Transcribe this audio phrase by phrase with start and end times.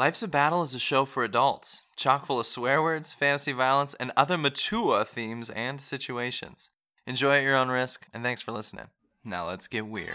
[0.00, 3.92] Life's a Battle is a show for adults, chock full of swear words, fantasy violence,
[3.92, 6.70] and other mature themes and situations.
[7.06, 8.86] Enjoy at your own risk, and thanks for listening.
[9.26, 10.14] Now let's get weird.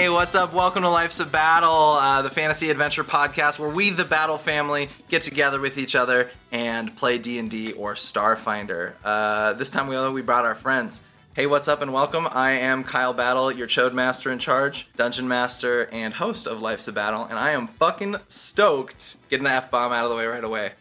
[0.00, 0.54] Hey, what's up?
[0.54, 4.88] Welcome to Life's a Battle, uh, the fantasy adventure podcast where we, the Battle family,
[5.10, 8.94] get together with each other and play D and D or Starfinder.
[9.04, 11.04] Uh, this time we we brought our friends.
[11.34, 12.26] Hey, what's up and welcome.
[12.32, 16.88] I am Kyle Battle, your Chode Master in charge, Dungeon Master, and host of Life's
[16.88, 19.18] a Battle, and I am fucking stoked.
[19.28, 20.72] Getting the f bomb out of the way right away.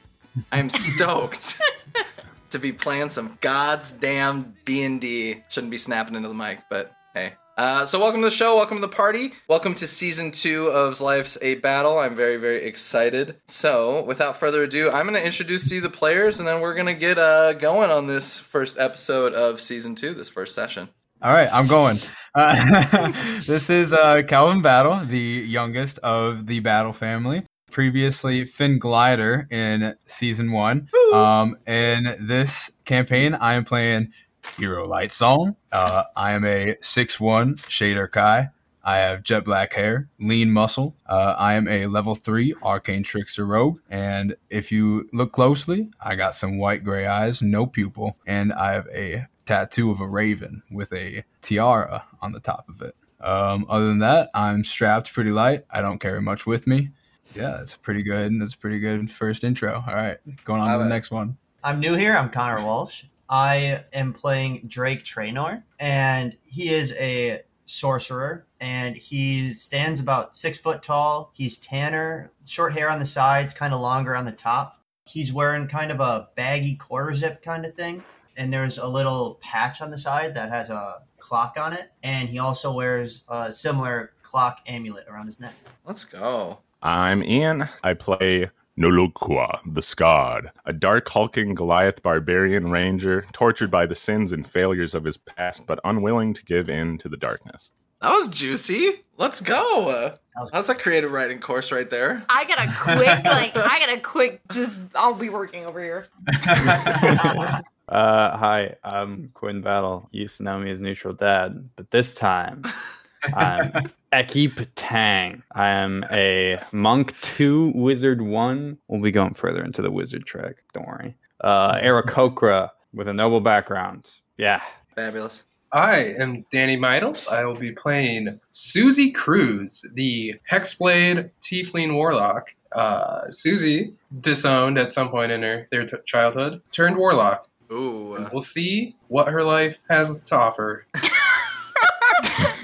[0.50, 1.60] I am stoked
[2.52, 5.44] to be playing some God's damn D and D.
[5.50, 7.34] Shouldn't be snapping into the mic, but hey.
[7.60, 11.02] Uh, so welcome to the show, welcome to the party, welcome to season two of
[11.02, 12.00] Life's a Battle.
[12.00, 13.36] I'm very, very excited.
[13.48, 16.74] So, without further ado, I'm going to introduce to you the players, and then we're
[16.74, 20.88] going to get uh, going on this first episode of season two, this first session.
[21.22, 22.00] All right, I'm going.
[22.34, 23.12] Uh,
[23.46, 27.46] this is uh, Calvin Battle, the youngest of the Battle family.
[27.70, 30.88] Previously, Finn Glider in season one.
[31.12, 34.14] Um, in this campaign, I am playing
[34.58, 35.56] Hero Light Song.
[35.72, 38.50] Uh, I am a 6'1 Shadar Kai.
[38.84, 40.96] I have jet black hair, lean muscle.
[41.06, 43.80] Uh, I am a level 3 Arcane Trickster Rogue.
[43.90, 48.74] And if you look closely, I got some white gray eyes, no pupil, and I
[48.74, 52.96] have a tattoo of a raven with a tiara on the top of it.
[53.20, 55.66] Um, other than that, I'm strapped pretty light.
[55.70, 56.92] I don't carry much with me.
[57.36, 58.42] Yeah, that's pretty good.
[58.42, 59.84] That's pretty good first intro.
[59.88, 61.38] All right, going on to the next one.
[61.64, 62.16] I'm new here.
[62.16, 63.04] I'm Connor Walsh.
[63.30, 70.58] I am playing Drake Traynor, and he is a sorcerer, and he stands about six
[70.58, 71.32] foot tall.
[71.36, 74.82] He's tanner, short hair on the sides, kind of longer on the top.
[75.06, 78.04] He's wearing kind of a baggy quarter zip kind of thing,
[78.36, 82.30] and there's a little patch on the side that has a clock on it, and
[82.30, 85.54] he also wears a similar clock amulet around his neck.
[85.86, 86.60] Let's go.
[86.82, 87.68] I'm Ian.
[87.84, 94.32] I play Nolokua, the Scarred, a dark hulking Goliath barbarian ranger, tortured by the sins
[94.32, 97.74] and failures of his past, but unwilling to give in to the darkness.
[98.02, 99.04] That was juicy.
[99.18, 100.16] Let's go.
[100.54, 102.24] That's a creative writing course right there.
[102.30, 106.08] I got a quick, like, I got a quick, just, I'll be working over here.
[107.90, 110.08] Uh, hi, I'm Quinn Battle.
[110.12, 112.62] You used to know me as Neutral Dad, but this time
[113.36, 115.44] I'm Ekip Tang.
[115.54, 118.78] I am a Monk 2, Wizard 1.
[118.88, 121.16] We'll be going further into the Wizard track, don't worry.
[121.42, 124.10] Uh, Aarakocra with a noble background.
[124.38, 124.62] Yeah.
[124.96, 125.46] Fabulous.
[125.72, 127.16] I am Danny Meidel.
[127.30, 132.56] I will be playing Susie Cruz, the Hexblade Tiefling Warlock.
[132.72, 137.48] Uh, Susie, disowned at some point in her their t- childhood, turned Warlock.
[137.72, 138.28] Ooh.
[138.32, 140.86] We'll see what her life has to offer.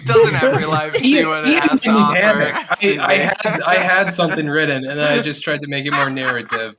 [0.05, 2.17] Doesn't every life see what it has to offer?
[2.17, 5.93] I, I, had, I had something written, and then I just tried to make it
[5.93, 6.75] more narrative.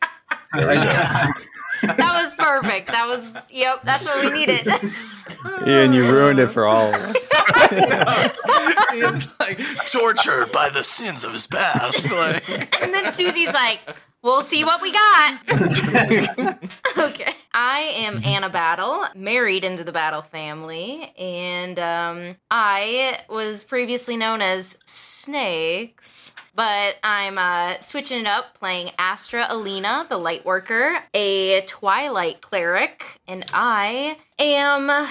[1.82, 2.88] That was perfect.
[2.88, 4.66] That was, yep, that's what we needed.
[5.66, 7.16] Ian, you ruined it for all of us.
[8.98, 12.10] It's like tortured by the sins of his past.
[12.10, 13.80] Like, and then Susie's like,
[14.22, 15.40] we'll see what we got.
[16.98, 17.32] okay.
[17.54, 24.42] I am Anna Battle, married into the Battle family, and um, I was previously known
[24.42, 32.40] as Snakes, but I'm uh, switching it up, playing Astra Alina, the Lightworker, a Twilight
[32.40, 35.06] Cleric, and I am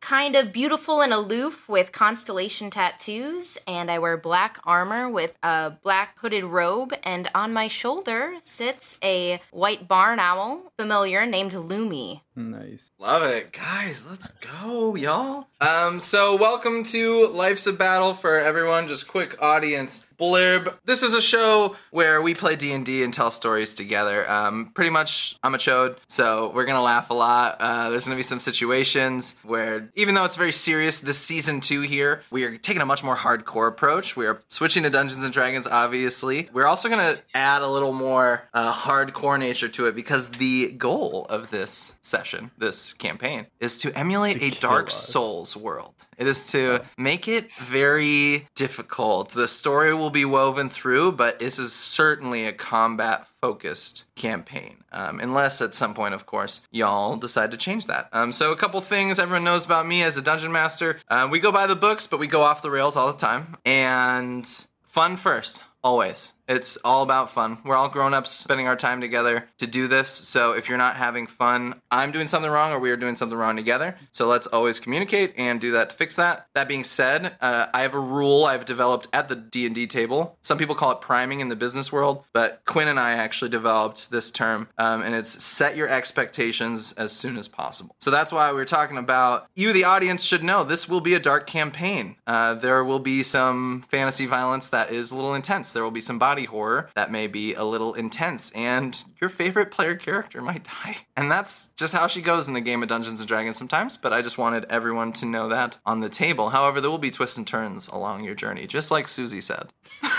[0.00, 5.72] kind of beautiful and aloof with constellation tattoos, and I wear black armor with a
[5.82, 12.22] black hooded robe, and on my shoulder sits a white barn owl familiar named Lumi.
[12.38, 12.90] Nice.
[12.98, 14.06] love it, guys.
[14.06, 15.48] Let's go, y'all.
[15.58, 18.88] Um, so welcome to Life's a Battle for everyone.
[18.88, 20.74] Just quick audience blurb.
[20.84, 24.28] This is a show where we play D and D and tell stories together.
[24.30, 27.56] Um, pretty much, I'm a chode, so we're gonna laugh a lot.
[27.60, 31.82] Uh, there's gonna be some situations where, even though it's very serious, this season two
[31.82, 34.16] here, we are taking a much more hardcore approach.
[34.16, 36.48] We are switching to Dungeons and Dragons, obviously.
[36.52, 41.26] We're also gonna add a little more uh, hardcore nature to it because the goal
[41.28, 44.94] of this session, this campaign, is to emulate To a Dark us.
[44.94, 45.94] Souls world.
[46.18, 49.30] It is to make it very difficult.
[49.30, 54.84] The story will be woven through, but this is certainly a combat focused campaign.
[54.92, 58.08] Um, unless at some point, of course, y'all decide to change that.
[58.12, 60.98] Um, so, a couple things everyone knows about me as a dungeon master.
[61.08, 63.56] Uh, we go by the books, but we go off the rails all the time.
[63.64, 64.46] And
[64.84, 66.32] fun first, always.
[66.48, 67.58] It's all about fun.
[67.64, 70.10] We're all grown ups spending our time together to do this.
[70.10, 73.38] So if you're not having fun, I'm doing something wrong or we are doing something
[73.38, 73.96] wrong together.
[74.10, 76.46] So let's always communicate and do that to fix that.
[76.54, 80.36] That being said, uh, I have a rule I've developed at the D&D table.
[80.42, 84.10] Some people call it priming in the business world, but Quinn and I actually developed
[84.10, 87.96] this term um, and it's set your expectations as soon as possible.
[87.98, 91.14] So that's why we we're talking about you, the audience, should know this will be
[91.14, 92.16] a dark campaign.
[92.26, 95.72] Uh, there will be some fantasy violence that is a little intense.
[95.72, 99.70] There will be some body horror that may be a little intense, and your favorite
[99.70, 100.96] player character might die.
[101.18, 103.96] And that's just how she goes in the game of Dungeons and Dragons sometimes.
[103.96, 106.50] But I just wanted everyone to know that on the table.
[106.50, 109.68] However, there will be twists and turns along your journey, just like Susie said.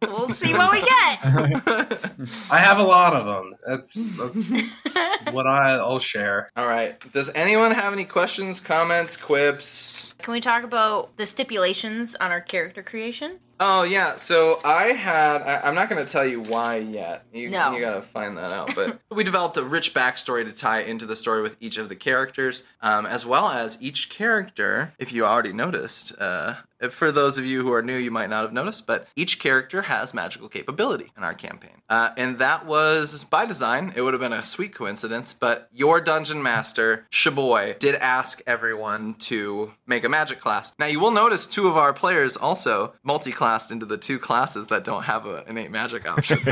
[0.00, 0.90] We'll see what we get.
[2.50, 3.54] I have a lot of them.
[3.66, 6.50] That's that's what I'll share.
[6.56, 6.96] All right.
[7.12, 10.14] Does anyone have any questions, comments, quips?
[10.18, 13.38] Can we talk about the stipulations on our character creation?
[13.66, 15.40] Oh yeah, so I had.
[15.40, 17.24] I, I'm not going to tell you why yet.
[17.32, 17.72] You, No.
[17.72, 18.74] you got to find that out.
[18.74, 21.96] But we developed a rich backstory to tie into the story with each of the
[21.96, 24.92] characters, um, as well as each character.
[24.98, 26.56] If you already noticed, uh,
[26.92, 29.82] for those of you who are new, you might not have noticed, but each character
[29.82, 33.92] has magical capability in our campaign, uh, and that was by design.
[33.96, 39.14] It would have been a sweet coincidence, but your dungeon master Shaboy did ask everyone
[39.14, 40.72] to make a magic class.
[40.78, 44.84] Now you will notice two of our players also multi-classed into the two classes that
[44.84, 46.38] don't have an innate magic option.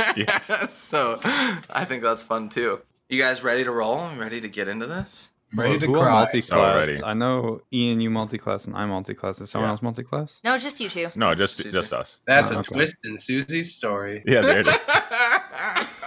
[0.16, 0.72] Yes.
[0.74, 2.80] so I think that's fun too.
[3.08, 4.08] You guys ready to roll?
[4.16, 5.30] Ready to get into this?
[5.52, 6.10] Ready to Who are cry.
[6.20, 6.52] multi-class?
[6.52, 7.02] Already.
[7.02, 9.40] I know Ian, you multi-class, and I multi-class.
[9.40, 9.72] Is someone Yeah.
[9.72, 10.40] else multi-class?
[10.44, 11.08] No, just you two.
[11.16, 11.72] No, just Susie.
[11.72, 12.18] just us.
[12.26, 12.72] That's Oh, a okay.
[12.74, 14.22] twist in Susie's story.
[14.26, 14.76] Yeah, there it is.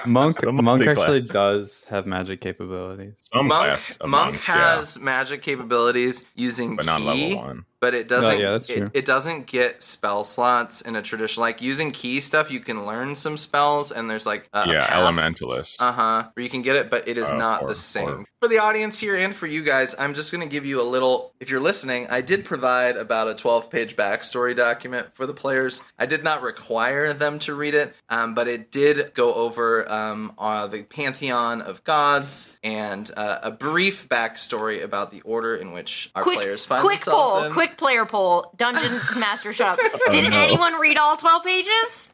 [0.06, 1.28] Monk, Monk actually multi-class.
[1.30, 3.14] does have magic capabilities.
[3.22, 7.06] Some Monk, class of Monk monks, yeah, has magic capabilities using but not ki,
[7.36, 7.66] level one.
[7.80, 8.40] but it doesn't.
[8.40, 8.92] yeah, that's it, true.
[8.94, 12.52] it doesn't get spell slots in a traditional like using ki stuff.
[12.52, 15.76] You can learn some spells, and there's like a, yeah, elementalist.
[15.80, 16.30] Uh huh.
[16.34, 18.10] Where you can get it, but it is Uh, not or- the same.
[18.10, 20.82] or- For the audience here and for you guys, I'm just going to give you
[20.82, 21.34] a little.
[21.40, 25.82] If you're listening, I did provide about a 12 page backstory document for the players.
[25.98, 30.34] I did not require them to read it, um, but it did go over um,
[30.38, 36.10] uh, the pantheon of gods and uh, a brief backstory about the order in which
[36.16, 37.52] our quick, players find quick themselves poll, in.
[37.52, 38.52] quick player poll.
[38.56, 39.78] Dungeon Master, Shop.
[39.84, 40.00] up.
[40.12, 40.38] Did no.
[40.38, 42.14] anyone read all twelve pages?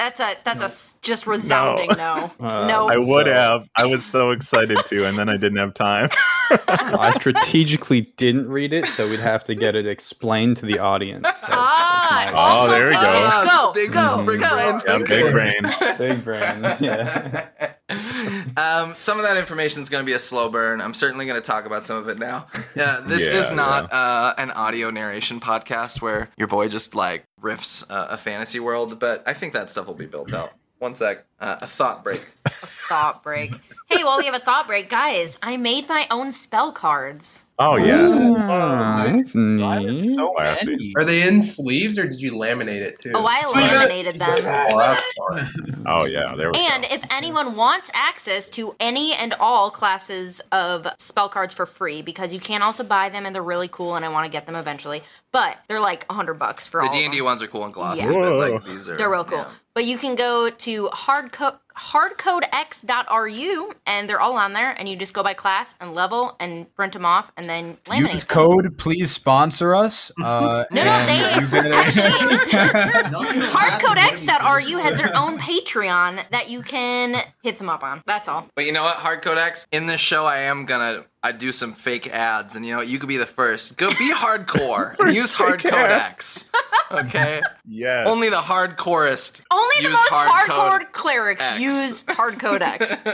[0.00, 2.30] That's a that's a just resounding no.
[2.40, 2.40] No.
[2.40, 3.68] Uh, I would So- have.
[3.76, 6.08] I was so excited to, and then I didn't have time.
[6.50, 11.24] I strategically didn't read it, so we'd have to get it explained to the audience.
[11.24, 13.00] That's- Ah, that's Oh, there we go.
[13.02, 13.46] go.
[13.50, 14.48] Go, Big- go, big go.
[14.48, 14.80] brain.
[14.86, 15.96] Yeah, big brain.
[15.98, 16.76] big brain.
[16.80, 17.46] Yeah.
[18.56, 20.80] um, some of that information is going to be a slow burn.
[20.80, 22.46] I'm certainly going to talk about some of it now.
[22.74, 27.24] Yeah, this Yeah, is not uh, an audio narration podcast where your boy just like
[27.40, 30.52] riffs uh, a fantasy world, but I think that stuff will be built out.
[30.78, 32.24] One sec, uh, a thought break.
[32.46, 32.50] a
[32.88, 33.52] Thought break.
[33.90, 37.44] Hey, while we have a thought break, guys, I made my own spell cards.
[37.62, 38.06] Oh yeah.
[38.48, 40.14] Ah, that's neat.
[40.14, 40.92] So many.
[40.96, 43.12] Are they in sleeves or did you laminate it too?
[43.14, 44.30] Oh, I laminated them.
[44.72, 45.50] Oh, that's.
[45.86, 46.34] Oh yeah.
[46.36, 46.88] There we And go.
[46.94, 52.32] if anyone wants access to any and all classes of spell cards for free, because
[52.32, 54.56] you can also buy them and they're really cool, and I want to get them
[54.56, 55.02] eventually.
[55.32, 56.92] But they're like a hundred bucks for The all.
[56.92, 57.26] D and D them.
[57.26, 58.12] ones are cool and glossy, Yeah.
[58.12, 59.38] but like these are They're real cool.
[59.38, 59.48] yeah.
[59.74, 65.14] But you can go to hardco- hardcodex.ru and they're all on there, and you just
[65.14, 68.28] go by class and level and print them off and then laminate Use them.
[68.36, 70.12] code, please sponsor us.
[70.22, 71.72] Uh, No, no, and they you get it.
[71.74, 72.08] actually
[73.10, 78.02] Nothing will happen hardcodex.ru has their own Patreon that you can hit them up on.
[78.06, 78.46] That's all.
[78.54, 79.66] But you know what, Hard Codex?
[79.72, 82.80] In this show, I am gonna I do some fake ads, and you know?
[82.80, 83.76] You could be the first.
[83.76, 86.50] Go be hardcore and use Hard fake Codex.
[86.90, 88.08] Okay, Yes.
[88.08, 89.42] only the hardcorest.
[89.50, 91.60] Only the use most hard hardcore clerics X.
[91.60, 93.04] use hard codex.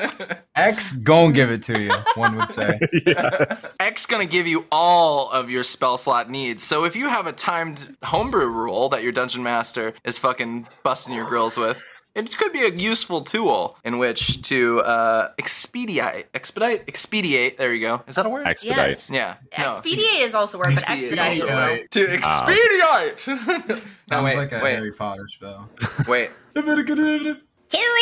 [0.54, 1.92] X, gon' give it to you.
[2.14, 2.78] One would say.
[3.06, 3.74] yes.
[3.78, 6.62] X gonna give you all of your spell slot needs.
[6.62, 11.14] So if you have a timed homebrew rule that your dungeon master is fucking busting
[11.14, 11.82] your grills with,
[12.16, 17.58] it could be a useful tool in which to uh, expedite, expedite, expedite.
[17.58, 18.02] There you go.
[18.06, 18.46] Is that a word?
[18.46, 18.88] Expedite.
[18.88, 19.10] Yes.
[19.10, 19.34] yeah.
[19.58, 19.68] no.
[19.68, 21.68] Expedite is also a word, but Expedite expedite is also well.
[21.68, 21.90] a word.
[21.90, 23.26] To expedite.
[23.68, 23.76] no,
[24.08, 25.68] Sounds wait, like a wait, Harry Potter spell.
[26.08, 26.30] wait.
[26.54, 26.60] To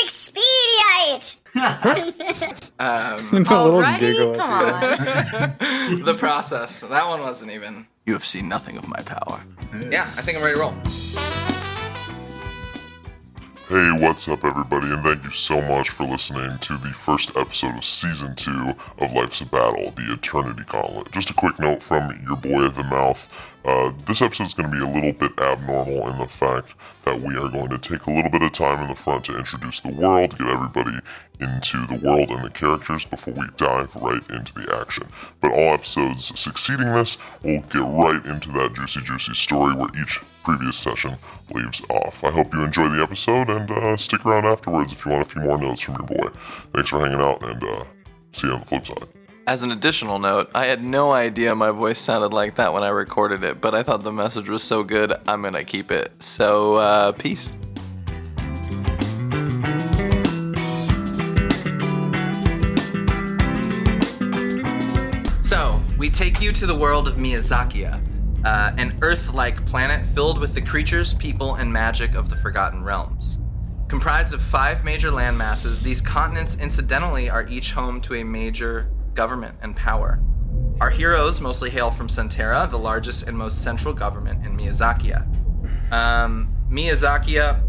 [0.04, 1.36] expedite!
[2.76, 4.34] Um, a little Alrighty, giggle.
[4.34, 6.02] come at the on.
[6.04, 6.80] the process.
[6.80, 7.86] That one wasn't even.
[8.04, 9.42] You have seen nothing of my power.
[9.90, 11.43] Yeah, I think I'm ready to roll.
[13.66, 17.74] Hey, what's up, everybody, and thank you so much for listening to the first episode
[17.74, 21.10] of season two of Life's a Battle, the Eternity Gauntlet.
[21.12, 23.26] Just a quick note from your boy at the mouth.
[23.64, 27.18] Uh, this episode is going to be a little bit abnormal in the fact that
[27.18, 29.80] we are going to take a little bit of time in the front to introduce
[29.80, 30.98] the world, get everybody
[31.40, 35.08] into the world and the characters before we dive right into the action.
[35.40, 40.20] But all episodes succeeding this will get right into that juicy, juicy story where each
[40.44, 41.16] previous session
[41.50, 42.22] leaves off.
[42.22, 45.28] I hope you enjoy the episode and uh, stick around afterwards if you want a
[45.28, 46.28] few more notes from your boy.
[46.72, 47.84] Thanks for hanging out and uh,
[48.32, 49.08] see you on the flip side.
[49.46, 52.88] As an additional note, I had no idea my voice sounded like that when I
[52.88, 56.22] recorded it, but I thought the message was so good, I'm gonna keep it.
[56.22, 57.52] So, uh, peace.
[65.42, 68.00] So, we take you to the world of Miyazakiya,
[68.44, 72.84] uh, an Earth like planet filled with the creatures, people, and magic of the Forgotten
[72.84, 73.38] Realms.
[73.88, 78.90] Comprised of five major land masses, these continents incidentally are each home to a major
[79.14, 80.20] government and power.
[80.80, 85.92] Our heroes mostly hail from Centera, the largest and most central government in Miyazakiya.
[85.92, 87.62] Um, Miyazakiya,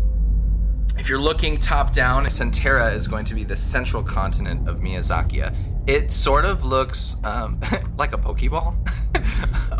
[0.98, 5.56] if you're looking top down, Centera is going to be the central continent of Miyazakiya.
[5.88, 7.60] It sort of looks um,
[7.98, 8.76] like a Pokeball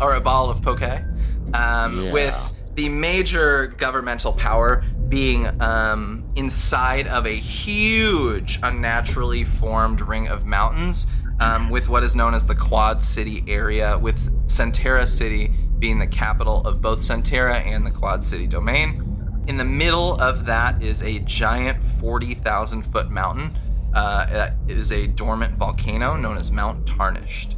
[0.02, 2.12] or a ball of poke, um, Yeah.
[2.12, 10.46] with the major governmental power being um, inside of a huge, unnaturally formed ring of
[10.46, 11.06] mountains
[11.40, 16.06] um, with what is known as the Quad City area, with Centera City being the
[16.06, 19.02] capital of both Centera and the Quad City domain.
[19.46, 23.56] In the middle of that is a giant 40,000 foot mountain.
[23.96, 27.56] Uh, it is a dormant volcano known as Mount Tarnished.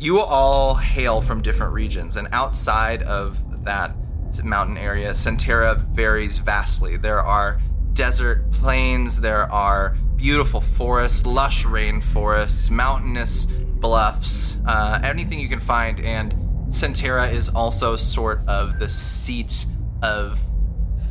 [0.00, 3.94] You all hail from different regions, and outside of that
[4.42, 6.96] mountain area, Centera varies vastly.
[6.96, 7.60] There are
[7.92, 16.00] desert plains, there are beautiful forests, lush rainforests, mountainous bluffs, uh, anything you can find.
[16.00, 16.32] And
[16.70, 19.64] Centera is also sort of the seat
[20.02, 20.40] of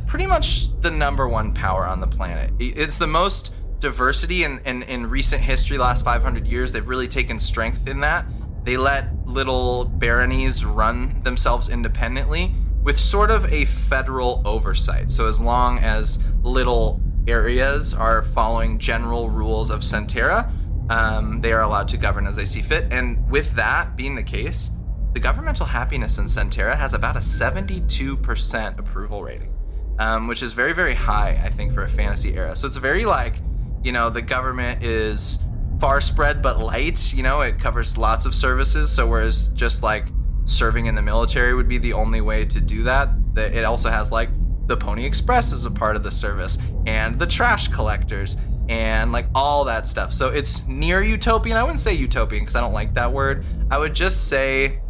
[0.06, 2.52] pretty much the number one power on the planet.
[2.58, 6.72] It's the most diversity in, in, in recent history, last 500 years.
[6.72, 8.26] They've really taken strength in that.
[8.64, 15.12] They let little baronies run themselves independently with sort of a federal oversight.
[15.12, 20.50] So as long as little areas are following general rules of Centera,
[20.90, 22.86] um, they are allowed to govern as they see fit.
[22.90, 24.70] And with that being the case,
[25.12, 29.54] the governmental happiness in Centera has about a 72% approval rating,
[29.98, 32.56] um, which is very, very high, I think, for a fantasy era.
[32.56, 33.36] So it's very like,
[33.82, 35.38] you know, the government is
[35.80, 38.90] far spread but light, you know, it covers lots of services.
[38.90, 40.08] So whereas just like
[40.44, 44.10] serving in the military would be the only way to do that, it also has
[44.10, 44.30] like
[44.66, 48.36] the Pony Express as a part of the service and the trash collectors
[48.68, 50.12] and like all that stuff.
[50.12, 51.56] So it's near utopian.
[51.56, 53.44] I wouldn't say utopian because I don't like that word.
[53.70, 54.80] I would just say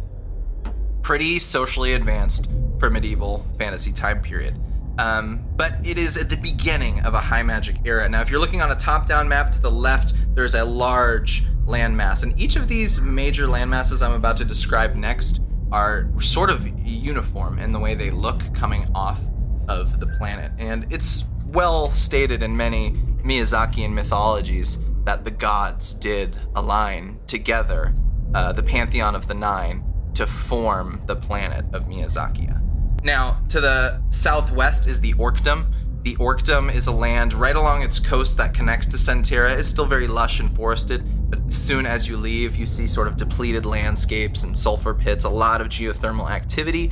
[1.01, 4.59] pretty socially advanced for medieval fantasy time period.
[4.99, 8.09] Um, but it is at the beginning of a high magic era.
[8.09, 11.45] Now, if you're looking on a top down map to the left, there's a large
[11.65, 12.23] landmass.
[12.23, 15.41] And each of these major landmasses I'm about to describe next
[15.71, 19.21] are sort of uniform in the way they look coming off
[19.69, 20.51] of the planet.
[20.57, 22.91] And it's well stated in many
[23.23, 27.93] Miyazakian mythologies that the gods did align together,
[28.33, 32.68] uh, the pantheon of the nine, to form the planet of Miyazakiya.
[33.03, 35.73] Now, to the southwest is the Orkdom.
[36.03, 39.57] The Orkdom is a land right along its coast that connects to Centera.
[39.57, 43.07] It's still very lush and forested, but as soon as you leave, you see sort
[43.07, 46.91] of depleted landscapes and sulfur pits, a lot of geothermal activity.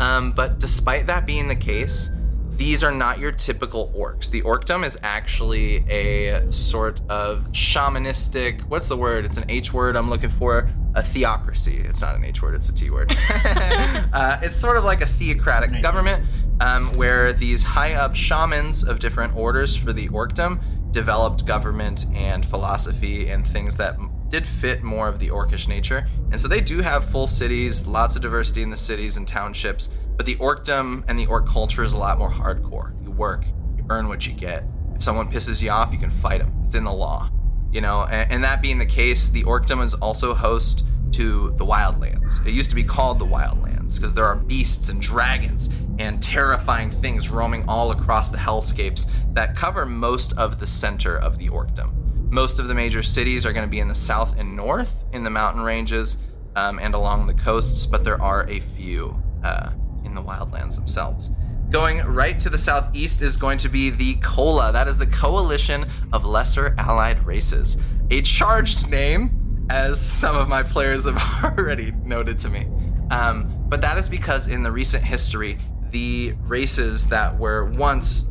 [0.00, 2.10] Um, but despite that being the case,
[2.50, 4.30] these are not your typical orcs.
[4.30, 9.24] The orcdom is actually a sort of shamanistic, what's the word?
[9.24, 10.68] It's an H word I'm looking for.
[10.98, 11.76] A theocracy.
[11.76, 13.14] It's not an H word, it's a T word.
[14.12, 16.24] uh, it's sort of like a theocratic government
[16.58, 22.44] um, where these high up shamans of different orders for the orcdom developed government and
[22.44, 23.96] philosophy and things that
[24.28, 26.04] did fit more of the orcish nature.
[26.32, 29.88] And so they do have full cities, lots of diversity in the cities and townships,
[30.16, 32.92] but the orcdom and the orc culture is a lot more hardcore.
[33.04, 33.44] You work,
[33.76, 34.64] you earn what you get.
[34.96, 36.52] If someone pisses you off, you can fight them.
[36.64, 37.30] It's in the law.
[37.70, 41.64] You know, and, and that being the case, the orcdom is also host to the
[41.64, 42.44] wildlands.
[42.46, 46.90] It used to be called the wildlands because there are beasts and dragons and terrifying
[46.90, 51.92] things roaming all across the hellscapes that cover most of the center of the orcdom.
[52.30, 55.22] Most of the major cities are going to be in the south and north in
[55.22, 56.18] the mountain ranges
[56.56, 59.70] um, and along the coasts, but there are a few uh,
[60.04, 61.30] in the wildlands themselves.
[61.70, 64.72] Going right to the southeast is going to be the Kola.
[64.72, 67.76] That is the Coalition of Lesser Allied Races.
[68.10, 71.18] A charged name, as some of my players have
[71.58, 72.66] already noted to me.
[73.10, 75.58] Um, but that is because in the recent history,
[75.90, 78.30] the races that were once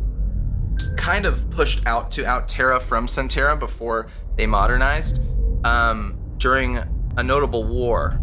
[0.95, 5.21] kind of pushed out to out Terra from Centera before they modernized,
[5.63, 6.79] um, during
[7.17, 8.19] a notable war,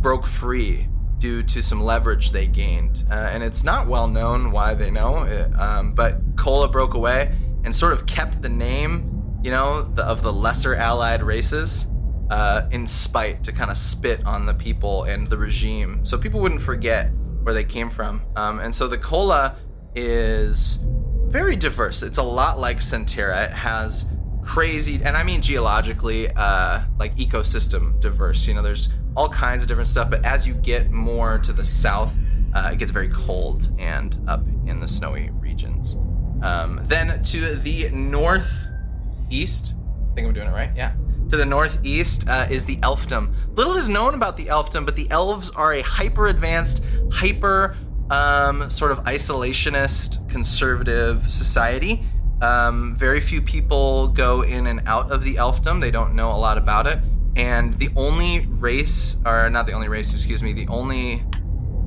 [0.00, 0.87] broke free
[1.18, 3.04] due to some leverage they gained.
[3.10, 7.34] Uh, and it's not well known why they know, it, um, but Kola broke away
[7.64, 11.90] and sort of kept the name, you know, the, of the lesser allied races
[12.30, 16.04] uh, in spite to kind of spit on the people and the regime.
[16.04, 17.10] So people wouldn't forget
[17.42, 18.22] where they came from.
[18.36, 19.56] Um, and so the Kola
[19.94, 20.84] is
[21.26, 22.02] very diverse.
[22.02, 23.46] It's a lot like Centera.
[23.46, 24.10] It has
[24.42, 28.46] crazy, and I mean geologically, uh, like ecosystem diverse.
[28.46, 30.08] You know, there's all kinds of different stuff.
[30.08, 32.14] But as you get more to the south,
[32.54, 35.96] uh, it gets very cold and up in the snowy regions.
[36.40, 39.74] Um, then to the northeast,
[40.12, 40.70] I think I'm doing it right.
[40.76, 40.94] Yeah.
[41.30, 43.34] To the northeast uh, is the Elfdom.
[43.56, 47.76] Little is known about the Elfdom, but the elves are a hyper advanced, hyper
[48.10, 52.04] um, sort of isolationist, conservative society.
[52.40, 55.80] Um, very few people go in and out of the Elfdom.
[55.80, 57.00] They don't know a lot about it.
[57.38, 61.24] And the only race, or not the only race, excuse me, the only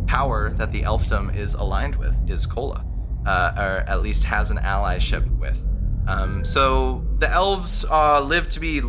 [0.07, 2.85] power that the Elfdom is aligned with is Kola,
[3.25, 5.61] uh, or at least has an allyship with.
[6.07, 8.81] Um, so the elves uh, live to be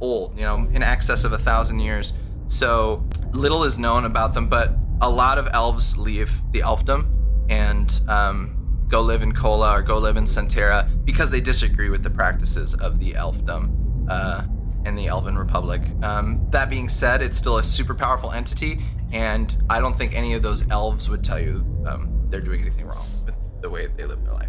[0.00, 2.12] old, you know, in excess of a thousand years.
[2.46, 7.10] So little is known about them, but a lot of elves leave the elfdom
[7.50, 12.02] and um, go live in Kola or go live in Centera because they disagree with
[12.02, 14.44] the practices of the elfdom uh,
[14.84, 15.82] and the Elven Republic.
[16.02, 18.80] Um, that being said, it's still a super powerful entity,
[19.12, 22.86] and I don't think any of those elves would tell you um, they're doing anything
[22.86, 24.48] wrong with the way they live their life.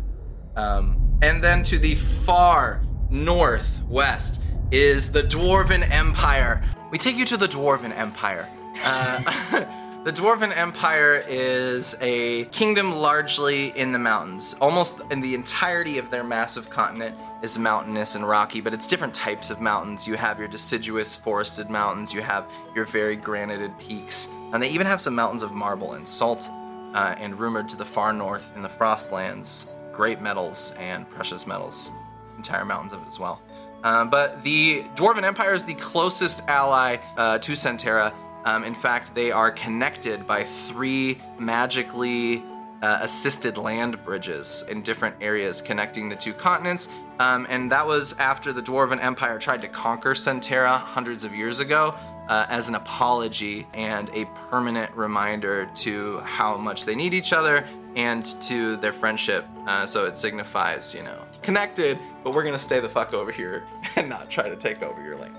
[0.56, 6.64] Um, and then to the far northwest is the Dwarven Empire.
[6.92, 8.50] We take you to the Dwarven Empire.
[8.84, 9.66] Uh,
[10.06, 14.56] the Dwarven Empire is a kingdom largely in the mountains.
[14.62, 19.16] Almost in the entirety of their massive continent is mountainous and rocky, but it's different
[19.16, 20.08] types of mountains.
[20.08, 22.46] You have your deciduous forested mountains, you have
[22.76, 26.48] your very granited peaks, and they even have some mountains of marble and salt.
[26.94, 31.92] Uh, and rumored to the far north in the Frostlands, great metals and precious metals,
[32.38, 33.42] entire mountains of it as well.
[33.84, 38.14] Um, but the Dwarven Empire is the closest ally uh, to Centera.
[38.46, 42.44] Um, in fact, they are connected by three magically
[42.82, 46.88] uh, assisted land bridges in different areas connecting the two continents.
[47.20, 51.60] Um, and that was after the Dwarven Empire tried to conquer Centera hundreds of years
[51.60, 51.96] ago.
[52.28, 57.64] Uh, as an apology and a permanent reminder to how much they need each other
[57.96, 59.46] and to their friendship.
[59.68, 63.68] Uh, so it signifies, you know, connected, but we're gonna stay the fuck over here
[63.96, 65.36] and not try to take over your land.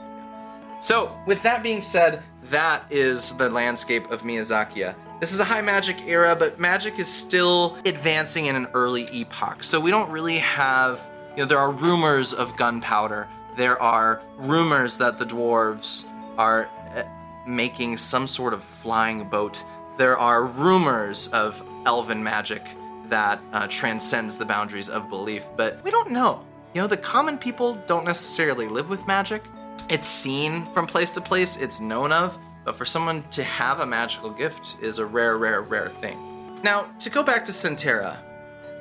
[0.81, 4.95] So, with that being said, that is the landscape of Miyazakiya.
[5.21, 9.65] This is a high magic era, but magic is still advancing in an early epoch.
[9.65, 13.27] So we don't really have, you know, there are rumors of gunpowder.
[13.57, 17.05] There are rumors that the dwarves are uh,
[17.47, 19.65] making some sort of flying boat.
[19.97, 22.62] There are rumors of elven magic
[23.07, 26.45] that uh, transcends the boundaries of belief, but we don't know.
[26.75, 29.43] You know, the common people don't necessarily live with magic.
[29.88, 33.87] It's seen from place to place, it's known of, but for someone to have a
[33.87, 36.61] magical gift is a rare, rare, rare thing.
[36.64, 38.16] Now, to go back to Centera,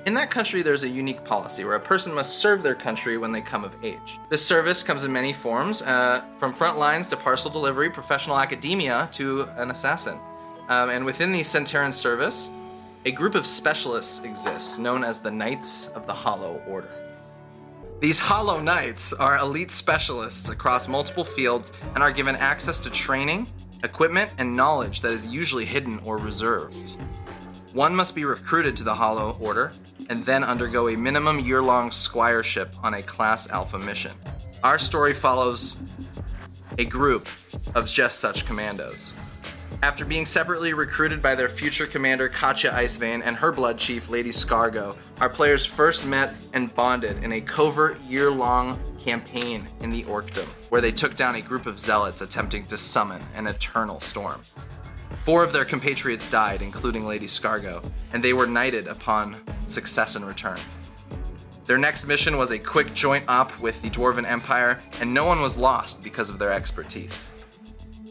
[0.08, 3.32] in that country, there's a unique policy where a person must serve their country when
[3.32, 4.20] they come of age.
[4.30, 9.08] This service comes in many forms, uh, from front lines to parcel delivery, professional academia
[9.12, 10.20] to an assassin.
[10.70, 12.52] Um, and within the Centeran service,
[13.06, 16.90] a group of specialists exists known as the Knights of the Hollow Order.
[18.02, 23.48] These Hollow Knights are elite specialists across multiple fields and are given access to training,
[23.84, 26.98] equipment, and knowledge that is usually hidden or reserved.
[27.72, 29.72] One must be recruited to the Hollow Order
[30.10, 34.12] and then undergo a minimum year long squireship on a Class Alpha mission.
[34.62, 35.78] Our story follows
[36.78, 37.30] a group
[37.76, 39.14] of just such commandos.
[39.86, 44.32] After being separately recruited by their future commander Katya Icevein and her blood chief Lady
[44.32, 50.02] Scargo, our players first met and bonded in a covert year long campaign in the
[50.06, 54.42] Orkdom, where they took down a group of zealots attempting to summon an eternal storm.
[55.24, 59.36] Four of their compatriots died, including Lady Scargo, and they were knighted upon
[59.68, 60.58] success and return.
[61.66, 65.42] Their next mission was a quick joint op with the Dwarven Empire, and no one
[65.42, 67.30] was lost because of their expertise.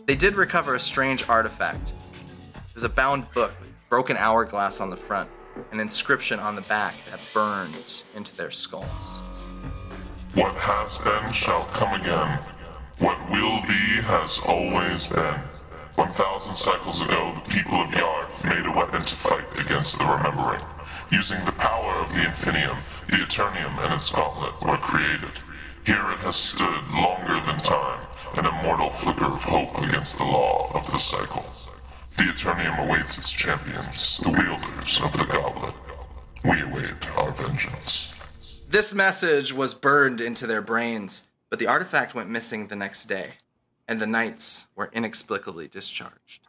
[0.06, 1.94] They did recover a strange artifact.
[2.54, 5.30] It was a bound book with broken hourglass on the front,
[5.72, 9.20] an inscription on the back that burned into their skulls.
[10.34, 12.38] What has been shall come again.
[12.98, 15.40] What will be has always been.
[15.94, 20.60] 1,000 cycles ago, the people of Yarv made a weapon to fight against the Remembering.
[21.10, 25.32] Using the power of the Infinium, the Eternium and its gauntlet were created.
[25.86, 28.00] Here it has stood longer than time,
[28.38, 31.44] an immortal flicker of hope against the law of the cycle.
[32.16, 35.74] The Eternium awaits its champions, the wielders of the goblet.
[36.44, 38.12] We await our vengeance.
[38.68, 43.34] This message was burned into their brains, but the artifact went missing the next day,
[43.86, 46.46] and the knights were inexplicably discharged.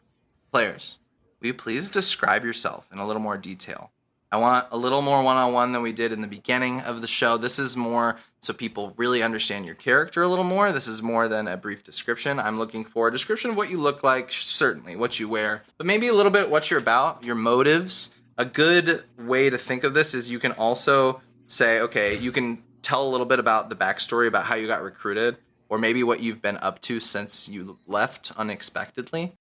[0.51, 0.99] Players,
[1.39, 3.91] will you please describe yourself in a little more detail?
[4.35, 6.99] I want a little more one on one than we did in the beginning of
[6.99, 7.37] the show.
[7.37, 10.73] This is more so people really understand your character a little more.
[10.73, 12.37] This is more than a brief description.
[12.37, 15.87] I'm looking for a description of what you look like, certainly, what you wear, but
[15.87, 18.13] maybe a little bit what you're about, your motives.
[18.37, 22.61] A good way to think of this is you can also say, okay, you can
[22.81, 25.37] tell a little bit about the backstory about how you got recruited,
[25.69, 29.37] or maybe what you've been up to since you left unexpectedly.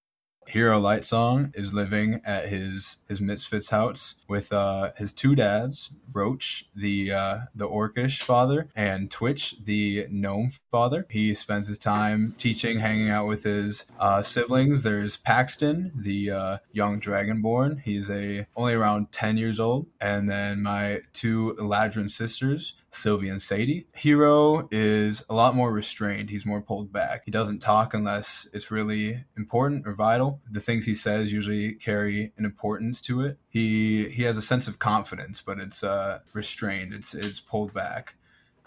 [0.48, 6.66] Hero Lightsong is living at his his misfits house with uh, his two dads, Roach,
[6.74, 11.06] the uh, the orcish father, and Twitch, the gnome father.
[11.10, 14.82] He spends his time teaching, hanging out with his uh, siblings.
[14.82, 17.82] There's Paxton, the uh, young dragonborn.
[17.82, 23.42] He's a only around ten years old, and then my two Eladrin sisters, Sylvie and
[23.42, 23.86] Sadie.
[23.94, 26.30] Hero is a lot more restrained.
[26.30, 27.22] He's more pulled back.
[27.24, 30.40] He doesn't talk unless it's really important or vital.
[30.50, 33.38] The things he says usually carry an importance to it.
[33.54, 36.92] He he has a sense of confidence, but it's uh, restrained.
[36.92, 38.16] It's it's pulled back.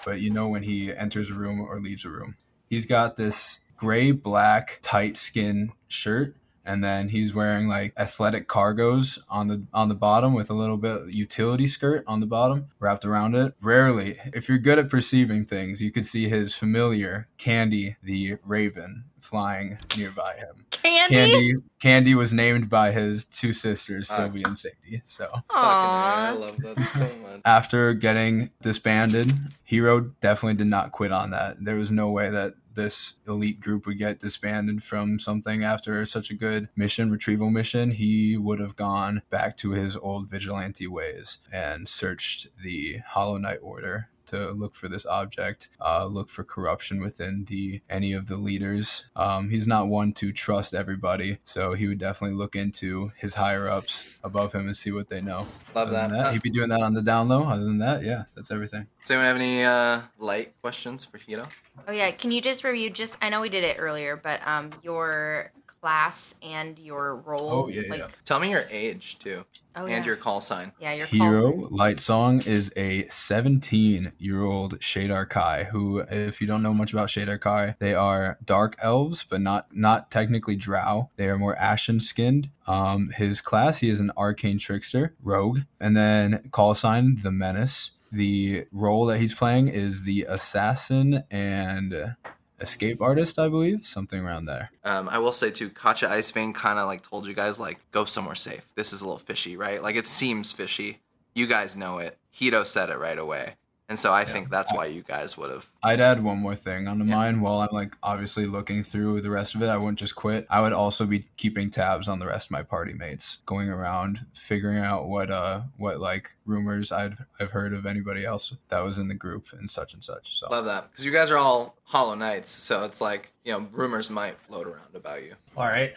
[0.06, 2.38] But you know when he enters a room or leaves a room.
[2.70, 9.20] He's got this gray black tight skin shirt and then he's wearing like athletic cargos
[9.30, 13.04] on the on the bottom with a little bit utility skirt on the bottom wrapped
[13.04, 13.56] around it.
[13.62, 19.06] Rarely, if you're good at perceiving things, you could see his familiar Candy the Raven
[19.28, 20.66] flying nearby him.
[20.72, 21.14] Candy?
[21.16, 24.16] Candy Candy was named by his two sisters, Ah.
[24.16, 25.02] Sylvie and Sadie.
[25.06, 26.40] So Fucking A, I Aww.
[26.40, 27.42] love that so much.
[27.46, 31.58] after getting disbanded, Hero definitely did not quit on that.
[31.64, 36.30] There was no way that this elite group would get disbanded from something after such
[36.30, 37.90] a good mission, retrieval mission.
[37.92, 43.60] He would have gone back to his old vigilante ways and searched the Hollow Knight
[43.64, 48.36] Order to look for this object, uh, look for corruption within the any of the
[48.38, 49.06] leaders.
[49.16, 53.68] Um, he's not one to trust everybody, so he would definitely look into his higher
[53.68, 55.48] ups above him and see what they know.
[55.76, 56.34] Love Other that.
[56.34, 57.44] he'd be doing that on the down low.
[57.44, 58.88] Other than that, yeah, that's everything.
[59.02, 61.48] Does anyone have any uh, light questions for Hito?
[61.88, 62.90] Oh yeah, can you just review?
[62.90, 67.50] Just I know we did it earlier, but um, your class and your role.
[67.52, 68.08] Oh, yeah, like, yeah.
[68.26, 70.04] Tell me your age too, Oh and yeah.
[70.06, 70.72] your call sign.
[70.80, 71.68] yeah your Hero sign.
[71.70, 76.94] Light Song is a 17 year old Shadar Kai who, if you don't know much
[76.94, 81.10] about Shadar Kai, they are dark elves, but not not technically drow.
[81.16, 82.50] They are more ashen skinned.
[82.66, 87.92] Um, his class, he is an arcane trickster, rogue, and then call sign the menace.
[88.12, 92.16] The role that he's playing is the assassin and
[92.60, 94.72] escape artist, I believe, something around there.
[94.84, 98.06] Um, I will say too, Katja Icevein kind of like told you guys like go
[98.06, 98.72] somewhere safe.
[98.76, 99.82] This is a little fishy, right?
[99.82, 101.00] Like it seems fishy.
[101.36, 102.18] You guys know it.
[102.32, 103.56] Hito said it right away,
[103.90, 105.68] and so I think that's why you guys would have.
[105.82, 107.16] I'd add one more thing onto Yeah.
[107.16, 109.68] mine while I'm like obviously looking through the rest of it.
[109.68, 110.46] I wouldn't just quit.
[110.50, 114.26] I would also be keeping tabs on the rest of my party mates, going around
[114.34, 118.98] figuring out what uh what like rumors I'd I've heard of anybody else that was
[118.98, 120.38] in the group and such and such.
[120.38, 123.68] So Love that because you guys are all Hollow Knights, so it's like you know
[123.72, 125.36] rumors might float around about you.
[125.56, 125.94] All right.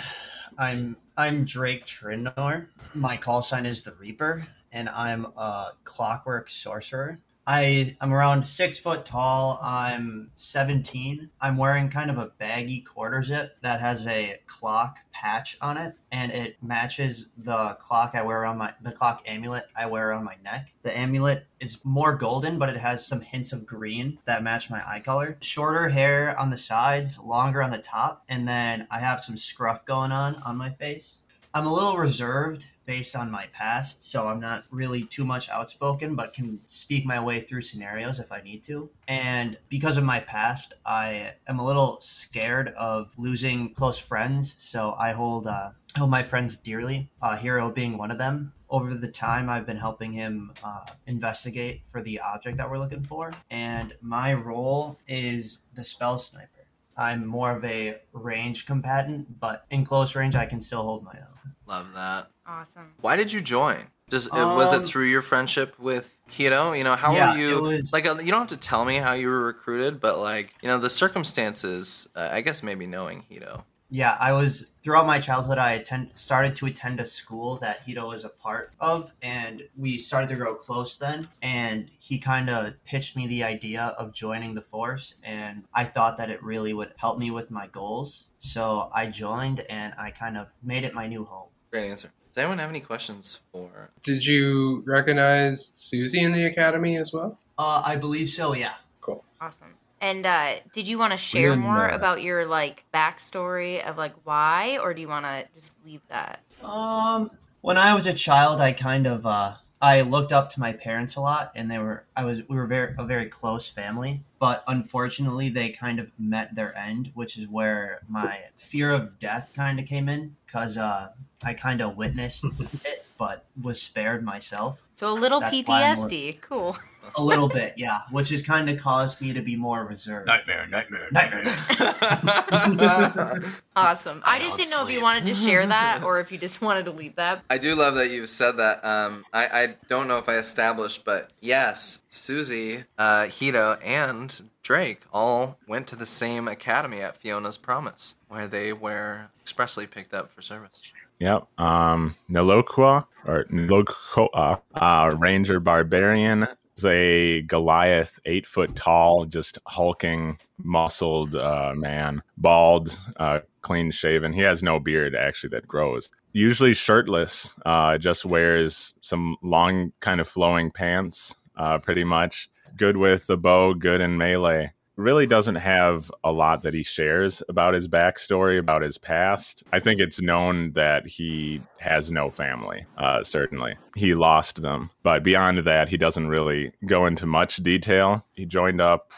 [0.59, 2.67] I'm I'm Drake Trinor.
[2.95, 7.19] My call sign is the Reaper, and I'm a clockwork sorcerer.
[7.53, 9.59] I I'm around six foot tall.
[9.61, 11.31] I'm 17.
[11.41, 15.97] I'm wearing kind of a baggy quarter zip that has a clock patch on it,
[16.13, 20.23] and it matches the clock I wear on my the clock amulet I wear on
[20.25, 20.73] my neck.
[20.85, 24.89] The amulet is more golden, but it has some hints of green that match my
[24.89, 25.37] eye color.
[25.41, 29.85] Shorter hair on the sides, longer on the top, and then I have some scruff
[29.85, 31.17] going on on my face.
[31.53, 36.17] I'm a little reserved based on my past, so I'm not really too much outspoken,
[36.17, 38.91] but can speak my way through scenarios if I need to.
[39.07, 44.97] And because of my past, I am a little scared of losing close friends, so
[44.99, 47.09] I hold uh, hold my friends dearly.
[47.23, 48.55] Uh, Hero being one of them.
[48.69, 53.05] Over the time, I've been helping him uh, investigate for the object that we're looking
[53.05, 56.60] for, and my role is the spell sniper.
[57.01, 61.15] I'm more of a range combatant, but in close range, I can still hold my
[61.19, 61.55] own.
[61.67, 62.29] Love that.
[62.47, 62.93] Awesome.
[63.01, 63.87] Why did you join?
[64.11, 66.73] Just uh was it Um, through your friendship with Hito?
[66.73, 67.59] You know, how Yeah, were you?
[67.59, 70.19] it was- Like, uh, you don't have to tell me how you were recruited, but
[70.19, 72.09] like, you know, the circumstances.
[72.15, 75.59] Uh, I guess maybe knowing Hito, Yeah, I was throughout my childhood.
[75.59, 79.99] I attend started to attend a school that Hito was a part of, and we
[79.99, 81.29] started to grow close then.
[81.43, 86.17] And he kind of pitched me the idea of joining the force, and I thought
[86.19, 88.29] that it really would help me with my goals.
[88.39, 91.49] So I joined, and I kind of made it my new home.
[91.71, 92.13] Great answer.
[92.33, 93.91] Does anyone have any questions for?
[94.05, 97.39] Did you recognize Susie in the academy as well?
[97.59, 98.55] Uh, I believe so.
[98.55, 98.75] Yeah.
[99.01, 99.25] Cool.
[99.41, 99.75] Awesome.
[100.01, 103.99] And uh, did you want to share didn't, more uh, about your like backstory of
[103.99, 106.41] like why, or do you want to just leave that?
[106.63, 110.73] Um, when I was a child, I kind of uh, I looked up to my
[110.73, 114.23] parents a lot, and they were I was we were very a very close family.
[114.39, 119.53] But unfortunately, they kind of met their end, which is where my fear of death
[119.55, 121.11] kind of came in, because uh,
[121.45, 122.45] I kind of witnessed
[122.85, 126.41] it, but was spared myself So a little That's why I'm more- PTSD.
[126.41, 126.75] Cool.
[127.19, 130.27] a little bit, yeah, which has kind of caused me to be more reserved.
[130.27, 131.45] Nightmare, nightmare, Nightmare.
[133.77, 134.23] Awesome.
[134.25, 136.39] I, I just don't didn't know if you wanted to share that or if you
[136.39, 137.43] just wanted to leave that.
[137.51, 138.83] I do love that you said that.
[138.85, 145.03] Um, I, I don't know if I established, but yes, Susie, uh, Hito, and Drake
[145.13, 150.31] all went to the same academy at Fiona's Promise, where they were expressly picked up
[150.31, 150.81] for service.
[151.21, 151.47] Yep.
[151.61, 160.39] Um, Nilokwa or Nilokoa, uh, Ranger Barbarian is a Goliath, eight foot tall, just hulking,
[160.59, 164.33] muscled uh, man, bald, uh, clean shaven.
[164.33, 166.11] He has no beard actually that grows.
[166.33, 172.49] Usually shirtless, uh, just wears some long, kind of flowing pants, uh, pretty much.
[172.77, 177.43] Good with the bow, good in melee really doesn't have a lot that he shares
[177.49, 179.63] about his backstory, about his past.
[179.73, 183.77] I think it's known that he has no family, uh, certainly.
[183.97, 184.91] He lost them.
[185.03, 188.25] But beyond that, he doesn't really go into much detail.
[188.33, 189.13] He joined up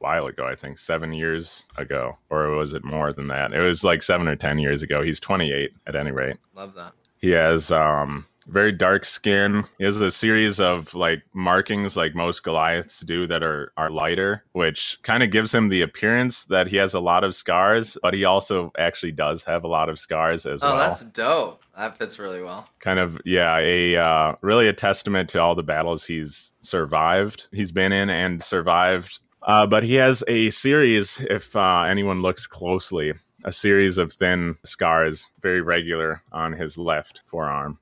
[0.00, 3.52] a while ago, I think seven years ago, or was it more than that?
[3.52, 5.02] It was like seven or 10 years ago.
[5.02, 6.36] He's 28 at any rate.
[6.54, 6.92] Love that.
[7.18, 9.64] He has um, very dark skin.
[9.78, 14.44] He has a series of like markings, like most Goliaths do, that are are lighter,
[14.52, 17.96] which kind of gives him the appearance that he has a lot of scars.
[18.02, 20.74] But he also actually does have a lot of scars as Oh, well.
[20.76, 21.62] Oh, that's dope.
[21.76, 22.68] That fits really well.
[22.80, 27.48] kind of yeah, a uh, really a testament to all the battles he's survived.
[27.52, 29.18] He's been in and survived.
[29.42, 31.20] Uh, but he has a series.
[31.28, 33.12] If uh, anyone looks closely,
[33.44, 37.78] a series of thin scars, very regular on his left forearm,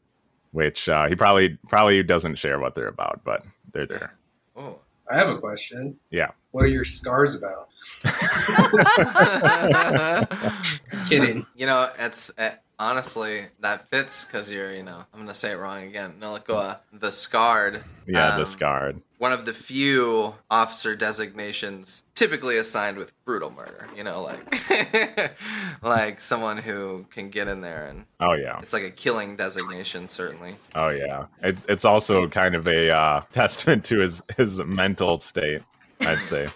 [0.53, 4.15] which uh, he probably probably doesn't share what they're about, but they're there.
[4.57, 4.79] Oh.
[5.11, 5.97] I have a question.
[6.11, 6.31] Yeah.
[6.53, 7.69] What are your scars about?
[11.09, 11.45] Kidding.
[11.55, 15.57] You know, it's uh, honestly that fits because you're, you know, I'm gonna say it
[15.57, 16.17] wrong again.
[16.21, 17.85] Nilikoa, the scarred.
[18.07, 19.01] Yeah, the um, scarred.
[19.19, 23.89] One of the few officer designations typically assigned with brutal murder.
[23.97, 25.37] You know, like
[25.83, 28.59] like someone who can get in there and Oh yeah.
[28.61, 30.57] it's like a killing designation, certainly.
[30.75, 31.27] Oh yeah.
[31.43, 35.63] It's it's also kind of a uh, testament to his his mental state.
[36.01, 36.49] I'd say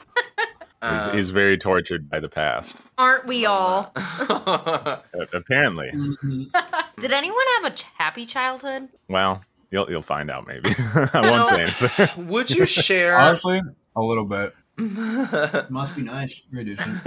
[0.83, 2.77] he's, Uh, he's very tortured by the past.
[2.99, 3.93] Aren't we all?
[5.33, 5.91] Apparently.
[7.01, 8.89] Did anyone have a happy childhood?
[9.09, 10.71] Well, you'll you'll find out maybe.
[11.12, 12.27] I won't say anything.
[12.29, 13.19] Would you share?
[13.19, 13.61] Honestly,
[13.95, 14.55] a little bit.
[14.79, 16.39] Must be nice.
[16.53, 16.99] Pretty decent.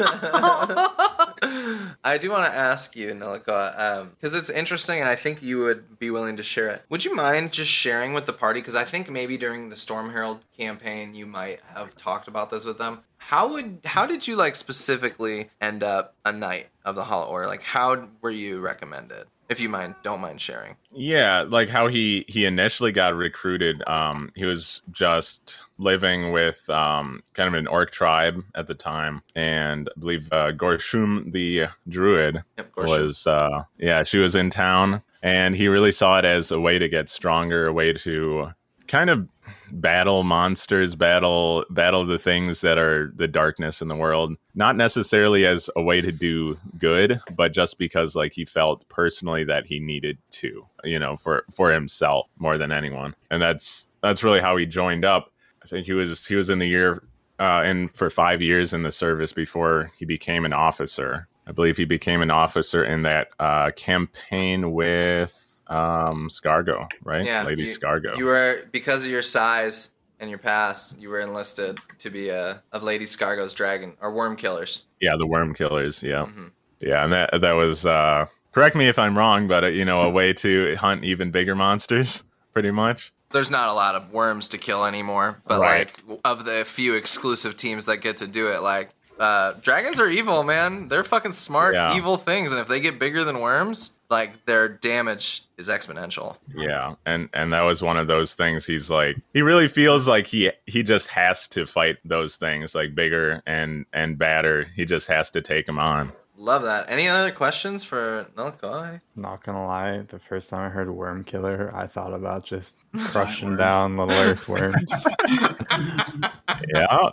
[2.04, 6.00] I do want to ask you, Nilikoa, because it's interesting, and I think you would
[6.00, 6.84] be willing to share it.
[6.90, 8.60] Would you mind just sharing with the party?
[8.60, 12.66] Because I think maybe during the Storm Herald campaign, you might have talked about this
[12.66, 13.02] with them.
[13.20, 17.48] How would how did you like specifically end up a knight of the Hollow Order?
[17.48, 19.26] Like, how were you recommended?
[19.50, 20.76] If you mind, don't mind sharing.
[20.92, 23.82] Yeah, like how he he initially got recruited.
[23.88, 29.22] Um, he was just living with um kind of an orc tribe at the time,
[29.36, 32.90] and I believe uh, Gorshum the druid Yep, course.
[32.90, 36.78] was uh yeah she was in town, and he really saw it as a way
[36.80, 38.54] to get stronger, a way to
[38.90, 39.30] kind of
[39.72, 44.36] battle monsters battle battle the things that are the darkness in the world.
[44.56, 49.44] Not necessarily as a way to do good but just because like he felt personally
[49.46, 53.16] that he needed to you know for for himself more than anyone.
[53.32, 55.32] And that's that's really how he joined up.
[55.64, 57.04] I think he was he was in the year
[57.40, 61.28] uh in for 5 years in the service before he became an officer.
[61.46, 67.26] I believe he became an officer in that uh campaign with um Scargo, right?
[67.26, 68.18] Yeah, Lady you- Scargo.
[68.18, 72.62] You were because of your size and your past, you were enlisted to be a
[72.72, 74.84] of Lady Scargo's dragon or worm killers.
[75.00, 76.04] Yeah, the worm killers.
[76.04, 76.52] Yeah, Mhm.
[76.80, 77.86] yeah, and that that was.
[77.86, 81.30] uh Correct me if I'm wrong, but uh, you know, a way to hunt even
[81.30, 83.14] bigger monsters, pretty much.
[83.32, 85.92] There's not a lot of worms to kill anymore, but Right.
[86.08, 90.08] like of the few exclusive teams that get to do it, like uh, dragons are
[90.08, 90.88] evil, man.
[90.88, 91.96] They're fucking smart, Yeah.
[91.96, 96.38] evil things, and if they get bigger than worms, like their damage is exponential.
[96.56, 98.66] Yeah, and and that was one of those things.
[98.66, 102.96] He's like, he really feels like he he just has to fight those things, like
[102.96, 104.68] bigger and and badder.
[104.76, 106.12] He just has to take them on.
[106.42, 106.86] Love that.
[106.90, 109.02] Any other questions for Nalakoi?
[109.18, 113.56] Not gonna lie, the first time I heard worm killer, I thought about just crushing
[113.58, 115.08] down little earthworms.
[116.74, 117.10] Yeah,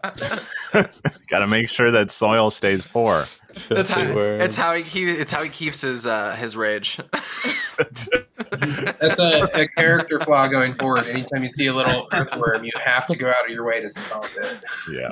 [1.28, 3.24] got to make sure that soil stays poor.
[3.70, 6.98] It's how, it's how he keep, it's how he keeps his uh, his rage.
[7.78, 11.06] That's a, a character flaw going forward.
[11.06, 13.88] Anytime you see a little earthworm, you have to go out of your way to
[13.88, 14.62] stop it.
[14.90, 15.10] Yeah,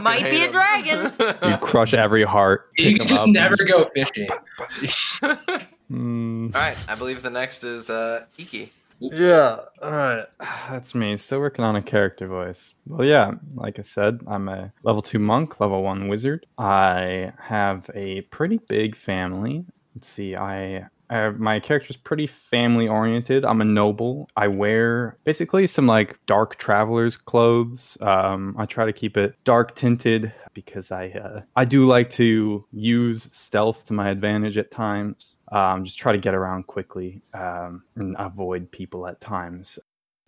[0.00, 0.52] Might be hate a him.
[0.52, 1.12] dragon.
[1.50, 2.70] you crush every heart.
[2.76, 4.28] You pick can 'em just never go fishing.
[5.90, 8.72] Mm, All right, I believe the next is uh, Iki.
[8.98, 10.24] Yeah, all right.
[10.70, 11.16] That's me.
[11.18, 12.74] Still working on a character voice.
[12.86, 16.46] Well, yeah, like I said, I'm a level 2 monk, level 1 wizard.
[16.58, 19.64] I have a pretty big family.
[19.94, 20.86] Let's see, I.
[21.08, 23.44] Uh, my character's pretty family oriented.
[23.44, 24.28] I'm a noble.
[24.36, 27.96] I wear basically some like dark traveler's clothes.
[28.00, 32.64] Um, I try to keep it dark tinted because I uh, I do like to
[32.72, 35.35] use stealth to my advantage at times.
[35.52, 39.78] Um, just try to get around quickly um, and avoid people at times.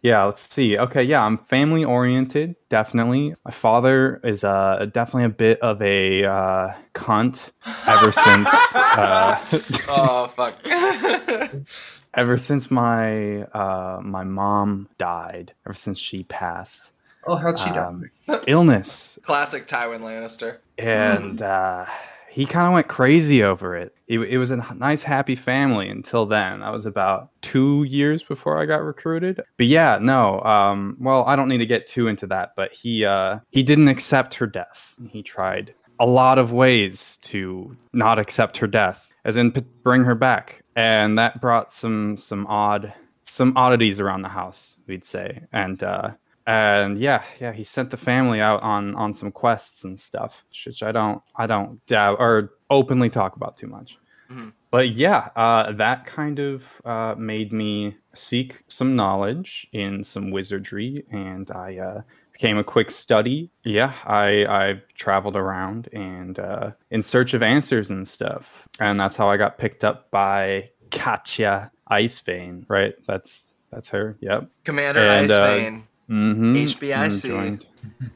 [0.00, 0.78] Yeah, let's see.
[0.78, 3.35] Okay, yeah, I'm family oriented, definitely.
[3.44, 7.50] My father is uh, definitely a bit of a uh, cunt
[7.88, 9.44] ever since uh,
[9.88, 10.54] Oh fuck.
[12.14, 15.52] ever since my uh, my mom died.
[15.66, 16.92] Ever since she passed,
[17.26, 17.78] Oh, how'd she die?
[17.85, 18.09] um,
[18.46, 20.59] illness Classic Tywin Lannister.
[20.78, 21.87] and uh,
[22.31, 23.95] he kind of went crazy over it.
[24.07, 24.19] it.
[24.21, 26.61] It was a nice, happy family until then.
[26.61, 29.41] That was about two years before I got recruited.
[29.57, 30.41] But yeah, no.
[30.43, 32.53] Um, well, I don't need to get too into that.
[32.57, 34.95] But he uh, he didn't accept her death.
[35.09, 39.51] He tried a lot of ways to not accept her death, as in
[39.83, 42.93] bring her back, and that brought some some odd
[43.25, 45.83] some oddities around the house, we'd say, and.
[45.83, 46.11] Uh,
[46.49, 50.83] and yeah, yeah, he sent the family out on on some quests and stuff, which
[50.83, 53.99] I don't I don't dab or openly talk about too much.
[54.31, 54.55] Mhm.
[54.71, 61.05] But yeah, uh, that kind of uh, made me seek some knowledge in some wizardry,
[61.11, 62.01] and I uh,
[62.33, 63.51] became a quick study.
[63.65, 69.17] Yeah, I I've traveled around and uh, in search of answers and stuff, and that's
[69.17, 72.65] how I got picked up by Katya Icebane.
[72.69, 74.17] Right, that's that's her.
[74.21, 74.49] Yep.
[74.65, 75.83] Commander And, uh, Icebane.
[76.11, 76.55] Mm-hmm.
[76.55, 77.29] HBIC.
[77.29, 77.66] Joined,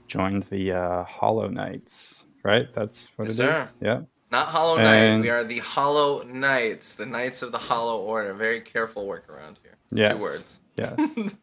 [0.06, 2.66] joined the uh, Hollow Knights, right?
[2.74, 3.54] That's what Yes, it is.
[3.54, 3.68] sir.
[3.80, 4.00] Yeah.
[4.30, 4.94] Not Hollow Knight.
[4.94, 8.32] and- We are the Hollow Knights, the Knights of the Hollow Order.
[8.34, 9.76] Very careful work around here.
[9.92, 10.12] Yes.
[10.12, 10.60] Two words.
[10.76, 10.94] Yes.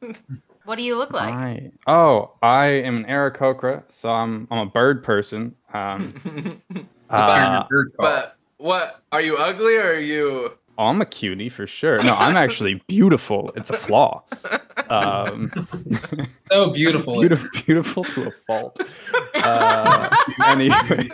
[0.65, 1.33] What do you look like?
[1.33, 5.55] I, oh, I am an Aarakocra, so I'm I'm a bird person.
[5.73, 8.05] Um, What's uh, your bird call?
[8.05, 9.01] but what?
[9.11, 10.58] Are you ugly or are you?
[10.87, 12.01] I'm a cutie for sure.
[12.03, 13.51] No, I'm actually beautiful.
[13.55, 14.23] It's a flaw.
[14.89, 15.51] Um,
[16.51, 17.19] so beautiful.
[17.19, 18.79] beautiful, beautiful to a fault.
[19.35, 20.09] Uh,
[20.45, 21.09] anyway.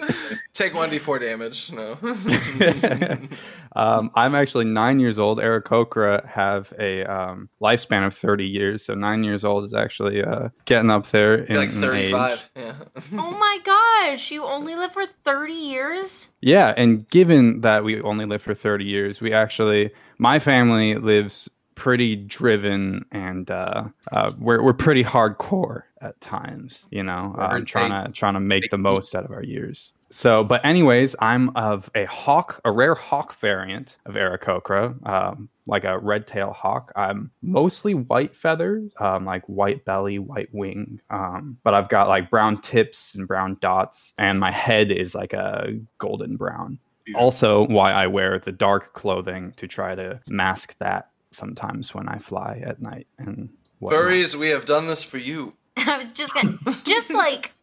[0.54, 1.72] Take 1d4 damage.
[1.72, 1.98] No.
[3.76, 5.40] um, I'm actually nine years old.
[5.40, 10.50] Aarakocra have a um, lifespan of 30 years, so nine years old is actually uh,
[10.64, 12.52] getting up there in, You're like 35.
[12.56, 12.74] Yeah.
[13.18, 16.34] Oh my gosh, you only live for 30 years?
[16.40, 19.55] Yeah, and given that we only live for 30 years, we actually,
[20.18, 27.04] my family lives pretty driven and uh, uh, we're, we're pretty hardcore at times, you
[27.04, 29.92] know, um, Hard trying to trying to make the most out of our years.
[30.12, 35.84] So, but anyways, I'm of a hawk, a rare hawk variant of Aarakocra, um, like
[35.84, 36.92] a red tail hawk.
[36.96, 42.30] I'm mostly white feathers, um, like white belly, white wing, um, but I've got like
[42.30, 46.80] brown tips and brown dots, and my head is like a golden brown.
[47.14, 52.18] Also, why I wear the dark clothing to try to mask that sometimes when I
[52.18, 54.02] fly at night and whatnot.
[54.02, 55.54] Furries, we have done this for you.
[55.78, 57.54] I was just gonna, just like,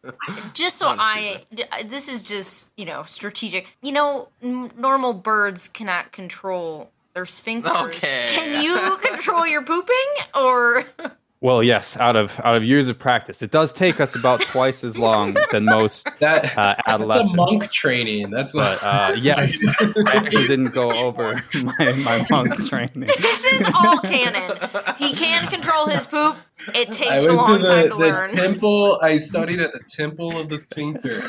[0.53, 3.75] just so I'm just I, d- this is just, you know, strategic.
[3.81, 7.87] You know, n- normal birds cannot control their sphincters.
[7.87, 8.27] Okay.
[8.31, 9.95] Can you control your pooping
[10.35, 10.85] or?
[11.43, 14.81] Well, yes, out of out of years of practice, it does take us about twice
[14.81, 18.29] as long than most that, uh, that's the monk training.
[18.29, 18.87] That's But what.
[18.87, 19.53] uh, yes,
[20.07, 23.09] I actually didn't go over my, my monk training.
[23.19, 24.57] This is all canon.
[24.97, 26.37] He can control his poop.
[26.69, 28.29] It I takes went a long to the, time to the learn.
[28.29, 28.99] temple.
[29.01, 31.19] I studied at the temple of the sphincter.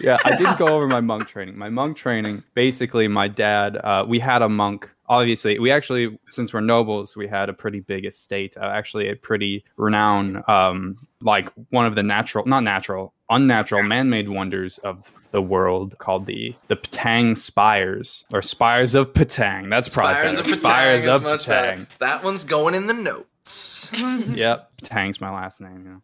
[0.00, 1.58] Yeah, I didn't go over my monk training.
[1.58, 6.54] My monk training, basically, my dad, uh, we had a monk obviously, we actually, since
[6.54, 8.56] we're nobles, we had a pretty big estate.
[8.56, 14.28] Uh, actually, a pretty renowned, um, like one of the natural, not natural, unnatural, man-made
[14.30, 19.68] wonders of the world called the the Patang Spires or Spires of Patang.
[19.68, 20.48] That's probably Spires better.
[20.48, 21.46] of Patang Spires of Patang.
[21.46, 21.86] better.
[21.98, 23.92] That one's going in the notes.
[23.92, 25.84] yep, Tang's my last name.
[25.84, 26.02] You know.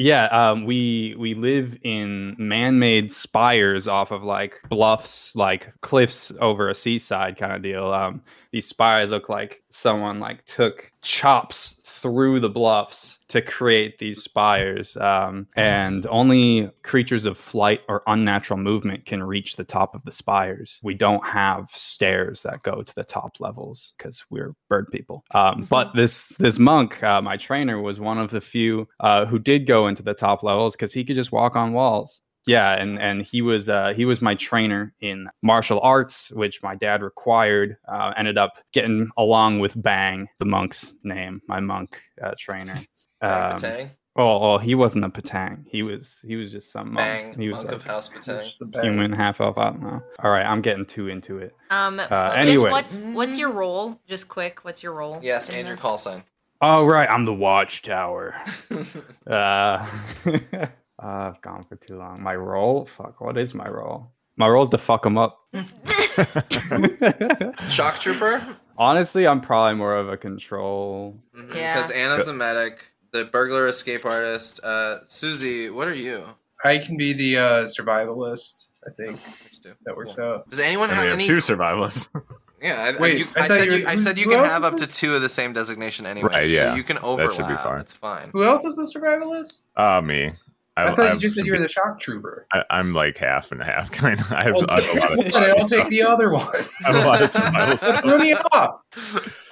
[0.00, 6.68] Yeah, um, we we live in man-made spires off of like bluffs, like cliffs over
[6.68, 7.92] a seaside kind of deal.
[7.92, 8.22] Um,
[8.52, 14.96] these spires look like someone like took chops through the bluffs to create these spires,
[14.96, 20.12] um, and only creatures of flight or unnatural movement can reach the top of the
[20.12, 20.80] spires.
[20.82, 25.24] We don't have stairs that go to the top levels because we're bird people.
[25.34, 29.38] Um, but this this monk, uh, my trainer, was one of the few uh, who
[29.38, 32.20] did go into the top levels because he could just walk on walls.
[32.48, 36.74] Yeah, and and he was uh, he was my trainer in martial arts, which my
[36.74, 37.76] dad required.
[37.86, 42.74] Uh, ended up getting along with Bang, the monk's name, my monk uh, trainer.
[43.20, 43.88] Um, Patang.
[44.14, 45.64] Oh, oh, he wasn't a Patang.
[45.66, 46.98] He was he was just some monk.
[46.98, 48.46] Bang, he was monk like of House Patang.
[48.46, 48.84] It's the best.
[48.84, 49.58] human, half elf.
[49.58, 50.00] I don't know.
[50.20, 51.52] All right, I'm getting too into it.
[51.70, 52.70] Um, Uh, anyway.
[52.70, 54.00] what's what's your role?
[54.06, 55.18] Just quick, what's your role?
[55.20, 56.22] Yes, and your call sign.
[56.60, 58.36] Oh right, I'm the Watchtower.
[59.26, 59.84] Uh,
[61.02, 62.22] uh, I've gone for too long.
[62.22, 62.84] My role?
[62.86, 64.10] Fuck, what is my role?
[64.36, 65.40] My role is to fuck them up.
[67.68, 68.44] Shock trooper.
[68.76, 71.18] Honestly, I'm probably more of a control.
[71.54, 71.74] Yeah.
[71.74, 74.60] Because Anna's the medic, the burglar escape artist.
[74.62, 76.24] Uh, Susie, what are you?
[76.64, 78.66] I can be the uh, survivalist.
[78.86, 79.72] I think Which do?
[79.84, 80.24] that works Cool.
[80.24, 80.48] out.
[80.48, 81.26] Does anyone have we have any?
[81.26, 82.08] two survivalists.
[82.60, 84.78] Yeah, I, Wait, you, I I, said you you, I said you can have up
[84.78, 86.74] to two of the same designation anyway, Right, so yeah.
[86.74, 87.30] you can overlap.
[87.30, 87.80] That should be fine.
[87.82, 88.30] It's fine.
[88.32, 89.60] Who else is the survivalist?
[89.76, 90.32] Uh, me.
[90.82, 92.46] I, thought you I've- just said you were the shock trooper.
[92.52, 94.32] I, I'm like half and half, kind of.
[94.32, 95.32] I have, Well, I have a lot of.
[95.32, 96.46] then I'll take the other one.
[96.84, 98.02] I have a lot of survival stuff.
[98.02, 98.84] Throw me off.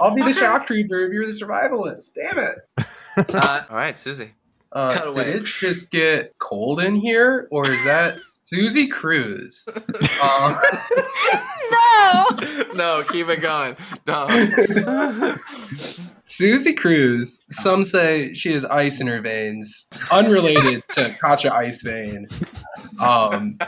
[0.00, 2.14] I'll be the shock trooper if you're the survivalist.
[2.14, 2.86] Damn it.
[3.34, 4.32] Uh, all right, Susie.
[4.72, 5.24] Uh, Cut away.
[5.24, 9.66] Did it just get cold in here, or is that Susie Cruz?
[10.22, 10.58] Um,
[11.70, 12.24] no.
[12.74, 13.76] no, keep it going.
[14.04, 15.38] Don't.
[16.36, 17.42] Susie Cruz.
[17.50, 22.28] Some say she has ice in her veins, unrelated to Katja Ice Vein.
[23.00, 23.58] Um,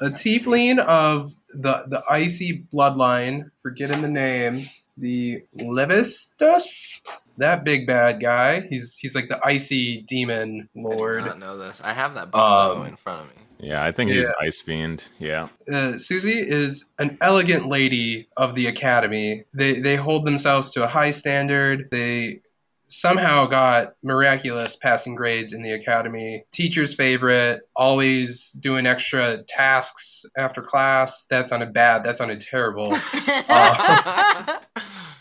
[0.00, 3.50] a tiefling of the the icy bloodline.
[3.62, 4.68] Forgetting the name.
[4.96, 7.00] The Levistus.
[7.36, 8.62] That big bad guy.
[8.62, 11.22] He's he's like the icy demon lord.
[11.22, 11.24] I lord.
[11.24, 11.80] did not know this.
[11.84, 13.42] I have that book Um, in front of me.
[13.60, 15.08] Yeah, I think he's Ice Fiend.
[15.18, 15.48] Yeah.
[15.72, 19.44] uh, Susie is an elegant lady of the academy.
[19.54, 21.88] They they hold themselves to a high standard.
[21.90, 22.40] They
[22.88, 26.44] somehow got miraculous passing grades in the academy.
[26.52, 31.26] Teacher's favorite, always doing extra tasks after class.
[31.30, 32.04] That sounded bad.
[32.04, 32.90] That sounded terrible.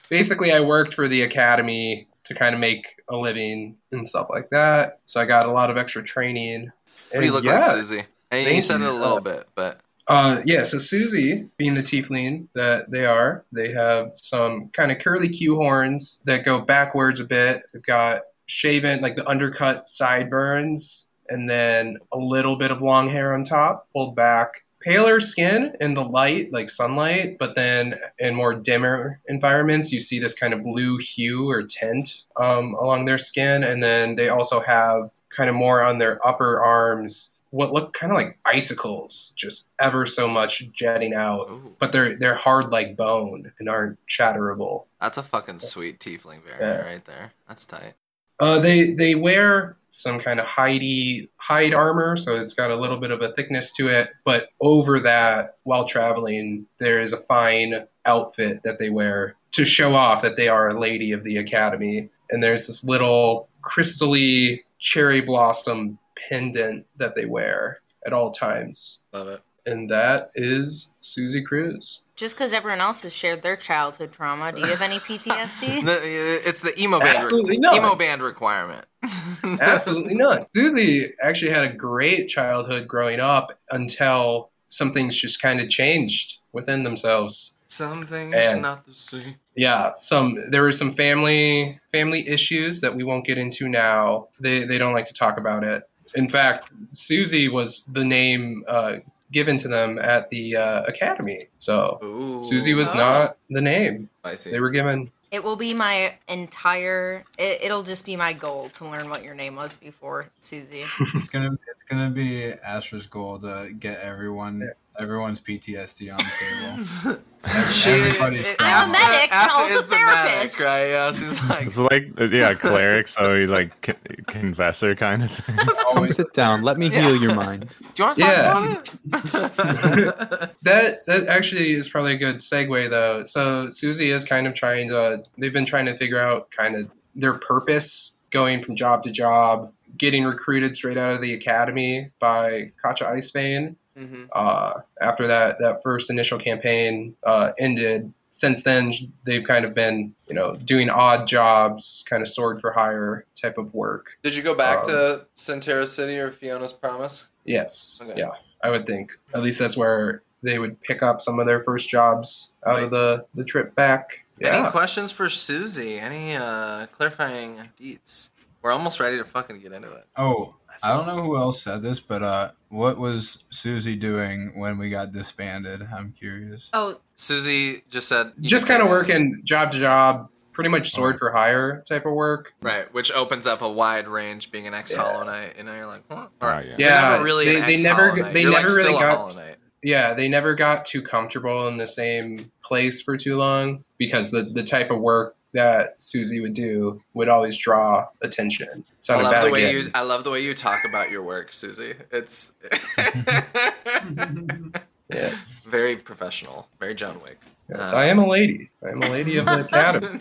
[0.10, 4.50] Basically, I worked for the academy to kind of make a living and stuff like
[4.52, 5.00] that.
[5.06, 6.72] So I got a lot of extra training.
[7.12, 8.04] what do you look yeah, like, Susie?
[8.32, 12.48] And you said it a little bit, but Uh, yeah, so Susie, being the tiefling
[12.56, 17.26] that they are, they have some kind of curly Q horns that go backwards a
[17.26, 17.64] bit.
[17.74, 23.34] They've got shaven, like the undercut sideburns, and then a little bit of long hair
[23.34, 24.64] on top, pulled back.
[24.82, 30.20] Paler skin in the light, like sunlight, but then in more dimmer environments, you see
[30.20, 33.64] this kind of blue hue or tint um, along their skin.
[33.64, 38.12] And then they also have kind of more on their upper arms what look kind
[38.12, 41.50] of like icicles, just ever so much jetting out.
[41.50, 44.86] ooh, But they're they're hard like bone and aren't shatterable.
[45.02, 46.86] that's a fucking sweet tiefling variant Yeah.
[46.86, 47.34] right there.
[47.48, 47.94] That's tight.
[48.40, 52.98] Uh, they they wear some kind of hidey hide armor, so it's got a little
[52.98, 54.10] bit of a thickness to it.
[54.26, 59.96] But over that, while traveling, there is a fine outfit that they wear to show
[59.96, 62.10] off that they are a lady of the academy.
[62.30, 65.98] And there's this little crystally cherry blossom
[66.30, 69.00] pendant that they wear at all times.
[69.14, 69.42] Love it.
[69.66, 72.02] And that is Susie Cruz.
[72.16, 75.82] Just because everyone else has shared their childhood trauma, do you have any PTSD?
[75.86, 77.18] The- uh, it's the emo band.
[77.18, 77.76] Absolutely not.
[77.76, 78.86] Emo band requirement.
[79.44, 80.48] Absolutely not.
[80.56, 86.38] Susie actually had a great childhood growing up until some things just kind of changed
[86.54, 87.54] within themselves.
[87.68, 89.36] Something's And- not the same.
[89.56, 94.30] Yeah, some there were some family family issues that we won't get into now.
[94.40, 95.84] They they don't like to talk about it.
[96.16, 98.98] In fact, Susie was the name uh,
[99.32, 101.48] given to them at the uh, academy.
[101.58, 102.98] So Ooh, Susie was Oh.
[102.98, 104.10] not the name.
[104.20, 104.52] spicy.
[104.52, 105.12] They were given.
[105.30, 107.26] It will be my entire.
[107.38, 110.86] It, it'll just be my goal to learn what your name was before Susie.
[111.14, 117.20] It's gonna it's gonna be Astra's goal to get everyone Everyone's PTSD on the table.
[117.72, 118.74] She, Everybody's it- trauma.
[118.84, 120.60] I'm a medic, Astra I'm also is the medic, therapist.
[120.60, 120.86] right?
[120.88, 123.96] Yeah, she's like, It's like yeah, cleric, so he like con-
[124.26, 125.56] confessor kind of thing.
[125.94, 126.64] Come sit down.
[126.64, 127.70] Let me heal your mind.
[127.94, 128.82] do you want to talk Yeah.
[129.06, 130.56] about it?
[130.64, 133.24] That that actually is probably a good segue though.
[133.24, 136.90] So Susie is kind of trying to they've been trying to figure out kind of
[137.16, 142.72] their purpose going from job to job, getting recruited straight out of the academy by
[142.84, 143.76] Kacha Icebane.
[143.98, 148.94] Hmm Uh, after that that first initial campaign uh, ended, since then
[149.26, 153.58] they've kind of been you know doing odd jobs, kind of sword for hire type
[153.58, 154.18] of work.
[154.24, 157.30] Did you go back Um, to Centera City or Fiona's Promise?
[157.46, 158.14] Yes, Okay.
[158.20, 158.32] yeah,
[158.62, 161.90] I would think at least that's where they would pick up some of their first
[161.90, 162.84] jobs out Right.
[162.84, 164.24] of the the trip back.
[164.40, 165.98] Any questions for Susie?
[166.00, 168.30] Any uh, clarifying deets?
[168.62, 170.06] We're almost ready to fucking get into it.
[170.16, 174.78] Oh, I don't know who else said this, but uh, what was Susie doing when
[174.78, 175.88] we got disbanded?
[175.94, 176.70] I'm curious.
[176.74, 181.32] Oh, Susie just said Just kind of working job to job, pretty much sword for
[181.32, 182.54] hire type of work.
[182.62, 185.86] Right, which opens up a wide range being an ex Hollow Knight, and now you're
[185.88, 186.28] like, huh?
[186.42, 186.66] Or, Ah, yeah.
[186.78, 189.38] You're Yeah, never really they- they never- Hollow they you're never like really still got-
[189.84, 194.44] Yeah, they never got too comfortable in the same place for too long because the
[194.44, 198.68] the type of work that Susie would do would always draw attention.
[198.88, 199.86] I Sounded love bad the way again.
[199.86, 199.92] you.
[199.96, 201.96] I love the way you talk about your work, Susie.
[202.12, 202.56] It's
[205.10, 205.66] Yes.
[205.70, 207.40] very professional, very John Wick.
[207.70, 208.70] yes, Uh, I am a lady.
[208.86, 210.20] I am a lady of the academy.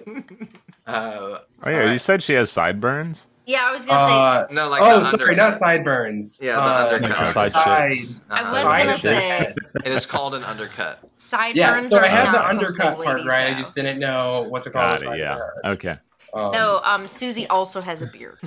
[0.87, 3.27] uh, Oh yeah, you said she has sideburns.
[3.47, 4.55] Yeah, I was gonna Uh, say.
[4.55, 5.37] no, like oh, the sorry, undercut.
[5.37, 6.39] not sideburns.
[6.43, 7.21] Yeah, the Uh, undercut.
[7.21, 7.93] Like Like side.
[8.31, 9.01] I was Side gonna chick.
[9.01, 10.99] say It is called an undercut.
[11.17, 11.57] Sideburns.
[11.57, 13.55] Yeah, sideburns so I had the undercut part ladies right.
[13.55, 15.09] I just didn't know what to call Got it.
[15.13, 15.19] it.
[15.21, 15.39] Yeah.
[15.65, 15.97] Okay.
[16.35, 18.39] Um, No, um, Susie also has a beard.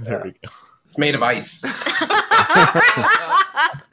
[0.00, 0.50] There we go.
[0.86, 1.62] it's made of ice.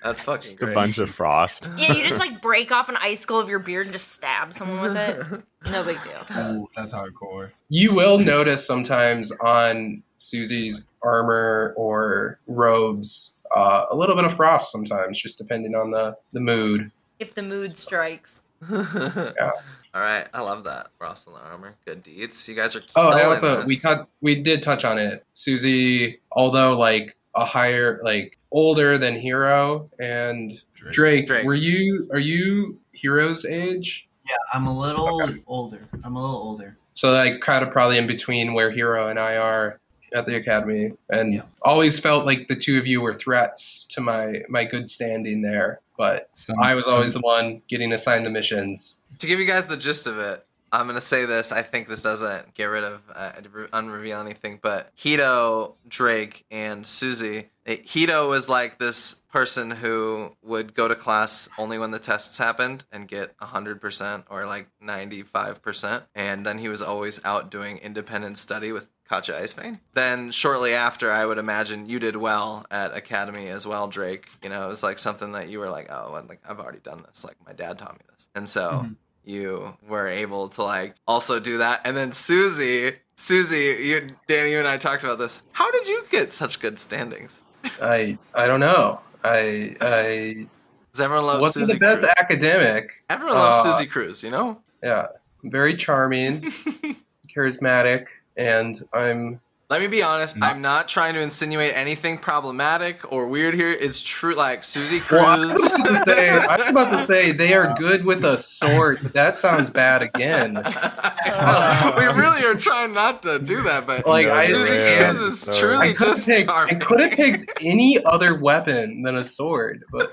[0.04, 1.70] That's fucking Just a bunch of frost.
[1.78, 4.82] yeah, you just like break off an icicle of your beard and just stab someone
[4.82, 5.26] with it.
[5.72, 6.38] No big deal.
[6.40, 7.52] Ooh, that's hardcore.
[7.70, 14.72] You will notice sometimes on Susie's armor or robes uh, a little bit of frost
[14.72, 16.92] sometimes, just depending on the, the mood.
[17.20, 18.44] If the mood strikes.
[18.72, 19.52] yeah.
[19.94, 20.90] All right, I love that.
[20.98, 22.48] Frost on the armor, good deeds.
[22.48, 22.82] You guys are.
[22.96, 23.98] Oh, and killing also we this.
[24.22, 25.26] we did touch on it.
[25.34, 30.94] Susie, although like a higher, like older than Hero and Drake.
[30.94, 31.46] Drake, Drake.
[31.46, 34.08] were you are you Hero's age?
[34.30, 35.10] Yeah, I'm a little
[35.48, 35.82] older.
[36.06, 36.78] I'm a little older.
[36.94, 39.82] So like kind of probably in between where Hero and I are
[40.14, 41.42] at the academy, and Yeah.
[41.62, 45.80] always felt like the two of you were threats to my my good standing there.
[45.98, 48.98] But Some- I was some- always the one getting assigned the missions.
[49.20, 51.52] To give you guys the gist of it, I'm gonna say this.
[51.52, 53.34] I think this doesn't get rid of, uh,
[53.74, 54.58] unreveal anything.
[54.62, 57.50] But Hito, Drake, and Susie.
[57.66, 62.38] It, Hito was like this person who would go to class only when the tests
[62.38, 66.04] happened and get 100% or like 95%.
[66.16, 69.80] And then he was always out doing independent study with Katja Icevane.
[69.94, 74.30] Then shortly after, I would imagine you did well at Academy as well, Drake.
[74.42, 76.80] You know, it was like something that you were like, oh, well, like I've already
[76.80, 77.26] done this.
[77.26, 78.30] Like my dad taught me this.
[78.36, 78.86] And so
[79.26, 81.82] you were able to like also do that.
[81.84, 85.44] And then Susie, Susie, you, Danny, you and I talked about this.
[85.52, 87.44] How did you get such good standings?
[87.82, 89.02] I I don't know.
[89.26, 90.48] I I
[90.88, 92.14] Because everyone loves wasn't Susie the best Cruz.
[92.18, 92.92] academic.
[93.10, 94.62] Everyone loves uh, Susie Cruz, you know?
[94.82, 95.08] Yeah,
[95.44, 96.42] very charming,
[97.28, 98.06] charismatic,
[98.38, 100.36] and I'm Let me be honest.
[100.38, 100.48] No.
[100.48, 103.72] I'm not trying to insinuate anything problematic or weird here.
[103.72, 104.36] It's true.
[104.36, 105.54] Like Susie Well, I Cruz.
[105.56, 109.38] was say, I was about to say they are good with a sword, but that
[109.38, 110.56] sounds bad again.
[110.56, 115.40] we really are trying not to do that, but Like, I- Susie yeah, Cruz is
[115.40, 119.16] so- truly I could have just picked, I could have picked any other weapon than
[119.16, 120.12] a sword, but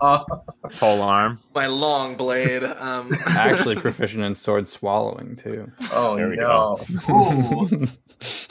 [0.78, 1.38] Pole arm.
[1.54, 2.62] My long blade.
[2.64, 5.70] Um, Actually, proficient in sword swallowing too.
[5.92, 6.78] oh There we no.
[7.10, 7.86] Ooh,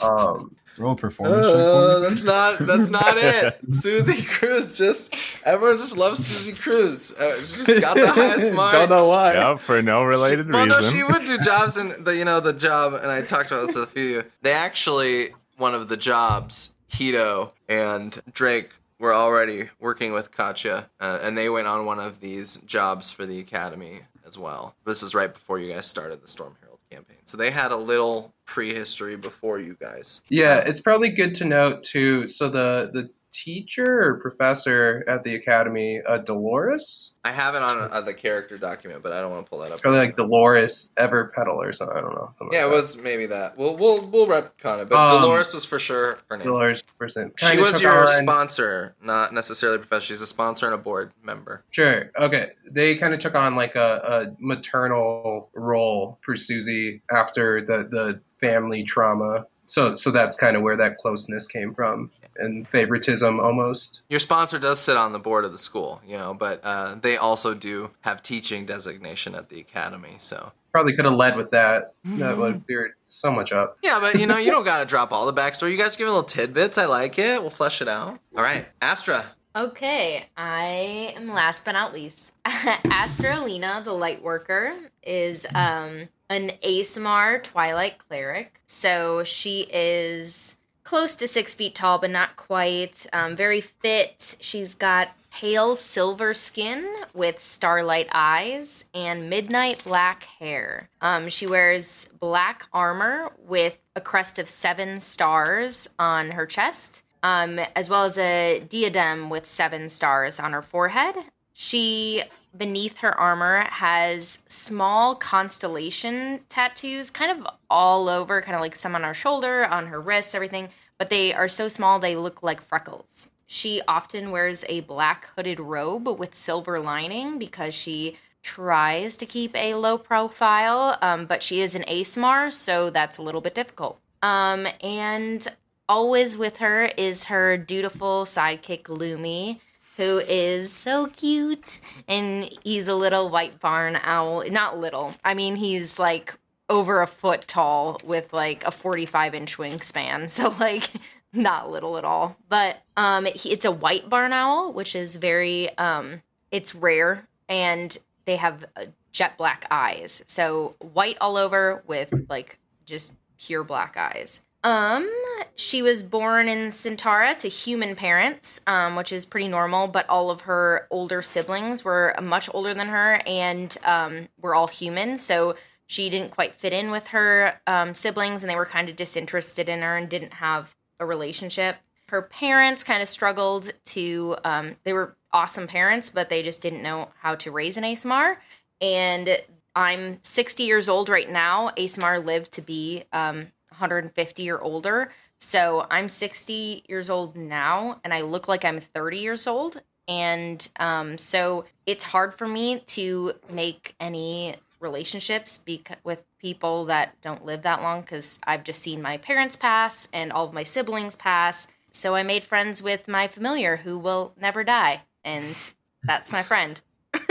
[0.00, 3.58] Um, Roll a performance Uh, that's not that's not it.
[3.72, 5.12] Susie Cruz just
[5.44, 7.10] everyone just loves Susie Cruz.
[7.12, 8.74] Uh, she just got the highest marks.
[8.78, 9.32] Don't know why.
[9.34, 10.80] Yep, for no related She, well, reason.
[10.80, 13.66] no, she would do jobs in the you know the job, and I talked about
[13.66, 14.24] this with a few.
[14.42, 21.18] They actually one of the jobs, Hito and Drake were already working with Katya, uh,
[21.22, 24.74] and they went on one of these jobs for the academy as well.
[24.84, 27.76] This is right before you guys started the Storm Herald campaign, so they had a
[27.76, 30.22] little prehistory before you guys.
[30.28, 32.28] yeah, it's probably good to note too.
[32.28, 33.10] So the the
[33.44, 37.12] teacher or professor at the academy, uh, Dolores.
[37.24, 39.72] I have it on uh, the character document, but I don't want to pull that
[39.72, 39.80] up.
[39.80, 41.96] Probably like Dolores Ever Everpetal or something.
[41.96, 42.32] I don't know.
[42.52, 42.76] Yeah, it like that.
[42.76, 43.56] was maybe that.
[43.58, 46.46] We'll we'll we'll retcon it, but Um, Dolores was for sure her name.
[46.46, 47.32] Dolores person.
[47.36, 50.06] She was your on- sponsor, not necessarily a professor.
[50.06, 51.64] She's a sponsor and a board member.
[51.70, 52.10] Sure.
[52.18, 52.50] Okay.
[52.70, 58.20] They kind of took on like a, a maternal role for Susie after the, the
[58.40, 59.46] family trauma.
[59.66, 64.02] So so that's kind of where that closeness came from and favoritism almost.
[64.08, 67.16] Your sponsor does sit on the board of the school, you know, but uh, they
[67.16, 70.16] also do have teaching designation at the academy.
[70.18, 71.94] So Probably could have led with that.
[72.04, 73.78] That would have cleared so much up.
[73.82, 75.72] yeah, but you know, you don't gotta drop all the backstory.
[75.72, 76.78] You guys give me little tidbits.
[76.78, 77.40] I like it.
[77.40, 78.18] We'll flesh it out.
[78.36, 79.24] All right, Astra.
[79.56, 82.32] Okay, I am last but not least.
[82.44, 84.72] Astralina, the light worker,
[85.02, 88.60] is um, an Aasimar Twilight cleric.
[88.66, 90.57] So she is
[90.88, 93.06] close to six feet tall, but not quite.
[93.12, 94.36] Um, very fit.
[94.40, 100.88] She's got pale silver skin with starlight eyes and midnight black hair.
[101.02, 107.60] Um, she wears black armor with a crest of seven stars on her chest um,
[107.76, 111.16] as well as a diadem with seven stars on her forehead.
[111.52, 112.22] She,
[112.58, 118.94] beneath her armor, has small constellation tattoos, kind of all over, kind of like some
[118.94, 122.60] on her shoulder, on her wrists, everything, but they are so small they look like
[122.60, 123.30] freckles.
[123.46, 129.54] She often wears a black hooded robe with silver lining because she tries to keep
[129.56, 133.98] a low profile, um, but she is an Aasimar, so that's a little bit difficult.
[134.22, 135.46] Um, and
[135.88, 139.60] always with her is her dutiful sidekick Lumi,
[139.98, 141.80] who is so cute.
[142.06, 144.44] And he's a little white barn owl.
[144.48, 145.14] Not little.
[145.22, 146.34] I mean, he's like
[146.70, 150.30] over a foot tall with like a 45 inch wingspan.
[150.38, 150.88] So, like,
[151.32, 152.36] not little at all.
[152.48, 157.26] But um, he, it's a white barn owl, which is very, um, it's rare.
[157.48, 160.22] And they have uh, jet black eyes.
[160.28, 164.44] So, white all over with like just pure black eyes.
[164.64, 165.10] Um,
[165.54, 170.30] she was born in Centera to human parents, um, which is pretty normal, but all
[170.30, 175.54] of her older siblings were much older than her and um, were all human, so
[175.86, 179.68] she didn't quite fit in with her um, siblings and they were kind of disinterested
[179.68, 181.76] in her and didn't have a relationship.
[182.08, 186.82] Her parents kind of struggled to, um, they were awesome parents, but they just didn't
[186.82, 188.36] know how to raise an Aasimar.
[188.80, 189.38] And
[189.74, 191.70] I'm 60 years old right now.
[191.76, 193.48] Aasimar lived to be um,
[193.78, 195.12] 150 or older.
[195.38, 199.80] So I'm 60 years old now, and I look like I'm 30 years old.
[200.08, 207.20] And um, so it's hard for me to make any relationships bec- with people that
[207.20, 210.62] don't live that long because I've just seen my parents pass and all of my
[210.62, 211.68] siblings pass.
[211.92, 215.56] So I made friends with my familiar who will never die, and
[216.04, 216.80] that's my friend.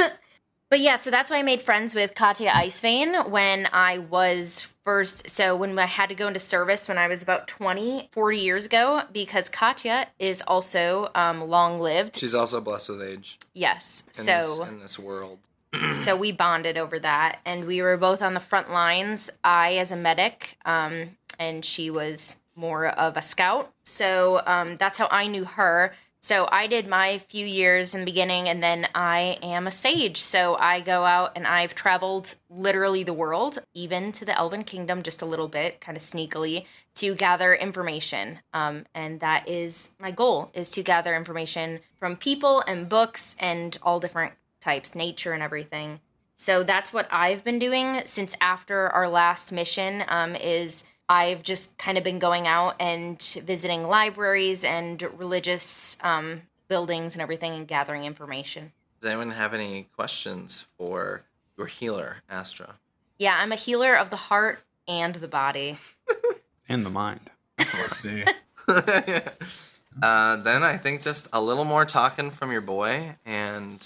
[0.70, 5.30] But yeah, so that's why I made friends with Katya Icevein when I was first.
[5.30, 8.66] So when I had to go into service when I was about 20, 40 years
[8.66, 12.16] ago, because Katya is also um, long lived.
[12.16, 13.38] She's also blessed with age.
[13.54, 14.06] Yes.
[14.08, 15.40] In so this, in this world.
[15.94, 19.92] so we bonded over that and we were both on the front lines i as
[19.92, 25.28] a medic um, and she was more of a scout so um, that's how i
[25.28, 25.94] knew her
[26.28, 30.18] so i did my few years in the beginning and then i am a sage
[30.18, 35.02] so i go out and i've traveled literally the world even to the elven kingdom
[35.04, 40.12] just a little bit kind of sneakily to gather information um, and that is my
[40.12, 44.34] goal is to gather information from people and books and all different
[44.68, 46.00] types, nature and everything.
[46.36, 50.04] So that's what I've been doing since after our last mission.
[50.08, 56.42] Um, is I've just kind of been going out and visiting libraries and religious um,
[56.68, 58.74] buildings and everything and gathering information.
[59.00, 61.24] Does anyone have any questions for
[61.58, 62.76] your healer, Astra?
[63.18, 65.78] Yeah, I'm a healer of the heart and the body.
[66.70, 67.30] And the mind.
[67.58, 68.26] Let's see.
[68.68, 73.16] uh, then I think just a little more talking from your boy.
[73.26, 73.86] And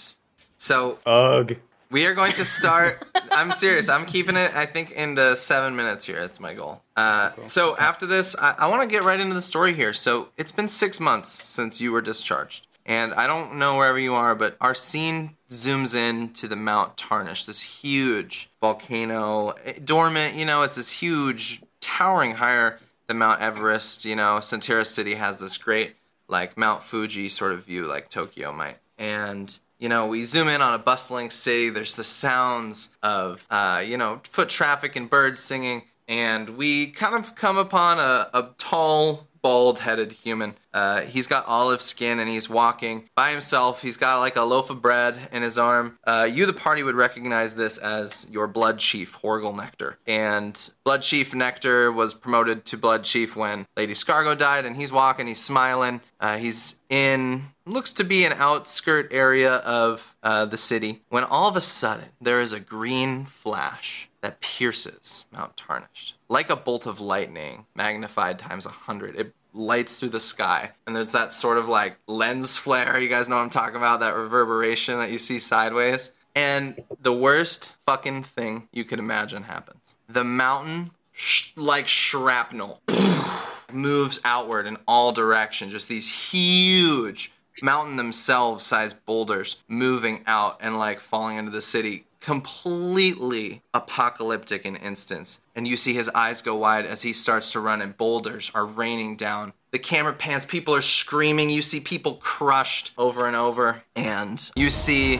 [0.58, 1.56] so Ugh.
[1.92, 3.06] We are going to start.
[3.30, 3.88] I'm serious.
[3.88, 6.18] I'm keeping it, I think, into seven minutes here.
[6.18, 6.82] That's my goal.
[6.96, 9.92] Uh, so after this, I, I want to get right into the story here.
[9.92, 12.66] So it's been six months since you were discharged.
[12.84, 16.96] And I don't know wherever you are, but our scene zooms in to the Mount
[16.96, 23.40] Tarnish, this huge volcano, eh, dormant, you know, it's this huge, towering higher than Mount
[23.40, 24.04] Everest.
[24.04, 25.94] You know, Centera City has this great,
[26.26, 28.78] like, Mount Fuji sort of view, like Tokyo might.
[28.98, 31.68] And you know, we zoom in on a bustling city.
[31.68, 35.82] There's the sounds of, uh, you know, foot traffic and birds singing.
[36.06, 40.54] And we kind of come upon a, a tall bald headed human.
[40.72, 43.82] Uh, he's got olive skin and he's walking by himself.
[43.82, 45.98] He's got like a loaf of bread in his arm.
[46.04, 49.98] Uh, you, the party, would recognize this as your blood chief, Horgel Nectar.
[50.06, 54.92] And blood chief Nectar was promoted to blood chief when Lady Scargo died, and he's
[54.92, 56.02] walking, he's smiling.
[56.20, 61.48] Uh, he's in looks to be an outskirt area of uh, the city when all
[61.48, 66.86] of a sudden there is a green flash that pierces Mount Tarnished like a bolt
[66.86, 69.16] of lightning magnified times a hundred.
[69.16, 73.28] It lights through the sky and there's that sort of like lens flare you guys
[73.28, 76.12] know what i'm talking about that reverberation that you see sideways.
[76.34, 79.96] And the worst fucking thing you could imagine happens.
[80.08, 82.80] The mountain sh- like shrapnel
[83.72, 87.32] moves outward in all directions just these huge
[87.62, 94.76] mountain themselves sized boulders moving out and like falling into the city completely apocalyptic in
[94.76, 95.42] instance.
[95.56, 98.64] And you see his eyes go wide as he starts to run and boulders are
[98.64, 99.52] raining down.
[99.72, 104.70] The camera pans people are screaming you see people crushed over and over and you
[104.70, 105.18] see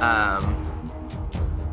[0.00, 0.56] um,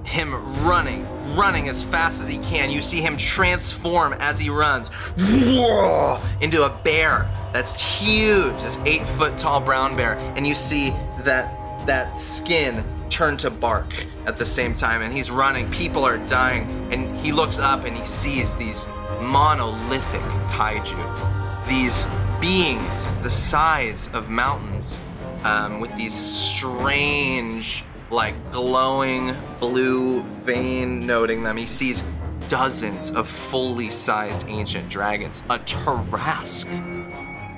[0.06, 2.70] him running, running as fast as he can.
[2.70, 4.90] You see him transform as he runs
[6.42, 10.92] into a bear that's huge, this eight foot tall brown bear, and you see
[11.22, 11.52] that
[11.88, 15.68] that skin turn to bark at the same time, and he's running.
[15.72, 18.88] People are dying, and he looks up and he sees these
[19.20, 22.08] monolithic kaiju, these
[22.40, 25.00] beings the size of mountains,
[25.44, 31.58] um, with these strange like glowing blue vein noting them.
[31.58, 32.04] He sees
[32.50, 37.07] dozens of fully sized ancient dragons, a Tarrasque.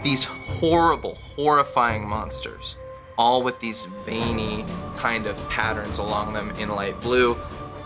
[0.04, 2.76] These horrible, horrifying monsters,
[3.18, 7.38] all with these veiny kind of patterns along them in light blue.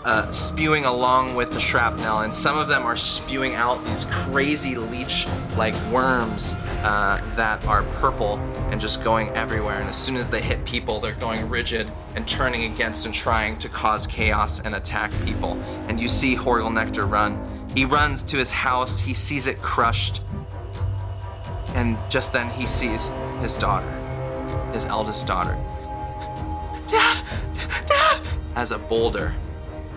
[0.04, 4.76] Uh, spewing along with the shrapnel, and some of them are spewing out these crazy
[4.76, 6.52] leech like worms
[6.82, 8.36] uh, that are purple
[8.70, 9.80] and just going everywhere.
[9.80, 13.56] And as soon as they hit people, they're going rigid and turning against and trying
[13.60, 15.54] to cause chaos and attack people.
[15.88, 17.42] And you see Horgel Nectar run.
[17.74, 20.20] He runs to his house, he sees it crushed,
[21.74, 23.90] and just then he sees his daughter,
[24.72, 25.58] his eldest daughter.
[26.86, 27.24] Dad!
[27.84, 28.20] Dad!
[28.54, 29.34] As a boulder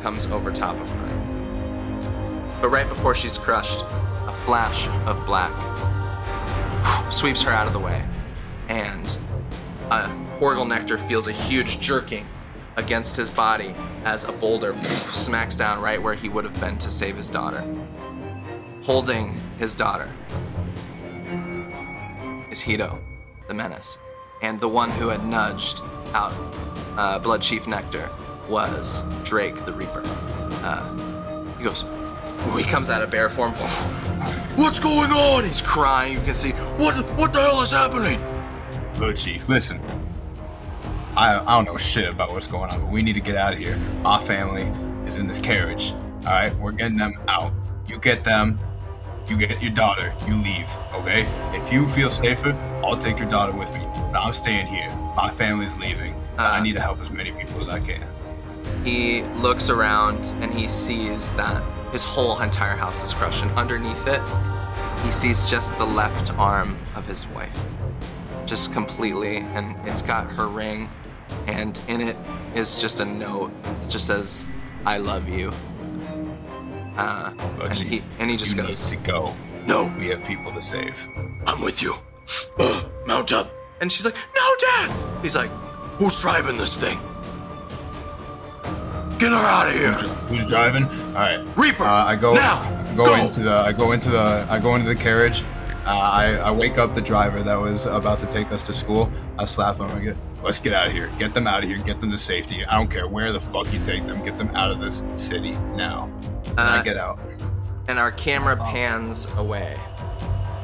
[0.01, 2.57] comes over top of her.
[2.61, 5.53] But right before she's crushed, a flash of black
[7.11, 8.03] sweeps her out of the way,
[8.67, 9.17] and
[9.91, 10.09] uh,
[10.39, 12.28] Horgel Nectar feels a huge jerking
[12.75, 13.73] against his body
[14.05, 14.75] as a boulder
[15.11, 17.63] smacks down right where he would have been to save his daughter.
[18.84, 20.09] Holding his daughter
[22.57, 22.99] is Hito,
[23.47, 23.99] the menace,
[24.41, 25.81] and the one who had nudged
[26.13, 26.33] out
[26.97, 28.09] uh, Blood Chief Nectar
[28.49, 30.01] was Drake the Reaper.
[30.63, 31.85] Uh, he goes,
[32.55, 33.51] he comes out of bear form.
[34.55, 35.43] What's going on?
[35.43, 36.13] He's crying.
[36.13, 38.19] You can see what what the hell is happening.
[38.97, 39.79] Blood Chief, listen.
[41.15, 43.53] I, I don't know shit about what's going on, but we need to get out
[43.53, 43.77] of here.
[44.01, 44.63] My family
[45.07, 45.91] is in this carriage.
[45.91, 47.53] All right, we're getting them out.
[47.87, 48.59] You get them.
[49.28, 50.13] You get your daughter.
[50.25, 50.69] You leave.
[50.93, 51.28] Okay.
[51.51, 52.53] If you feel safer,
[52.84, 53.86] I'll take your daughter with me.
[54.13, 54.89] But I'm staying here.
[55.15, 56.15] My family's leaving.
[56.38, 58.07] I uh, need to help as many people as I can.
[58.86, 61.61] He looks around and he sees that
[61.91, 64.21] his whole entire house is crushed, and underneath it,
[65.03, 67.57] he sees just the left arm of his wife.
[68.45, 70.89] Just completely, and it's got her ring,
[71.47, 72.15] and in it
[72.55, 74.45] is just a note that just says,
[74.86, 75.51] I love you.
[76.97, 77.31] Uh,
[77.61, 79.35] and, Chief, he, and he just you goes, need to go.
[79.65, 81.07] No, We have people to save.
[81.45, 81.93] I'm with you.
[82.59, 83.51] Uh, mount up.
[83.81, 85.21] And she's like, No, Dad!
[85.21, 85.49] He's like,
[85.99, 86.97] Who's driving this thing?
[89.19, 89.93] Get her out of here!
[90.27, 90.83] Who's driving?
[90.85, 91.43] All right.
[91.57, 91.83] Reaper!
[91.83, 92.93] Uh, I go now!
[92.95, 93.15] go, Go!
[93.15, 95.43] into the I go into the I go into the carriage.
[95.85, 99.11] Uh, I, I wake up the driver that was about to take us to school.
[99.39, 99.85] I slap him.
[99.85, 101.09] I get let's get out of here.
[101.19, 101.77] Get them out of here.
[101.79, 102.65] Get them to safety.
[102.65, 104.23] I don't care where the fuck you take them.
[104.23, 106.09] Get them out of this city now.
[106.51, 107.19] And I Uh, get out.
[107.88, 109.77] and our camera pans away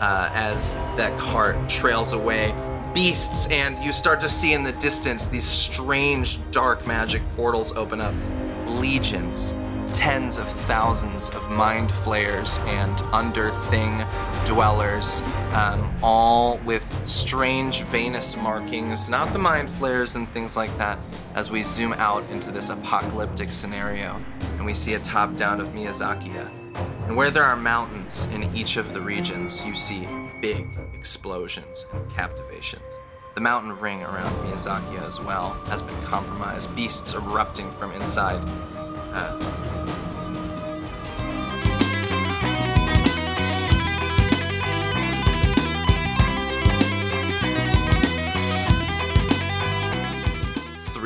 [0.01, 2.53] uh, as that cart trails away.
[2.93, 7.99] Beasts, and you start to see in the distance these strange dark magic portals open
[7.99, 8.13] up.
[8.67, 9.53] Legions,
[10.03, 14.03] tens of thousands of mind flayers and under thing
[14.43, 15.21] dwellers,
[15.53, 20.99] um, all with strange venous markings, not the mind flayers and things like that,
[21.35, 24.19] as we zoom out into this apocalyptic scenario
[24.57, 26.51] and we see a top down of Miyazakiya.
[27.07, 30.05] And where there are mountains in each of the regions, you see
[30.41, 32.83] big explosions and captivations.
[33.35, 38.43] The mountain ring around Miyazakiya as well has been compromised, beasts erupting from inside.
[39.13, 39.82] Uh,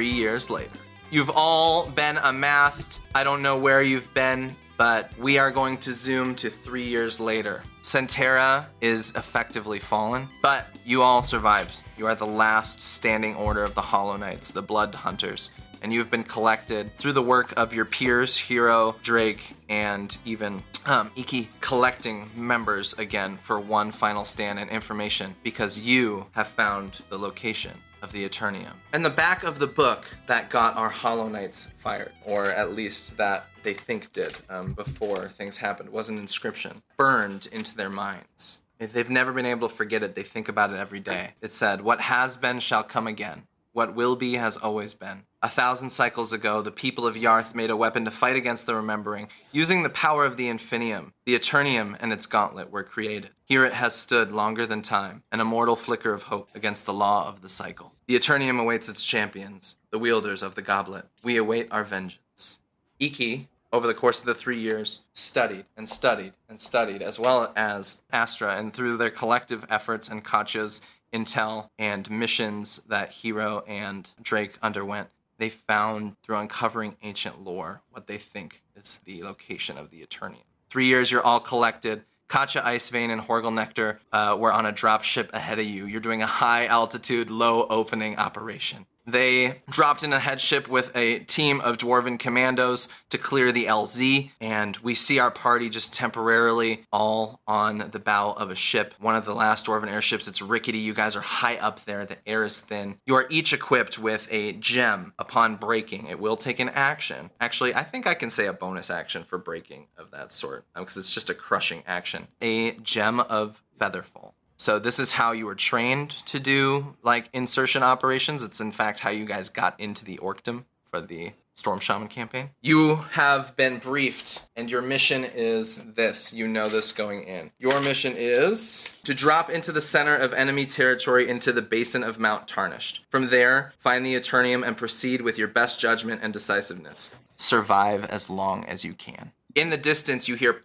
[0.08, 0.80] three years later.
[1.12, 3.02] You've all been amassed.
[3.14, 7.20] I don't know where you've been, but we are going to zoom to three years
[7.20, 7.62] later.
[7.82, 11.84] Centera is effectively fallen, but you all survived.
[11.98, 15.50] You are the last standing order of the Hollow Knights, the Blood Hunters,
[15.82, 20.64] and you have been collected through the work of your peers, Hero, Drake, and even
[20.86, 27.02] um, Iki, collecting members again for one final stand and information because you have found
[27.10, 27.74] the location
[28.08, 28.72] of the Eternium.
[28.94, 33.18] And the back of the book that got our Hollow Knights fired, or at least
[33.18, 38.60] that they think did um, before things happened, was an inscription burned into their minds.
[38.80, 40.16] They've never been able to forget it.
[40.16, 41.32] They think about it every day.
[41.42, 43.44] It said, What has been shall come again.
[43.74, 45.24] What will be has always been.
[45.44, 48.74] A thousand cycles ago, the people of Yarth made a weapon to fight against the
[48.74, 49.28] remembering.
[49.52, 53.32] Using the power of the Infinium, the Eternium and its gauntlet were created.
[53.46, 57.28] Here it has stood longer than time, an immortal flicker of hope against the law
[57.28, 57.94] of the cycle.
[58.08, 61.08] The Eternium awaits its champions, the wielders of the goblet.
[61.24, 62.58] We await our vengeance.
[63.02, 67.52] Iki, over the course of the three years, studied and studied and studied, as well
[67.54, 70.80] as Astra, and through their collective efforts and Katya's
[71.12, 78.08] intel and missions that Hero and Drake underwent, they found through uncovering ancient lore what
[78.08, 80.46] they think is the location of the Eternium.
[80.70, 82.04] Three years, you're all collected.
[82.28, 85.86] Katya Icevein and Horgel Nectar uh, were on a drop ship ahead of you.
[85.86, 88.86] You're doing a high altitude, low opening operation.
[89.08, 94.32] They dropped in a headship with a team of dwarven commandos to clear the LZ,
[94.42, 98.94] and we see our party just temporarily all on the bow of a ship.
[99.00, 100.28] One of the last dwarven airships.
[100.28, 100.80] It's rickety.
[100.80, 102.06] You guys are high up there.
[102.06, 102.98] The air is thin.
[103.06, 105.14] You are each equipped with a gem.
[105.18, 107.30] Upon breaking, it will take an action.
[107.40, 110.84] Actually, I think I can say a bonus action for breaking of that sort um,
[110.84, 112.28] because it's just a crushing action.
[112.42, 114.34] A gem of Featherfall.
[114.58, 118.44] So this is how you were trained to do like insertion operations.
[118.44, 122.52] It's in fact how you guys got into the Orkdom for the Storm Shaman campaign.
[122.62, 126.32] You have been briefed, and your mission is this.
[126.32, 127.52] You know this going in.
[127.58, 132.20] Your mission is to drop into the center of enemy territory into the basin of
[132.20, 133.06] Mount Tarnished.
[133.10, 137.12] From there, find the Eternium and proceed with your best judgment and decisiveness.
[137.36, 139.32] Survive as long as you can.
[139.58, 140.62] In the distance, you hear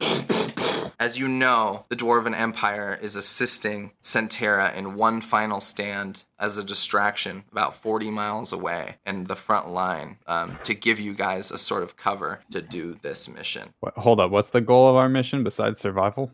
[1.01, 6.63] as you know, the Dwarven Empire is assisting Centera in one final stand as a
[6.63, 11.57] distraction about 40 miles away in the front line um, to give you guys a
[11.57, 13.73] sort of cover to do this mission.
[13.97, 14.31] Hold up.
[14.31, 16.31] What's the goal of our mission besides survival?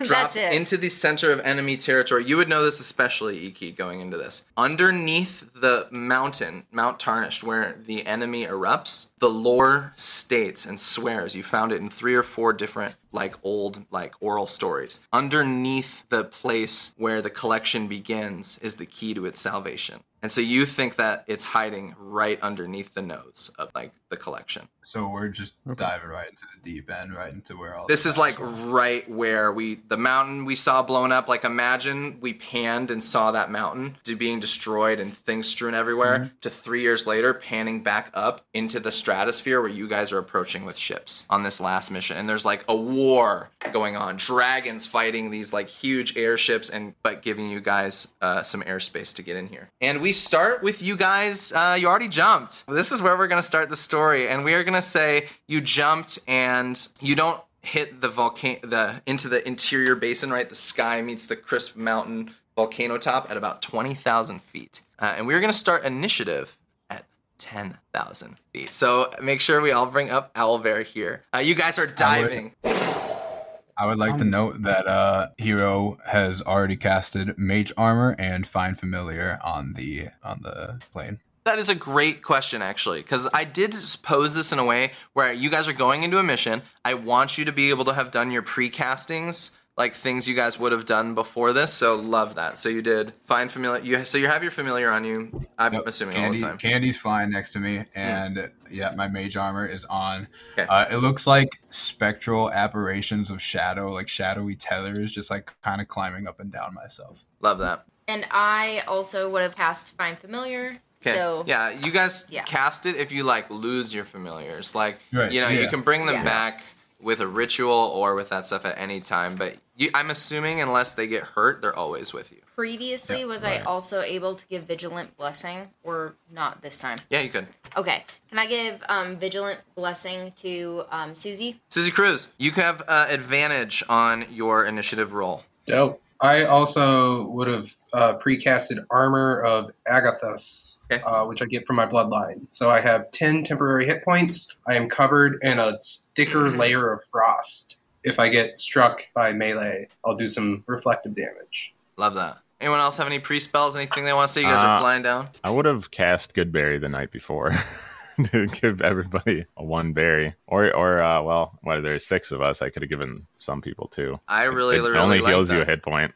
[0.04, 0.52] Drop That's it.
[0.54, 2.24] into the center of enemy territory.
[2.24, 4.46] You would know this especially, Iki, going into this.
[4.56, 11.34] Underneath the mountain, Mount Tarnished, where the enemy erupts, the lore states and swears.
[11.34, 15.00] You found it in three or four different, like old, like oral stories.
[15.12, 20.00] Underneath the place where the collection begins is the key to its salvation.
[20.22, 24.68] And so you think that it's hiding right underneath the nose of like the collection.
[24.82, 28.08] So we're just diving right into the deep end, right into where all This the
[28.10, 28.44] is like are.
[28.44, 31.28] right where we the mountain we saw blown up.
[31.28, 36.32] Like imagine we panned and saw that mountain to being destroyed and things strewn everywhere.
[36.40, 40.64] To three years later, panning back up into the stratosphere where you guys are approaching
[40.64, 42.16] with ships on this last mission.
[42.16, 47.22] And there's like a war going on, dragons fighting these like huge airships, and but
[47.22, 49.68] giving you guys uh, some airspace to get in here.
[49.80, 51.52] And we start with you guys.
[51.52, 52.66] Uh, you already jumped.
[52.66, 56.18] This is where we're gonna start the story, and we are gonna say you jumped
[56.26, 60.48] and you don't hit the volcano the into the interior basin right?
[60.48, 64.82] The sky meets the crisp mountain volcano top at about 20000 feet.
[64.98, 66.58] Uh, and we're going to start initiative
[66.90, 67.06] at
[67.38, 68.72] 10000 feet.
[68.72, 71.24] So make sure we all bring up owlbear here.
[71.34, 72.54] Uh, you guys are diving.
[72.62, 78.78] I would like to note that uh, Hero has already casted Mage Armor and Find
[78.78, 81.20] Familiar on the on the plane.
[81.50, 83.74] That is a great question, actually, because I did
[84.04, 86.62] pose this in a way where you guys are going into a mission.
[86.84, 90.60] I want you to be able to have done your pre-castings, like things you guys
[90.60, 91.72] would have done before this.
[91.72, 92.56] So love that.
[92.56, 93.82] So you did find familiar.
[93.82, 95.48] You so you have your familiar on you.
[95.58, 95.88] I'm Yep.
[95.88, 96.58] assuming Candy, all the time.
[96.58, 100.28] Candy's flying next to me, and yeah, my mage armor is on.
[100.52, 100.68] Okay.
[100.68, 105.88] Uh, it looks like spectral apparitions of shadow, like shadowy tethers, just like kind of
[105.88, 107.26] climbing up and down myself.
[107.40, 107.86] Love that.
[108.06, 110.80] And I also would have cast Find Familiar.
[111.06, 111.16] Okay.
[111.16, 112.42] So yeah, you guys Yeah.
[112.44, 114.74] cast it if you like lose your familiars.
[114.74, 116.24] Like Right, you know, you can bring them Yes.
[116.24, 116.54] back
[117.02, 119.34] with a ritual or with that stuff at any time.
[119.36, 122.38] But you, I'm assuming unless they get hurt, they're always with you.
[122.54, 126.98] previously, Yeah, was I also able to give Vigilant Blessing or not this time?
[127.08, 127.46] Yeah, you could.
[127.74, 128.04] Okay.
[128.28, 131.58] Can I give um, Vigilant Blessing to um, Susie?
[131.70, 135.44] Susie Cruz, you have uh, advantage on your initiative roll.
[135.66, 136.02] Dope.
[136.20, 141.02] I also would have uh, precasted Armor of Agathys, Okay.
[141.02, 142.46] uh, which I get from my bloodline.
[142.50, 144.56] So I have 10 temporary hit points.
[144.68, 145.78] I am covered in a
[146.16, 147.76] thicker layer of frost.
[148.02, 151.74] If I get struck by melee, I'll do some reflective damage.
[151.96, 152.38] Love that.
[152.60, 153.76] Anyone else have any pre spells?
[153.76, 154.40] Anything they want to say?
[154.40, 155.28] You guys are Uh, flying down.
[155.44, 157.52] I would have cast Goodberry the night before
[158.32, 162.60] to give everybody a one berry, or or uh, well, well, there's six of us.
[162.62, 164.18] I could have given some people two.
[164.28, 165.56] I really, it really only like heals that.
[165.56, 166.12] you a hit point.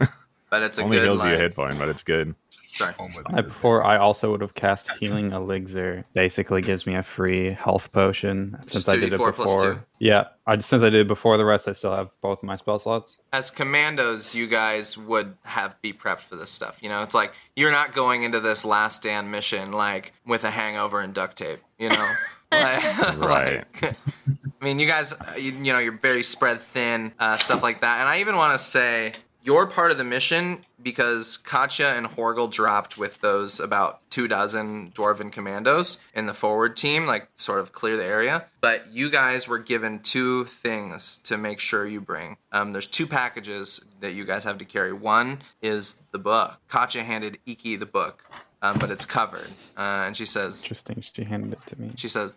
[0.50, 2.34] but it's a only good heals you a hit point, but it's good.
[2.74, 2.92] Sorry.
[3.26, 6.04] I, before I also would have cast healing elixir.
[6.12, 9.84] Basically, gives me a free health potion since I did it before.
[10.00, 12.78] Yeah, I since I did it before the rest, I still have both my spell
[12.78, 13.20] slots.
[13.32, 16.80] As commandos, you guys would have be prepped for this stuff.
[16.82, 20.50] You know, it's like you're not going into this last stand mission like with a
[20.50, 21.60] hangover and duct tape.
[21.78, 22.12] You know,
[22.52, 23.64] Like- Right.
[23.82, 23.94] like-
[24.60, 28.00] I mean, you guys, you, you know, you're very spread thin, uh, stuff like that.
[28.00, 29.12] And I even want to say
[29.44, 34.90] you're part of the mission because Katya and Horgel dropped with those about two dozen
[34.92, 38.46] dwarven commandos in the forward team, like sort of clear the area.
[38.62, 42.38] But you guys were given two things to make sure you bring.
[42.52, 44.92] Um, there's two packages that you guys have to carry.
[44.92, 46.58] One is the book.
[46.68, 48.24] Katya handed Iki the book,
[48.62, 51.02] um, but it's covered, uh, and she says, Interesting.
[51.02, 51.92] She handed it to me.
[51.96, 52.32] she says,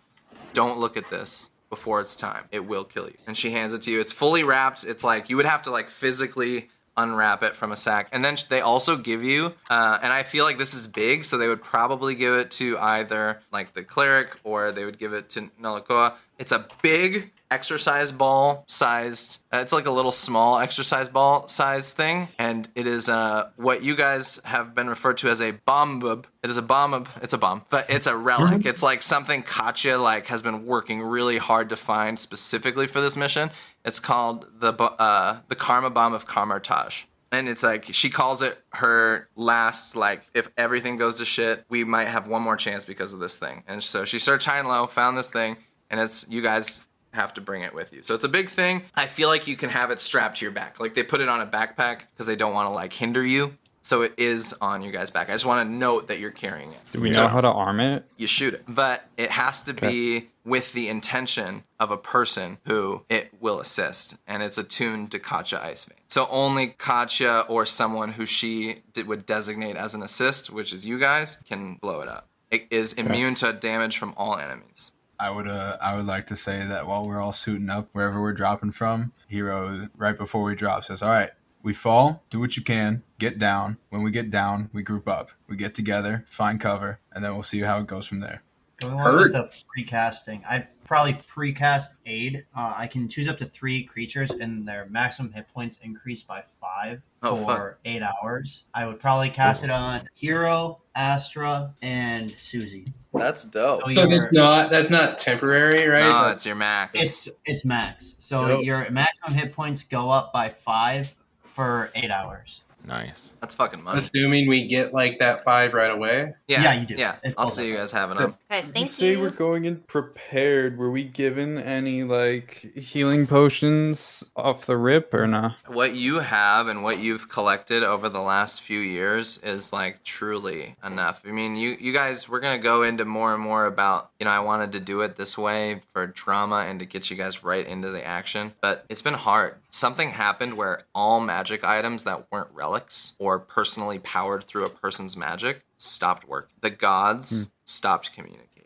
[0.52, 2.44] "Don't look at this before it's time.
[2.52, 4.00] It will kill you." And she hands it to you.
[4.00, 4.84] It's fully wrapped.
[4.84, 6.68] It's like you would have to like physically
[6.98, 8.08] unwrap it from a sack.
[8.12, 11.38] And then they also give you, uh, and I feel like this is big, so
[11.38, 15.30] they would probably give it to either like the cleric or they would give it
[15.30, 16.14] to Nolakoa.
[16.38, 21.96] It's a big exercise ball sized uh, it's like a little small exercise ball sized
[21.96, 26.02] thing and it is uh what you guys have been referred to as a bomb
[26.42, 28.66] it is a bomb it's a bomb but it's a relic.
[28.66, 33.16] It's like something Katya like has been working really hard to find specifically for this
[33.16, 33.50] mission.
[33.84, 38.58] It's called the uh the karma bomb of Karmartaj and it's like she calls it
[38.74, 43.12] her last like if everything goes to shit we might have one more chance because
[43.12, 43.64] of this thing.
[43.66, 45.56] And so she searched high and low found this thing
[45.90, 46.86] and it's you guys
[47.18, 48.02] have to bring it with you.
[48.02, 48.82] So it's a big thing.
[48.94, 50.80] I feel like you can have it strapped to your back.
[50.80, 53.56] Like they put it on a backpack because they don't want to like hinder you.
[53.80, 55.30] So it is on your guys' back.
[55.30, 56.78] I just want to note that you're carrying it.
[56.92, 58.04] Do we So know how to arm it?
[58.18, 58.64] you shoot it.
[58.68, 64.18] But it has to be with the intention of a person who it will assist.
[64.26, 65.96] And it's attuned to Katya Ice Vein.
[66.06, 70.84] So only Katya or someone who she did, would designate as an assist, which is
[70.84, 72.28] you guys, can blow it up.
[72.50, 74.90] It is immune to damage from all enemies.
[75.20, 78.20] I would uh, I would like to say that while we're all suiting up wherever
[78.20, 81.30] we're dropping from, Hero right before we drop says, "All right,
[81.62, 83.78] we fall, do what you can, get down.
[83.90, 87.42] When we get down, we group up, we get together, find cover, and then we'll
[87.42, 88.42] see how it goes from there."
[88.76, 92.46] Going along with the precasting, I probably precast aid.
[92.56, 96.42] Uh, I can choose up to three creatures, and their maximum hit points increase by
[96.60, 97.78] five Oh, for fuck.
[97.84, 98.62] eight hours.
[98.72, 102.86] I would probably cast it on Hero, Astra, and Susie.
[103.14, 103.82] That's dope.
[103.86, 106.00] So So that's not that's not temporary, right?
[106.02, 107.00] No, That's- it's your max.
[107.02, 108.16] it's it's max.
[108.18, 108.64] So Yep.
[108.64, 111.14] your maximum hit points go up by five
[111.54, 112.62] for eight hours.
[112.88, 113.34] Nice.
[113.40, 114.00] That's fucking money.
[114.00, 116.32] assuming we get like that five right away.
[116.48, 116.94] Yeah, Yeah, you do.
[116.96, 118.36] Yeah, It I'll goes see you guys having them.
[118.50, 119.20] Okay, thank say you.
[119.20, 120.78] we're going in prepared.
[120.78, 125.56] Were we given any like healing potions off the rip or not?
[125.66, 130.76] What you have and what you've collected over the last few years is like truly
[130.84, 131.22] enough.
[131.26, 134.10] I mean, you you guys, we're gonna go into more and more about.
[134.18, 137.16] You know, I wanted to do it this way for drama and to get you
[137.16, 139.56] guys right into the action, but it's been hard.
[139.70, 142.48] Something happened where all magic items that weren't
[142.78, 146.56] relics or personally powered through a person's magic stopped working.
[146.60, 147.50] The gods hmm.
[147.64, 148.57] stopped communicating.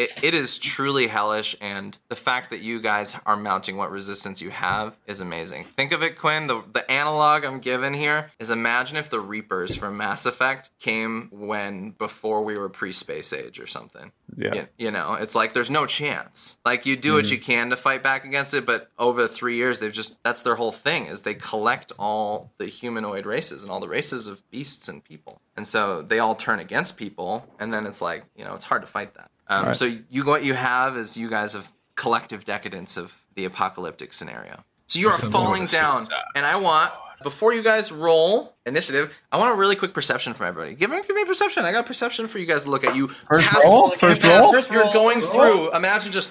[0.00, 4.40] It, it is truly hellish, and the fact that you guys are mounting what resistance
[4.40, 5.64] you have is amazing.
[5.64, 6.46] Think of it, Quinn.
[6.46, 11.28] The, the analog I'm given here is imagine if the Reapers from Mass Effect came
[11.30, 14.12] when before we were pre space age or something.
[14.38, 14.54] Yeah.
[14.54, 16.56] You, you know, it's like there's no chance.
[16.64, 17.34] Like you do what mm-hmm.
[17.34, 20.54] you can to fight back against it, but over three years, they've just that's their
[20.54, 24.88] whole thing is they collect all the humanoid races and all the races of beasts
[24.88, 28.54] and people, and so they all turn against people, and then it's like you know
[28.54, 29.30] it's hard to fight that.
[29.50, 29.76] Um, Right.
[29.76, 34.64] So you what you have is you guys have collective decadence of the apocalyptic scenario.
[34.86, 36.22] So you are Some falling sort of down, suicide.
[36.34, 36.90] and I want
[37.22, 40.74] before you guys roll initiative, I want a really quick perception from everybody.
[40.74, 41.64] Give me, give me a perception.
[41.66, 42.96] I got a perception for you guys to look at.
[42.96, 43.90] You First pass- roll?
[43.90, 44.52] you First pass- roll?
[44.52, 45.30] First You're going Roll.
[45.30, 45.72] through.
[45.76, 46.30] Imagine just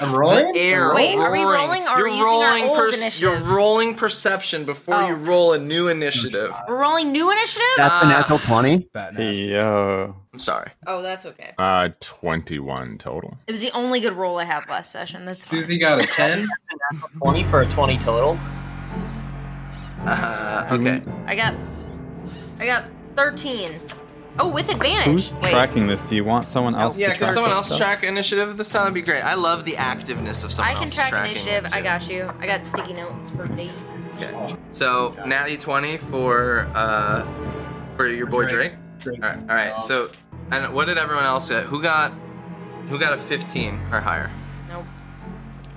[0.00, 0.52] I'm rolling.
[0.52, 0.94] the air.
[0.94, 2.64] Wait, are we rolling or are you're we using our rolling
[3.04, 5.06] old You're rolling perception before Oh.
[5.08, 6.54] you roll a new initiative.
[6.68, 7.66] We're rolling new initiative?
[7.76, 8.88] That's a natural 20.
[8.92, 9.44] Bat nasty.
[9.48, 10.16] Yo.
[10.32, 10.70] I'm sorry.
[10.86, 11.52] oh, that's okay.
[11.58, 13.36] Uh, 21 total.
[13.46, 15.24] It was the only good roll I had last session.
[15.26, 15.60] That's fine.
[15.60, 16.48] Susie got a ten.
[17.18, 18.38] 20 for a 20 total.
[20.06, 21.02] Uh, okay.
[21.26, 21.54] I got,
[22.58, 23.68] I got 13.
[24.38, 25.06] Oh, with advantage.
[25.30, 25.50] Who's Wait.
[25.50, 26.08] tracking this?
[26.08, 26.96] Do you want someone else?
[26.96, 27.78] Yeah, to can track someone else stuff?
[27.78, 28.82] track initiative this time?
[28.82, 29.22] That'd be great.
[29.22, 31.64] I love the activeness of someone I can else track tracking initiative.
[31.66, 31.84] it, I too.
[31.84, 32.32] got you.
[32.38, 33.72] I got sticky notes for days.
[34.16, 34.56] Okay.
[34.70, 37.26] So natty twenty for uh
[37.96, 38.72] for your boy Drake.
[38.98, 39.22] Drake.
[39.22, 39.38] All right.
[39.40, 39.82] All right.
[39.82, 40.10] So
[40.50, 41.64] and what did everyone else get?
[41.64, 42.12] Who got
[42.88, 44.30] who got a fifteen or higher?
[44.68, 44.84] Nope.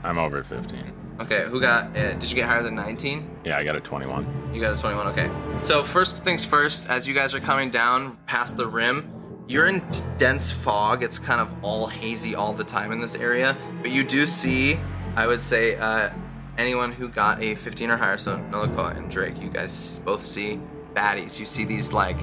[0.04, 0.91] I'm over at 15.
[1.20, 1.45] Okay.
[1.45, 1.95] Who got?
[1.95, 2.20] it?
[2.20, 3.30] did you get higher than nineteen?
[3.43, 4.51] Yeah, I got a 21.
[4.53, 5.07] You got a 21.
[5.07, 5.30] Okay.
[5.61, 9.11] So first things first, as you guys are coming down past the rim,
[9.47, 9.82] you're in
[10.18, 11.03] dense fog.
[11.03, 14.80] It's kind of all hazy all the time in this area, but you do see,
[15.16, 16.09] I would say, uh,
[16.57, 18.18] anyone who got a 15 or higher.
[18.18, 20.59] So Nolakoa and Drake, you guys both see
[20.93, 21.39] baddies.
[21.39, 22.18] You see these like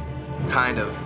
[0.48, 0.96] kind of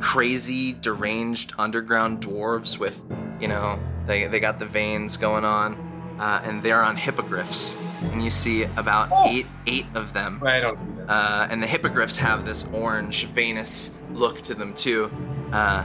[0.00, 3.02] crazy, deranged underground dwarves with,
[3.40, 5.83] you know, they they got the veins going on,
[6.18, 7.76] uh, and they're on hippogriffs.
[8.02, 10.40] And you see about eight eight of them.
[10.44, 11.10] I don't see that.
[11.10, 15.10] uh, and the hippogriffs have this orange venous look to them too.
[15.52, 15.84] Uh,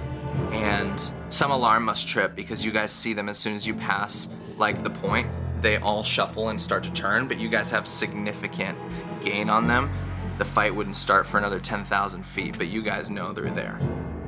[0.51, 4.29] and some alarm must trip because you guys see them as soon as you pass
[4.57, 5.27] like the point.
[5.61, 8.77] They all shuffle and start to turn but you guys have significant
[9.21, 9.91] gain on them.
[10.37, 13.79] The fight wouldn't start for another 10000 feet but you guys know they're there.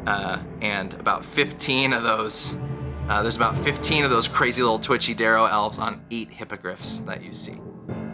[0.07, 2.57] Uh, and about 15 of those
[3.09, 7.23] uh, there's about 15 of those crazy little twitchy darrow elves on eight hippogriffs that
[7.23, 7.57] you see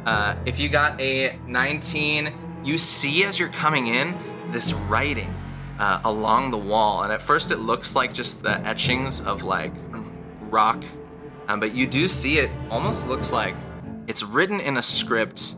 [0.08, 2.34] uh, if you got a 19,
[2.64, 4.18] you see as you're coming in
[4.52, 5.34] this writing
[5.80, 9.74] uh, along the wall, and at first it looks like just the etchings of like
[10.50, 10.82] rock,
[11.50, 13.54] um, but you do see it almost looks like
[14.08, 15.58] it's written in a script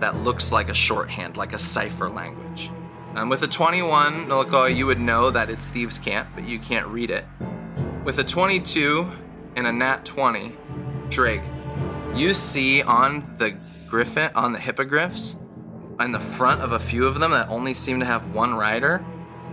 [0.00, 2.72] that looks like a shorthand, like a cipher language.
[3.14, 6.88] Um, with a 21, Nolakoa, you would know that it's Thieves' Cant, but you can't
[6.88, 7.24] read it.
[8.06, 9.10] With a 22
[9.56, 10.56] and a nat 20,
[11.08, 11.42] Drake,
[12.14, 13.56] you see on the
[13.88, 15.40] griffin on the hippogriffs
[15.98, 19.04] in the front of a few of them that only seem to have one rider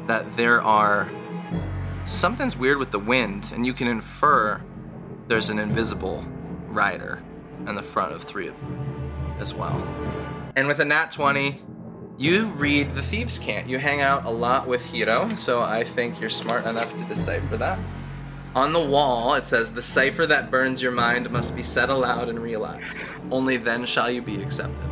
[0.05, 1.09] that there are
[2.03, 4.61] something's weird with the wind and you can infer
[5.27, 6.23] there's an invisible
[6.67, 7.23] rider
[7.65, 9.81] in the front of three of them as well.
[10.55, 11.59] And with a nat 20
[12.19, 13.67] you read the thieves cant.
[13.67, 17.57] You hang out a lot with hiro so i think you're smart enough to decipher
[17.57, 17.79] that
[18.55, 22.29] on the wall, it says, The cipher that burns your mind must be said aloud
[22.29, 23.09] and realized.
[23.31, 24.83] Only then shall you be accepted.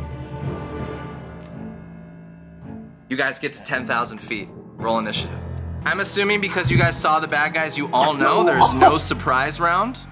[3.08, 4.48] You guys get to 10,000 feet.
[4.76, 5.38] Roll initiative.
[5.84, 9.60] I'm assuming because you guys saw the bad guys, you all know there's no surprise
[9.60, 10.06] round.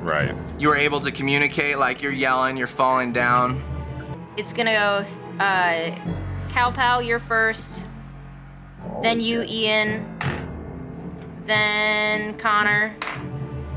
[0.00, 0.34] Right.
[0.58, 3.62] You were able to communicate, like you're yelling, you're falling down.
[4.36, 5.42] It's gonna go.
[5.42, 5.96] Uh,
[6.50, 7.86] Cow Pal, you're first.
[9.02, 10.06] Then you, Ian.
[11.46, 12.96] Then Connor.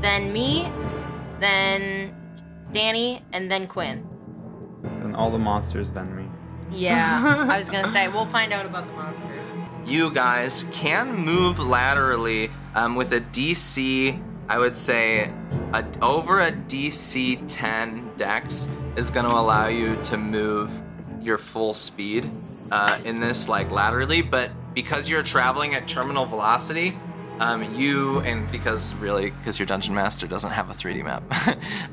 [0.00, 0.70] Then me.
[1.40, 2.14] Then
[2.72, 4.06] Danny, and then Quinn.
[4.82, 6.28] Then all the monsters, then me.
[6.70, 9.54] Yeah, I was gonna say we'll find out about the monsters.
[9.86, 14.20] you guys can move laterally um, with a DC.
[14.48, 15.30] I would say
[15.72, 20.82] a, over a DC 10 dex is going to allow you to move
[21.20, 22.30] your full speed
[22.70, 26.96] uh, in this like laterally, but because you're traveling at terminal velocity,
[27.40, 31.22] um, you and because really because your dungeon master doesn't have a 3D map,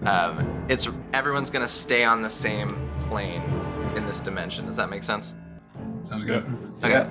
[0.05, 3.41] um, it's everyone's going to stay on the same plane
[3.95, 4.65] in this dimension.
[4.65, 5.35] Does that make sense?
[6.05, 6.45] Sounds good.
[6.83, 7.09] Okay.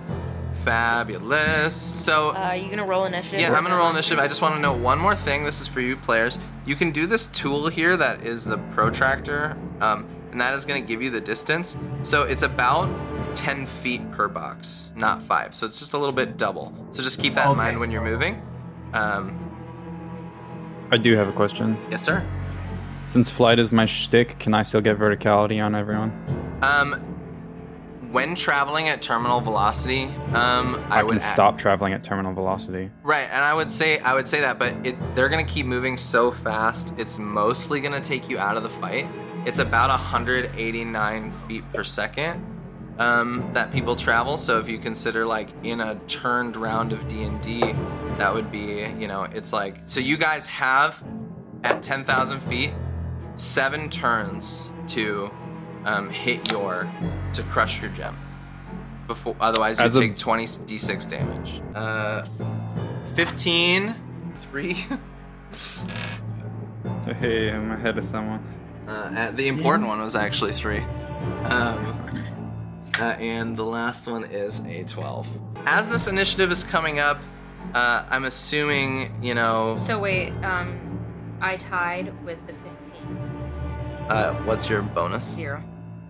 [0.64, 1.74] Fabulous.
[1.76, 3.40] So, Uh, you gonna roll initiative?
[3.40, 4.18] yeah, I'm gonna roll initiative.
[4.18, 5.44] I just want to know one more thing.
[5.44, 6.38] This is for you players.
[6.66, 10.80] You can do this tool here that is the protractor, um, and that is gonna
[10.80, 11.76] give you the distance.
[12.02, 12.88] So it's about
[13.34, 15.54] 10 feet per box, not five.
[15.54, 16.72] So it's just a little bit double.
[16.90, 18.42] So just keep that in mind when you're moving.
[18.92, 19.38] Um,
[20.90, 21.76] I do have a question.
[21.90, 22.26] yes, sir.
[23.06, 26.10] Since flight is my shtick, can I still get verticality on everyone?
[26.62, 26.94] Um,
[28.12, 30.04] when traveling at terminal velocity,
[30.34, 32.90] um, I, I, would can add- stop traveling at terminal velocity.
[33.02, 35.96] Right, and I would say I would say that, but it, they're gonna keep moving
[35.96, 36.92] so fast.
[36.98, 39.06] It's mostly gonna take you out of the fight.
[39.46, 42.44] It's about 189 feet per second
[43.00, 44.36] um, that people travel.
[44.36, 47.60] So if you consider like in a turned round of D and D,
[48.18, 51.02] that would be you know it's like so you guys have
[51.64, 52.72] at 10,000 feet
[53.36, 55.30] seven turns to
[55.84, 56.90] um, hit your
[57.32, 58.16] to crush your gem.
[59.06, 61.60] Before otherwise you As a- take 20 d6 damage.
[61.74, 62.24] Uh,
[63.16, 63.94] 15,
[64.40, 64.76] 3.
[67.18, 68.42] Hey, I'm ahead of someone.
[68.86, 70.78] Uh, the important one was actually 3.
[71.44, 72.22] Um,
[72.98, 75.26] uh, and the last one is a 12.
[75.66, 77.20] As this initiative is coming up,
[77.74, 80.98] uh, I'm assuming, you know, So wait, um,
[81.40, 83.16] I tied with the 15.
[84.08, 85.24] uh, what's your bonus?
[85.34, 85.62] Zero.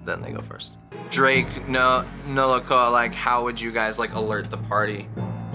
[0.05, 0.75] then they go first.
[1.11, 5.09] Drake, no, Noloko, like, how would you guys like alert the party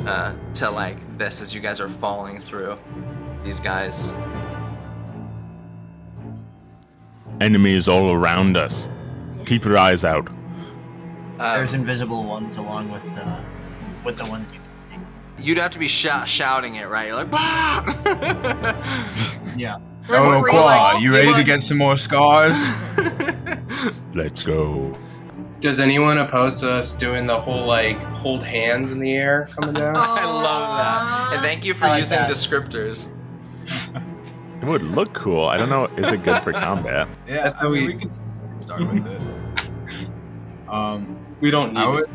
[0.05, 2.77] uh, to like this as you guys are falling through
[3.43, 4.13] these guys?
[7.41, 8.87] Enemies all around us.
[9.45, 10.27] Keep your eyes out.
[11.39, 13.43] Uh, There's invisible ones along with the
[14.03, 15.07] with the ones you can
[15.37, 15.43] see.
[15.47, 17.07] you'd have to be shou- shouting it, right?
[17.07, 17.83] You're like, "Bah!"
[19.57, 19.77] Yeah.
[20.09, 22.55] Oh, We're like- you ready to get some more scars?
[24.13, 24.97] Let's go.
[25.61, 29.73] Does anyone oppose to us doing the whole like hold hands in the air coming
[29.73, 29.95] down?
[29.99, 31.33] I love that.
[31.33, 32.29] And thank you for like using that.
[32.29, 33.11] descriptors.
[34.61, 35.45] It would look cool.
[35.45, 35.85] I don't know.
[35.97, 37.07] Is it good for combat?
[37.27, 37.95] yeah, I mean, sweet.
[37.95, 40.09] we can start with it.
[40.69, 42.09] Um, We don't need I would,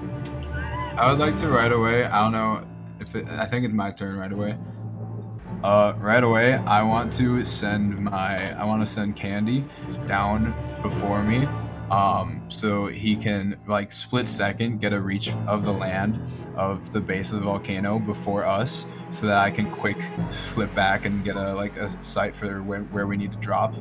[0.96, 2.04] I would like to right away.
[2.04, 2.66] I don't know
[3.00, 4.56] if it, I think it's my turn right away.
[5.62, 9.64] Uh, right away, I want to send my, I want to send Candy
[10.06, 11.46] down before me,
[11.90, 16.18] um, so he can like split second get a reach of the land
[16.56, 21.04] of the base of the volcano before us, so that I can quick flip back
[21.04, 23.74] and get a like a sight for where, where we need to drop.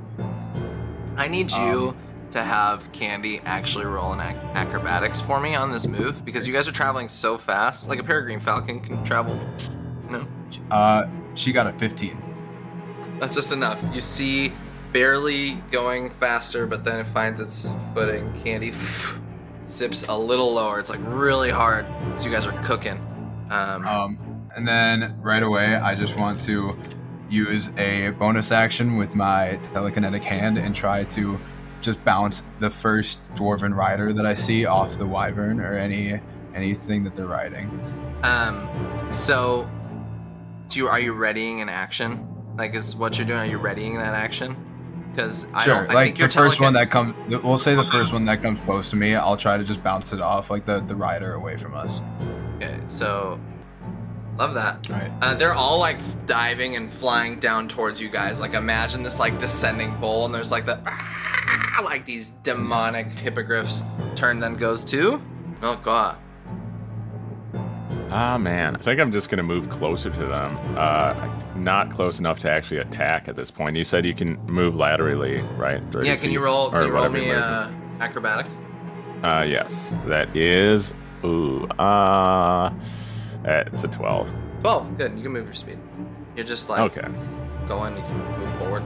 [1.15, 1.95] I need you
[2.31, 6.53] to have Candy actually roll an ac- acrobatics for me on this move because you
[6.53, 7.87] guys are traveling so fast.
[7.89, 9.39] Like a peregrine falcon can travel.
[10.09, 10.27] No,
[10.71, 12.21] Uh, she got a 15.
[13.19, 13.83] that's just enough.
[13.93, 14.53] You see,
[14.93, 18.31] barely going faster, but then it finds its footing.
[18.43, 18.71] Candy
[19.67, 20.79] zips a little lower.
[20.79, 21.85] It's like really hard.
[22.17, 22.99] So you guys are cooking.
[23.49, 24.19] Um, Um,
[24.55, 26.77] and then right away, I just want to
[27.29, 31.39] use a bonus action with my telekinetic hand and try to
[31.81, 36.19] just bounce the first dwarven rider that I see off the wyvern or any
[36.53, 37.69] anything that they're riding.
[38.23, 38.69] Um,
[39.11, 39.69] so,
[40.67, 42.27] do you are you readying an action?
[42.57, 43.39] Like, is what you're doing?
[43.39, 44.55] Are you readying that action?
[45.11, 45.91] Because I sure, don't.
[45.91, 48.41] I like think you're the first one that comes, we'll say the first one that
[48.41, 51.33] comes close to me, I'll try to just bounce it off, like the the rider
[51.33, 51.99] away from us.
[52.55, 53.39] Okay, so
[54.37, 54.87] love that.
[54.89, 55.11] Right.
[55.21, 58.39] Uh, they're all like diving and flying down towards you guys.
[58.39, 61.19] Like imagine this like descending bowl, and there's like the ah,
[61.83, 63.83] like these demonic hippogriffs.
[64.15, 65.21] Turn then goes to
[65.61, 66.17] oh god.
[68.11, 68.75] Ah, man.
[68.75, 70.57] I think I'm just going to move closer to them.
[70.75, 71.13] Uh,
[71.55, 73.75] not close enough to actually attack at this point.
[73.75, 75.79] You said you can move laterally, right?
[76.01, 76.71] Yeah, can you roll?
[76.71, 77.69] Can you roll me uh,
[77.99, 78.57] acrobatics?
[79.23, 79.95] Uh, yes.
[80.07, 80.91] That is.
[81.23, 81.65] Ooh.
[81.77, 82.73] Uh,
[83.45, 84.33] it's a 12.
[84.61, 84.97] Twelve.
[84.97, 85.15] Good.
[85.15, 85.77] You can move your speed.
[86.35, 87.07] You're just like Okay.
[87.67, 87.95] going.
[87.95, 88.83] You can move forward.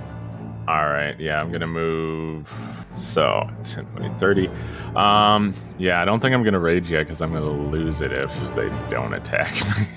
[0.67, 1.19] All right.
[1.19, 2.51] Yeah, I'm going to move.
[2.93, 4.49] So, 10, 20, 30.
[4.95, 8.01] Um, yeah, I don't think I'm going to rage yet because I'm going to lose
[8.01, 9.87] it if they don't attack me.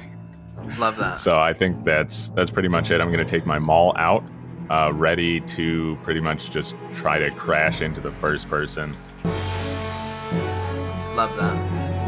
[0.78, 1.18] Love that.
[1.18, 3.00] So I think that's that's pretty much it.
[3.00, 4.24] I'm going to take my maul out,
[4.68, 8.96] uh, ready to pretty much just try to crash into the first person.
[11.14, 11.56] Love that.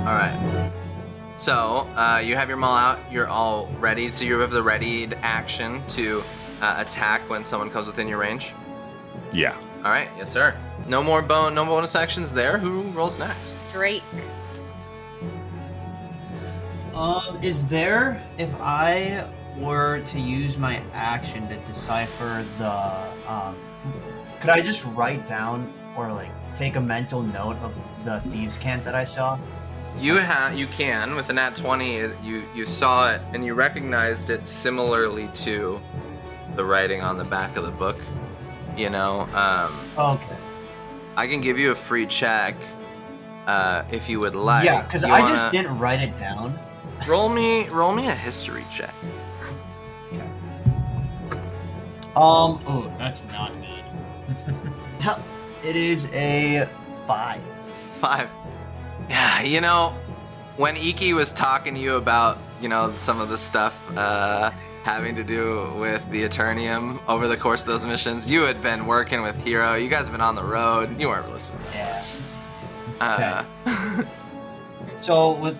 [0.00, 0.72] All right.
[1.36, 2.98] So uh, you have your maul out.
[3.12, 4.10] You're all ready.
[4.10, 6.24] So you have the readied action to
[6.60, 8.52] uh, attack when someone comes within your range.
[9.32, 9.56] Yeah.
[9.84, 10.08] All right.
[10.16, 10.56] Yes, sir.
[10.86, 12.58] No more bon- no bonus actions there.
[12.58, 13.58] Who rolls next?
[13.72, 14.02] Drake.
[16.94, 23.56] Um, is there if I were to use my action to decipher the um,
[24.40, 27.74] could I just write down or like take a mental note of
[28.04, 29.38] the thieves' cant that I saw?
[30.00, 34.30] You have you can with a nat 20 you you saw it and you recognized
[34.30, 35.80] it similarly to
[36.58, 37.96] the writing on the back of the book.
[38.76, 40.36] You know, um, Okay.
[41.16, 42.56] I can give you a free check
[43.46, 44.64] uh, if you would like.
[44.64, 46.58] yeah, because I wanna- just didn't write it down.
[47.06, 48.92] roll me roll me a history check.
[50.12, 50.20] Okay.
[52.16, 52.60] Um.
[52.66, 55.14] Oh, that's not good.
[55.62, 56.68] it is a
[57.06, 57.40] five.
[57.98, 58.28] Five.
[59.08, 59.94] Yeah, you know,
[60.56, 64.50] when Iki was talking to you about, you know, some of the stuff uh,
[64.88, 68.86] having to do with the Eternium over the course of those missions, you had been
[68.86, 69.74] working with Hero.
[69.74, 70.98] You guys have been on the road.
[70.98, 71.62] You weren't listening.
[71.74, 72.04] Yeah.
[73.00, 73.44] Uh,
[75.00, 75.54] So, what,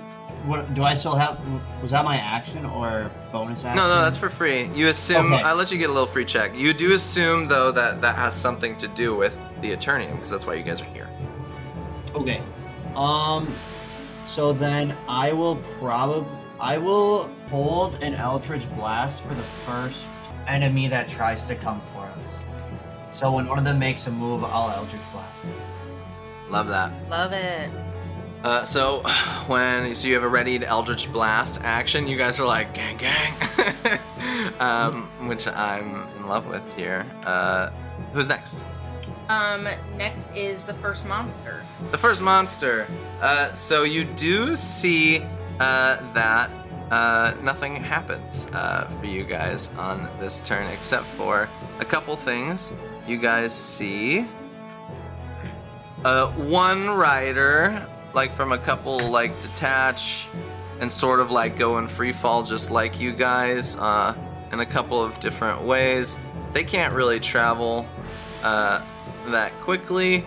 [0.47, 1.39] what do I still have?
[1.81, 3.77] Was that my action or bonus action?
[3.77, 4.65] no, no, that's for free.
[4.75, 5.33] You assume.
[5.33, 5.43] Okay.
[5.45, 6.57] I'll let you get a little free check.
[6.57, 10.47] You do assume, though, that that has something to do with the Eternium, because that's
[10.47, 11.09] why you guys are here.
[12.15, 12.43] Okay.
[12.97, 13.55] Um.
[14.25, 16.27] So then I will probably
[16.61, 20.07] I will hold an Eldritch Blast for the first
[20.47, 22.19] enemy that tries to come for us.
[23.11, 25.43] So when one of them makes a move, I'll Eldritch Blast.
[25.43, 25.53] them.
[26.51, 26.93] Love that.
[27.11, 27.71] Love it.
[28.45, 29.01] Uh, so
[29.49, 33.99] when so you have a readied Eldritch Blast action, you guys are like gang gang,
[34.61, 37.05] um, which I'm in love with here.
[37.25, 37.71] Uh,
[38.13, 38.65] who's next?
[39.29, 41.63] Um, next is the first monster.
[41.91, 42.87] The first monster.
[43.21, 45.21] Uh, so you do see
[45.61, 46.51] uh, that
[46.91, 51.49] uh, nothing happens uh, for you guys on this turn except for
[51.81, 52.73] a couple things.
[53.07, 54.27] You guys see
[56.05, 60.29] uh, one rider, like from a couple, like detach
[60.81, 64.15] and sort of like go in free fall, just like you guys, uh,
[64.53, 66.19] in a couple of different ways.
[66.53, 67.87] They can't really travel
[68.43, 68.81] uh,
[69.27, 70.25] that quickly.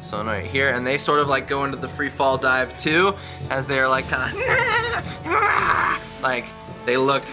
[0.00, 3.14] So right here, and they sort of like go into the free fall dive too,
[3.50, 6.46] as they're like kind of like
[6.86, 7.24] they look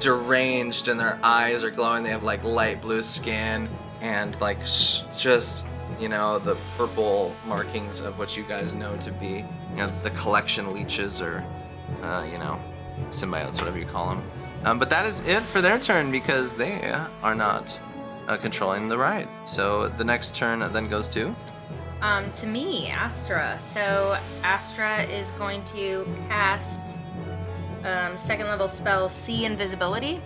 [0.00, 2.02] deranged and their eyes are glowing.
[2.02, 3.68] They have like light blue skin
[4.00, 5.66] and like sh- just
[6.00, 10.10] you know the purple markings of what you guys know to be you know the
[10.10, 11.44] collection leeches or
[12.02, 12.60] uh, you know
[13.10, 14.30] symbiotes, whatever you call them.
[14.64, 16.82] Um, but that is it for their turn because they
[17.22, 17.78] are not
[18.26, 19.28] uh, controlling the ride.
[19.44, 21.34] So the next turn then goes to.
[22.00, 23.58] Um, to me, Astra.
[23.60, 26.98] So Astra is going to cast
[27.84, 30.16] um, second level spell See Invisibility.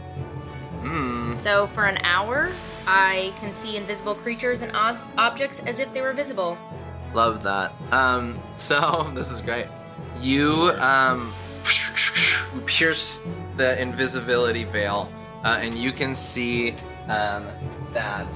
[0.81, 1.35] Hmm.
[1.35, 2.51] So for an hour,
[2.87, 6.57] I can see invisible creatures and os- objects as if they were visible.
[7.13, 7.73] Love that.
[7.93, 9.67] Um, so this is great.
[10.21, 11.33] You um,
[12.67, 13.21] pierce
[13.57, 15.13] the invisibility veil,
[15.45, 16.73] uh, and you can see
[17.09, 17.47] um,
[17.93, 18.29] that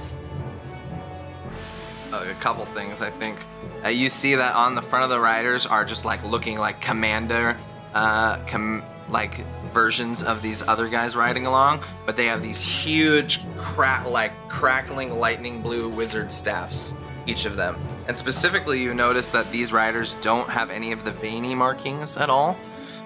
[2.23, 3.01] a couple things.
[3.01, 3.39] I think
[3.83, 6.81] uh, you see that on the front of the riders are just like looking like
[6.81, 7.57] commander,
[7.93, 13.45] uh, com- like versions of these other guys riding along, but they have these huge,
[13.57, 16.97] crack like crackling lightning blue wizard staffs,
[17.27, 17.75] each of them.
[18.07, 22.29] And specifically, you notice that these riders don't have any of the veiny markings at
[22.29, 22.57] all,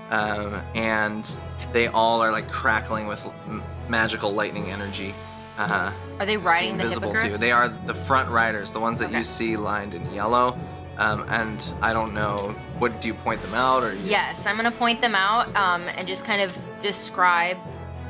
[0.09, 1.37] um, and
[1.73, 5.13] they all are like crackling with m- magical lightning energy.
[5.59, 7.17] Uh, Are they riding the invisible too.
[7.17, 7.41] hippogriffs?
[7.41, 9.17] They are the front riders, the ones that Okay.
[9.17, 10.57] you see lined in yellow.
[10.97, 13.99] Um, and I don't know, what do you point them out or you?
[14.03, 17.57] Yes, I'm gonna point them out um, and just kind of describe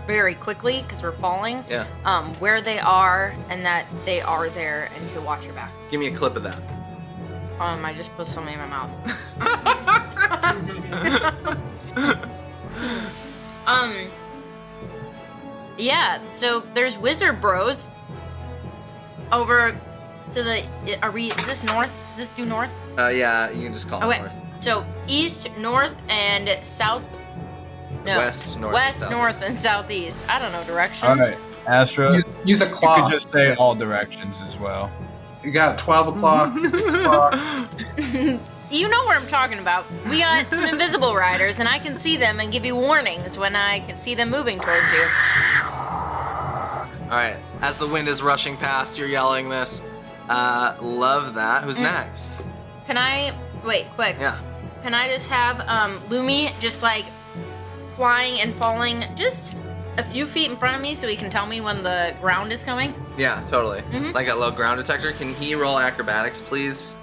[0.07, 1.63] very quickly because we're falling.
[1.69, 1.85] Yeah.
[2.05, 5.71] Um, where they are and that they are there and to watch your back.
[5.91, 6.57] Give me a clip of that.
[7.59, 8.91] Um, I just put something in my mouth.
[13.67, 13.93] um.
[15.79, 16.19] Yeah.
[16.31, 17.89] So there's wizard bros
[19.31, 19.75] over
[20.33, 20.63] to the.
[21.01, 21.31] Are we?
[21.31, 21.93] Is this north?
[22.13, 22.73] Is this due north?
[22.97, 24.17] Uh, yeah, you can just call Okay.
[24.19, 24.35] it north.
[24.61, 27.03] So east, north, and south.
[28.05, 28.17] No.
[28.17, 29.11] West, north, and West, southeast.
[29.17, 30.29] north, and southeast.
[30.29, 31.03] I don't know directions.
[31.09, 31.37] All right,
[31.67, 32.15] Astra.
[32.15, 32.97] Use, use a clock.
[32.97, 34.91] You could just say all directions as well.
[35.43, 37.33] You got 12 o'clock, 6 o'clock.
[38.71, 39.85] You know what I'm talking about.
[40.09, 43.55] We got some invisible riders, and I can see them and give you warnings when
[43.55, 45.03] I can see them moving towards you.
[47.09, 47.35] All right.
[47.61, 49.81] As the wind is rushing past, you're yelling this.
[50.29, 51.63] Uh, love that.
[51.63, 51.83] Who's Mm.
[51.83, 52.41] next?
[52.85, 53.33] Can I
[53.65, 53.87] wait?
[53.95, 54.17] Quick.
[54.19, 54.37] Yeah.
[54.83, 57.05] Can I just have um, Lumi just like
[57.95, 59.57] flying and falling just
[59.97, 62.51] a few feet in front of me so he can tell me when the ground
[62.53, 62.93] is coming?
[63.17, 63.81] Yeah, totally.
[63.91, 64.13] Mhm.
[64.13, 65.11] Like a low ground detector.
[65.11, 66.95] Can he roll acrobatics, please?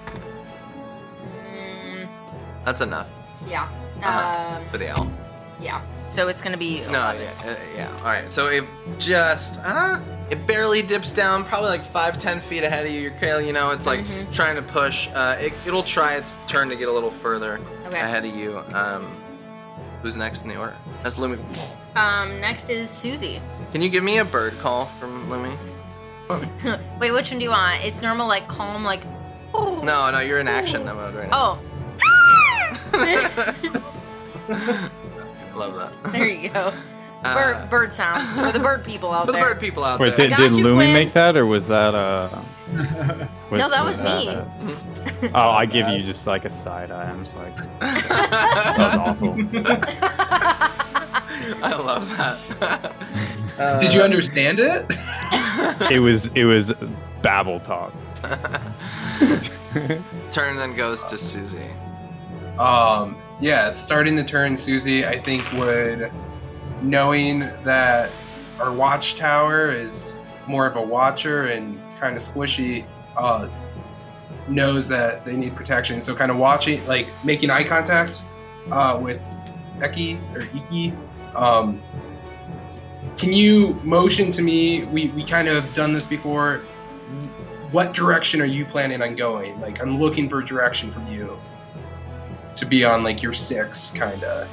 [2.67, 3.09] That's enough
[3.47, 3.69] yeah.
[4.03, 4.57] Uh-huh.
[4.59, 5.11] Um, for the L.
[5.61, 5.81] yeah.
[6.09, 6.81] So it's gonna be.
[6.83, 7.97] No, yeah, uh, yeah.
[7.99, 8.31] All right.
[8.31, 8.65] So it
[8.99, 13.01] just, uh, it barely dips down, probably like five, ten feet ahead of you.
[13.01, 14.33] Your trail, you know, it's like Mhm.
[14.33, 15.09] trying to push.
[15.15, 17.99] Uh, it, it'll try its turn to get a little further Okay.
[18.01, 18.63] ahead of you.
[18.75, 19.11] Um,
[20.03, 20.77] who's next in the order?
[21.03, 21.39] That's Lumi.
[21.97, 22.41] Um.
[22.41, 23.41] Next is Susie.
[23.73, 25.57] Can you give me a bird call from Lumi?
[27.01, 27.85] Wait, which one do you want?
[27.85, 29.03] It's normal, like calm, like.
[29.55, 29.81] Oh.
[29.83, 31.59] No, no, you're in action mode right now.
[31.61, 31.76] Oh.
[35.57, 36.13] Love that.
[36.13, 36.73] there you go.
[37.25, 40.15] Uh, Bird, bird sounds for the bird people out for the bird people out Wait,
[40.17, 40.29] there.
[40.29, 40.93] did, did you, Lumi Quinn.
[40.93, 42.29] make that, or was that uh?
[43.51, 44.29] No, that was me.
[44.29, 44.45] uh,
[45.35, 47.09] oh, I give you just like a side eye.
[47.09, 49.35] I'm just like, that was awful.
[51.63, 52.93] I love that.
[53.59, 54.85] Uh, Did you understand it?
[55.91, 56.73] It was it was
[57.23, 57.95] babble talk.
[60.31, 61.71] Turn then goes to Susie.
[62.59, 66.11] Um, yeah, starting the turn, Susie, I think would,
[66.83, 68.11] knowing that
[68.61, 70.17] our watchtower is
[70.47, 73.49] more of a watcher and kind of squishy, uh,
[74.49, 76.01] knows that they need protection.
[76.01, 78.25] So kind of watching, like making eye contact
[78.71, 79.21] uh, with
[79.79, 80.95] Eki or Iki.
[81.35, 81.83] Um,
[83.17, 84.85] can you motion to me?
[84.85, 86.59] We we kind of done this before.
[87.71, 89.61] What direction are you planning on going?
[89.61, 91.39] Like I'm looking for direction from you
[92.57, 94.49] to be on like your six kind of.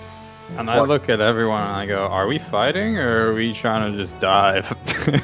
[0.58, 3.92] And I look at everyone and I go, "Are we fighting or are we trying
[3.92, 4.72] to just dive?"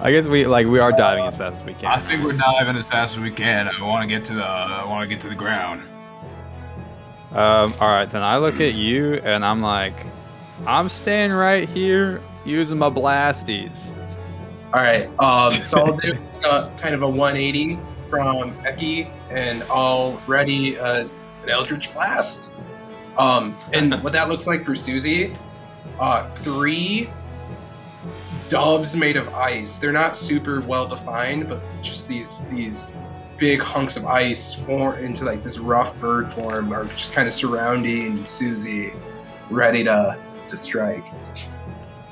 [0.00, 1.86] I guess we like we are diving as fast as we can.
[1.86, 3.68] I think we're diving as fast as we can.
[3.68, 4.44] I want to get to the.
[4.44, 5.82] I want to get to the ground.
[7.32, 9.94] Um, all right, then I look at you and I'm like,
[10.66, 13.94] I'm staying right here using my blasties.
[14.72, 15.06] All right.
[15.18, 17.78] Um, so I'll do uh, kind of a 180
[18.08, 21.08] from Eki, and I'll ready uh,
[21.46, 22.50] an Eldritch Blast.
[23.16, 25.32] Um, and what that looks like for Susie,
[25.98, 27.08] uh, three
[28.48, 29.78] doves made of ice.
[29.78, 32.92] They're not super well defined, but just these these
[33.38, 37.34] big hunks of ice form into like this rough bird form are just kind of
[37.34, 38.92] surrounding Susie,
[39.48, 40.18] ready to
[40.50, 41.04] to strike.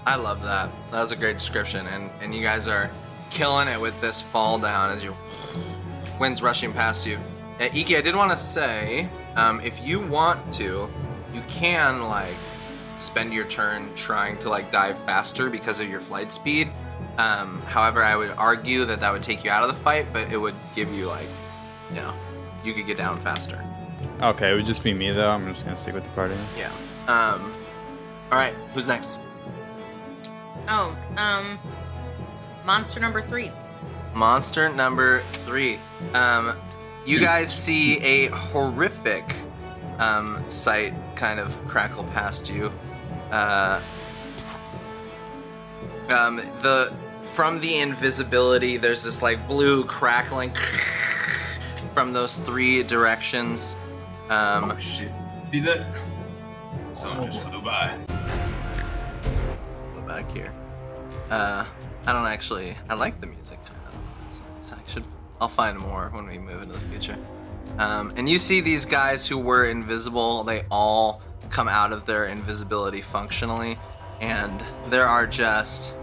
[0.07, 0.71] I love that.
[0.91, 2.91] That was a great description, and and you guys are
[3.31, 5.15] killing it with this fall down as you
[6.19, 7.19] winds rushing past you.
[7.61, 10.89] Uh, Iki, I did want to say, um, if you want to,
[11.33, 12.35] you can like
[12.99, 16.71] spend your turn trying to like dive faster because of your flight speed.
[17.19, 20.33] Um, however, I would argue that that would take you out of the fight, but
[20.33, 21.29] it would give you like,
[21.91, 22.15] you know,
[22.65, 23.65] you could get down faster.
[24.21, 25.31] Okay, it would just be me though.
[25.31, 26.37] I'm just gonna stick with the party.
[26.57, 26.73] Yeah.
[27.09, 27.53] Um.
[28.31, 28.55] All right.
[28.73, 29.19] Who's next?
[30.67, 31.59] Oh, um,
[32.65, 33.53] monster number three.
[34.15, 35.79] Monster number three.
[36.15, 36.57] Um,
[37.07, 39.35] you guys see a horrific
[39.99, 42.71] um, sight kind of crackle past you.
[43.31, 43.81] Uh,
[46.11, 50.53] um, the from the invisibility, there's this like blue crackling
[51.95, 53.77] from those three directions.
[54.29, 55.11] Um, Oh shit!
[55.51, 55.87] See that?
[56.95, 57.97] Someone just flew by.
[60.07, 60.53] back here.
[61.31, 61.65] Uh,
[62.07, 62.77] I don't actually.
[62.89, 63.59] I like the music.
[64.73, 65.05] I should.
[65.41, 67.17] I'll find more when we move into the future.
[67.79, 70.45] Um, and you see these guys who were invisible.
[70.45, 73.79] They all come out of their invisibility functionally,
[74.21, 75.95] and there are just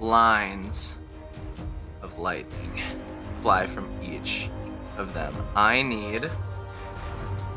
[0.00, 0.96] lines
[2.02, 2.80] of lightning
[3.42, 4.48] fly from each
[4.96, 5.34] of them.
[5.54, 6.30] I need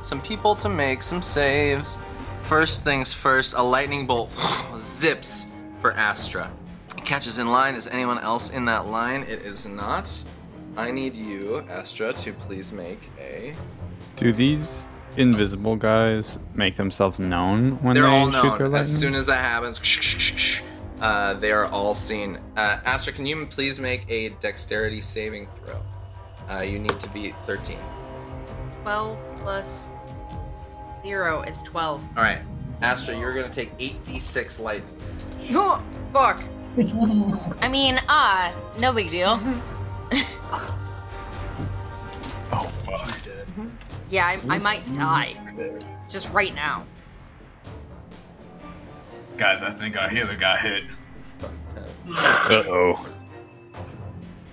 [0.01, 1.97] some people to make some saves.
[2.39, 4.31] First things first, a lightning bolt
[4.77, 5.47] zips
[5.79, 6.51] for Astra.
[6.97, 7.75] It catches in line.
[7.75, 9.21] Is anyone else in that line?
[9.23, 10.11] It is not.
[10.77, 13.53] I need you, Astra, to please make a.
[14.17, 14.87] Do these
[15.17, 18.59] invisible guys make themselves known when They're they all shoot their known.
[18.59, 18.75] lightning?
[18.79, 20.61] As soon as that happens,
[21.01, 22.39] uh, they are all seen.
[22.57, 25.81] Uh, Astra, can you please make a dexterity saving throw?
[26.49, 27.77] Uh, you need to be 13.
[28.83, 29.91] 12 plus
[31.03, 32.03] 0 is 12.
[32.17, 32.39] All right,
[32.81, 34.97] Astra, you're gonna take 8d6 lightning.
[35.51, 35.81] Oh,
[36.13, 36.43] fuck.
[37.61, 39.39] I mean, ah, no big deal.
[42.51, 43.17] Oh fuck!
[44.09, 45.35] Yeah, I, I might die.
[46.09, 46.85] Just right now.
[49.37, 50.83] Guys, I think our healer got hit.
[52.07, 53.09] Uh oh.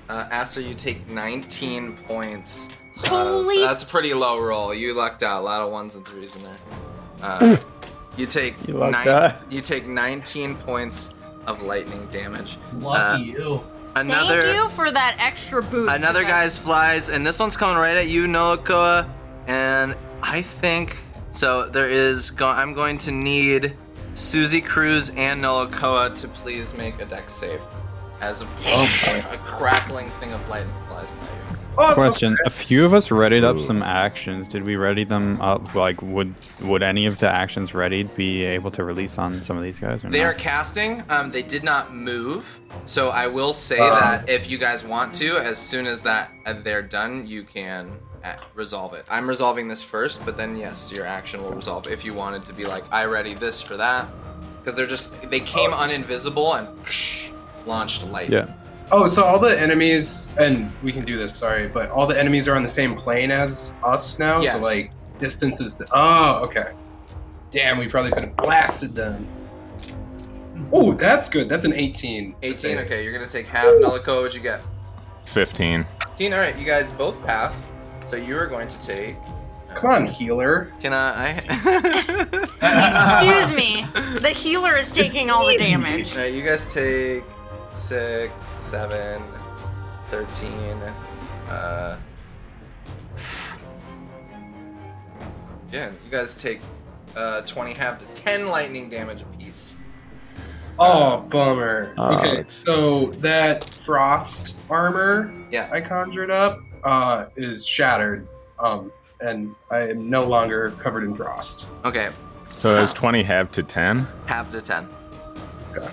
[0.09, 2.66] Uh, Astra, you take 19 points.
[2.97, 4.73] of- Holy- that's a pretty low roll.
[4.73, 5.40] You lucked out.
[5.43, 6.56] A lot of ones and threes in there.
[7.20, 7.56] Uh,
[8.16, 9.52] you take You lucked nine- out.
[9.52, 11.12] You take 19 points
[11.47, 12.56] of lightning damage.
[12.78, 13.64] Lucky Uh, you.
[13.94, 15.94] Another Thank you for that extra boost.
[15.94, 19.09] another guy's flies, and this one's coming right at you, Noakoa.
[19.47, 20.97] And I think
[21.31, 21.69] so.
[21.69, 22.31] There is.
[22.31, 23.77] Go- I'm going to need
[24.14, 27.60] Susie Cruz and Noakoa to please make a deck save,
[28.20, 31.41] as oh a, a crackling thing of lightning flies by you.
[31.78, 32.43] Oh, Question: okay.
[32.47, 34.47] A few of us readied up some actions.
[34.47, 35.74] Did we ready them up?
[35.74, 39.62] Like, would would any of the actions readied be able to release on some of
[39.62, 40.05] these guys?
[40.05, 40.27] Or They not?
[40.27, 41.03] are casting.
[41.09, 43.99] Um, they did not move, so I will say Uh.
[44.01, 47.99] that if you guys want to, as soon as that uh, they're done, you can
[48.23, 49.07] uh, resolve it.
[49.11, 51.86] I'm resolving this first, but then yes, your action will resolve.
[51.89, 54.09] If you wanted to be like, I ready this for that,
[54.61, 58.28] because they're just they came uninvisible and launched light.
[58.28, 58.53] Yeah.
[58.94, 61.36] Oh, so all the enemies, and we can do this.
[61.36, 64.43] Sorry, but all the enemies are on the same plane as us now.
[64.43, 64.52] Yes.
[64.52, 65.74] So like distances.
[65.74, 66.66] To, oh, okay.
[67.51, 69.27] Damn, we probably could have blasted them.
[70.73, 71.48] Oh, that's good.
[71.48, 72.35] That's an 18.
[72.43, 72.78] 18.
[72.81, 73.73] Okay, you're gonna take half.
[73.81, 74.60] Nullico, what'd you get?
[75.24, 75.86] 15.
[76.09, 76.32] 15.
[76.32, 77.69] All right, you guys both pass.
[78.05, 79.16] So you are going to take.
[79.70, 80.73] Uh, Come on, healer.
[80.81, 81.40] Can I?
[82.60, 83.86] I Excuse me.
[84.20, 86.14] The healer is taking all the damage.
[86.14, 87.24] Alright, you guys take
[87.74, 88.32] six,
[88.77, 89.23] seven,
[90.11, 90.78] thirteen,
[91.51, 91.99] uh.
[95.70, 96.61] Yeah, you guys take
[97.16, 99.77] uh, 20 half to 10 lightning damage apiece.
[100.78, 101.94] Oh, bummer.
[101.97, 105.70] Oh, okay, it's- so that frost armor Yeah.
[105.73, 108.27] I conjured up uh, is shattered,
[108.59, 108.90] um,
[109.23, 111.66] and I am no longer covered in frost.
[111.86, 112.11] Okay,
[112.55, 114.07] So is 20 half to 10?
[114.27, 114.89] half to 10.
[115.74, 115.89] Okay.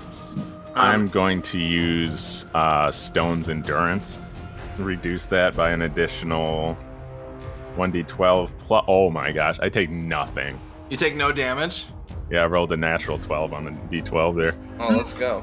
[0.79, 4.19] I'm going to use uh, Stone's Endurance.
[4.77, 6.77] Reduce that by an additional
[7.75, 8.85] 1d12 plus.
[8.87, 10.59] Oh my gosh, I take nothing.
[10.89, 11.85] You take no damage.
[12.31, 14.55] Yeah, I rolled a natural 12 on the d12 there.
[14.79, 15.37] Oh, let's go.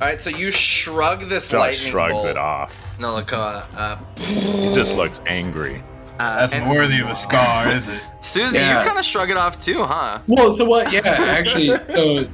[0.00, 2.26] All right, so you shrug this Just lightning shrugs bolt.
[2.26, 2.76] it off.
[2.98, 3.64] Nolakoa.
[3.76, 5.82] Uh, He just looks angry.
[6.18, 8.00] uh, That's and worthy of a scar, is it?
[8.20, 8.80] Susie, Yeah.
[8.80, 10.18] you kind of shrug it off too, huh?
[10.26, 10.92] Well, so what?
[10.92, 12.26] Yeah, actually, so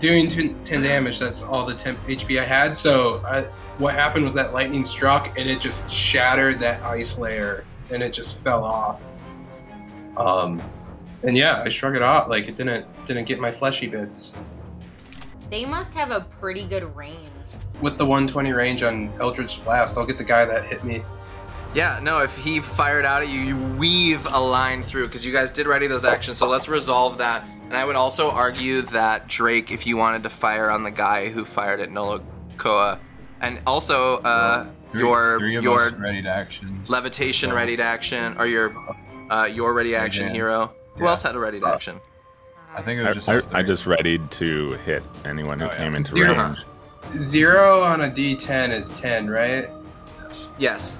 [0.00, 2.76] doing t- 10 damage, that's all the temp HP I had.
[2.76, 3.42] So I,
[3.78, 8.12] what happened was that lightning struck and it just shattered that ice layer and it
[8.12, 9.04] just fell off.
[10.16, 10.60] Um,
[11.22, 14.34] and yeah, I shrug it off like it didn't didn't get my fleshy bits.
[15.50, 17.28] They must have a pretty good range.
[17.80, 21.02] With the 120 range on Eldritch Blast, I'll get the guy that hit me.
[21.74, 25.32] Yeah, no, if he fired out at you, you weave a line through because you
[25.32, 26.36] guys did ready those actions.
[26.36, 27.44] So let's resolve that.
[27.70, 31.28] And I would also argue that Drake, if you wanted to fire on the guy
[31.28, 32.98] who fired at Nolakoa,
[33.40, 36.90] and also uh, Three- your three of your ready to actions.
[36.90, 38.72] levitation So- ready to action or your
[39.30, 40.34] uh, your ready action Again.
[40.34, 40.72] hero.
[40.96, 41.10] Who Yeah.
[41.10, 42.00] else had a ready to action?
[42.74, 45.66] I think it I, was just I, us I just readied to hit anyone who
[45.66, 45.76] Oh, yeah.
[45.78, 46.34] came into Zero.
[46.34, 46.64] range.
[47.20, 49.68] Zero on a D10 is 10, right?
[50.58, 50.98] Yes.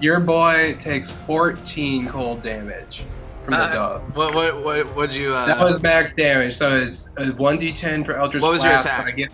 [0.00, 3.02] Your boy takes 14 cold damage
[3.44, 4.16] from the Uh, dog.
[4.16, 5.34] What what what would you?
[5.34, 8.86] Uh, That was max damage, so it's a 1d10 for Eldritch What was your Blast.
[8.86, 9.04] attack?
[9.04, 9.32] but I get...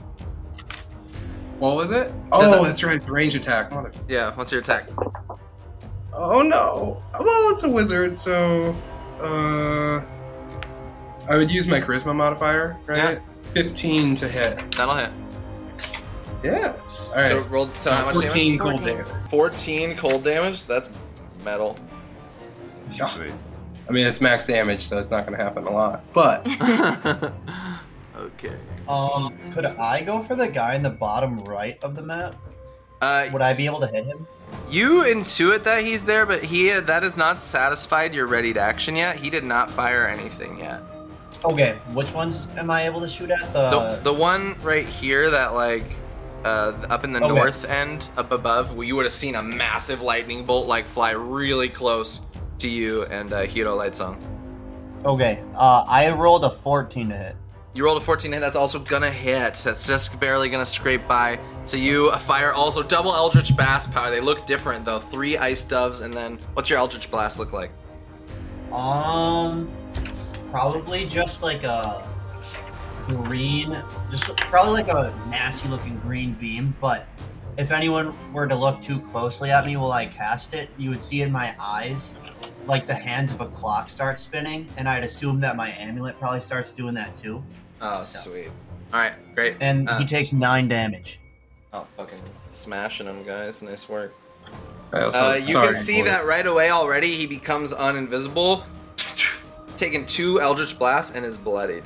[1.59, 2.07] What was it?
[2.33, 3.71] Does Oh, it- that's right, it's a range attack.
[3.73, 3.93] Mother...
[4.09, 4.33] yeah.
[4.35, 4.89] What's your attack?
[6.13, 7.03] Oh no.
[7.19, 8.75] Well, it's a wizard, so
[9.21, 10.01] uh,
[11.29, 13.21] I would use my charisma modifier, right?
[13.55, 14.59] 15 to hit.
[14.77, 15.11] That'll hit.
[16.43, 16.73] Yeah.
[17.09, 17.29] All right.
[17.31, 17.67] So roll.
[17.75, 18.61] So how much 14 damage?
[18.61, 19.07] cold damage.
[19.31, 20.65] 14 cold damage.
[20.65, 20.89] That's
[21.45, 21.77] metal.
[22.93, 23.07] Yeah.
[23.07, 23.33] Sweet.
[23.91, 26.05] I mean, it's max damage, so it's not going to happen a lot.
[26.15, 26.47] But
[28.17, 28.57] okay.
[28.89, 32.37] Um, could I go for the guy in the bottom right of the map?
[33.03, 34.29] Uh, Would I be able to hit him?
[34.69, 38.95] you intuit that he's there, but he that is not satisfied your ready to action
[38.95, 39.17] yet.
[39.17, 40.83] He did not fire anything yet.
[41.45, 43.41] Okay, which ones am I able to shoot at?
[43.53, 45.85] The, The the one right here that like
[46.45, 47.35] uh, up in the Okay.
[47.35, 51.11] north end up above, where you would have seen a massive lightning bolt like fly
[51.11, 52.21] really close
[52.61, 54.21] to you and uh, Hiro Lightsong.
[55.05, 57.37] okay, uh, I rolled a 14 to hit.
[57.73, 58.41] You rolled a 14 hit.
[58.41, 59.55] That's also gonna hit.
[59.55, 61.39] That's just barely gonna scrape by.
[61.65, 64.11] So you fire also double Eldritch Blast power.
[64.11, 64.99] They look different though.
[64.99, 67.71] Three ice doves, and then what's your Eldritch Blast look like?
[68.73, 69.71] Um,
[70.51, 72.09] probably just like a
[73.07, 73.77] green,
[74.11, 76.77] just probably like a nasty looking green beam.
[76.81, 77.07] But
[77.57, 81.05] if anyone were to look too closely at me while I cast it, you would
[81.05, 82.15] see in my eyes
[82.67, 86.41] like the hands of a clock start spinning, and I'd assume that my amulet probably
[86.41, 87.43] starts doing that too.
[87.81, 88.51] Oh, sweet.
[88.93, 89.57] All right, great.
[89.61, 91.19] And Uh, he takes nine damage.
[91.73, 92.21] oh, fucking
[92.51, 93.63] smashing him, guys.
[93.63, 94.15] Nice work.
[94.93, 96.09] Also, Uh, you sorry, can see boy.
[96.09, 97.13] that right away already.
[97.15, 98.65] He becomes uninvisible,
[99.77, 101.85] taking two Eldritch Blasts and is bloodied.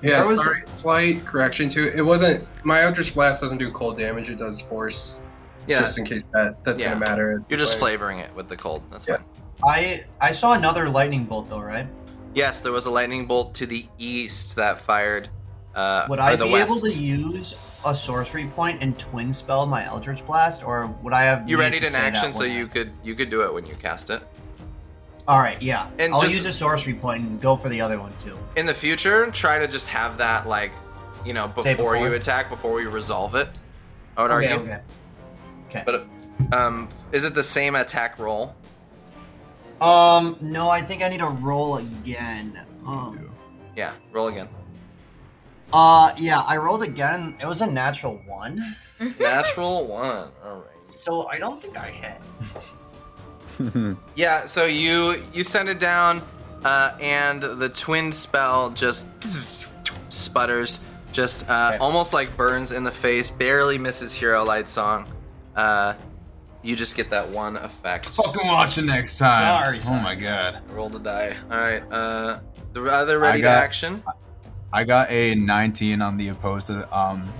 [0.00, 0.62] Yeah, Where was- sorry.
[0.76, 4.28] Slight correction to It It wasn't my Eldritch Blast doesn't do cold damage.
[4.30, 5.18] It does force.
[5.66, 6.88] Yeah, Just in case that that's Yeah.
[6.92, 7.40] gonna matter.
[7.48, 8.82] You're just like- flavoring it with the cold.
[8.92, 9.16] That's Yeah.
[9.16, 9.24] fine.
[9.62, 11.86] I I saw another lightning bolt though, right?
[12.34, 15.28] Yes, there was a lightning bolt to the east that fired.
[15.74, 16.70] Uh, Would I be west.
[16.70, 21.22] able to use a sorcery point and twin spell my Eldritch Blast, or would I
[21.24, 21.48] have?
[21.48, 24.10] You ready to in action, so you could you could do it when you cast
[24.10, 24.22] it.
[25.26, 25.88] All right, yeah.
[25.98, 28.38] And I'll just- use a sorcery point and go for the other one too.
[28.56, 30.72] In the future, try to just have that like,
[31.24, 31.96] you know, before, before?
[31.96, 33.58] you attack, before we resolve it.
[34.18, 34.72] I would Okay, argue.
[34.72, 34.80] okay.
[35.70, 35.82] Okay.
[35.86, 36.06] But
[36.56, 38.54] um, is it the same attack roll?
[39.80, 42.58] Um, no, I think I need to roll again.
[42.86, 43.30] Um,
[43.76, 44.48] Yeah, roll again.
[45.72, 47.36] uh, yeah, I rolled again.
[47.40, 48.76] It was a natural one,
[49.20, 50.28] Natural one.
[50.44, 50.88] All right.
[50.88, 52.20] so I don't think I hit.
[54.16, 56.22] Yeah, so you you send it down,
[56.64, 59.06] uh, and the twin spell just
[60.08, 60.80] sputters,
[61.12, 61.78] just uh, Okay.
[61.78, 65.06] almost like burns in the face, barely misses Hero Light Song.
[65.54, 65.94] Uh,
[66.64, 68.08] you just get that one effect.
[68.08, 69.78] Fucking watch it next time.
[69.78, 70.62] Sorry, Oh my god.
[70.70, 71.36] Roll to die.
[71.50, 71.82] All right.
[71.92, 72.40] Uh,
[72.72, 74.02] the other ready got- to action.
[74.72, 77.32] I got a 19 on the opposed um,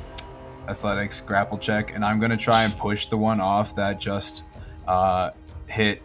[0.68, 4.44] athletics grapple check, and I'm gonna try and push the one off that just
[4.86, 5.30] uh,
[5.66, 6.00] hit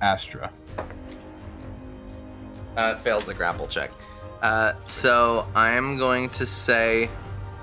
[0.00, 0.50] Astra.
[2.76, 3.92] Uh, it fails the grapple check.
[4.42, 7.10] Uh, so I'm going to say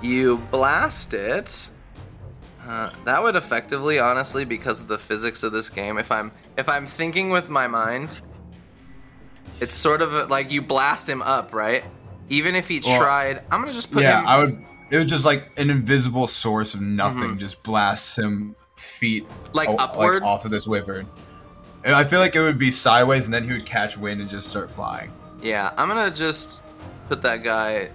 [0.00, 1.70] you blast it.
[2.66, 6.68] Uh, that would effectively, honestly, because of the physics of this game, if I'm if
[6.68, 8.20] I'm thinking with my mind,
[9.60, 11.84] it's sort of like you blast him up, right?
[12.30, 14.26] Even if he Well, tried, I'm gonna just put yeah, him.
[14.26, 14.64] I would.
[14.90, 19.76] it was just like an invisible source of nothing just blasts him feet Like o-
[19.76, 20.22] upward?
[20.22, 21.06] off of this wyvern.
[21.84, 24.30] And I feel like it would be sideways, and then he would catch wind and
[24.30, 25.12] just start flying.
[25.42, 26.62] Yeah, I'm gonna just
[27.10, 27.90] put that guy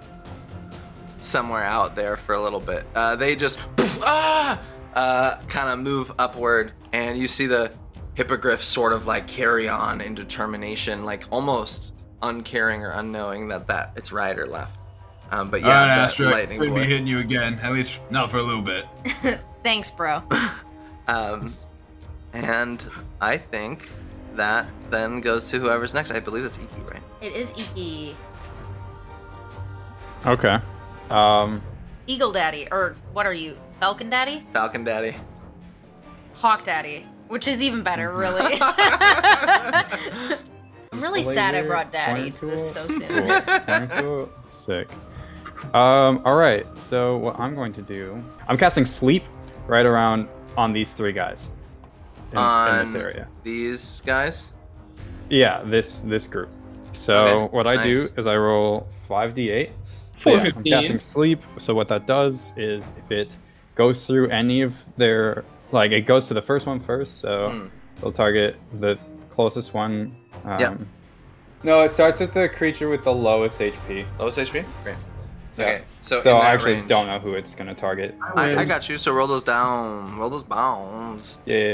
[1.22, 2.86] somewhere out there for a little bit.
[2.96, 3.60] Uh, they just
[4.02, 4.62] ah,
[4.94, 7.72] uh, kind of move upward, and you see the
[8.16, 13.94] hippogriff sort of like carry on in determination, like almost uncaring or unknowing that that
[13.96, 14.78] its right or left.
[15.32, 17.60] Um, but yeah, that Astra, lightning wouldn't be hitting you again.
[17.62, 18.86] At least not for a little bit.
[19.64, 20.24] Thanks, bro.
[21.08, 21.54] Um,
[22.34, 22.88] and
[23.22, 23.90] I think
[24.36, 26.12] that then goes to whoever's next.
[26.12, 27.02] I believe it's Iki, right?
[27.22, 28.16] It is Iki.
[30.26, 30.60] Okay.
[31.10, 31.62] Um,
[32.08, 33.58] Eagle Daddy, or what are you?
[33.80, 34.46] Falcon Daddy?
[34.52, 35.16] Falcon Daddy.
[36.36, 38.60] Hawk Daddy, which is even better, really.
[40.92, 43.28] I'm really sad I brought Daddy to this so soon.
[43.28, 44.90] 22, Sick.
[45.74, 46.66] Um, all right.
[46.78, 49.24] So what I'm going to do, I'm casting sleep
[49.68, 50.28] right around
[50.58, 51.50] on these three guys
[52.32, 53.28] in, in this area.
[53.44, 54.54] These guys.
[55.30, 56.50] Yeah, this this group.
[56.94, 58.10] So Okay, what I nice.
[58.10, 59.72] do is I roll five d8.
[60.20, 61.42] So yeah, I'm casting sleep.
[61.60, 63.38] So what that does is if it
[63.76, 67.68] goes through any of their like it goes to the first one first, so Hmm.
[68.00, 68.98] it'll target the
[69.30, 70.16] closest one.
[70.44, 70.80] Um, Yep.
[71.64, 74.06] No, it starts with the creature with the lowest HP.
[74.20, 74.66] Lowest HP?
[74.84, 74.96] Great.
[75.58, 75.64] Yeah.
[75.66, 78.16] Okay, so, So in I actually range- don't know who it's gonna target.
[78.36, 78.98] I, I got you.
[78.98, 80.18] So roll those down.
[80.18, 81.38] Roll those bounds.
[81.46, 81.74] Yeah, yeah,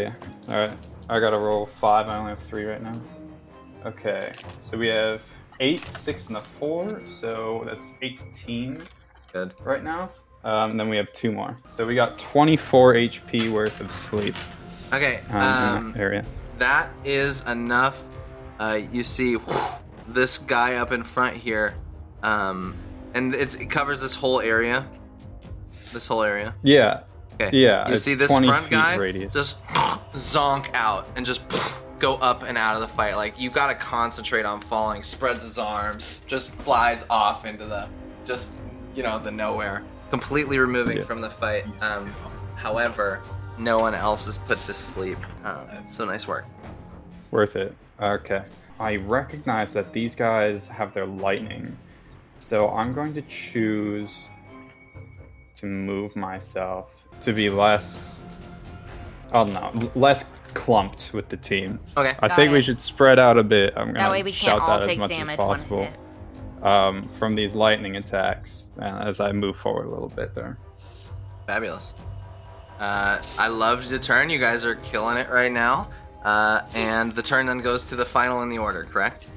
[0.49, 0.53] yeah.
[0.55, 0.77] All right.
[1.09, 2.09] I gotta roll five.
[2.09, 2.93] I only have three right now.
[3.85, 4.31] Okay.
[4.59, 5.21] So we have
[5.59, 7.01] eight, six, and a four.
[7.07, 8.81] So that's 18
[9.33, 9.53] Good.
[9.63, 10.09] right now.
[10.43, 11.57] Um, and then we have two more.
[11.67, 14.35] So we got 24 HP worth of sleep
[14.93, 15.21] Okay.
[15.31, 16.25] um, Um, that area.
[16.59, 18.03] that is enough.
[18.59, 19.37] Uh, you see
[20.07, 21.75] this guy up in front here,
[22.21, 22.75] um,
[23.15, 24.85] and it's, it covers this whole area.
[25.91, 26.53] This whole area.
[26.61, 27.01] Yeah.
[27.41, 27.57] Okay.
[27.57, 29.33] Yeah, You see this front guy radius.
[29.33, 29.65] just
[30.13, 31.41] zonk out and just
[31.99, 33.15] go up and out of the fight.
[33.15, 35.03] Like you gotta concentrate on falling.
[35.03, 37.87] Spreads his arms, just flies off into the
[38.25, 38.57] just
[38.95, 41.03] you know the nowhere, completely removing Yeah.
[41.03, 41.65] from the fight.
[41.81, 42.13] Um,
[42.55, 43.21] however,
[43.57, 45.19] no one else is put to sleep.
[45.43, 46.45] Um, so nice work.
[47.31, 47.75] Worth it.
[48.01, 48.43] Okay.
[48.79, 51.77] I recognize that these guys have their lightning.
[52.39, 54.29] So I'm going to choose
[55.55, 58.19] to move myself to be less.
[59.31, 60.25] Oh no, less
[60.55, 61.79] clumped with the team.
[61.95, 62.15] Okay.
[62.19, 63.73] I Got think we should spread out a bit.
[63.77, 65.47] I'm gonna That way we shout can't all that as take much as damage when
[65.47, 66.63] possible hit.
[66.65, 70.57] um, from these lightning attacks uh, as I move forward a little bit there.
[71.45, 71.93] Fabulous.
[72.79, 74.29] Uh, I loved the turn.
[74.29, 75.89] You guys are killing it right now.
[76.23, 79.27] Uh, and the turn then goes to the final in the order, correct?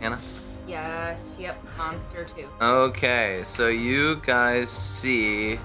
[0.00, 0.18] Anna?
[0.66, 2.48] Yes, yep, monster two.
[2.60, 5.58] Okay, so you guys see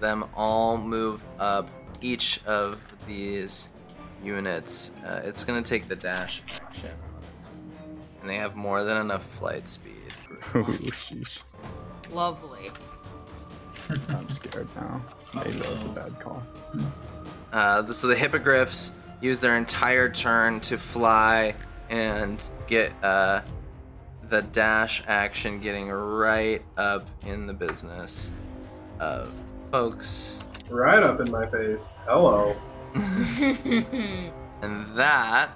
[0.00, 1.68] them all move up
[2.00, 3.72] each of these
[4.22, 4.92] units.
[5.04, 6.90] Uh, it's gonna take the dash action.
[8.20, 9.94] And they have more than enough flight speed.
[10.54, 11.40] Ooh, sheesh.
[12.10, 12.70] Lovely.
[14.08, 15.02] I'm scared now.
[15.34, 16.42] Maybe that was a bad call.
[17.52, 21.54] Uh, so the hippogriffs use their entire turn to fly
[21.88, 23.42] and get uh,
[24.28, 28.32] the dash action getting right up in the business
[29.00, 29.32] of
[29.72, 30.44] folks.
[30.68, 31.96] Right up in my face.
[32.06, 32.54] Hello.
[34.62, 35.50] And that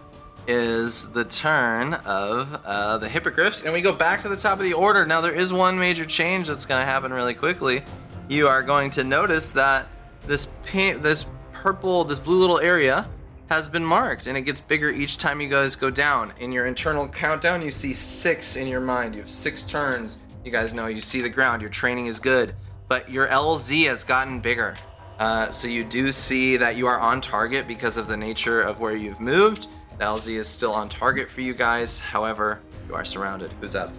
[0.47, 3.65] is the turn of uh, the hippogriffs.
[3.65, 5.05] And we go back to the top of the order.
[5.05, 7.83] Now, there is one major change that's going to happen really quickly.
[8.29, 9.87] You are going to notice that
[10.27, 13.07] this pink, this purple, this blue little area
[13.51, 16.33] has been marked, and it gets bigger each time you guys go down.
[16.41, 19.15] In your internal countdown, you see six in your mind.
[19.15, 20.19] You have six turns.
[20.45, 21.61] You guys know you see the ground.
[21.61, 22.55] Your training is good,
[22.89, 24.77] but your LZ has gotten bigger.
[25.19, 28.81] Uh, so you do see that you are on target because of the nature of
[28.81, 29.69] where you've moved.
[29.99, 32.01] The LZ is still on target for you guys.
[32.01, 33.53] However, you are surrounded.
[33.61, 33.93] Who's up?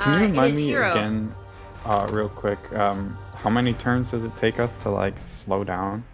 [0.00, 0.90] Can Uh, you remind is me Hero.
[0.90, 1.34] again,
[1.86, 2.58] uh, real quick?
[2.74, 6.04] Um, how many turns does it take us to like slow down?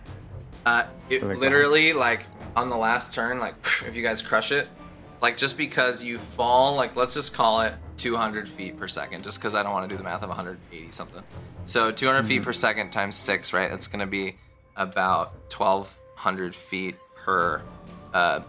[0.65, 3.55] Uh, it For the literally like on the last turn, like
[3.87, 4.69] if you guys crush it,
[5.21, 9.39] like just because you fall, like let's just call it 200 feet per second, just
[9.41, 11.23] because I don't want to do the math of 180 something.
[11.69, 13.69] So 200 feet per second times six, right?
[13.71, 14.37] That's gonna be
[14.75, 17.61] about 1,200 feet per,
[18.15, 18.41] uh,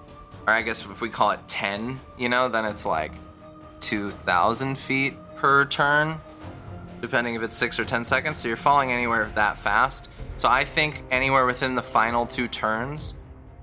[0.47, 3.11] or I guess if we call it 10, you know, then it's like
[3.81, 6.21] 2,000 feet per turn
[7.01, 8.37] depending if it's six or ten seconds.
[8.37, 10.09] So you're falling anywhere that fast.
[10.35, 13.17] So I think anywhere within the final two turns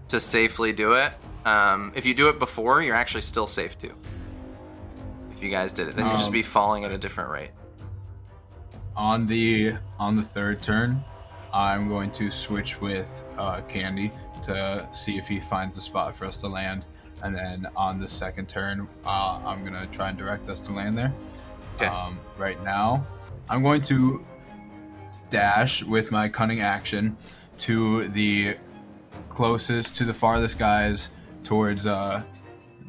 [0.08, 1.12] to safely do it.
[1.44, 3.94] Um, if you do it before, you're actually still safe too.
[5.32, 7.50] If you guys did it, then you'd just Um, be falling at a different rate.
[8.96, 11.04] On the on the third turn,
[11.52, 14.10] I'm going to switch with uh, Candy
[14.44, 16.84] to see if he finds a spot for us to land,
[17.22, 20.96] and then on the second turn, uh, I'm gonna try and direct us to land
[20.96, 21.12] there.
[21.76, 21.86] Okay.
[21.86, 23.06] Um, right now,
[23.50, 24.24] I'm going to
[25.28, 27.16] dash with my cunning action
[27.58, 28.56] to the
[29.28, 31.10] closest to the farthest guys
[31.44, 32.22] towards uh,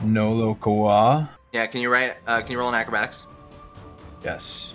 [0.02, 1.30] Nolakoa.
[1.52, 2.16] Yeah, can you write?
[2.26, 3.26] Uh, can you roll an acrobatics?
[4.24, 4.74] Yes.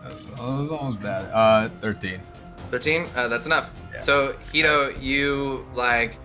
[0.00, 1.30] That was, almost bad.
[1.32, 2.20] Uh, 13.
[2.70, 3.70] 13 uh, that's enough.
[4.00, 6.16] So hito you like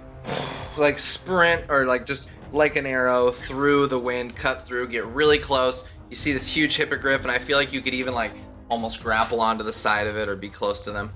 [0.78, 5.40] like sprint or like just like an arrow through the wind cut through get really
[5.40, 5.90] close.
[6.10, 8.32] You see this huge hippogriff and i feel like you could even like
[8.70, 11.12] almost grapple onto the side of it or be close to them.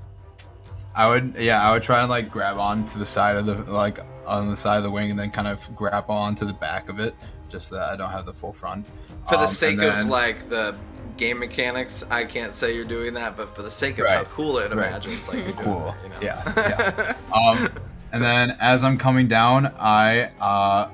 [0.96, 4.00] I would, yeah, I would try and like grab onto the side of the, like
[4.26, 7.00] on the side of the wing and then kind of grapple onto the back of
[7.00, 7.16] it,
[7.50, 8.86] just that I don't have the full front.
[9.28, 10.76] for the Um, sake then- of like the
[11.18, 14.58] game mechanics i can't say you're doing that but for the sake of how cool
[14.58, 14.88] it Right.
[14.88, 15.90] imagines like cool.
[15.90, 16.16] it, you know?
[16.22, 17.16] Yeah, yeah.
[17.38, 17.68] um,
[18.14, 20.90] and then as I'm coming down, I uh,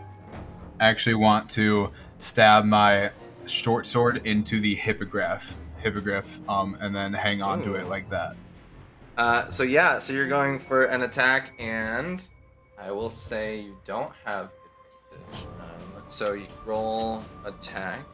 [0.80, 3.11] actually want to stab my
[3.45, 8.36] short sword into the hippogriff, hippogriff, um, and then hang on to it like that.
[9.18, 12.27] Uh, so yeah, so you're going for an attack, and
[12.82, 14.49] I will say you don't have
[16.10, 18.06] so you roll attack.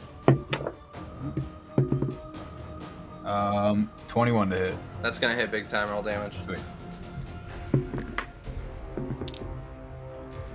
[3.25, 4.75] Um, 21 to hit.
[5.01, 5.89] That's gonna hit big time.
[5.89, 6.35] Roll damage.
[6.45, 6.59] Sweet.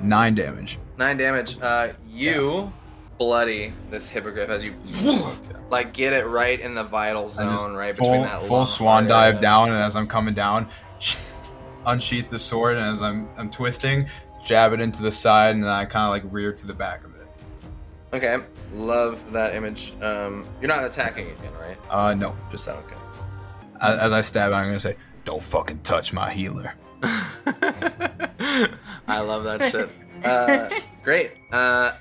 [0.01, 0.79] Nine damage.
[0.99, 1.61] Nine damage.
[1.61, 2.73] Uh, you
[3.19, 4.75] bloody this hippogriff as you
[5.71, 9.41] like get it right in the vital zone, right full, between that full swan dive
[9.41, 10.69] down, and as I'm coming down,
[11.87, 14.09] unsheath the sword, and as I'm I'm twisting,
[14.45, 17.05] jab it into the side, and then I kind of like rear to the back
[17.05, 17.16] of it.
[18.13, 18.37] Okay,
[18.73, 19.93] love that image.
[20.01, 21.77] Um, you're not attacking again, right?
[21.91, 22.77] Uh, no, just that.
[22.77, 22.95] Okay.
[23.81, 27.61] As, as I stab, I'm gonna say, "Don't fucking touch my healer." I
[29.21, 29.89] love that shit.
[30.25, 30.71] Uh,
[31.05, 31.33] great.
[31.53, 31.93] Uh,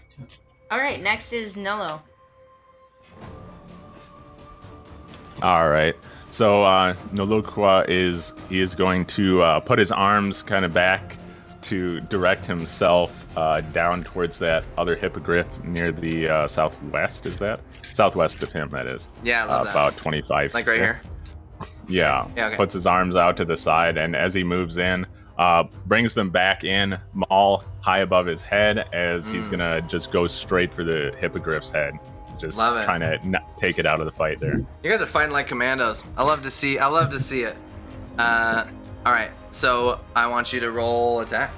[0.71, 2.01] All right, next is Nolo.
[5.43, 5.93] All right.
[6.31, 11.17] So uh, Nolakoa is he is going to uh, put his arms kind of back
[11.65, 17.25] to direct himself uh, down towards that other hippogriff near the uh, southwest.
[17.25, 17.59] Is that
[17.93, 18.69] southwest of him?
[18.69, 19.09] That is.
[19.23, 19.71] Yeah, I love uh, that.
[19.71, 20.53] About twenty-five.
[20.53, 21.01] like right here.
[21.87, 22.27] Yeah.
[22.35, 22.55] Yeah, okay.
[22.55, 25.05] Puts his arms out to the side, and as he moves in,
[25.37, 26.97] uh, brings them back in,
[27.29, 29.51] all high above his head, as he's Mm.
[29.51, 31.93] gonna just go straight for the hippogriff's head,
[32.39, 33.19] just trying to
[33.57, 34.57] take it out of the fight there.
[34.83, 36.03] You guys are fighting like commandos.
[36.17, 36.79] I love to see.
[36.79, 37.55] I love to see it.
[38.17, 38.65] Uh,
[39.05, 39.29] all right.
[39.55, 41.49] So I want you to roll attack.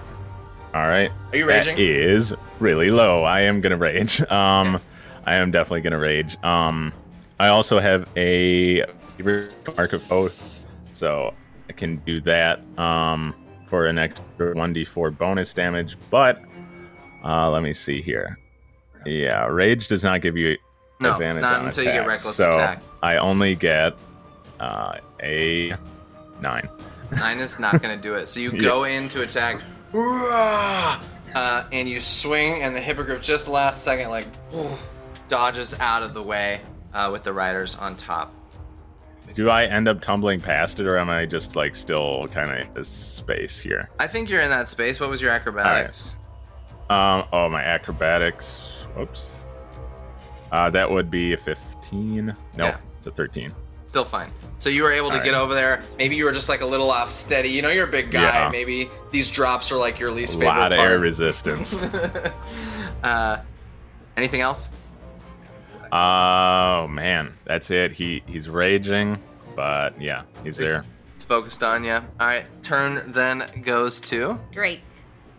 [0.76, 1.12] All right.
[1.32, 1.76] Are you raging?
[1.76, 3.24] That is really low.
[3.24, 4.22] I am gonna rage.
[4.32, 4.80] Um,
[5.26, 6.38] I am definitely gonna rage.
[6.44, 6.94] Um,
[7.40, 8.86] I also have a
[9.18, 10.30] favorite mark of foe,
[10.94, 11.34] so
[11.68, 12.62] I can do that.
[12.78, 13.34] Um,
[13.66, 15.98] for an extra one d4 bonus damage.
[16.12, 16.40] But
[17.26, 18.38] uh, let me see here.
[19.08, 20.56] Yeah, rage does not give you
[21.02, 22.80] No, advantage not on until you get reckless so attack.
[23.02, 23.94] I only get
[24.60, 25.74] uh, a
[26.40, 26.70] nine.
[27.12, 28.28] Nine is not going to do it.
[28.28, 29.62] So you go in to attack,
[29.94, 34.28] uh, and you swing, and the hippogriff just last second like
[35.28, 36.62] dodges out of the way
[36.94, 38.34] uh, with the riders on top.
[39.34, 42.68] Do I end up tumbling past it, or am I just like still kind of
[42.68, 43.90] in this space here?
[44.00, 45.00] I think you're in that space.
[45.00, 46.16] What was your acrobatics?
[46.90, 48.88] Um, oh, my acrobatics.
[48.96, 49.38] Whoops.
[50.52, 52.28] Uh, that would be a 15.
[52.28, 52.78] No, Yeah.
[52.98, 53.54] it's a 13.
[53.88, 54.32] Still fine.
[54.60, 55.84] So you were able to All get over there.
[55.98, 57.50] Maybe you were just like a little off steady.
[57.50, 58.22] You know, you're a big guy.
[58.22, 58.50] Yeah.
[58.50, 60.92] Maybe these drops are like your least A favorite A lot of part.
[60.92, 61.74] air resistance.
[63.04, 63.42] uh,
[64.16, 64.70] anything else?
[65.92, 67.94] oh man, that's it.
[67.94, 69.20] He he's raging,
[69.56, 70.84] but yeah, he's there.
[71.16, 71.94] It's focused on you.
[71.94, 72.46] All right.
[72.64, 74.82] Turn then goes to Drake.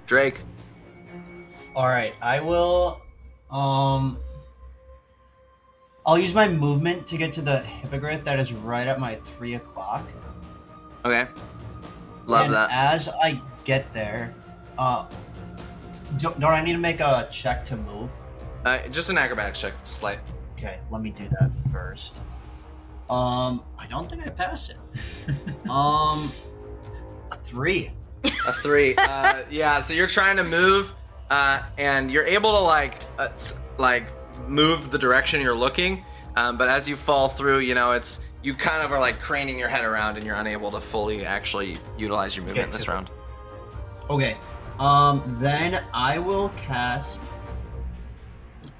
[0.06, 0.40] Drake.
[1.76, 3.02] All right, I will.
[3.50, 4.18] Um,
[6.08, 9.56] I'll use my movement to get to the hippogriff that is right at my three
[9.56, 10.08] o'clock.
[11.04, 11.28] Okay.
[12.24, 12.70] Love and that.
[12.72, 14.34] As I get there,
[14.78, 15.06] uh,
[16.16, 18.08] don't, don't I need to make a check to move?
[18.64, 20.20] Uh, just an acrobatics check, just light.
[20.54, 22.14] Okay, let me do that first.
[23.10, 24.78] Um, I don't think I pass it.
[25.68, 26.32] um,
[27.30, 27.90] a three.
[28.24, 28.94] A three.
[28.96, 29.82] uh, yeah.
[29.82, 30.94] So you're trying to move,
[31.28, 33.28] uh, and you're able to like, uh,
[33.76, 34.06] like
[34.46, 36.04] move the direction you're looking.
[36.36, 39.58] Um, but as you fall through, you know, it's you kind of are like craning
[39.58, 43.10] your head around, and you're unable to fully actually utilize your movement Get this round.
[44.08, 44.36] Okay.
[44.78, 47.20] Um, then I will cast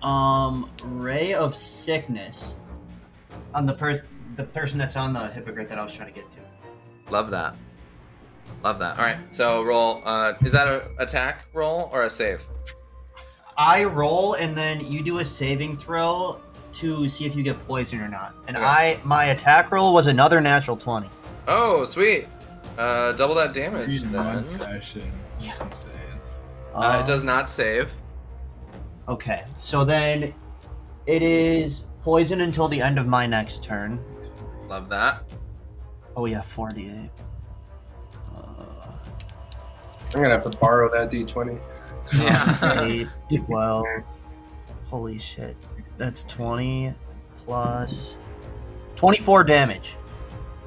[0.00, 2.54] Um, ray of sickness
[3.52, 4.04] on the per
[4.36, 6.38] the person that's on the hippogriff that I was trying to get to.
[7.10, 7.56] Love that.
[8.62, 8.96] Love that.
[8.96, 10.00] All right, so roll.
[10.04, 12.44] Uh, is that a attack roll or a save?
[13.58, 16.40] I roll and then you do a saving throw
[16.74, 18.34] to see if you get poisoned or not.
[18.46, 18.64] And Okay.
[18.64, 21.08] I my attack roll was another natural twenty.
[21.48, 22.28] Oh, sweet.
[22.78, 24.24] Uh, double that damage Use then.
[24.24, 25.10] one session.
[25.60, 25.94] I'm saying.
[26.74, 27.92] Uh, Um, it does not save.
[29.08, 30.32] Okay, so then
[31.06, 33.98] it is poison until the end of my next turn.
[34.68, 35.24] Love that.
[36.14, 37.10] Oh yeah, forty-eight.
[38.36, 38.92] Uh,
[40.14, 41.58] I'm gonna have to borrow that d20.
[42.16, 42.82] Yeah.
[42.84, 43.06] 8,
[43.46, 43.86] 12.
[44.86, 45.56] Holy shit.
[45.96, 46.94] That's 20
[47.36, 48.18] plus
[48.96, 49.96] 24 damage.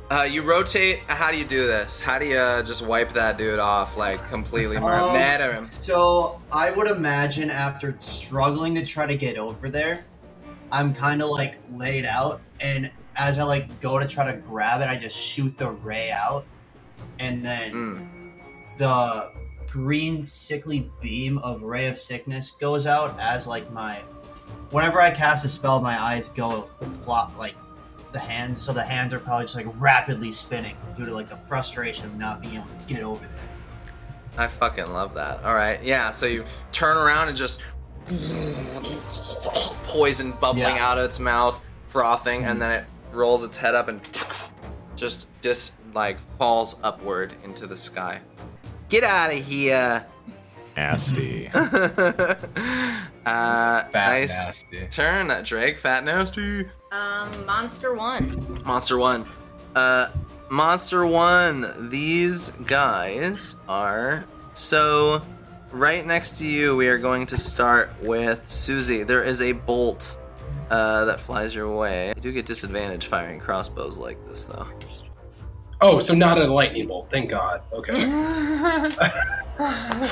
[0.10, 1.00] Uh, you rotate.
[1.08, 2.02] How do you do this?
[2.02, 4.78] How do you uh, just wipe that dude off like completely?
[4.78, 5.66] Mur- Um, murder him.
[5.66, 10.04] So I would imagine after struggling to try to get over there,
[10.70, 14.82] I'm kind of like laid out, and as I like go to try to grab
[14.82, 16.46] it, I just shoot the ray out,
[17.20, 18.08] and then Mm.
[18.78, 19.32] the
[19.72, 24.02] green sickly beam of ray of sickness goes out as like my
[24.70, 26.70] whenever I cast a spell, my eyes go
[27.04, 27.56] plot like
[28.12, 31.38] the hands, so the hands are probably just like rapidly spinning due to like the
[31.38, 33.38] frustration of not being able to get over there.
[34.38, 35.42] I fucking love that.
[35.46, 36.12] All right, yeah.
[36.12, 36.44] So you
[36.74, 37.62] turn around and just
[39.88, 40.86] poison bubbling Yeah.
[40.90, 44.02] out of its mouth, frothing, and then it rolls its head up and
[44.96, 48.20] just dis like falls upward into the sky.
[48.92, 50.06] Get out of here.
[50.76, 51.48] Nasty.
[51.54, 51.64] uh,
[53.24, 54.86] Fat nice nasty.
[54.88, 55.78] turn, Drake.
[55.78, 56.70] Fat nasty.
[56.92, 58.62] Um, Monster One.
[58.66, 59.26] Monster One.
[59.78, 60.10] Uh,
[60.50, 61.90] Monster One.
[61.90, 65.22] These guys are so.
[65.72, 69.04] Right next to you, we are going to start with Susie.
[69.04, 70.18] There is a bolt
[70.70, 72.10] uh, that flies your way.
[72.10, 74.68] You do get disadvantage firing crossbows like this, though.
[75.82, 77.10] Oh, so not a lightning bolt.
[77.10, 77.62] Thank God.
[77.74, 77.94] Okay.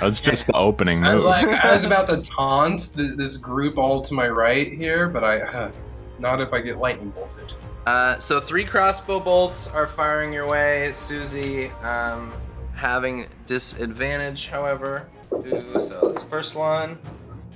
[0.00, 1.24] That's just the opening I move.
[1.24, 5.24] like, I was about to taunt th- this group all to my right here, but
[5.24, 5.70] I, uh,
[6.18, 7.54] not if I get lightning bolted.
[7.86, 10.92] Uh, so three crossbow bolts are firing your way.
[10.92, 12.32] Susie um,
[12.76, 15.08] having disadvantage, however.
[15.32, 16.98] Ooh, so that's the first one.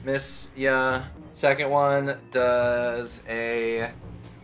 [0.04, 1.02] Miss ya.
[1.32, 3.90] Second one does a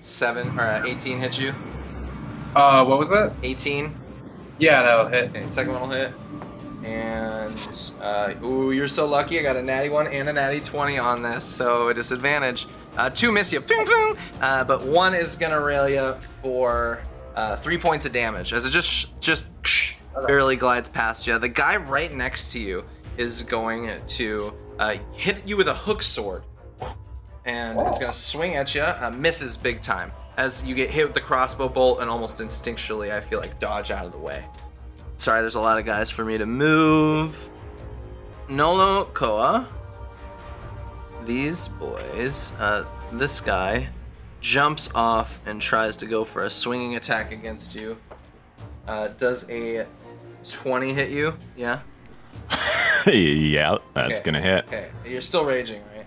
[0.00, 1.54] seven or a 18 hit you.
[2.54, 3.32] Uh, what was that?
[3.42, 3.94] 18.
[4.58, 5.30] Yeah, that'll hit.
[5.30, 6.12] Okay, second one will hit.
[6.84, 9.38] And uh, ooh, you're so lucky.
[9.38, 12.66] I got a natty one and a natty 20 on this, so a disadvantage.
[12.96, 14.16] Uh, two miss you, boom, boom.
[14.40, 17.02] Uh, but one is gonna rail you for
[17.34, 19.50] uh, three points of damage as it just just
[20.26, 21.38] barely glides past you.
[21.38, 22.84] The guy right next to you
[23.16, 26.44] is going to uh, hit you with a hook sword,
[27.44, 28.82] and it's gonna swing at you.
[28.82, 33.10] Uh, misses big time as you get hit with the crossbow bolt, and almost instinctually,
[33.10, 34.44] I feel like dodge out of the way.
[35.18, 37.50] Sorry, there's a lot of guys for me to move.
[38.46, 39.66] Nolakoa.
[41.24, 43.88] These boys, uh, this guy
[44.40, 47.98] jumps off and tries to go for a swinging attack against you.
[48.86, 49.86] Uh, does a
[50.48, 51.36] 20 hit you?
[51.56, 51.80] Yeah?
[53.06, 54.22] yeah, that's Okay.
[54.24, 54.64] gonna hit.
[54.68, 56.06] Okay, you're still raging, right?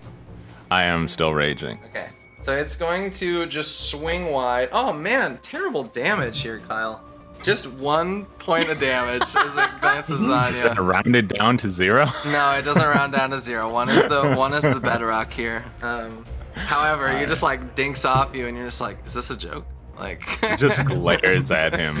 [0.70, 1.78] I am still raging.
[1.84, 2.08] Okay.
[2.42, 4.68] So it's going to just swing wide.
[4.72, 7.02] Oh man, terrible damage here, Kyle.
[7.42, 10.62] Just one point of damage as it glances on you.
[10.62, 12.06] that rounded down to zero?
[12.26, 13.68] No, it doesn't round down to zero.
[13.72, 15.64] One is the one is the bedrock here.
[15.82, 16.24] Um,
[16.54, 19.64] however, you just like dinks off you, and you're just like, is this a joke?
[19.98, 21.98] Like, Just glares at him.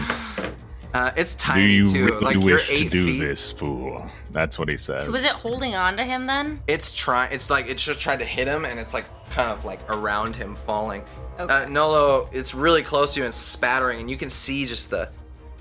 [0.94, 2.04] Uh, it's Do you too.
[2.06, 3.18] really like you're wish to do feet.
[3.20, 4.10] this, fool?
[4.30, 5.04] That's what he says.
[5.06, 6.60] So was it holding on to him then?
[6.66, 7.32] It's trying.
[7.32, 10.36] It's like it's just tried to hit him, and it's like kind of like around
[10.36, 11.04] him, falling.
[11.38, 11.52] Okay.
[11.52, 15.08] Uh, Nolo, it's really close to you and spattering, and you can see just the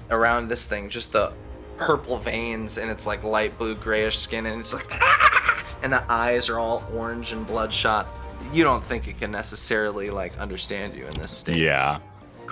[0.10, 1.32] around this thing, just the
[1.78, 4.86] purple veins, and it's like light blue grayish skin, and it's like,
[5.84, 8.08] and the eyes are all orange and bloodshot.
[8.52, 11.56] You don't think it can necessarily like understand you in this state.
[11.56, 11.99] yeah.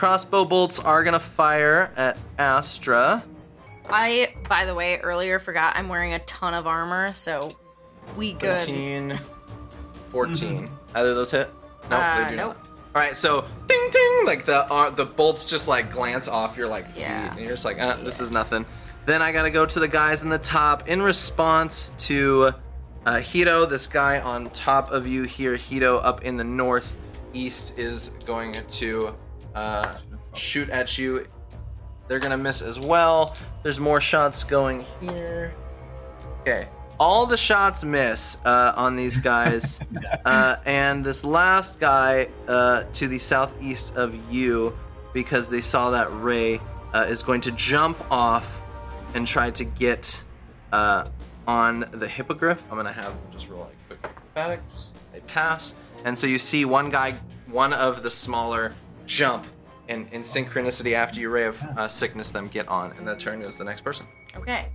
[0.03, 3.21] Crossbow bolts are gonna fire at Astra.
[3.89, 7.51] I, by the way, earlier forgot I'm wearing a ton of armor, so
[8.15, 8.61] we good.
[8.61, 9.19] 13,
[10.07, 10.69] 14.
[10.95, 11.49] Either of those hit?
[11.89, 12.55] Nope, Uh, they do nope.
[12.57, 12.67] not.
[12.95, 16.67] All right, so ding ding, like the uh, the bolts just like glance off your
[16.69, 17.31] like feet, Yeah.
[17.31, 18.65] and you're just like, uh, this is nothing.
[19.05, 22.53] Then I gotta go to the guys in the top in response to
[23.05, 23.65] uh, Hito.
[23.65, 29.13] This guy on top of you here, Hito, up in the northeast, is going to
[29.59, 29.93] uh,
[30.33, 31.25] shoot at you.
[32.07, 33.35] They're gonna miss as well.
[33.61, 35.53] There's more shots going here.
[36.41, 36.69] Okay,
[36.99, 39.81] all the shots miss uh, on these guys,
[40.25, 44.75] uh, and this last guy uh, to the southeast of you,
[45.13, 46.61] because they saw that ray,
[46.93, 48.63] uh, is going to jump off
[49.13, 50.23] and try to get
[50.71, 51.05] uh,
[51.47, 52.65] on the hippogriff.
[52.71, 54.93] I'm gonna have them just roll like quick acrobatics.
[55.11, 55.75] They pass,
[56.05, 57.15] and so you see one guy,
[57.47, 58.73] one of the smaller,
[59.09, 59.45] jump
[59.87, 63.41] in, in synchronicity after you ray of uh, sickness them get on, and that turn
[63.41, 64.05] goes to the next person.
[64.37, 64.67] Okay.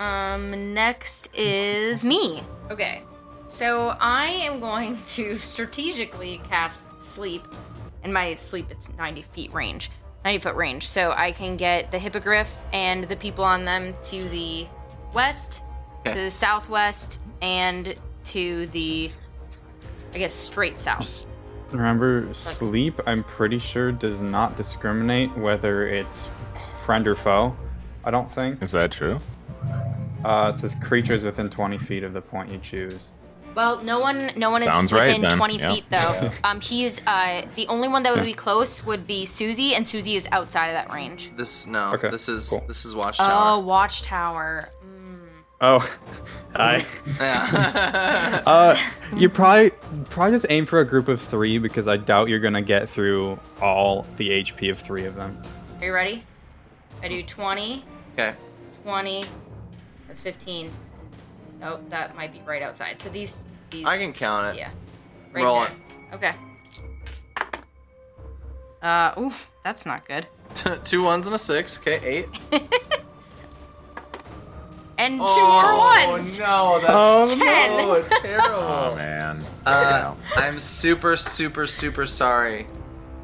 [0.00, 2.42] Um, next is me.
[2.70, 3.02] Okay.
[3.46, 7.46] So I am going to strategically cast sleep.
[8.02, 9.90] and my sleep, it's 90 feet range,
[10.24, 10.88] 90 foot range.
[10.88, 14.66] So I can get the hippogriff and the people on them to the
[15.14, 15.62] west,
[16.00, 16.14] Okay.
[16.14, 17.94] to the southwest, and
[18.24, 19.10] to the,
[20.14, 21.24] I guess, straight south.
[21.70, 26.26] Remember, sleep, I'm pretty sure, does not discriminate whether it's
[26.84, 27.54] friend or foe.
[28.04, 28.62] I don't think.
[28.62, 29.18] Is that true?
[30.24, 33.10] Uh, it says creatures within 20 feet of the point you choose.
[33.54, 35.36] Well, no one, no one Sounds is within then.
[35.36, 35.70] 20 Yeah.
[35.74, 36.30] feet though.
[36.44, 39.86] Um, he is uh the only one that would be close would be Susie, and
[39.86, 41.32] Susie is outside of that range.
[41.36, 42.64] This no, Okay, this is cool.
[42.68, 43.28] this is Watchtower.
[43.56, 44.68] Oh, Watchtower.
[44.84, 45.18] Mm.
[45.60, 45.90] Oh,
[46.54, 46.84] I.
[48.46, 48.76] Uh,
[49.16, 49.70] you probably
[50.10, 53.38] probably just aim for a group of three because I doubt you're gonna get through
[53.60, 55.40] all the HP of three of them.
[55.80, 56.24] Are you ready?
[57.02, 57.84] I do 20,
[58.14, 58.34] okay.
[58.84, 59.24] 20.
[60.06, 60.70] That's 15.
[61.62, 63.00] Oh, that might be right outside.
[63.02, 63.86] So these, these.
[63.86, 64.58] I can count it.
[64.58, 64.70] Yeah.
[65.32, 65.70] Right Roll there.
[66.14, 66.34] Okay.
[68.80, 69.32] Uh, ooh,
[69.64, 70.26] that's not good.
[70.84, 71.78] Two ones and a six.
[71.78, 72.28] Okay, eight.
[74.98, 76.38] And two oh, more ones.
[76.40, 78.58] no, that's Oh, so terrible.
[78.64, 79.44] Oh man.
[79.64, 82.66] Uh, I'm super, super, super sorry.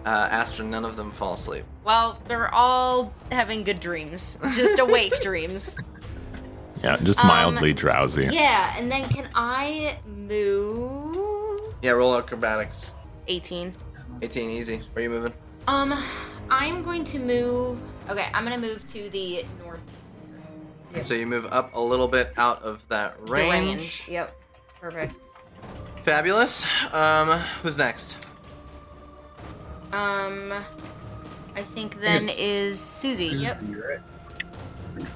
[0.06, 1.64] Uh, Astra, none of them fall asleep.
[1.82, 5.76] Well, they're all having good dreams, just awake dreams.
[6.82, 8.26] Yeah, just Um, mildly drowsy.
[8.30, 11.74] Yeah, and then can I move?
[11.82, 12.92] Yeah, roll acrobatics.
[13.28, 13.74] 18.
[14.22, 14.76] 18, easy.
[14.92, 15.32] Where are you moving?
[15.66, 15.94] Um,
[16.50, 17.78] I'm going to move.
[18.10, 20.03] Okay, I'm gonna move to the northeast.
[20.94, 21.04] Yep.
[21.04, 24.08] So you move up a little bit out of that The range.
[24.08, 24.34] Yep.
[24.80, 25.14] Perfect.
[26.02, 26.64] Fabulous.
[26.92, 27.30] Um,
[27.62, 28.28] who's next?
[29.92, 30.52] Um,
[31.56, 33.26] I think then it's is Susie.
[33.28, 33.60] Yep.
[33.70, 33.88] You're
[34.98, 35.06] right.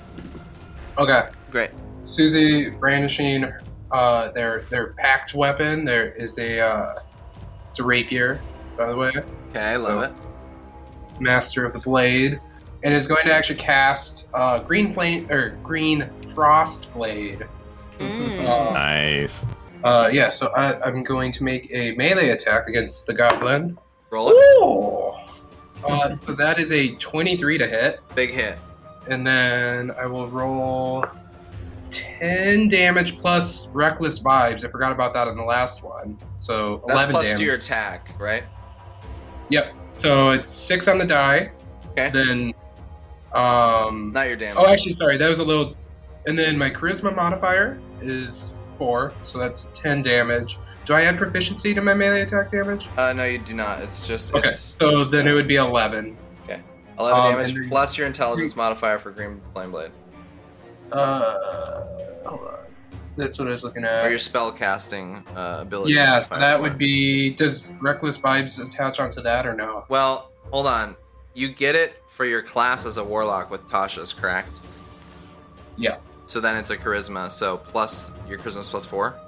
[0.98, 1.26] Okay.
[1.50, 1.70] Great.
[2.04, 3.52] Susie brandishing
[3.92, 5.84] uh, their their packed weapon.
[5.84, 6.94] There is a uh,
[7.68, 8.40] it's a rapier,
[8.76, 9.12] by the way,
[9.50, 10.12] Okay, I love So- it.
[11.20, 12.40] master of the blade,
[12.82, 17.46] and is going to actually cast uh, green flame or green frost blade.
[17.98, 18.40] Mm.
[18.40, 19.46] Uh, Nice.
[19.84, 23.76] uh, yeah, so I, I'm going to make a melee attack against the goblin.
[24.10, 24.34] Roll it.
[24.34, 25.12] Ooh!
[25.84, 28.58] Uh, so that is a 23 to hit, Big hit.
[29.08, 31.04] and then I will roll
[31.90, 34.64] 10 damage plus reckless vibes.
[34.64, 36.18] I forgot about that in the last one.
[36.36, 37.38] So That's 11 plus damage.
[37.38, 38.44] to your attack, right?
[39.50, 39.74] Yep.
[39.94, 41.52] So it's six on the die.
[41.90, 42.10] Okay.
[42.10, 42.54] Then,
[43.32, 44.12] um.
[44.12, 44.56] Not your damage.
[44.58, 45.76] Oh, actually, sorry, that was a little.
[46.26, 50.58] And then my charisma modifier is four, so that's 10 damage.
[50.84, 52.88] Do I add proficiency to my melee attack damage?
[52.96, 53.80] Uh, no, you do not.
[53.80, 54.34] It's just.
[54.34, 56.16] Okay, It's so just, then uh, it would be 11.
[56.44, 56.60] Okay,
[56.98, 59.90] 11 um, damage then- plus your intelligence modifier for Green Flame Blade.
[60.92, 61.84] Uh,
[62.26, 62.54] hold on.
[63.16, 64.06] That's what I was looking at.
[64.06, 65.92] Or your spell casting uh, ability.
[65.92, 67.30] Yeah, so that would be.
[67.30, 69.84] Does reckless vibes attach onto that or no?
[69.88, 70.96] Well, hold on.
[71.34, 74.60] You get it for your class as a warlock with Tasha's, correct?
[75.76, 75.98] Yeah.
[76.26, 77.30] So then it's a charisma.
[77.30, 79.18] So plus your charisma's plus four.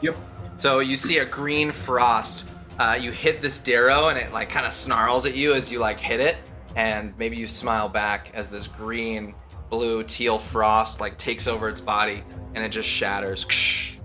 [0.00, 0.16] Yep.
[0.56, 2.48] So you see a green frost.
[2.78, 5.78] Uh, you hit this Darrow and it like kind of snarls at you as you
[5.78, 6.36] like hit it,
[6.76, 9.34] and maybe you smile back as this green,
[9.70, 12.22] blue, teal frost like takes over its body
[12.54, 13.96] and it just shatters,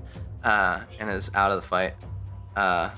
[0.44, 1.96] uh, and is out of the fight.
[2.60, 2.92] Uh,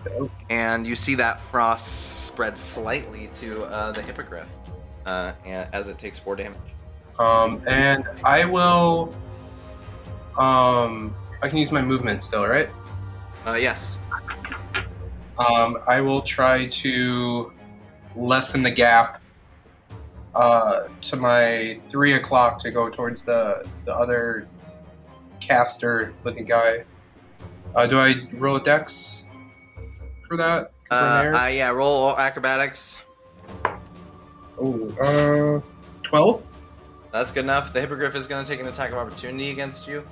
[0.50, 4.52] and you see that frost spread slightly to uh, the hippogriff
[5.06, 6.58] uh, as it takes four damage.
[7.20, 9.16] Um, and I will.
[10.36, 12.70] Um, I can use my movement still, right?
[13.46, 14.00] Uh, yes.
[15.38, 17.54] Um, I will try to
[18.16, 19.22] lessen the gap
[20.34, 24.48] uh, to my three o'clock to go towards the the other
[25.40, 26.84] caster looking guy.
[27.76, 29.28] Uh, do I roll a dex
[30.32, 30.72] for that?
[30.90, 33.04] Uh, uh, yeah, roll acrobatics.
[34.58, 35.62] oh, uh,
[36.04, 36.44] twelve.
[37.12, 37.74] That's good enough.
[37.74, 40.08] The hippogriff is going to take an attack of opportunity against you.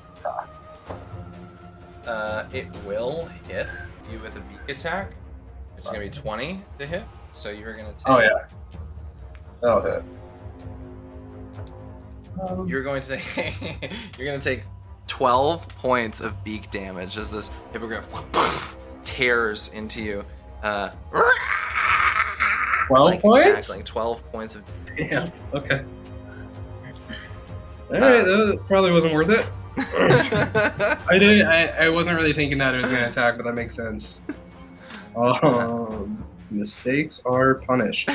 [2.06, 3.68] Uh, it will hit
[4.12, 5.14] you with a beak attack.
[5.78, 7.04] It's going to be 20 to hit.
[7.32, 8.10] So you're going to take.
[8.10, 8.48] Oh yeah,
[9.62, 10.04] that'll hit.
[12.41, 13.62] Um, You're going to take.
[14.18, 14.64] you're going to take
[15.08, 20.26] 12 points of beak damage as this hippogriff tears into you.
[20.63, 20.89] Uh,
[22.88, 23.67] 12 like points?
[23.67, 24.63] cackling, 12 points of
[24.97, 25.31] Damn.
[25.53, 25.84] Okay.
[27.91, 29.45] Alright, that probably wasn't worth it.
[31.07, 31.47] I didn't.
[31.47, 34.21] I, I wasn't really thinking that it was gonna attack, but that makes sense.
[35.15, 38.09] Um, mistakes are punished.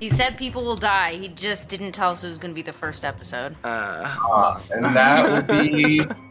[0.00, 1.12] he said people will die.
[1.12, 3.52] He just didn't tell us it was going to be the first episode.
[3.64, 6.00] Uh, Ah, and that will be.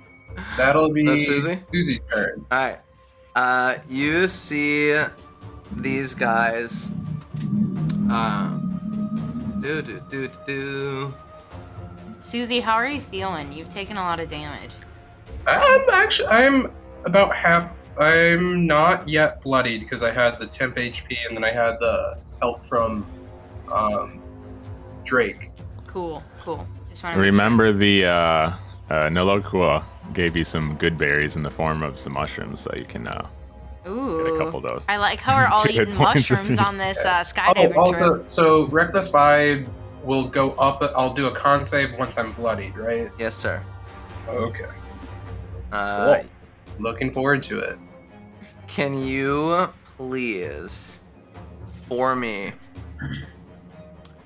[0.58, 1.60] That'll be That's Susie?
[1.72, 2.46] Susie's turn.
[2.52, 2.80] All right.
[3.36, 5.02] Uh, you see
[5.72, 6.92] these guys.
[8.10, 8.58] Uh,
[9.62, 11.14] do do do do.
[12.20, 13.54] Susie, how are you feeling?
[13.54, 14.72] You've taken a lot of damage.
[15.48, 16.28] I'm actually.
[16.30, 16.72] I'm
[17.06, 17.74] about half.
[17.98, 22.18] I'm not yet bloodied because I had the temp HP and then I had the
[22.42, 23.06] help from
[23.72, 24.22] um,
[25.04, 25.52] Drake.
[25.88, 26.68] Cool, cool.
[26.90, 28.52] Just want Remember the uh,
[28.90, 29.84] uh, Nolakoa
[30.14, 33.28] gave you some good berries in the form of some mushrooms, so you can uh,
[33.88, 34.24] Ooh.
[34.24, 34.86] get a couple of those.
[34.90, 38.16] I like how we're all Two eating points mushrooms on this uh, Oh, skydiving also,
[38.18, 38.30] trip.
[38.30, 39.70] so Reckless Vibe
[40.04, 40.82] will go up.
[40.96, 43.12] I'll do a con save once I'm bloodied, right?
[43.20, 43.64] Yes, sir.
[44.28, 44.66] Okay.
[45.72, 46.30] Uh, Cool.
[46.80, 47.78] Looking forward to it.
[48.68, 51.02] Can you please,
[51.88, 52.54] for me,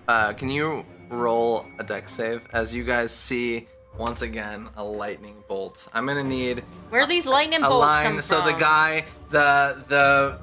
[0.08, 3.68] uh, can you roll a dex save as you guys see
[3.98, 5.88] once again a lightning bolt?
[5.94, 6.60] I'm gonna need
[6.90, 8.06] Where are these lightning a bolts line.
[8.06, 8.54] come So from?
[8.54, 10.40] the guy, the the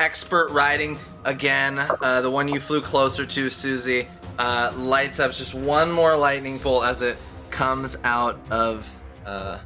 [0.00, 4.08] expert riding again, uh, the one you flew closer to, Susie,
[4.38, 7.16] uh, lights up just one more lightning bolt as it
[7.50, 8.88] comes out of.
[9.26, 9.58] Uh,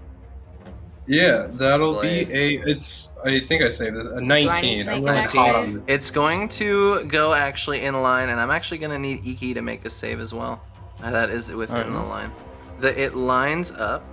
[1.06, 2.28] Yeah, that'll Blade.
[2.28, 2.62] be a.
[2.66, 3.10] It's.
[3.24, 4.06] I think I saved it.
[4.06, 4.48] A I need 19.
[4.48, 5.40] I'm make really an hot action?
[5.76, 9.54] on It's going to go actually in line, and I'm actually going to need Iki
[9.54, 10.62] to make a save as well.
[11.02, 11.92] Uh, that is within Alright.
[11.92, 12.32] the line.
[12.80, 14.04] The it lines up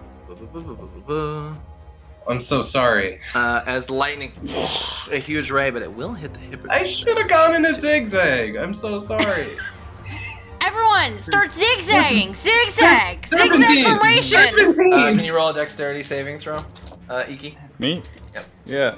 [2.28, 3.20] I'm so sorry.
[3.34, 4.32] uh, as lightning,
[5.12, 6.66] a huge ray, but it will hit the hip.
[6.70, 8.56] I should have gone in a zigzag.
[8.56, 9.48] I'm so sorry.
[10.62, 12.34] Everyone, start zigzagging!
[12.36, 13.28] Zigzag!
[13.28, 13.86] Zigzag 17.
[13.86, 14.94] formation!
[14.94, 16.64] Uh, can you roll a dexterity saving throw,
[17.10, 17.58] uh, Iki?
[17.80, 18.04] Me?
[18.36, 18.46] Yep.
[18.66, 18.96] Yeah.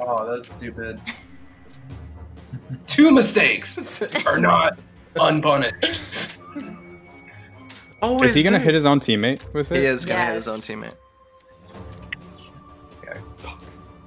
[0.00, 1.00] Oh, that's stupid.
[2.86, 4.78] Two mistakes are not
[5.14, 6.36] unpunished.
[8.04, 9.78] Oh, Is he gonna hit his own teammate with it?
[9.78, 10.94] He is gonna hit his own teammate.
[13.04, 13.20] Okay.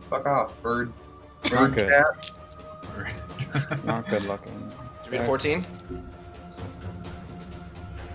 [0.09, 0.91] Fuck off, bird.
[1.45, 1.89] Not Bird good.
[1.89, 2.31] cat.
[3.71, 4.67] It's not good looking.
[5.03, 5.63] Did you beat 14?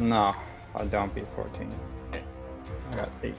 [0.01, 0.33] No,
[0.75, 1.71] I don't beat 14.
[2.13, 3.35] I got 8.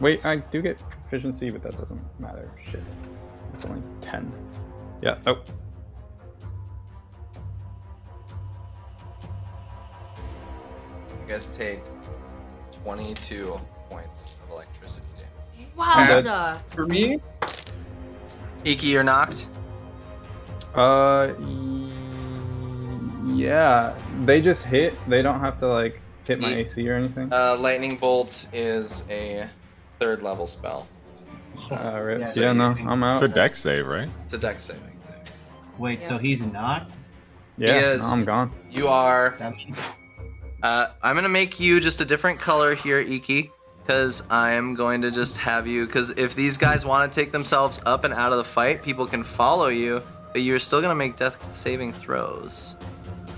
[0.00, 2.50] Wait, I do get proficiency, but that doesn't matter.
[2.70, 2.82] Shit.
[3.54, 4.32] It's only 10.
[5.02, 5.38] Yeah, oh.
[11.28, 11.80] Guys take
[12.84, 13.60] 22
[13.90, 15.68] points of electricity damage.
[15.76, 16.60] Wowza!
[16.70, 17.20] For me,
[18.64, 19.46] Iki, you're knocked.
[20.74, 21.90] Uh, y-
[23.26, 23.94] yeah.
[24.20, 24.94] They just hit.
[25.08, 27.32] They don't have to, like, hit my Ye- AC or anything.
[27.32, 29.48] Uh, lightning bolt is a
[30.00, 30.88] third level spell.
[31.70, 32.20] Uh, right.
[32.20, 33.14] yeah, Yeah, no, I'm out.
[33.14, 34.08] It's a dex save, right?
[34.24, 34.98] It's a dex saving.
[35.76, 36.92] Wait, so he's knocked?
[37.58, 38.50] Yeah, is- no, I'm gone.
[38.70, 39.36] You are.
[39.38, 39.76] That means
[40.62, 43.50] Uh, I'm gonna make you just a different color here, Iki,
[43.82, 45.86] because I'm going to just have you.
[45.86, 49.06] Because if these guys want to take themselves up and out of the fight, people
[49.06, 50.02] can follow you,
[50.32, 52.76] but you're still gonna make death saving throws.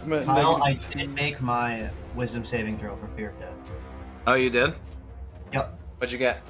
[0.09, 3.57] Kyle, I did make my wisdom saving throw for fear of death.
[4.27, 4.75] Oh, you did?
[5.53, 5.79] Yep.
[5.99, 6.43] What'd you get?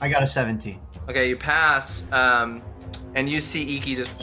[0.00, 0.78] I got a 17.
[1.08, 2.62] Okay, you pass, um,
[3.14, 4.14] and you see Iki just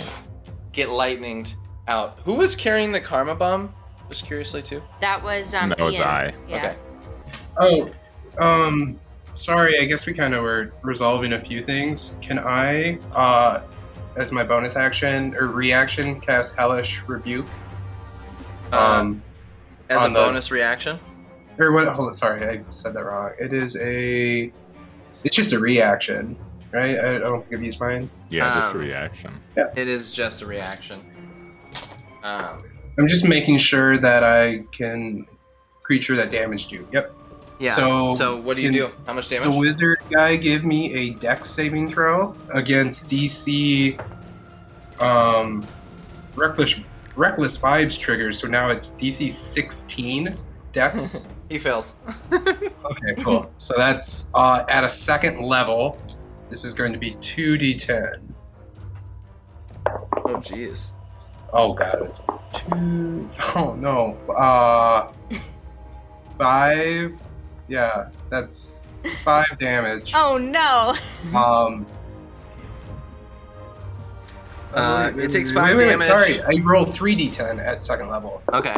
[0.71, 1.55] get lightninged
[1.88, 2.19] out.
[2.25, 3.73] Who was carrying the karma bomb?
[4.09, 4.81] Just curiously too.
[5.01, 5.69] That was um.
[5.69, 6.03] That was Ian.
[6.07, 6.34] I.
[6.47, 6.75] Yeah.
[7.59, 7.91] Okay.
[8.39, 8.99] Oh, um,
[9.34, 9.79] sorry.
[9.79, 12.11] I guess we kind of were resolving a few things.
[12.21, 13.61] Can I, uh,
[14.15, 17.47] as my bonus action or reaction, cast Hellish Rebuke?
[18.71, 19.21] Um,
[19.89, 20.99] As a on the- bonus reaction.
[21.57, 21.88] or what?
[21.88, 22.13] Hold on.
[22.13, 23.31] Sorry, I said that wrong.
[23.39, 24.51] It is a.
[25.23, 26.38] It's just a reaction,
[26.71, 26.97] right?
[26.99, 28.09] I, I don't think I've used mine.
[28.29, 29.34] Yeah, just a Um, reaction.
[29.55, 30.99] It is just a reaction.
[32.23, 32.63] Um,
[32.99, 35.27] I'm just making sure that I can
[35.83, 36.87] creature that damaged you.
[36.91, 37.13] Yep.
[37.59, 37.75] yeah.
[37.75, 38.91] So, So, what do you do?
[39.05, 39.51] How much damage?
[39.51, 43.99] The wizard guy give me a dex saving throw against DC
[44.99, 45.65] um
[46.35, 46.75] reckless
[47.15, 50.35] reckless vibes triggers, so now it's DC 16
[50.73, 51.27] dex.
[51.49, 51.97] he fails.
[52.31, 53.51] okay, cool.
[53.57, 55.99] So that's uh, at a second level.
[56.49, 58.21] This is going to be 2d10.
[59.87, 60.91] Oh jeez.
[61.53, 62.19] Oh god, it's
[62.53, 64.13] two oh no.
[64.33, 65.11] Uh
[66.37, 67.13] five.
[67.67, 68.83] Yeah, that's
[69.23, 70.11] five damage.
[70.15, 70.93] Oh no.
[71.37, 71.85] Um,
[74.73, 76.09] Uh, it takes wait, five wait, wait, damage.
[76.09, 78.41] Sorry, I rolled three d10 at second level.
[78.53, 78.75] Okay.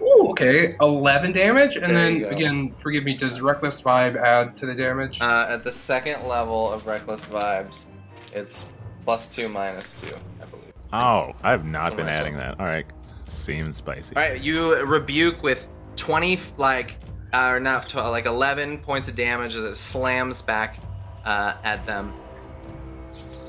[0.00, 2.28] Ooh, okay, eleven damage, and There then go.
[2.28, 3.14] again, forgive me.
[3.16, 5.20] Does reckless vibe add to the damage?
[5.20, 7.86] Uh, at the second level of Reckless Vibes,
[8.32, 8.70] it's
[9.04, 10.55] plus two, minus two, I believe.
[10.92, 12.60] Oh, I have not Something been adding that.
[12.60, 12.86] All right,
[13.26, 14.16] seems spicy.
[14.16, 16.98] All right, you rebuke with 20, like,
[17.32, 20.78] uh, or not 12, like 11 points of damage as it slams back
[21.24, 22.14] uh, at them.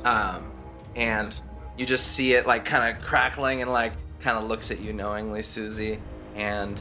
[0.04, 0.52] Um,
[0.96, 1.40] and
[1.78, 4.94] you just see it, like, kind of crackling and, like, kind of looks at you
[4.94, 6.00] knowingly, Susie.
[6.36, 6.80] And.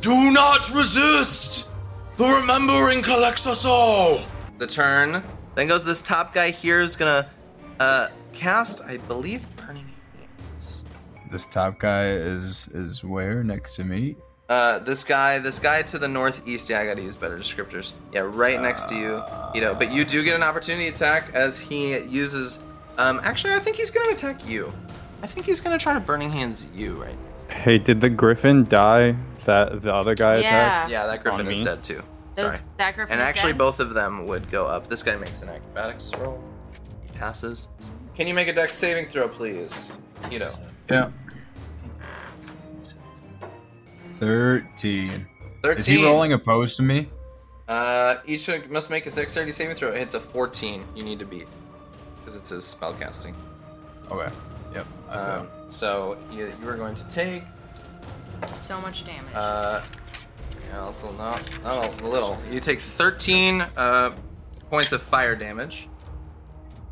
[0.00, 1.70] Do not resist!
[2.16, 4.20] The remembering collects us all!
[4.58, 5.22] The turn.
[5.54, 7.28] Then goes this top guy here is gonna
[7.80, 8.08] uh,
[8.40, 9.86] cast, I believe, Burning
[10.18, 10.84] Hands.
[11.32, 14.16] This top guy is is where next to me.
[14.48, 16.70] Uh, this guy, this guy to the northeast.
[16.70, 17.94] Yeah, I gotta use better descriptors.
[18.12, 19.22] Yeah, right next to you,
[19.54, 19.74] you know.
[19.74, 22.62] But you do get an opportunity attack as he uses.
[22.98, 24.72] Um, actually, I think he's gonna attack you.
[25.22, 27.16] I think he's gonna try to burning hands you right.
[27.50, 30.48] Hey, did the griffin die that the other guy Yeah.
[30.48, 30.90] attacked?
[30.90, 31.64] Yeah, that griffin is me?
[31.64, 32.02] dead too.
[32.36, 32.68] Those Sorry.
[32.76, 33.58] that griffin And is actually, dead?
[33.58, 34.88] both of them would go up.
[34.88, 36.40] This guy makes an acrobatics roll.
[37.02, 37.68] He passes.
[38.16, 39.92] Can you make a dex saving throw, please?
[40.30, 40.54] You know.
[40.90, 41.10] Yeah.
[44.18, 45.26] Thirteen.
[45.62, 45.78] Thirteen.
[45.78, 47.08] Is he rolling opposed to me?
[47.68, 49.90] Uh, each one must make a dexterity saving throw.
[49.90, 50.84] It hits a 14.
[50.94, 51.48] You need to beat
[52.18, 53.34] because it says spell casting.
[54.10, 54.32] Okay.
[54.72, 54.86] Yep.
[55.10, 57.42] I Um, so you, you are going to take
[58.46, 59.34] so much damage.
[59.34, 59.82] uh,
[60.70, 62.38] yeah, also not not a little.
[62.50, 64.12] You take 13 uh,
[64.70, 65.88] points of fire damage.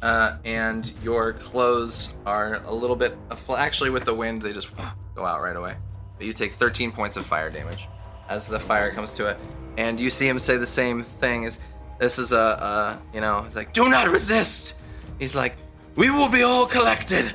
[0.04, 4.68] Uh, and your clothes are a little bit afl- actually with the wind they just
[5.14, 5.74] go out right away.
[6.18, 7.88] But you take 13 points of fire damage
[8.28, 9.38] as the fire comes to it,
[9.78, 11.44] and you see him say the same thing.
[11.44, 11.58] Is
[11.98, 14.78] this is a, a you know he's like do not resist.
[15.18, 15.56] He's like
[15.96, 17.32] we will be all collected.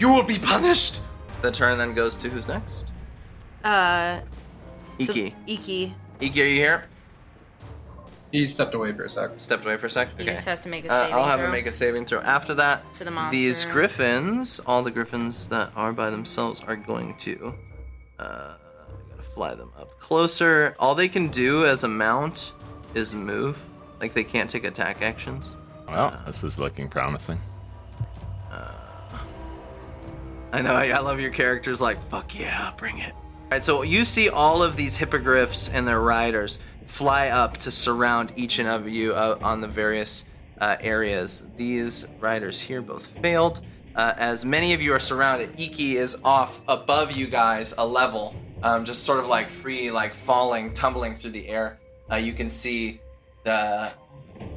[0.00, 1.02] You will be punished.
[1.42, 2.92] The turn then goes to who's next?
[3.62, 4.20] uh,
[5.00, 5.34] so- Iki.
[5.46, 5.94] Iki.
[6.20, 6.84] Iki, are you here?
[8.40, 9.30] He stepped away for a sec.
[9.38, 10.08] Stepped away for a sec.
[10.18, 11.46] He just has to make a Uh, saving I'll have throw.
[11.46, 12.20] him make a saving throw.
[12.20, 13.36] After that, To the monster.
[13.36, 17.54] these griffins, all the griffins that are by themselves, are going to.
[18.18, 18.54] Uh,
[19.10, 20.74] gotta fly them up closer.
[20.78, 22.52] All they can do as a mount
[22.94, 23.64] is move.
[24.00, 25.54] Like they can't take attack actions.
[25.88, 27.40] Well, this is looking promising.
[30.52, 30.74] I know.
[30.74, 31.80] I, I love your characters.
[31.80, 33.12] Like, fuck yeah, bring it.
[33.14, 33.64] All right.
[33.64, 38.58] So you see all of these hippogriffs and their riders fly up to surround each
[38.58, 40.24] and of you uh, on the various
[40.60, 41.50] uh, areas.
[41.56, 43.60] These riders here both failed.
[43.94, 48.34] Uh, as many of you are surrounded, Iki is off above you guys a level,
[48.62, 51.78] um, just sort of like free, like falling, tumbling through the air.
[52.10, 53.00] Uh, you can see
[53.44, 53.90] the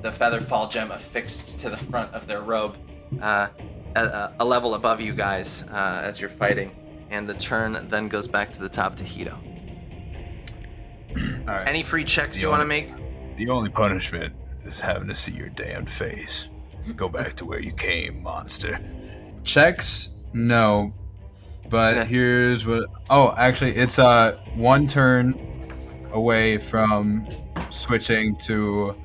[0.02, 2.76] the feather fall gem affixed to the front of their robe,
[3.22, 3.48] uh,
[3.96, 6.76] a, a level above you guys uh, as you're fighting.
[7.10, 9.38] And the turn then goes back to the top to Hito.
[11.18, 11.68] All right.
[11.68, 12.92] Any free checks The you want to make?
[13.38, 14.34] The only punishment
[14.64, 16.50] is having to see your damned face.
[16.96, 18.80] Go back to where you came, monster.
[19.44, 20.10] Checks?
[20.34, 20.94] No.
[21.70, 22.10] But Okay.
[22.10, 25.36] here's what Oh, actually it's uh one turn
[26.12, 27.26] away from
[27.70, 28.96] switching to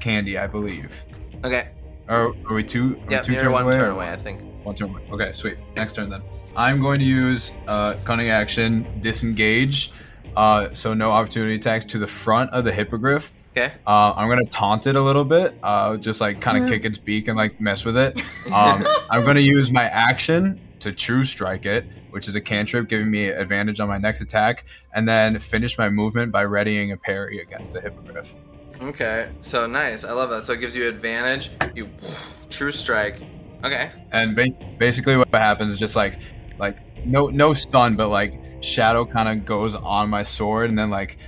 [0.00, 1.04] candy, I believe.
[1.44, 1.68] Okay.
[2.08, 2.96] Or are we two?
[3.08, 4.40] Are we two turns one away turn away, I think.
[4.64, 5.02] One turn away.
[5.10, 5.58] Okay, sweet.
[5.76, 6.22] Next turn then.
[6.56, 9.92] I'm going to use uh, cunning action, disengage.
[10.36, 13.32] Uh, so no opportunity attacks to the front of the hippogriff.
[13.56, 13.72] Okay.
[13.86, 16.98] Uh, I'm gonna taunt it a little bit, uh, just like kind of kick its
[16.98, 18.22] beak and like mess with it.
[18.50, 23.08] Um, I'm gonna use my action to true strike it, which is a cantrip giving
[23.08, 27.38] me advantage on my next attack, and then finish my movement by readying a parry
[27.38, 28.34] against the hippogriff.
[28.82, 29.30] Okay.
[29.40, 30.04] So nice.
[30.04, 30.46] I love that.
[30.46, 31.50] So it gives you advantage.
[31.76, 31.88] You
[32.50, 33.20] true strike.
[33.62, 33.90] Okay.
[34.10, 36.18] And bas- basically, what happens is just like,
[36.58, 40.90] like no no stun, but like shadow kind of goes on my sword, and then
[40.90, 41.18] like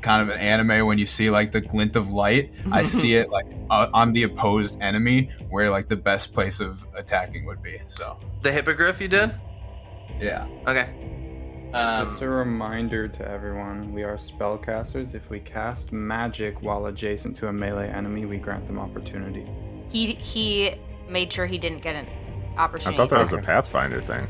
[0.00, 2.52] kind of an anime when you see like the glint of light.
[2.70, 6.84] I see it like uh, on the opposed enemy, where like the best place of
[6.94, 7.80] attacking would be.
[7.86, 9.32] So The hippogriff you did?
[10.20, 11.08] yeah, Okay.
[11.74, 15.14] Um, Just a reminder to everyone, we are spellcasters.
[15.14, 19.46] If we cast magic while adjacent to a melee enemy, we grant them opportunity.
[19.88, 20.74] He he
[21.08, 22.06] made sure he didn't get an
[22.58, 22.94] opportunity.
[22.94, 23.38] I thought that was a.
[23.38, 24.26] Pathfinder thing.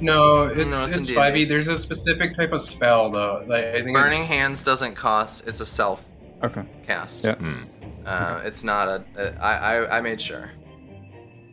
[0.00, 1.46] No, it's No, it's it's five D&D.
[1.46, 1.48] E.
[1.48, 3.44] There's a specific type of spell though.
[3.46, 5.46] Like I think Burning it's- Hands doesn't cost.
[5.48, 6.04] It's a self
[6.44, 6.62] Okay.
[6.86, 7.24] cast.
[7.24, 7.34] Yeah.
[7.36, 7.62] Hmm.
[8.04, 9.04] Uh, it's not a.
[9.16, 10.50] a I, I I made sure.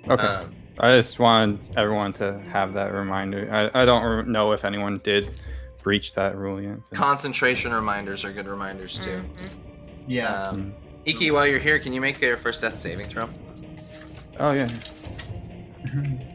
[0.08, 0.24] Okay.
[0.24, 3.48] Um, I just wanted everyone to have that reminder.
[3.74, 5.30] I, I don't re- know if anyone did
[5.82, 6.78] breach that rule yet.
[6.94, 9.22] Concentration reminders are good reminders too.
[10.08, 10.44] Yeah.
[10.44, 10.74] Um,
[11.06, 13.30] Iki, while you're here, can you make your first death saving throw?
[14.40, 14.68] Oh yeah.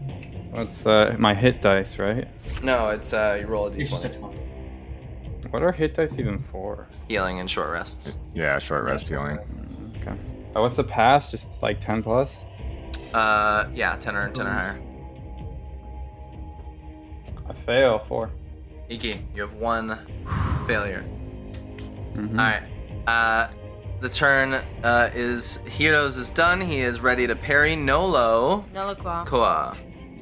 [0.59, 2.27] What's uh, my hit dice, right?
[2.65, 4.35] No, it's uh, you roll a It's just a d20.
[5.51, 6.89] What are hit dice even for?
[7.09, 8.17] Healing and short rests.
[8.35, 9.39] Yeah, short rest healing.
[10.01, 10.17] Okay.
[10.57, 11.31] Oh, what's the pass?
[11.31, 12.45] Just like 10 plus?
[13.15, 14.81] Uh, yeah, 10 or 10 or higher.
[17.49, 18.01] I fail.
[18.01, 18.31] Four.
[18.89, 19.97] Iki, you have one
[20.67, 21.05] failure.
[22.15, 22.31] Mhm.
[22.33, 22.63] All right.
[23.07, 23.49] Uh,
[24.01, 26.61] the turn uh, is Heroes is done.
[26.61, 28.65] He is ready to parry Nolo.
[28.75, 29.25] No Lacroix.
[29.25, 29.77] Koa,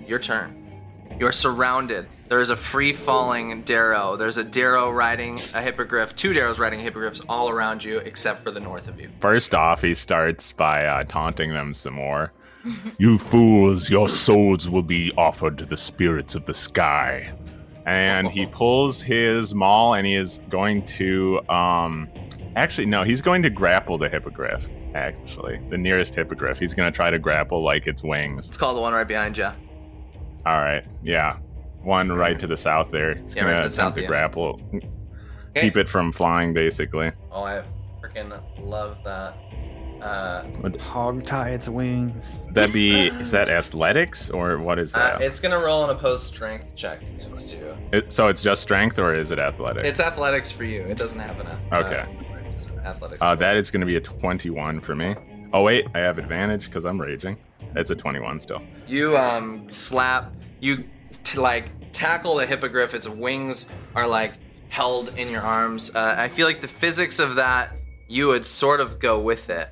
[0.08, 0.66] your turn.
[1.18, 2.06] You're surrounded.
[2.28, 4.16] There is a free falling Darrow.
[4.16, 8.50] There's a Darrow riding a hippogriff, two Darrows riding hippogriffs all around you, except for
[8.50, 9.08] the north of you.
[9.20, 12.32] First off, he starts by uh, taunting them some more.
[12.98, 17.32] you fools, your souls will be offered to the spirits of the sky.
[17.86, 22.10] And he pulls his maul and he is going to um
[22.56, 25.60] actually no, he's going to grapple the hippogriff, actually.
[25.70, 26.58] The nearest hippogriff.
[26.58, 28.48] He's gonna try to grapple like its wings.
[28.48, 29.50] It's called the one right behind you.
[30.46, 31.38] Alright, yeah.
[31.82, 33.14] One right to the south there.
[33.16, 34.06] He's Yeah, gonna right to the south, to yeah.
[34.06, 34.60] grapple.
[34.74, 34.88] Okay.
[35.56, 37.10] Keep it from flying basically.
[37.32, 37.62] Oh, I
[38.02, 39.34] freaking love that.
[40.02, 40.44] Uh,
[40.78, 42.38] Hog tie its wings.
[42.52, 45.22] That be is that athletics or what is uh, that?
[45.22, 47.00] it's gonna roll an opposed strength check.
[47.16, 47.76] So it's two.
[47.92, 49.88] It, so it's just strength or is it athletics?
[49.88, 50.82] It's athletics for you.
[50.82, 51.46] It doesn't have an.
[51.46, 52.04] Uh, Okay.
[52.50, 53.18] it's athletics.
[53.22, 55.14] uh, that is going to be a 21 for me.
[55.52, 57.36] Oh wait, I have advantage because I'm raging.
[57.74, 58.62] It's a 21 still.
[58.86, 60.32] You um slap.
[60.60, 60.84] You
[61.24, 62.94] t- like tackle the hippogriff.
[62.94, 64.34] Its wings are like
[64.68, 65.94] held in your arms.
[65.94, 67.72] Uh, I feel like the physics of that.
[68.08, 69.68] You would sort of go with it.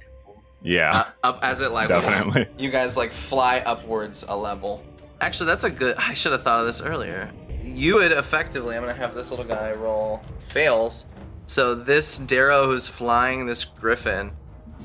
[0.60, 2.48] Yeah, uh, up as it like Definitely.
[2.58, 4.82] you guys like fly upwards a level
[5.20, 7.30] actually that's a good i should have thought of this earlier
[7.62, 11.08] you would effectively i'm gonna have this little guy roll fails
[11.46, 14.32] so this Derro who's flying this griffin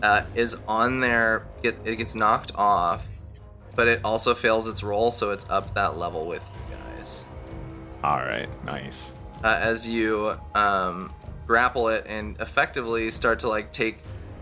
[0.03, 3.05] uh, is on there get, it gets knocked off
[3.75, 7.25] but it also fails its roll so it's up that level with you guys.
[8.03, 9.13] All right, nice.
[9.43, 11.13] uh, as you um,
[11.47, 13.99] grapple it and effectively start to like take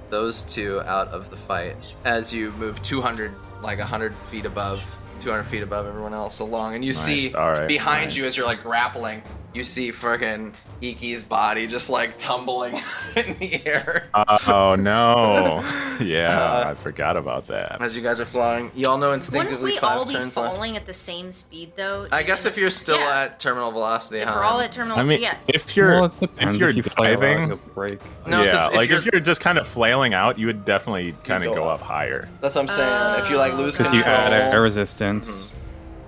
[0.10, 1.76] those two out of the fight
[2.06, 3.32] as you move 200
[3.62, 7.68] like 100 feet above 200 feet above everyone else along and you Nice, see right,
[7.68, 9.22] behind you as you're like grappling
[9.58, 12.76] you see freaking Iki's body just like tumbling
[13.16, 14.10] in the air
[14.48, 15.64] Oh no.
[16.00, 17.82] Yeah, Uh, I forgot about that.
[17.82, 20.14] as you guys are flying you all know instinctively Wouldn't instinctively we five all be
[20.14, 22.08] turns left falling at the same speed though?
[22.12, 23.22] I guess if you're still yeah.
[23.24, 24.36] at terminal velocity if huh?
[24.38, 25.38] we're all at terminal, I mean, yeah.
[25.48, 28.00] if you're well, if you're you fly a lot, diving, you'll break.
[28.28, 31.14] No, 'cause yeah, if like you're- you're just kind of flailing out, you would definitely
[31.24, 31.82] kind of go up.
[31.82, 32.30] up higher.
[32.42, 35.54] that's what I'm saying if you like lose Because control Because you add air resistance.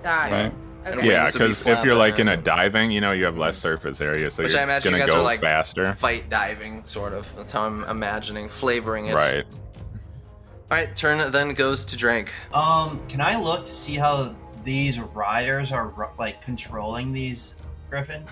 [0.02, 0.30] Got.
[0.30, 0.38] Right.
[0.46, 0.54] And
[0.86, 1.06] Okay.
[1.06, 3.36] Yeah, wings would be because if you're like in a diving, you know, you have
[3.36, 5.92] less surface area, so Which you're I imagine you gonna guys go are like faster.
[5.94, 7.34] fight diving, sort of.
[7.36, 9.14] That's how I'm imagining flavoring it.
[9.14, 9.44] Right.
[10.70, 12.30] All right, turn then goes to Drake.
[12.54, 14.34] Um, can I look to see how
[14.64, 17.54] these riders are like controlling these
[17.88, 18.30] griffins?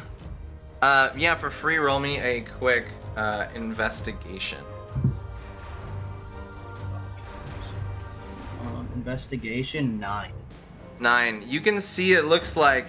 [0.81, 4.59] Uh, yeah, for free, roll me a quick uh, investigation.
[8.62, 10.33] Um, investigation nine.
[11.01, 11.45] Nine.
[11.47, 12.87] You can see it looks like,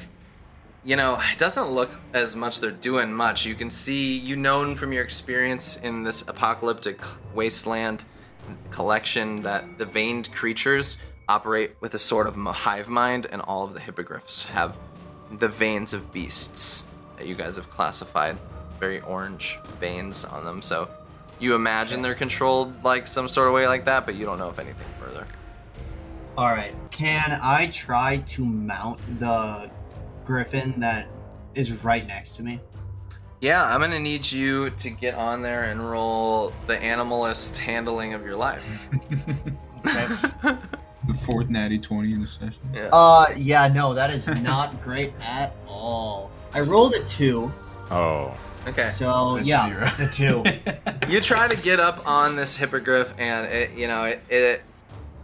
[0.84, 3.46] you know, it doesn't look as much they're doing much.
[3.46, 7.00] You can see, you known from your experience in this apocalyptic
[7.34, 8.06] wasteland
[8.72, 13.74] collection that the veined creatures operate with a sort of hive mind, and all of
[13.74, 14.76] the hippogriffs have
[15.32, 16.86] the veins of beasts
[17.18, 18.36] that you guys have classified.
[18.80, 20.64] Very orange veins on them.
[20.64, 20.90] So
[21.38, 24.50] you imagine they're controlled like some sort of way like that, but you don't know
[24.50, 24.88] if anything.
[26.40, 26.74] All right.
[26.90, 29.70] Can I try to mount the
[30.24, 31.10] griffin that
[31.54, 32.62] is right next to me?
[33.42, 38.24] Yeah, I'm gonna need you to get on there and roll the animalist handling of
[38.26, 38.66] your life.
[41.08, 42.54] The fourth natty 20 in the session.
[42.74, 42.90] Yeah.
[42.94, 46.30] Uh, yeah, no, that is not great at all.
[46.54, 47.52] I rolled a two,
[47.92, 48.38] Oh,
[48.68, 48.88] Okay.
[48.90, 49.82] so That's yeah, zero.
[49.88, 50.44] it's a two.
[51.12, 54.62] You try to get up on this hippogriff, and it, you know, it, it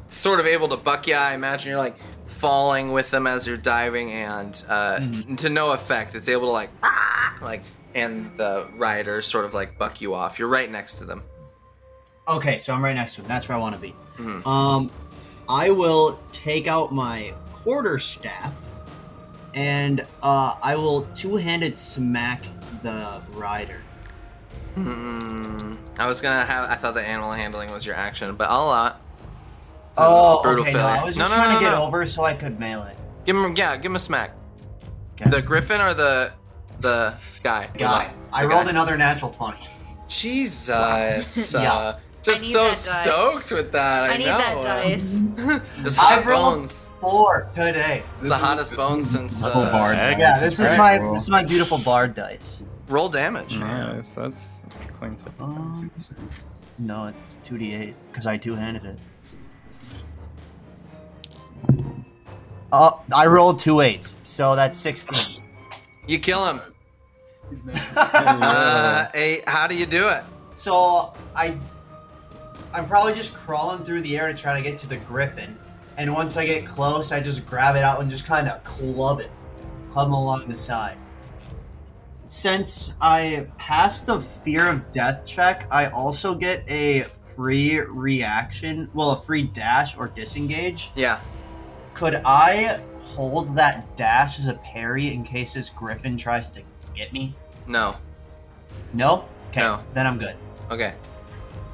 [0.07, 1.15] sort of able to buck you.
[1.15, 4.99] I imagine you're like falling with them as you're diving, and uh,
[5.37, 6.15] to no effect.
[6.15, 7.63] It's able to like, "Ah!" like,
[7.93, 10.39] and the rider sort of like buck you off.
[10.39, 11.23] You're right next to them.
[12.27, 13.27] Okay, so I'm right next to him.
[13.27, 13.93] That's where I want to be.
[14.17, 14.45] Mhm.
[14.47, 14.91] Um,
[15.47, 18.53] I will take out my quarter staff,
[19.53, 22.43] and uh, I will two-handed smack
[22.81, 23.81] the rider.
[24.75, 26.69] Mm, I was gonna have.
[26.69, 28.93] I thought the animal handling was your action, but I'll uh,
[29.97, 30.73] Oh, brutal okay.
[30.73, 30.79] No.
[30.79, 31.83] I was just no, trying no, to get no.
[31.85, 32.95] over so I could melee.
[33.25, 34.31] Give him, yeah, give him a smack.
[35.19, 35.29] Okay.
[35.29, 36.31] The griffin or the
[36.81, 37.69] the guy.
[37.77, 38.11] Guy.
[38.33, 38.71] I The rolled guy.
[38.71, 39.65] another natural 20.
[40.07, 41.53] Jesus.
[41.53, 41.73] Yeah.
[41.73, 44.03] uh, just so stoked with that.
[44.05, 44.37] I, I need know.
[44.39, 45.21] that dice.
[45.83, 46.87] Just hot I've rolled bones.
[46.99, 48.01] four today.
[48.17, 49.43] It's the hottest bones since.
[49.43, 49.95] Double Uh, bard.
[49.95, 50.17] Heck.
[50.17, 51.13] Yeah, this is Alright, my well.
[51.13, 52.63] this is my beautiful bard dice.
[52.87, 53.59] roll damage.
[53.59, 54.15] Nice.
[54.15, 55.33] That's, that's a clean set.
[55.39, 55.91] Um,
[56.79, 58.97] no, it's two d eight because I two handed it.
[62.71, 65.43] Oh, I rolled two eights, so that's sixteen.
[66.07, 66.61] You kill him.
[67.95, 70.23] Uh, hey, how do you do it?
[70.55, 71.55] So I,
[72.73, 75.57] I'm probably just crawling through the air to try to get to the griffin,
[75.97, 79.19] and once I get close, I just grab it out and just kind of club
[79.19, 79.29] it,
[79.91, 80.97] club him along the side.
[82.27, 87.05] Since I passed the fear of death check, I also get a
[87.35, 90.89] free reaction, well, a free dash or disengage.
[90.95, 91.19] Yeah.
[91.95, 96.61] Could I hold that dash as a parry in case this griffin tries to
[96.93, 97.35] get me?
[97.67, 97.95] No.
[98.93, 99.25] No.
[99.49, 99.61] Okay.
[99.61, 99.81] No.
[99.93, 100.35] Then I'm good.
[100.69, 100.93] Okay.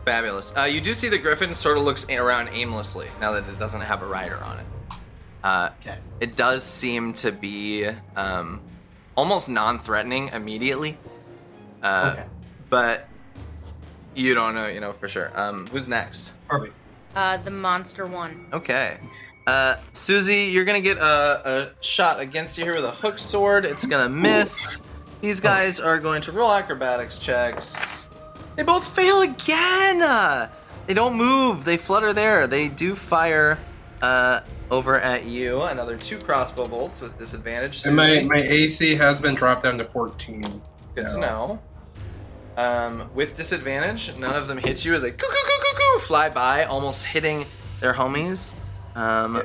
[0.06, 0.56] Fabulous.
[0.56, 3.82] Uh, you do see the griffin sort of looks around aimlessly now that it doesn't
[3.82, 4.66] have a rider on it.
[5.44, 5.98] Uh, Okay.
[6.20, 8.62] it does seem to be um,
[9.18, 10.98] almost non-threatening immediately.
[11.82, 12.26] Uh, Okay.
[12.70, 13.10] But
[14.16, 15.32] you don't know, you know for sure.
[15.36, 16.34] Um, who's next?
[16.48, 16.74] Perfect.
[17.16, 18.46] Uh, the monster one.
[18.54, 18.98] Okay.
[19.48, 21.42] Uh, Susie, you're gonna get a,
[21.82, 23.66] a shot against you here with a hook sword.
[23.66, 24.82] It's gonna miss.
[25.22, 28.10] These guys are going to roll acrobatics checks.
[28.56, 30.02] They both fail again.
[30.02, 30.50] Uh,
[30.88, 31.64] they don't move.
[31.64, 32.48] They flutter there.
[32.48, 33.60] They do fire
[34.02, 35.62] uh, over at you.
[35.62, 37.86] Another two crossbow bolts with disadvantage.
[37.86, 40.42] And my, my AC has been dropped down to 14.
[40.96, 41.62] Good to know.
[42.58, 45.14] Um, with disadvantage, none of them hit you as they
[46.02, 47.46] fly by, almost hitting
[47.80, 48.54] their homies.
[48.96, 49.42] Um,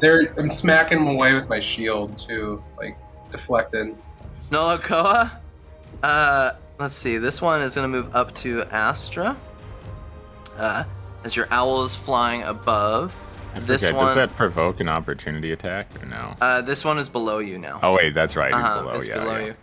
[0.00, 2.96] They're, I'm smacking them away with my shield too, like
[3.30, 3.94] deflected.
[4.50, 5.38] Nolakoa.
[6.02, 7.18] Uh, let's see.
[7.18, 9.36] This one is gonna move up to Astra.
[10.56, 10.84] Uh,
[11.24, 13.18] as your owl is flying above.
[13.54, 16.34] I This forget, one, Does that provoke an opportunity attack or no?
[16.40, 17.80] uh, this one is below you now.
[17.82, 18.54] Oh wait, that's right.
[18.54, 18.92] He's Uh-huh, below.
[18.94, 19.44] it's yeah, below yeah.
[19.46, 19.54] you.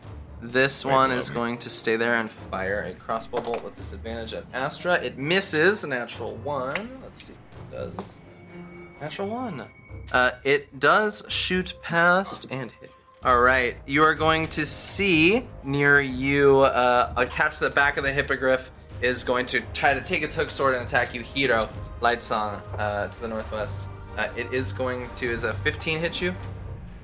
[0.41, 1.35] This Right one is me.
[1.35, 4.95] going to stay there and fire a crossbow bolt with disadvantage at Astra.
[4.95, 6.89] It misses, a natural one.
[7.01, 7.33] Let's see
[7.69, 8.17] what it does.
[9.03, 9.65] Natural one.
[10.13, 12.89] Uh, it does shoot past and hit.
[13.25, 18.05] All right, you are going to see near you, uh, attached to the back of
[18.05, 18.71] the hippogriff,
[19.01, 21.19] is going to try to take its hook sword and attack you.
[21.19, 21.67] Hiro,
[21.99, 23.89] light song, uh, to the northwest.
[24.17, 25.25] Uh, it is going to.
[25.25, 26.33] Is a 15 hit you?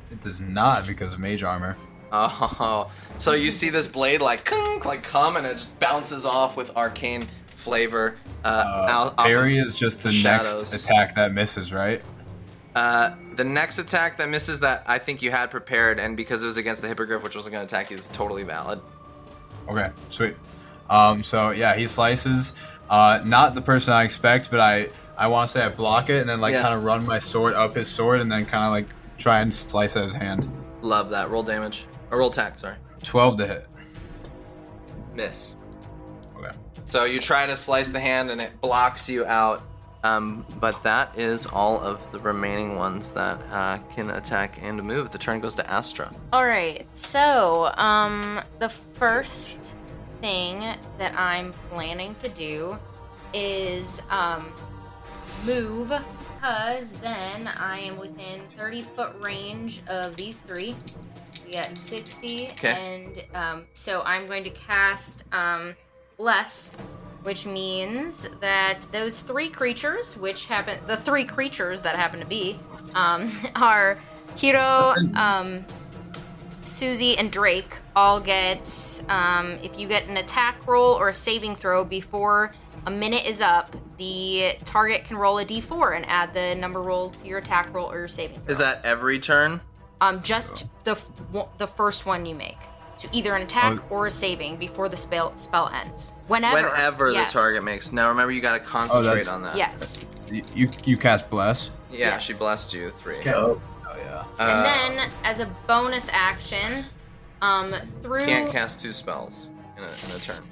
[0.09, 1.75] It does not because of mage armor.
[2.13, 4.49] Oh, so you see this blade like
[4.85, 7.27] like come and it just bounces off with arcane
[7.59, 8.15] flavor.
[8.43, 10.53] Uh, Uh, Barry is just the shadows.
[10.55, 12.01] next attack that misses, right?
[12.75, 16.45] Uh, the next attack that misses that I think you had prepared, and because it
[16.45, 18.79] was against the hippogriff, which wasn't going to attack you, is totally valid.
[19.67, 20.35] Okay, sweet.
[20.89, 22.53] Um, so yeah, he slices.
[22.89, 24.87] Uh, not the person I expect, but I
[25.17, 26.61] I want to say I block it and then like Yeah.
[26.61, 28.87] kind of run my sword up his sword and then kind of like
[29.17, 30.49] try and slice at his hand.
[30.81, 31.29] Love that.
[31.29, 31.85] Roll damage.
[32.09, 32.75] Or roll attack, sorry.
[33.03, 33.67] Twelve to hit.
[35.13, 35.55] Miss.
[36.89, 39.61] So you try to slice the hand and it blocks you out.
[40.03, 45.11] Um, but that is all of the remaining ones that uh, can attack and move.
[45.11, 46.11] The turn goes to Astra.
[46.33, 46.87] All right.
[46.97, 49.77] So, um, the first
[50.19, 50.61] thing
[50.97, 52.79] that I'm planning to do
[53.35, 54.51] is um,
[55.45, 60.75] move because then I am within 30 foot range of these three.
[61.45, 62.71] We got 60, Okay.
[62.73, 65.75] and um, so I'm going to cast um,
[66.19, 66.73] less,
[67.23, 72.59] which means that those three creatures, which happen, the three creatures that happen to be,
[72.93, 73.99] um, are
[74.35, 75.65] Hiro, um,
[76.63, 78.67] Susie and Drake all get,
[79.09, 82.51] um, if you get an attack roll or a saving throw before
[82.85, 87.09] a minute is up, the target can roll a d4 and add the number roll
[87.11, 88.51] to your attack roll or your saving throw.
[88.51, 89.61] Is that every turn?
[90.01, 91.11] Um, just the f-
[91.57, 92.57] the first one you make.
[92.99, 93.95] So either an attack Oh.
[93.95, 96.13] or a saving before the spell spell ends.
[96.27, 96.69] Whenever.
[96.69, 97.31] Whenever yes.
[97.31, 97.93] the target makes.
[97.93, 99.55] Now remember, you got to concentrate that's- on that.
[99.55, 100.05] Yes.
[100.29, 101.71] You you cast bless.
[101.89, 102.23] Yeah, Yes.
[102.23, 103.17] she blessed you three.
[103.25, 103.59] Oh
[103.97, 104.25] yeah.
[104.37, 106.85] Uh, and then, as a bonus action,
[107.41, 110.43] um, through can't cast two spells in a, in a turn.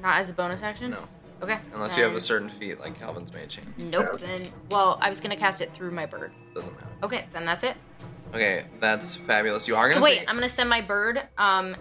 [0.00, 0.92] not as a bonus action.
[0.92, 1.00] No,
[1.42, 1.58] Okay.
[1.74, 3.74] unless you have a certain feat like Calvin's Mage Hand.
[3.76, 4.20] Nope.
[4.20, 6.30] Then well, I was gonna cast it through my bird.
[6.54, 6.86] Doesn't matter.
[7.02, 7.76] Okay, then that's it.
[8.32, 9.68] Okay, that's fabulous.
[9.68, 11.20] You are gonna Wait, take- I'm gonna send my bird.
[11.36, 11.76] Um,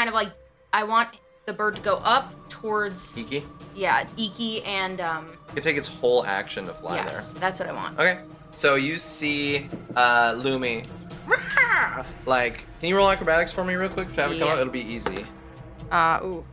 [0.00, 0.32] kind of like
[0.72, 1.10] I want
[1.44, 3.44] the bird to go up towards Iki.
[3.74, 7.04] yeah Iki and um It can take its whole action to fly there.
[7.04, 7.98] yes, that's what I want.
[7.98, 8.20] Okay,
[8.52, 10.86] so you see uh, Lumi
[12.26, 14.08] like, can you roll acrobatics for me real quick?
[14.08, 14.54] If I Have it come Yeah.
[14.54, 14.60] out?
[14.60, 15.26] It'll be easy.
[15.90, 16.44] Uh, ooh.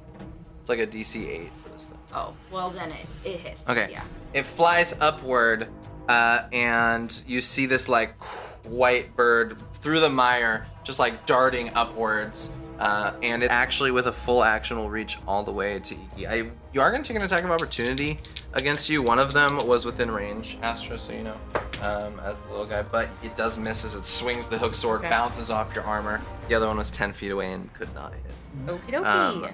[0.59, 1.97] It's like a DC eight for this thing.
[2.13, 3.69] Oh, well then it, it hits.
[3.69, 3.87] Okay.
[3.91, 4.03] Yeah.
[4.33, 5.69] It flies upward,
[6.09, 8.21] uh, and you see this like
[8.65, 12.53] white bird through the mire, just like darting upwards.
[12.79, 16.27] Uh, and it actually, with a full action, will reach all the way to Iki.
[16.27, 16.33] I,
[16.73, 18.19] you are going to take an attack of opportunity
[18.53, 19.01] against you.
[19.01, 21.37] One of them was within range, Astra, so you know,
[21.83, 24.99] um, as the little guy, but it does miss as it swings the hook sword,
[24.99, 25.09] Okay.
[25.09, 26.21] bounces off your armor.
[26.49, 28.21] The other one was 10 feet away and could not hit.
[28.67, 29.05] Okie dokie.
[29.05, 29.47] Um,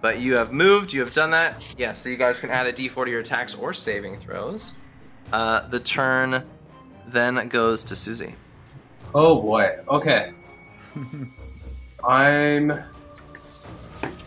[0.00, 1.60] But you have moved, you have done that.
[1.76, 4.74] Yeah, so you guys can add a d4 to your attacks or saving throws.
[5.32, 6.44] Uh, the turn
[7.06, 8.36] then goes to Susie.
[9.14, 9.76] Oh boy.
[9.88, 10.32] Okay.
[12.06, 12.82] I'm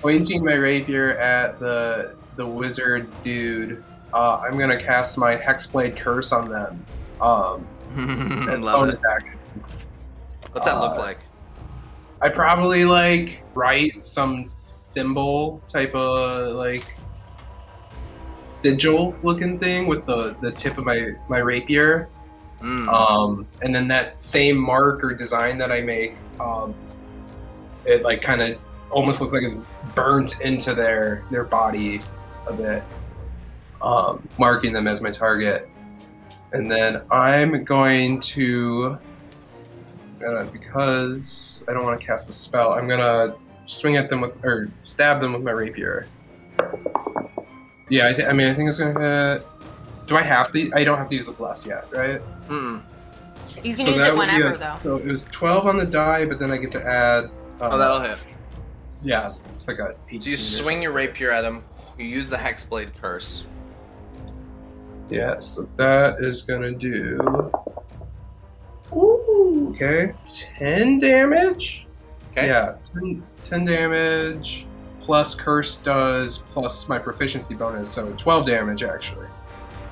[0.02, 3.84] pointing my rapier at the the wizard dude.
[4.14, 6.86] Uh, I'm gonna cast my hexblade curse on them.
[7.22, 7.68] Um,
[8.50, 9.06] as love bonus it.
[9.10, 9.40] action.
[10.52, 11.20] What's that look Uh, like?
[12.22, 16.96] I probably like write some symbol type of like
[18.34, 22.10] sigil looking thing with the the tip of my my rapier.
[22.62, 22.88] Mm.
[22.88, 26.74] Um, and then that same mark or design that I make, um,
[27.86, 28.58] it like kind of
[28.90, 29.56] almost looks like it's
[29.96, 32.00] burnt into their their body
[32.48, 32.84] a bit,
[33.82, 35.70] um, marking them as my target.
[36.52, 38.98] And then I'm going to,
[40.20, 43.36] gonna, because I don't want to cast a spell, I'm gonna
[43.66, 46.06] swing at them with or stab them with my rapier.
[47.90, 49.00] Yeah, I, th- I mean I think it's gonna
[49.38, 49.48] hit.
[50.08, 50.72] Do I have to?
[50.76, 52.22] I don't have to use the bless yet, right?
[52.50, 52.82] Mm-mm.
[53.64, 54.78] you can So use that it whenever a- though.
[54.84, 57.26] So it was 12 on the die, but then I get to add.
[57.64, 58.18] Uh, Oh, that'll hit.
[59.04, 60.22] Yeah, it's like a 18.
[60.22, 61.64] So you swing your rapier at him.
[61.98, 63.46] You use the hexblade curse.
[65.10, 67.20] Yeah, so that is gonna do.
[68.94, 70.14] Ooh, okay.
[70.58, 71.88] 10 damage?
[72.32, 72.48] Okay.
[72.48, 74.66] Yeah, 10, 10 damage
[75.02, 79.28] plus curse does plus my proficiency bonus, so 12 damage actually.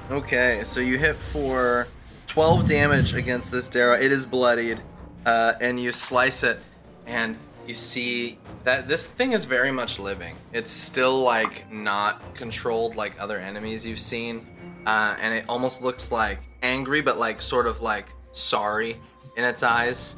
[0.10, 1.88] Okay, so you hit for
[2.28, 4.02] 12 damage against this Derro.
[4.02, 4.82] It is bloodied,
[5.26, 6.60] uh, and you slice it,
[7.06, 7.38] and
[7.68, 10.36] you see that this thing is very much living.
[10.54, 14.46] It's still like not controlled like other enemies you've seen,
[14.86, 18.98] uh, and it almost looks like angry, but like sort of like sorry
[19.38, 20.16] in its eyes.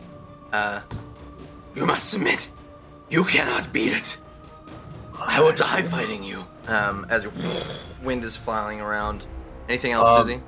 [0.51, 0.81] Uh,
[1.75, 2.49] you must submit.
[3.09, 4.17] You cannot beat it.
[5.19, 6.45] I will die fighting you.
[6.67, 7.27] Um, as
[8.03, 9.25] wind is flying around.
[9.67, 10.41] Anything else, Um, Susie?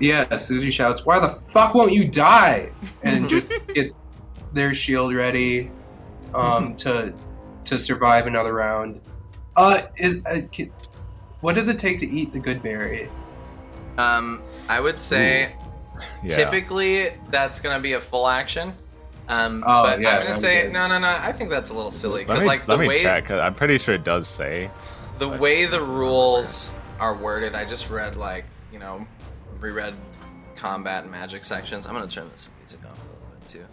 [0.00, 2.72] Yeah, Susie shouts, "Why the fuck won't you die?"
[3.02, 3.94] And just gets
[4.52, 5.70] their shield ready
[6.34, 7.14] um, to
[7.64, 9.00] to survive another round.
[9.56, 10.70] Uh, is uh, ki-
[11.40, 13.08] what does it take to eat the good berry?
[13.98, 15.54] Um, I would say
[16.24, 16.36] Yeah.
[16.36, 18.74] typically that's gonna be a full action.
[19.28, 20.72] Um, Oh, but yeah, I'm gonna I'm say good.
[20.72, 21.06] no, no, no.
[21.08, 23.26] I think that's a little silly Let because me, like the let me way check.
[23.26, 24.70] 'cause I'm pretty sure it does say.
[25.18, 27.54] the way the rules are worded.
[27.54, 29.06] I just read like you know
[29.60, 29.94] reread
[30.56, 31.86] combat and magic sections.
[31.86, 33.64] I'm gonna turn this music off a little bit too.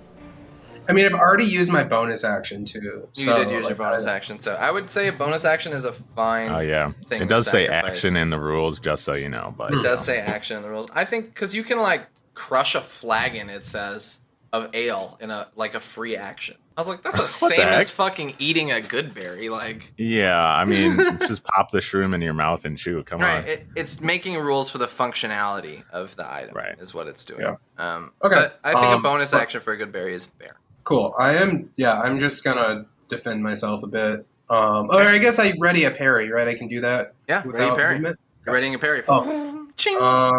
[0.89, 3.07] I mean, I've already used my bonus action too.
[3.15, 5.73] You so, did use your bonus I- action, so I would say a bonus action
[5.73, 6.49] is a fine.
[6.51, 7.91] Oh yeah, thing it does say sacrifice.
[7.97, 9.53] action in the rules, just so you know.
[9.57, 10.89] But It does say action in the rules.
[10.93, 13.49] I think because you can like crush a flagon.
[13.49, 14.21] It says
[14.51, 16.57] of ale in a like a free action.
[16.77, 19.49] I was like, that's the What the same as fucking eating a good berry.
[19.49, 23.03] Like, yeah, I mean, it's just pop the shroom in your mouth and chew.
[23.03, 23.43] Come right?
[23.43, 23.47] on.
[23.47, 26.55] It, it's making rules for the functionality of the item.
[26.55, 26.75] Right.
[26.79, 27.41] is what it's doing.
[27.41, 27.55] Yeah.
[27.77, 28.35] Um, Okay.
[28.35, 30.55] But I think a Um, bonus but- action for a good berry is fair.
[30.91, 31.15] Cool.
[31.17, 31.69] I am.
[31.77, 34.25] Yeah, I'm just gonna defend myself a bit.
[34.49, 36.47] Um, or I guess I ready a parry, right?
[36.47, 37.13] I can do that.
[37.29, 37.93] Yeah, ready without parry.
[37.95, 38.19] movement?
[38.45, 39.01] You're readying a parry.
[39.07, 39.67] Oh.
[39.77, 39.97] Ching.
[39.99, 40.31] Uh,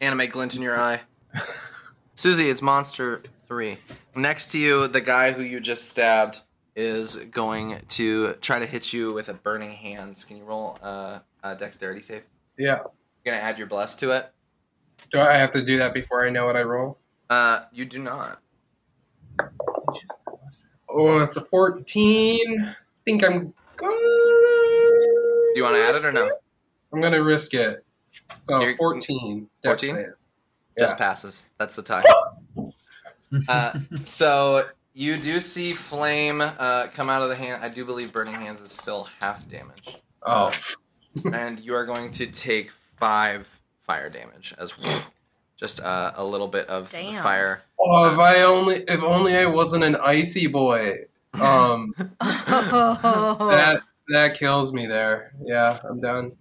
[0.00, 1.02] Anime glint in your eye.
[2.16, 3.78] Susie, it's monster three.
[4.16, 6.40] Next to you, the guy who you just stabbed
[6.74, 10.24] is going to try to hit you with a burning hands.
[10.24, 12.22] Can you roll uh, a dexterity save?
[12.58, 12.78] yeah.
[13.24, 14.32] You're gonna add your bless to it.
[15.10, 16.98] Do I have to do that before I know what I roll?
[17.28, 18.40] Uh, you do not.
[20.88, 22.60] Oh, it's a 14.
[22.62, 23.88] I think I'm good.
[23.88, 26.30] Do you want to add it or no?
[26.92, 27.84] I'm gonna risk it.
[28.40, 29.48] So You're- 14.
[29.64, 29.94] 14?
[29.94, 30.06] save.
[30.78, 31.50] Just passes.
[31.58, 32.02] That's the tie.
[33.48, 34.64] uh, so
[34.94, 37.62] you do see flame uh, come out of the hand.
[37.62, 39.96] I do believe burning hands is still half damage.
[40.22, 40.52] Oh,
[41.32, 44.78] and you are going to take five fire damage as
[45.60, 47.62] just uh, a little bit of the fire.
[47.78, 50.94] oh, if I only, if only I wasn't an icy boy.
[51.34, 53.36] Um, Oh.
[53.50, 55.32] that that kills me there.
[55.44, 56.32] Yeah, I'm done.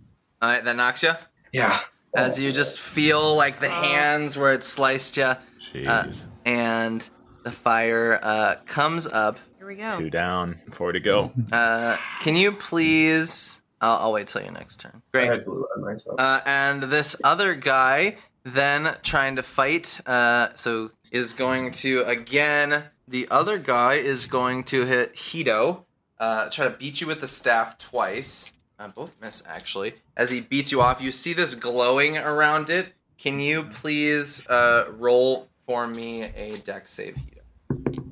[0.41, 1.11] All right, that knocks you.
[1.51, 1.79] Yeah.
[2.15, 5.33] As you just feel like the hands where it sliced you,
[5.73, 5.87] Jeez.
[5.87, 6.11] uh,
[6.45, 7.07] and
[7.43, 9.37] The fire uh, comes up.
[9.59, 9.99] Here we go.
[9.99, 11.31] Two down, four to go.
[11.51, 13.61] Uh, can you please?
[13.81, 14.91] I'll, I'll wait till your next turn.
[14.95, 15.29] I Great.
[15.31, 16.19] had blue on myself.
[16.19, 18.15] Uh, and this other guy
[18.53, 22.85] then trying to fight, uh, so is going to again.
[23.07, 25.85] The other guy is going to hit Hito,
[26.19, 28.51] uh, try to beat you with the staff twice.
[28.77, 29.95] Uh, both miss actually.
[30.15, 32.93] As he beats you off, you see this glowing around it.
[33.17, 38.03] Can you please uh, roll for me a deck save, Hito?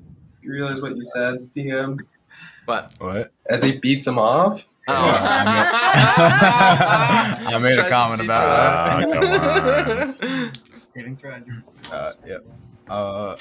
[0.47, 1.99] you realize what you said, DM?
[2.65, 2.93] What?
[2.99, 3.31] What?
[3.49, 4.65] As he beats him off?
[4.89, 4.93] Oh.
[7.49, 9.13] I made a comment about you Ah, up.
[9.13, 10.51] come on.
[10.95, 11.35] Saving throw.
[11.91, 12.45] Uh, yep.
[12.89, 13.35] Uh,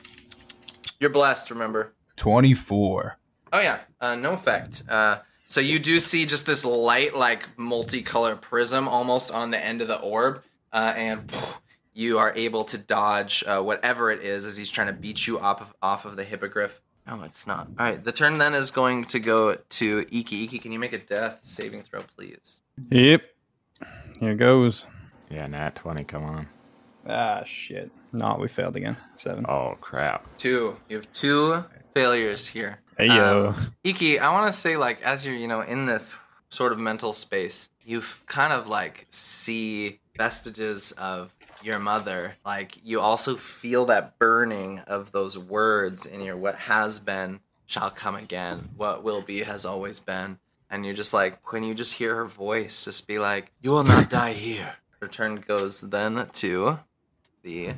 [1.01, 1.93] You're blessed, remember.
[2.17, 3.19] 24.
[3.53, 4.83] Oh yeah, uh, no effect.
[4.89, 5.19] Uh,
[5.49, 9.87] so you do see just this light, like multicolored prism, almost on the end of
[9.89, 10.43] the orb,
[10.73, 11.61] uh, and poof,
[11.95, 15.39] you are able to dodge uh, whatever it is as he's trying to beat you
[15.39, 16.81] off of off of the hippogriff.
[17.07, 17.69] No, it's not.
[17.79, 20.45] All right, the turn then is going to go to Iki.
[20.45, 22.63] Iki, can you make a death saving throw, please?
[22.91, 23.23] Yep.
[24.19, 24.85] Here goes.
[25.31, 26.49] Yeah, nat 20, come on.
[27.09, 27.91] Ah, shit.
[28.13, 28.97] No, we failed again.
[29.17, 29.47] Seven.
[29.49, 30.25] Oh, crap.
[30.37, 30.79] Two.
[30.89, 31.65] You have two
[31.95, 32.81] failures here.
[32.99, 33.49] Hey, yo.
[33.49, 36.17] Um, Iki, I want to say, like, as you're, you know, in this
[36.51, 42.37] sort of mental space, you kind of like see vestiges of your mother.
[42.45, 47.91] Like, you also feel that burning of those words in your what has been shall
[47.91, 50.39] come again, what will be has always been.
[50.71, 53.85] And you're just like, when you just hear her voice, just be like, you will
[53.85, 54.77] not die here.
[55.01, 56.79] Her turn goes then to
[57.43, 57.75] the.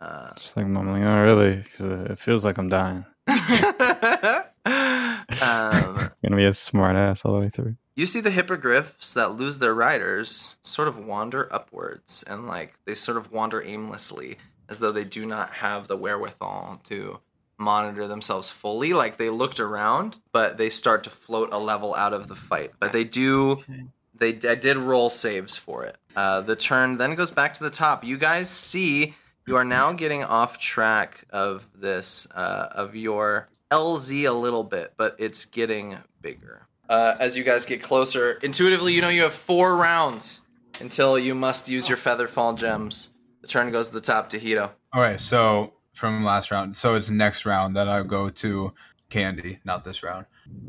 [0.00, 1.62] Uh, Just like mom, mumbling, oh, really?
[1.62, 3.04] 'Cause, uh, it feels like I'm dying.
[3.26, 4.44] um,
[6.22, 7.76] Gonna be a smart ass all the way through.
[7.96, 12.94] You see the hippogriffs that lose their riders sort of wander upwards and like they
[12.94, 14.36] sort of wander aimlessly
[14.68, 17.20] as though they do not have the wherewithal to
[17.58, 18.92] monitor themselves fully.
[18.92, 22.72] Like they looked around, but they start to float a level out of the fight.
[22.78, 23.64] But they do,
[24.14, 25.96] they I did roll saves for it.
[26.14, 28.04] Uh, the turn then goes back to the top.
[28.04, 29.14] You guys see
[29.46, 34.92] you are now getting off track of this, uh, of your LZ a little bit,
[34.98, 36.66] but it's getting bigger.
[36.88, 40.42] Uh, as you guys get closer, intuitively, you know you have four rounds
[40.80, 43.12] until you must use your Featherfall gems.
[43.42, 44.72] The turn goes to the top to Hito.
[44.92, 48.72] All right, so from last round, so it's next round that I go to
[49.10, 50.26] Candy, not this round.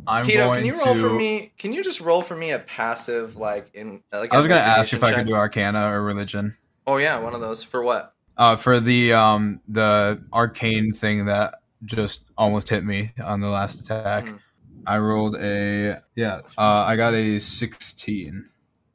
[0.08, 1.02] I'm Hito, going can you roll to.
[1.02, 1.52] for me?
[1.58, 4.34] Can you just roll for me a passive, like in like?
[4.34, 5.36] I was going to ask if I investigation could do?
[5.36, 6.58] Arcana or Religion.
[6.88, 8.14] Oh yeah, one of those for what?
[8.38, 13.80] Uh, for the um the arcane thing that just almost hit me on the last
[13.82, 14.40] attack, Mhm.
[14.88, 16.42] I rolled a yeah.
[16.58, 18.50] Uh, I got a sixteen.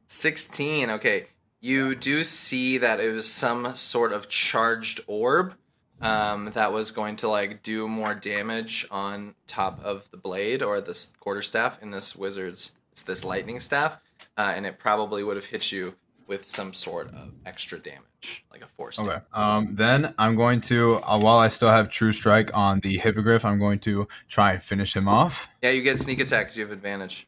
[0.07, 0.91] 16.
[0.91, 1.27] Okay.
[1.61, 5.55] You do see that it was some sort of charged orb
[6.03, 10.81] um, that was going to like do more damage on top of the blade or
[10.81, 12.75] this quarterstaff in this wizard's.
[12.91, 13.97] It's this lightning staff,
[14.37, 15.95] uh, and it probably would have hit you
[16.33, 18.99] with some sort of extra damage, like a force.
[18.99, 19.19] Okay.
[19.35, 23.45] Um, then I'm going to uh, while I still have True Strike on the Hippogriff,
[23.45, 25.51] I'm going to try and finish him off.
[25.63, 27.27] Yeah, you get sneak attack 'cause you have advantage.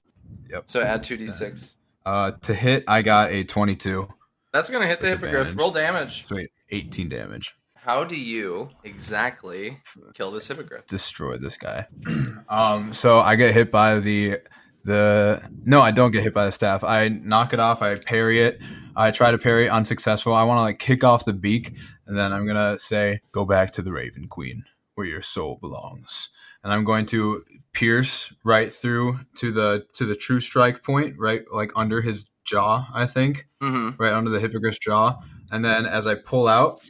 [0.49, 0.63] Yep.
[0.67, 1.75] So add 2d6.
[2.07, 4.09] Uh, to hit, I got a 22.
[4.55, 5.49] That's going to hit the hippogriff.
[5.49, 5.59] advantage.
[5.61, 6.27] Roll damage.
[6.27, 7.55] Sweet, 18 damage.
[7.77, 9.83] How do you exactly
[10.15, 10.87] kill this hippogriff?
[10.87, 11.89] Destroy this guy.
[12.49, 14.39] um, so I get hit by the
[14.85, 16.85] the no, I don't get hit by the staff.
[16.85, 17.83] I knock it off.
[17.83, 18.63] I parry it.
[18.97, 20.33] I try to parry, unsuccessful.
[20.33, 21.75] I want to like kick off the beak,
[22.07, 24.65] and then I'm gonna say, "Go back to the Raven Queen,
[24.95, 26.31] where your soul belongs."
[26.63, 27.43] And I'm going to
[27.75, 32.87] pierce right through to the to the true strike point, right like under his jaw.
[32.95, 34.03] I think Mm-hmm.
[34.03, 35.17] right under the hippogriff's jaw.
[35.51, 36.81] And then as I pull out,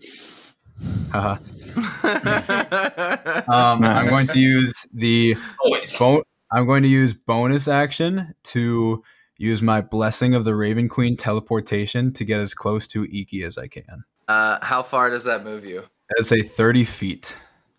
[1.12, 1.38] haha,
[3.48, 5.96] um, I'm going to use the Always.
[5.98, 9.02] Bon- I'm going to use bonus action to
[9.36, 13.58] use my blessing of the Raven Queen teleportation to get as close to Iki as
[13.58, 14.04] I can.
[14.28, 15.84] uh, how far does that move you?
[16.18, 17.36] I'd say 30 feet.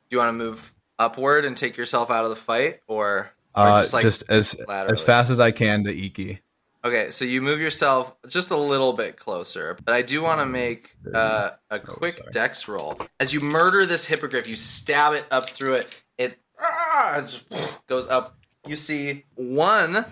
[0.10, 3.62] Do you want to move upward and take yourself out of the fight, or, or
[3.64, 4.94] Uh, just just, like as laterally?
[4.94, 6.40] as fast as I can to Iki.
[6.84, 10.46] Okay, so you move yourself just a little bit closer, but I do want to
[10.46, 13.00] make uh, a quick Oh, dex roll.
[13.20, 16.04] As you murder this hippogriff, you stab it up through it.
[16.20, 17.46] It, ah, it just
[17.88, 18.38] goes up.
[18.68, 20.06] You see one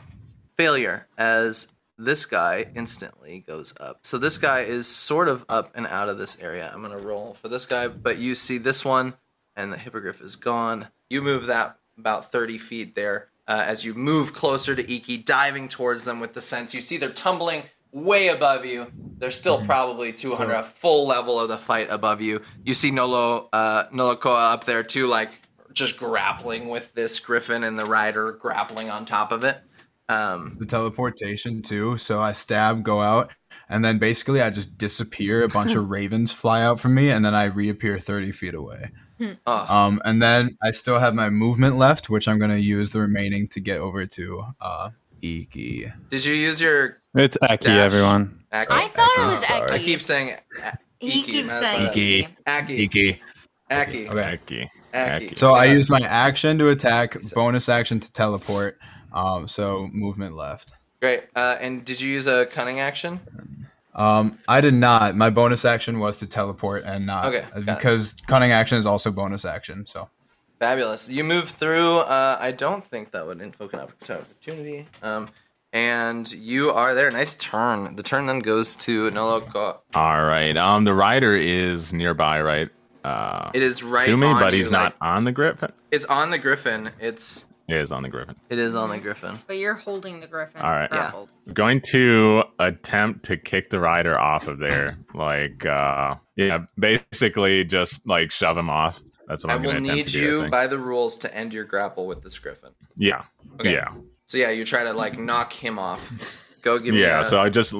[0.57, 3.99] failure as this guy instantly goes up.
[4.03, 6.71] So this guy is sort of up and out of this area.
[6.73, 9.13] I'm gonna roll for this guy, but you see this one,
[9.55, 10.87] and the hippogriff is gone.
[11.09, 13.27] You move that about 30 feet there.
[13.47, 16.97] Uh, as you move closer to Iki, diving towards them with the sense, you see
[16.97, 18.91] they're tumbling way above you.
[19.17, 22.41] They're still probably 200, a full level of the fight above you.
[22.65, 25.29] You see Nolo, uh, Nolakoa up there too, like
[25.73, 29.61] just grappling with this griffin and the rider grappling on top of it.
[30.09, 31.97] Um, the teleportation too.
[31.97, 33.33] So I stab, go out,
[33.69, 35.43] and then basically I just disappear.
[35.43, 38.91] A bunch of ravens fly out from me, and then I reappear thirty feet away.
[39.47, 42.99] oh, Um, and then I still have my movement left, which I'm gonna use the
[42.99, 44.89] remaining to get over to uh
[45.21, 45.91] Iki.
[46.09, 47.01] did you use your?
[47.15, 47.85] It's Eki, Dash.
[47.85, 48.43] everyone.
[48.51, 48.67] Aki?
[48.71, 49.71] I thought it was sorry.
[49.71, 50.35] I keep saying.
[50.61, 52.27] A- he Iki, keeps saying what- Iki.
[52.45, 52.75] Aki.
[52.83, 53.21] Iki.
[53.71, 54.09] Aki.
[54.09, 54.37] Okay.
[54.37, 54.67] Eki.
[54.93, 55.27] Aki.
[55.27, 55.37] Eki.
[55.37, 55.73] So I Yeah.
[55.73, 58.77] used my action to attack, bonus action to teleport.
[59.13, 60.73] Um, so movement left.
[61.01, 61.23] Great.
[61.35, 63.19] Uh, and did you use a cunning action?
[63.93, 65.15] Um, I did not.
[65.15, 67.65] My bonus action was to teleport and not Okay, got it.
[67.65, 69.85] because cunning action is also bonus action.
[69.85, 70.09] So
[70.59, 71.09] Fabulous.
[71.09, 71.99] You move through.
[71.99, 74.87] Uh, I don't think that would invoke an opportunity.
[75.01, 75.29] Um,
[75.73, 77.11] and you are there.
[77.11, 77.95] Nice turn.
[77.97, 79.79] The turn then goes to Noloko.
[79.93, 80.55] All right.
[80.55, 82.69] Um, the rider is nearby, right?
[83.03, 85.71] Uh, It is right to me, on but you, he's not like- on the griffin.
[85.91, 86.91] it's on the griffin.
[86.99, 88.35] It's It is on the griffin.
[88.49, 89.39] it is on the griffin.
[89.47, 90.61] But you're holding the griffin.
[90.61, 90.89] All right.
[90.91, 91.11] Yeah.
[91.11, 91.29] grappled.
[91.53, 94.97] going to attempt to kick the rider off of there.
[95.13, 98.99] Like, uh, yeah, basically just like shove him off.
[99.27, 100.43] That's what I I'm will going to attempt need to do.
[100.43, 102.71] You by the rules to end your grapple with this griffin.
[102.97, 103.23] yeah.
[103.59, 103.73] Okay.
[103.73, 103.93] Yeah.
[104.25, 106.11] So yeah, you try to like knock him off.
[106.61, 107.01] Go give me.
[107.01, 107.23] Yeah.
[107.23, 107.73] So I just,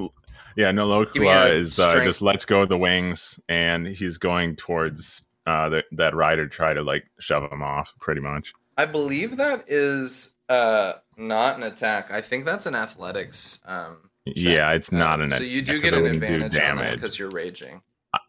[0.56, 4.18] yeah, Give me a Nolakoa is uh, just lets go of the wings and he's
[4.18, 8.53] going towards uh, the, that rider, try to like shove him off pretty much.
[8.77, 12.11] I believe that is uh not an attack.
[12.11, 13.61] I think that's an athletics.
[13.66, 14.35] Um, check.
[14.38, 16.93] Yeah, it's not Uh, an So you do get an advantage damage.
[16.93, 17.82] because you're raging.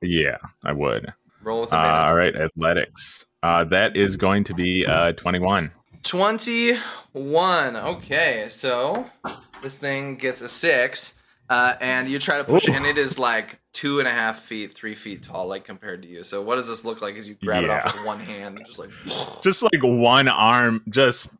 [0.03, 1.13] Yeah, I would.
[1.43, 3.27] Roll with Uh, all right, athletics.
[3.43, 5.71] Uh, that is going to be uh, 21.
[6.03, 7.77] 21.
[7.77, 9.07] Okay, so
[9.63, 11.19] this thing gets a six,
[11.51, 14.41] uh, and you try to push it, and it is like two and a half
[14.41, 16.23] feet, three feet tall, like compared to you.
[16.23, 18.67] So what does this look like as you grab it off with one hand, and
[18.67, 18.91] just like
[19.43, 21.31] Just like one arm, just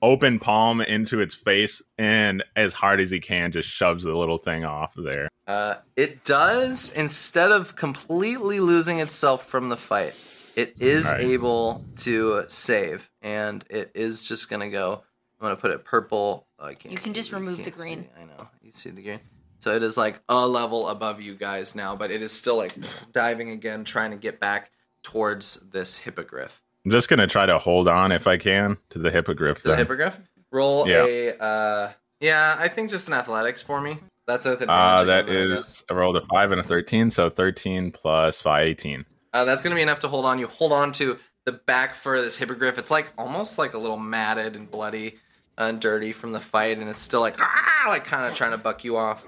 [0.00, 4.38] open palm into its face, and as hard as he can, just shoves the little
[4.38, 5.28] thing off there.
[5.46, 10.14] Uh, it does instead of completely losing itself from the fight,
[10.56, 11.20] it is Right.
[11.22, 15.02] able to save, and it is just gonna go.
[15.40, 16.47] I'm gonna put it purple.
[16.58, 16.92] Oh, I can't.
[16.92, 18.02] You can just remove the can't green.
[18.04, 18.08] see.
[18.20, 18.48] I know.
[18.62, 19.20] You see the green.
[19.60, 22.72] So it is like a level above you guys now, but it is still like
[23.12, 24.70] diving again, trying to get back
[25.02, 26.62] towards this hippogriff.
[26.84, 29.60] I'm just gonna try to hold on if I can to the hippogriff.
[29.60, 29.78] So the then.
[29.84, 30.18] hippogriff.
[30.50, 31.04] Roll Yeah.
[31.04, 31.36] a.
[31.38, 33.98] Uh, yeah, I think just an athletics for me.
[34.26, 35.00] That's with advantage.
[35.00, 35.68] Uh, that again, I guess.
[35.78, 39.04] is I rolled a five and a thirteen, so thirteen plus five, 18.
[39.32, 40.38] Uh, that's going to be enough to hold on.
[40.38, 42.78] You hold on to the back fur of this hippogriff.
[42.78, 45.16] It's like almost like a little matted and bloody
[45.58, 48.58] and dirty from the fight, and it's still like ah, like kind of trying to
[48.58, 49.26] buck you off.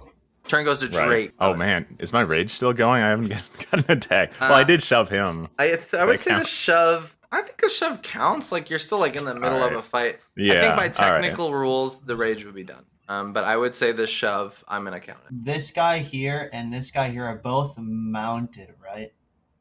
[0.49, 1.07] Turn goes to Right.
[1.07, 1.33] Drake.
[1.39, 3.02] Oh man, is my rage still going?
[3.02, 3.28] I haven't
[3.70, 4.33] gotten an attack.
[4.41, 5.49] well, I Uh, did shove him.
[5.59, 7.15] I th- I would that say the shove.
[7.33, 8.50] I think a shove counts.
[8.50, 10.18] Like you're still like in the middle of a fight.
[10.36, 10.55] Yeah.
[10.55, 11.20] I think by all right.
[11.23, 12.84] technical rules, the rage would be done.
[13.09, 14.65] Um, but I would say the shove.
[14.67, 15.44] I'm gonna count it.
[15.44, 19.12] This guy here and this guy here are both mounted, right?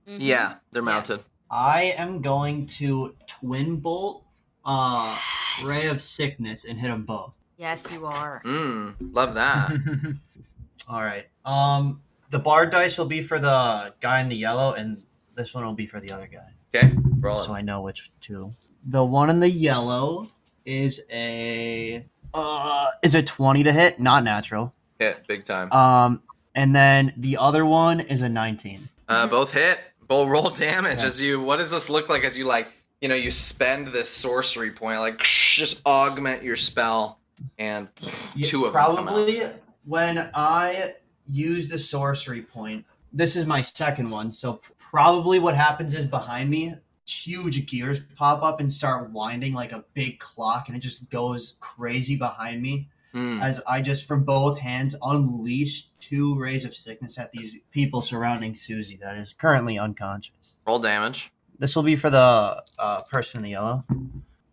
[0.07, 0.17] Mhm.
[0.19, 1.17] Yeah, they're mounted.
[1.17, 1.29] Yes.
[1.51, 4.25] I am going to twin bolt
[4.65, 5.17] uh
[5.65, 7.33] ray of sickness and hit them both.
[7.57, 8.41] Yes, you are.
[8.45, 9.71] Mm, love that.
[10.87, 11.27] All right.
[11.45, 15.03] Um the bard dice will be for the guy in the yellow and
[15.35, 16.53] this one will be for the other guy.
[16.75, 17.53] Okay, roll So.
[17.53, 18.53] I know which two.
[18.85, 20.29] The one in the yellow
[20.65, 24.73] is a uh is a 20 to hit, not natural.
[24.99, 25.71] Hit big time.
[25.71, 26.21] Um
[26.55, 28.89] and then the other one is a 19.
[29.07, 29.79] Uh, both hit.
[30.07, 31.05] Both roll damage Yeah.
[31.05, 31.39] as you.
[31.41, 32.67] What does this look like as you like?
[33.01, 37.19] You know, you spend this sorcery point, like just augment your spell,
[37.57, 37.87] and
[38.35, 39.41] Yeah, two of them probably
[39.85, 40.95] when I
[41.25, 42.85] use the sorcery point.
[43.13, 46.75] This is my second one, so probably what happens is behind me,
[47.07, 51.57] huge gears pop up and start winding like a big clock, and it just goes
[51.59, 53.41] crazy behind me Hmm.
[53.41, 58.53] as I just from both hands unleash two rays of sickness at these people surrounding
[58.53, 60.57] Susie that is currently unconscious.
[60.67, 61.31] Roll damage.
[61.59, 63.85] This will be for the uh, person in the yellow.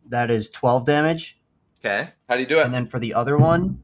[0.09, 1.39] That is twelve damage,
[1.81, 2.10] Okay.
[2.28, 2.65] How do you do it?
[2.65, 3.83] and then for the other one,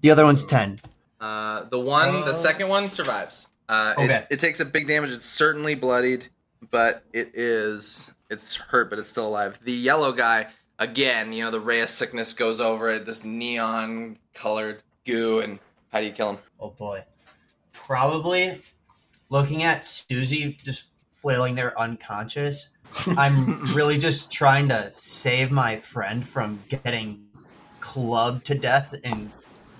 [0.00, 0.78] the other one's ten.
[1.20, 3.48] Uh, the one, the Uh, second one survives.
[3.68, 4.14] Uh, Okay.
[4.14, 5.10] it, it takes a big damage.
[5.10, 6.28] It's certainly bloodied,
[6.70, 9.58] but it is it's hurt, but it's still alive.
[9.64, 13.04] The yellow guy, again, you know, the ray of sickness goes over it.
[13.06, 15.58] This neon colored goo, and
[15.92, 16.38] how do you kill him?
[16.60, 17.04] Oh boy.
[17.72, 18.62] Probably
[19.28, 20.88] looking at Susie just
[21.26, 22.68] flailing there unconscious.
[23.18, 27.26] I'm really just trying to save my friend from getting
[27.80, 29.32] clubbed to death and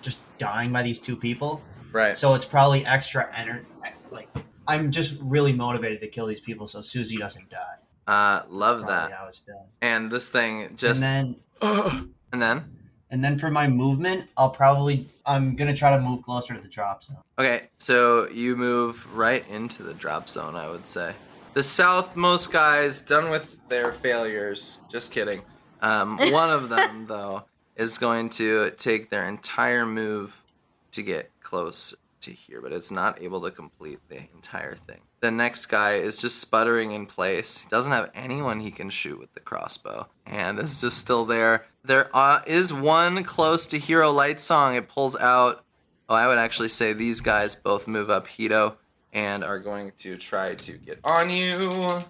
[0.03, 1.63] just dying by these two people.
[1.93, 2.19] Right.
[2.19, 3.65] So it's probably extra energy.
[4.11, 4.29] Like
[4.67, 7.77] I'm just really motivated to kill these people so Susie doesn't die.
[8.09, 9.13] Uh, love Probably that.
[9.13, 9.67] how it's done.
[9.81, 12.77] And this thing just and then and then
[13.09, 16.67] and then for my movement, I'll probably I'm gonna try to move closer to the
[16.67, 17.19] drop zone.
[17.39, 21.15] Okay, so you move right into the drop zone, I would say.
[21.57, 24.83] The southmost guys done with their failures.
[24.91, 25.41] Just kidding.
[25.81, 30.43] Um, one of them, though, is going to take their entire move
[30.91, 35.01] to get close to here, but it's not able to complete the entire thing.
[35.21, 37.57] The next guy is just sputtering in place.
[37.63, 41.65] He doesn't have anyone he can shoot with the crossbow, and it's just still there.
[41.83, 44.75] There uh, is one close to Hero Light Song.
[44.75, 45.65] It pulls out
[46.09, 48.77] Oh, I would actually say these guys both move up Hito
[49.17, 52.01] and are going to try to get on you.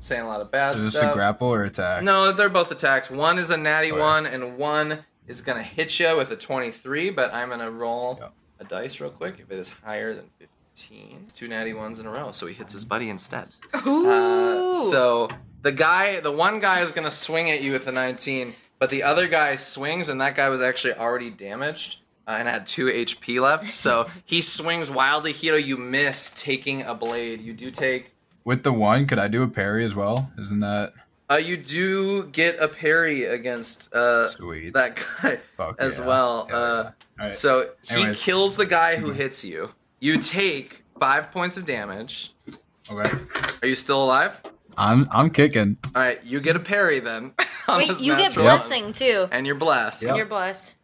[0.00, 1.12] Saying a lot of bad Is this stuff.
[1.12, 2.02] a grapple or attack?
[2.02, 3.10] No, they're both attacks.
[3.10, 4.00] One is a natty Okay.
[4.00, 7.10] one, and one is gonna hit you with a twenty-three.
[7.10, 8.32] But I'm gonna roll Yep.
[8.60, 9.36] a dice real quick.
[9.38, 12.54] If it is higher than fifteen, it's two natty ones in a row, so he
[12.54, 13.48] hits his buddy instead.
[13.72, 15.28] Uh, so
[15.62, 19.02] the guy, the one guy is gonna swing at you with the 19, but the
[19.04, 23.40] other guy swings, and that guy was actually already damaged uh, and had two HP
[23.40, 23.70] left.
[23.70, 25.32] So he swings wildly.
[25.32, 27.40] Hito, you miss taking a blade.
[27.40, 28.14] You do take.
[28.44, 30.30] With the one, could I do a parry as well?
[30.38, 30.92] Isn't that
[31.30, 34.74] Uh, you do get a parry against uh, sweet?
[34.74, 36.06] that guy Fuck as yeah.
[36.06, 36.46] well.
[36.48, 36.90] Hell Uh, yeah.
[37.20, 37.34] All right.
[37.34, 38.22] So he Anyways.
[38.22, 39.70] kills the guy who hits you.
[40.00, 42.32] You take five points of damage.
[42.90, 43.10] okay.
[43.62, 44.42] Are you still alive?
[44.76, 45.76] I'm I'm kicking.
[45.94, 47.34] All right, you get a parry then.
[47.68, 48.54] Wait, you get natural one.
[48.56, 49.28] blessing too.
[49.30, 50.16] and you're blessed.
[50.16, 50.74] You're blessed.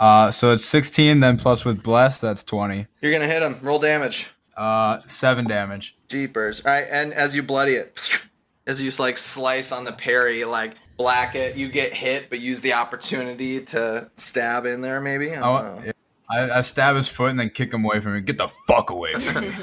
[0.00, 2.86] Uh, so it's 16, then plus with bless, that's 20.
[3.00, 3.58] You're gonna hit him.
[3.62, 4.30] Roll damage.
[4.56, 5.96] Uh, seven damage.
[6.08, 6.64] Jeepers.
[6.64, 8.20] All right, and as you bloody it,
[8.66, 12.60] as you like slice on the parry, like black it, you get hit, but use
[12.60, 15.00] the opportunity to stab in there.
[15.00, 15.34] Maybe.
[15.34, 15.92] I Oh, know.
[16.30, 18.20] I, I stab his foot and then kick him away from me.
[18.20, 19.52] Get the fuck away from me.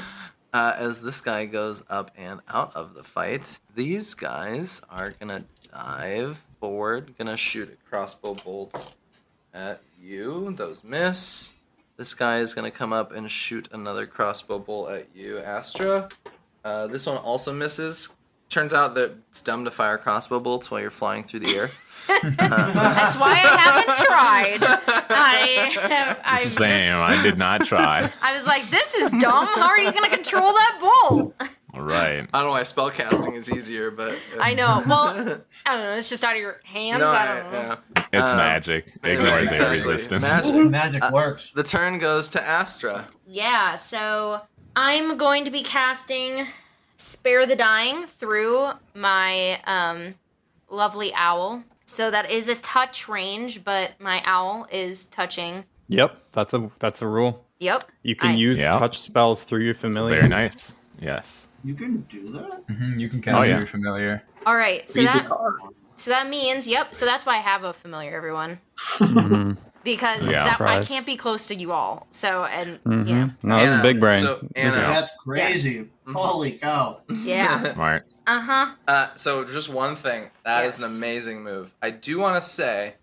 [0.54, 5.44] Uh, as this guy goes up and out of the fight, these guys are gonna
[5.70, 8.96] dive forward, gonna shoot a crossbow bolts
[9.52, 10.52] at you.
[10.56, 11.52] Those miss.
[11.96, 16.08] This guy is gonna come up and shoot another crossbow bolt at you, Astra.
[16.64, 18.14] Uh, this one also misses.
[18.48, 21.70] Turns out that it's dumb to fire crossbow bolts while you're flying through the air.
[22.06, 24.78] That's why I haven't tried.
[25.10, 26.68] I have, I've Same.
[26.68, 28.10] just, I did not try.
[28.22, 29.46] I was like, this is dumb.
[29.46, 31.34] How are you going to control that bull?
[31.74, 32.26] All right.
[32.32, 34.82] I don't know why spell casting is easier, but I know.
[34.86, 35.26] Well, I don't
[35.66, 35.94] know.
[35.96, 37.00] It's just out of your hands.
[37.00, 37.76] no, I I- don't know.
[37.96, 38.02] yeah.
[38.12, 38.92] It's Uh, magic.
[39.04, 39.78] yeah, Ignores exactly.
[39.78, 40.22] resistance.
[40.22, 40.54] Magic.
[40.70, 41.50] Magic Uh, works.
[41.54, 43.06] The turn goes to Astra.
[43.26, 44.40] Yeah, so
[44.74, 46.46] I'm going to be casting
[46.96, 50.14] Spare the Dying through my um,
[50.70, 51.62] lovely owl.
[51.86, 55.64] So that is a touch range, but my owl is touching.
[55.88, 57.44] Yep, that's a that's a rule.
[57.60, 57.84] Yep.
[58.02, 58.72] You can I- use Yeah.
[58.78, 60.16] touch spells through your familiar.
[60.16, 60.74] Very nice.
[61.00, 61.46] Yes.
[61.64, 62.66] You can do that.
[62.68, 63.56] Mhm, You can cast Oh, yeah.
[63.58, 64.22] your familiar.
[64.44, 64.88] All right.
[64.90, 65.28] So Read that
[65.96, 66.94] so that means yep.
[66.94, 68.60] So that's why I have a familiar, everyone,
[68.98, 70.44] Mhm, because Yeah.
[70.44, 72.06] that, I can't be close to you all.
[72.10, 73.08] So and mhm.
[73.08, 74.20] yeah, No, that's Anna, a big brain.
[74.22, 75.88] so, Anna- That's crazy.
[76.12, 77.00] Holy cow.
[77.08, 77.72] yeah.
[77.74, 78.06] Smart.
[78.26, 78.66] Uh huh.
[78.88, 80.30] Uh, so just one thing.
[80.44, 80.90] That is Yes.
[80.90, 81.74] an amazing move.
[81.80, 82.94] I do want to say,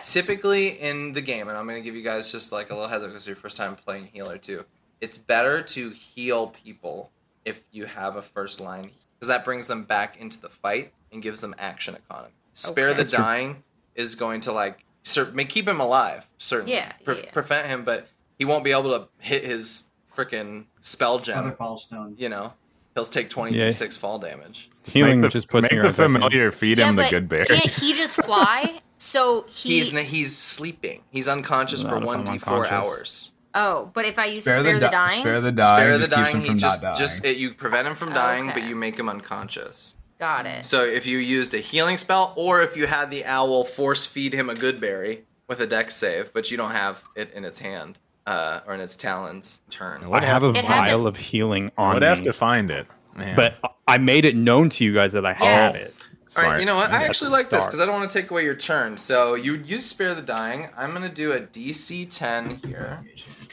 [0.00, 2.88] typically in the game, and I'm going to give you guys just like a little
[2.88, 4.64] heads up because it's your first time playing healer too.
[5.00, 7.10] It's better to heal people
[7.44, 11.22] if you have a first line because that brings them back into the fight and
[11.22, 12.32] gives them action economy.
[12.54, 12.92] Spare Okay.
[12.92, 13.18] the That's true.
[13.18, 13.62] dying
[13.94, 16.74] is going to like cer- may keep him alive, certainly.
[16.74, 17.30] Yeah, Pre- yeah.
[17.32, 18.08] Prevent him, but
[18.38, 21.38] he won't be able to hit his freaking spell gem.
[21.38, 22.14] Other fall stone.
[22.18, 22.52] you know,
[22.94, 24.70] he'll take 26 fall damage.
[24.84, 26.14] Just Healing make the, just puts make the right back in.
[26.14, 27.46] familiar feed yeah, him the good berry.
[27.46, 28.80] can't he just fly?
[29.02, 29.78] So he.
[29.78, 31.02] He's he's sleeping.
[31.10, 33.32] He's unconscious for one d four hours.
[33.52, 35.20] oh, but if I use Spare, spare, the, the, dying.
[35.20, 35.80] Spare the dying.
[35.80, 36.40] Spare the just dying.
[36.40, 36.96] He just dying.
[36.96, 39.96] just it, you prevent him from oh, dying, but you make him unconscious.
[40.20, 40.64] Got it.
[40.64, 44.34] So if you used a healing spell, or if you had the owl force feed
[44.34, 47.58] him a good berry with a dex save, but you don't have it in its
[47.58, 50.08] hand uh, or in its talons, turn.
[50.08, 52.32] What I have a It has vial a- of healing on I'd me, have to
[52.32, 52.86] find it.
[53.14, 53.36] Man.
[53.36, 55.96] but I made it known to you guys that I had Yes.
[55.98, 56.02] it.
[56.38, 56.90] All right, you know what?
[56.90, 58.96] I actually like this because I don't want to take away your turn.
[58.96, 60.70] So you use spare the dying.
[60.74, 63.04] I'm gonna do a DC 10 here.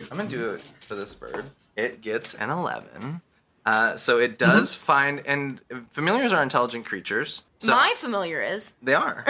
[0.09, 1.45] I'm gonna do it for this bird.
[1.75, 3.19] It gets an 11.
[3.65, 7.43] Uh, so it does find, and familiars are intelligent creatures.
[7.59, 8.73] So My familiar is.
[8.81, 9.25] they are.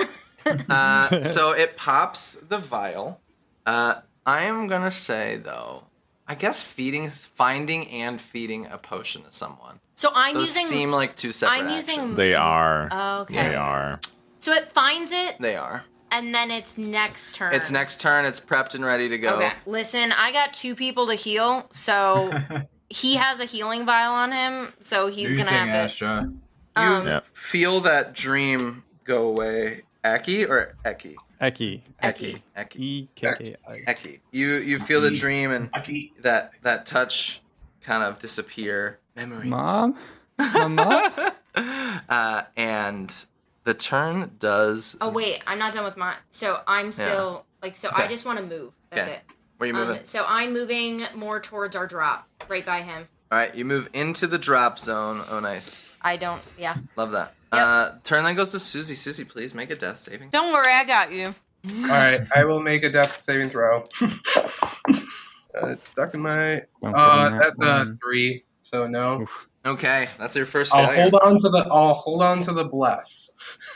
[0.69, 3.19] uh, so it pops the vial.
[3.65, 3.95] Uh,
[4.25, 5.83] I am gonna say though,
[6.27, 9.79] I guess feeding, finding, and feeding a potion to someone.
[9.95, 10.65] So I'm Those using.
[10.67, 11.57] seem like two separate.
[11.59, 12.17] I'm using- actions.
[12.17, 12.87] they are.
[12.91, 13.33] Oh, okay.
[13.49, 13.99] They are.
[14.39, 15.37] So it finds it.
[15.39, 15.83] They are.
[16.11, 17.53] And then it's next turn.
[17.53, 18.25] It's next turn.
[18.25, 19.35] It's prepped and ready to go.
[19.35, 19.51] Okay.
[19.65, 22.31] Listen, I got two people to heal, so
[22.89, 26.05] he has a healing vial on him, so he's Do gonna thing, have to.
[26.05, 26.31] Astra.
[26.75, 27.19] Um, Yeah.
[27.33, 29.83] Feel that dream go away.
[30.03, 31.15] Eki or Eki?
[31.41, 31.81] Eki.
[32.03, 32.41] Eki.
[32.57, 32.75] Eki.
[32.79, 33.71] E K K I.
[33.87, 34.19] Eki.
[34.31, 36.13] You you feel the dream and Aki.
[36.21, 37.41] that that touch
[37.81, 38.99] kind of disappear.
[39.15, 39.49] Memories.
[39.49, 39.95] Mom?
[40.37, 41.33] Mama?
[42.07, 43.25] Uh, and
[43.65, 44.95] the turn does.
[45.01, 46.15] Oh wait, I'm not done with mine.
[46.31, 47.89] So I'm still like so.
[47.93, 48.71] I just want to move.
[48.91, 49.17] That's Okay.
[49.17, 49.21] it.
[49.57, 49.97] Where you moving?
[49.97, 53.07] Um, so I'm moving more towards our drop, right by him.
[53.31, 55.25] All right, you move into the drop zone.
[55.29, 55.81] Oh, nice.
[56.01, 56.41] I don't.
[56.57, 56.77] Yeah.
[56.95, 57.33] Love that.
[57.51, 57.61] Yep.
[57.61, 58.95] Uh, turn then goes to Susie.
[58.95, 60.29] Susie, please make a death saving.
[60.29, 61.33] Don't worry, I got you.
[61.83, 63.83] All right, I will make a death saving throw.
[64.01, 66.61] uh, it's stuck in my.
[66.81, 67.99] Don't Uh, put in that's a one.
[68.03, 69.21] three, so no.
[69.23, 69.45] Oof.
[69.65, 71.09] Okay, that's your first I'll failure.
[71.11, 71.67] hold on to the.
[71.69, 73.29] I'll hold on to the bless.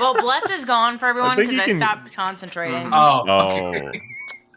[0.00, 2.90] well, bless is gone for everyone because you I, can- stopped concentrating.
[2.92, 3.24] Oh.
[3.28, 3.92] Oh,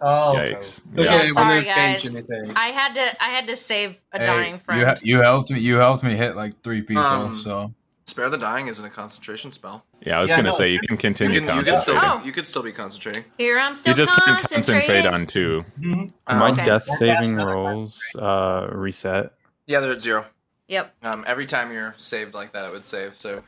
[0.01, 0.81] Oh, yikes.
[0.93, 2.15] Okay, Yeah, we sorry, guys.
[2.55, 3.23] I had to.
[3.23, 4.79] I had to save a Hey, dying friend.
[4.81, 5.59] You, ha- you helped me.
[5.59, 7.03] You helped me hit like three people.
[7.03, 7.73] Um, so
[8.07, 9.85] Spare the dying isn't a concentration spell.
[10.05, 11.95] Yeah, I was Yeah, gonna no, say you can You continue can, you can still
[12.01, 12.19] Oh.
[12.19, 13.23] be, you could still be concentrating.
[13.37, 15.63] Here I'm still You just can't concentrate on two.
[15.85, 16.65] Um, My Okay.
[16.65, 19.31] death saving rolls uh, reset.
[19.67, 20.25] Yeah, they're at zero.
[20.67, 20.93] Yep.
[21.03, 23.17] Um, every time you're saved like that, it would save.
[23.17, 23.43] So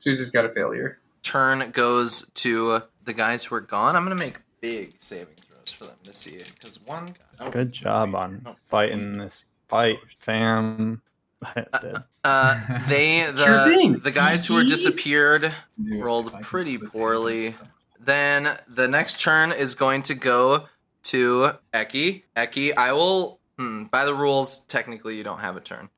[0.00, 0.98] Susie's got a failure.
[1.22, 3.94] turn goes to the guys who are gone.
[3.96, 5.34] I'm gonna make big saving
[5.72, 7.14] throws for them to see it because one.
[7.40, 11.02] Oh, Good job on fighting this fight, fam.
[11.54, 11.96] Dead.
[12.24, 17.54] Uh, they the Sure the guys who were disappeared rolled if I could pretty poorly.
[17.98, 20.68] Then the next turn is going to go
[21.04, 22.22] to Eki.
[22.36, 23.40] Eki, I will.
[23.58, 25.90] Hmm, by the rules, technically you don't have a turn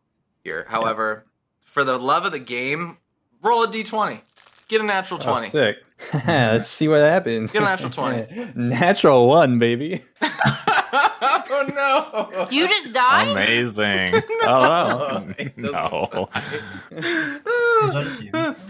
[0.42, 0.66] here.
[0.68, 1.24] However,
[1.64, 2.98] for the love of the game,
[3.42, 4.20] roll a d20.
[4.68, 5.48] Get a natural Oh, 20.
[5.50, 5.76] sick.
[6.26, 7.50] Let's see what happens.
[7.50, 8.52] Get a natural 20.
[8.54, 10.04] natural one, baby.
[10.22, 12.48] oh no!
[12.50, 13.28] You just died.
[13.28, 14.22] Amazing.
[14.42, 15.26] Oh, wow.
[15.56, 16.28] No.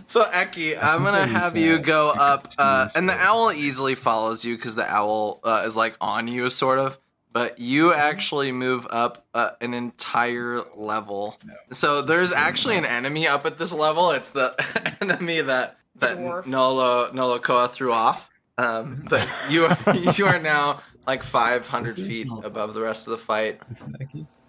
[0.07, 4.57] So Eki, I'm gonna have you go up, uh, and the owl easily follows you
[4.57, 6.99] because the owl uh, is like on you, sort of.
[7.33, 11.37] But you actually move up uh, an entire level.
[11.73, 14.13] So there's actually an enemy up at this level.
[14.13, 14.55] It's the
[15.01, 16.47] enemy that that Dwarf.
[16.47, 18.31] Nolo Nolakoa threw off.
[18.57, 23.19] Um, but you are you are now like 500 feet above the rest of the
[23.19, 23.61] fight.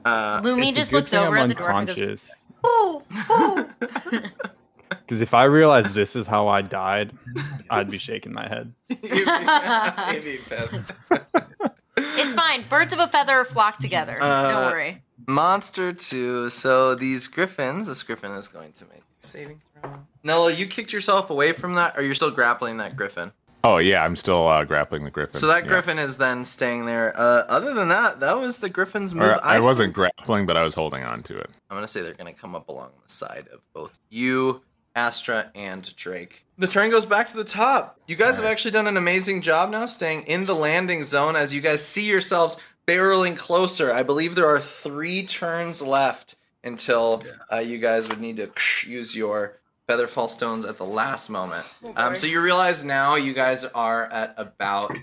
[0.04, 2.32] Uh, Lumi just looks over I'm at the dwarf and goes, unconscious.
[2.64, 3.70] "Oh, oh."
[4.90, 7.12] Because if I realized this is how I died,
[7.70, 8.74] I'd be shaking my head.
[8.90, 10.92] you'd be- be pissed.
[11.98, 12.66] It's fine.
[12.70, 14.18] Birds of a feather flock together.
[14.20, 15.04] Uh, Don't worry.
[15.28, 16.50] Monster 2.
[16.50, 19.65] So these griffins, this griffin is going to make saving throw.
[20.24, 23.32] Nello, you kicked yourself away from that, or you're still grappling that griffin?
[23.64, 25.40] Oh yeah, I'm still uh, grappling the griffin.
[25.40, 25.70] So that yeah.
[25.70, 27.20] griffin is then staying there.
[27.20, 29.30] Uh, other than that, that was the griffin's move.
[29.30, 31.50] Or, I, wasn't think- grappling, but I was holding on to it.
[31.70, 34.62] I'm gonna say they're gonna come up along the side of both you,
[34.96, 36.46] Astra, and Drake.
[36.60, 38.00] The turn goes back to the top.
[38.08, 41.52] You guys have actually done an amazing job now staying in the landing zone as
[41.52, 43.92] you guys see yourselves barreling closer.
[43.92, 48.52] I believe there are three turns left until uh, you guys would need to
[48.88, 49.58] use your
[49.88, 51.66] featherfall stones at the last moment.
[51.96, 54.96] um, so you realize now you guys are at about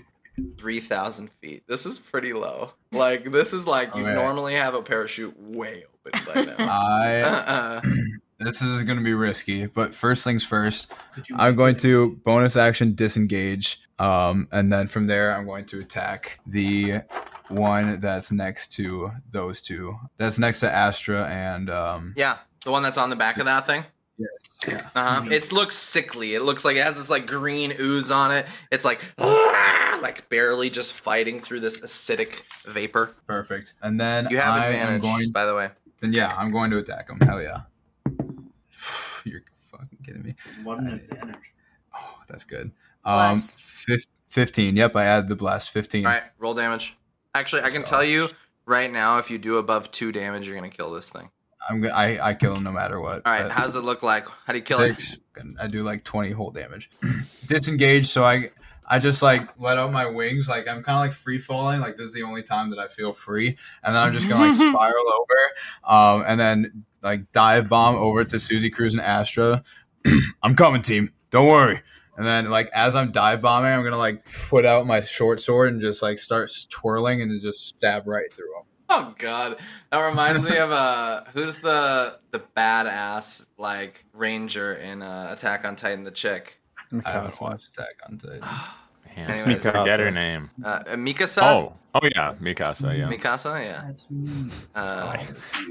[0.57, 1.63] 3,000 feet.
[1.67, 2.71] This is pretty low.
[2.91, 4.13] Like, this is like you Okay.
[4.13, 6.55] normally have a parachute way open by now.
[6.71, 7.81] I Uh-uh.
[8.39, 10.91] this is gonna be risky, but first things first.
[11.35, 16.39] I'm going to bonus action disengage, um, and then from there I'm going to attack
[16.45, 17.01] the
[17.49, 19.95] one that's next to those two.
[20.17, 22.13] That's next to Astra and um.
[22.17, 23.83] Yeah, the one that's on the back of that thing.
[24.17, 24.87] Yeah.
[24.95, 25.27] Uh-huh.
[25.31, 26.35] It looks sickly.
[26.35, 28.45] It looks like it has this like green ooze on it.
[28.71, 33.15] It's like "Ah," like barely just fighting through this acidic vapor.
[33.27, 33.73] Perfect.
[33.81, 35.31] And then You have I am advantage, going.
[35.31, 35.69] by the way.
[35.99, 37.19] Then yeah, I'm going to attack him.
[37.21, 37.61] Hell yeah.
[39.25, 40.35] You're fucking kidding me.
[40.63, 41.53] What an advantage.
[41.95, 42.71] Oh, that's good.
[43.05, 43.55] Um, Bless.
[43.55, 44.75] fif- fifteen.
[44.77, 45.71] Yep, I added the blast.
[45.71, 46.05] Fifteen.
[46.05, 46.95] All right, roll damage.
[47.35, 48.29] Actually, I can tell you
[48.65, 51.31] right now, if you do above two damage, you're gonna kill this thing.
[51.69, 51.81] I'm.
[51.81, 53.21] go- I I kill him no matter what.
[53.25, 54.27] All right, but- how does it look like?
[54.45, 54.99] How do you kill it?
[54.99, 55.17] Six.
[55.35, 56.91] And I do like 20 whole damage.
[57.47, 58.49] Disengage, so I
[58.87, 60.47] I just like let out my wings.
[60.47, 61.81] Like I'm kind of like free falling.
[61.81, 63.57] Like this is the only time that I feel free.
[63.83, 68.23] And then I'm just gonna like spiral over, um, and then like dive bomb over
[68.23, 69.63] to Susie Cruz and Astra.
[70.43, 71.11] I'm coming, team.
[71.31, 71.81] Don't worry.
[72.15, 75.71] And then like as I'm dive bombing, I'm gonna like put out my short sword
[75.73, 78.63] and just like start twirling and just stab right through them.
[79.05, 79.57] Oh god,
[79.91, 85.75] that reminds me of uh, who's the the badass like ranger in uh, Attack on
[85.75, 86.03] Titan?
[86.03, 86.59] The chick.
[87.05, 87.41] I haven't Mikasa.
[87.41, 88.41] watched Attack on Titan.
[89.17, 89.63] Man, Anyways.
[89.63, 90.13] Forget her Mikasa.
[90.13, 90.49] name.
[90.63, 91.41] Uh, Mikasa.
[91.43, 92.97] Oh, oh yeah, Mikasa.
[92.97, 93.07] Yeah.
[93.07, 93.63] Mikasa.
[93.65, 93.83] Yeah.
[93.87, 94.51] That's me.
[94.75, 95.17] Uh,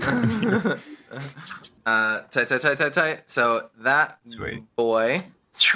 [1.86, 3.30] uh, tight, tight, tight, tight, tight.
[3.30, 4.64] So that Sweet.
[4.76, 5.24] boy,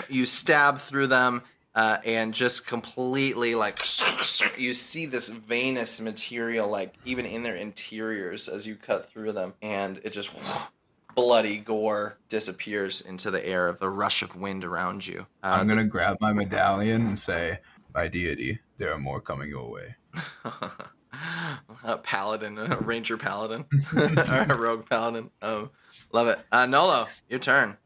[0.08, 1.42] you stab through them,
[1.76, 3.78] uh, and just completely like
[4.56, 9.52] you see this venous material, like even in their interiors as you cut through them,
[9.60, 10.30] and it just
[11.14, 15.26] bloody gore disappears into the air of the rush of wind around you.
[15.42, 17.58] Uh, I'm gonna grab my medallion and say,
[17.94, 19.96] "My deity, there are more coming your way."
[21.84, 24.02] a paladin, a ranger paladin, or
[24.48, 25.30] a rogue paladin.
[25.42, 25.70] Oh,
[26.10, 26.38] love it.
[26.50, 27.76] Uh, Nolo, your turn.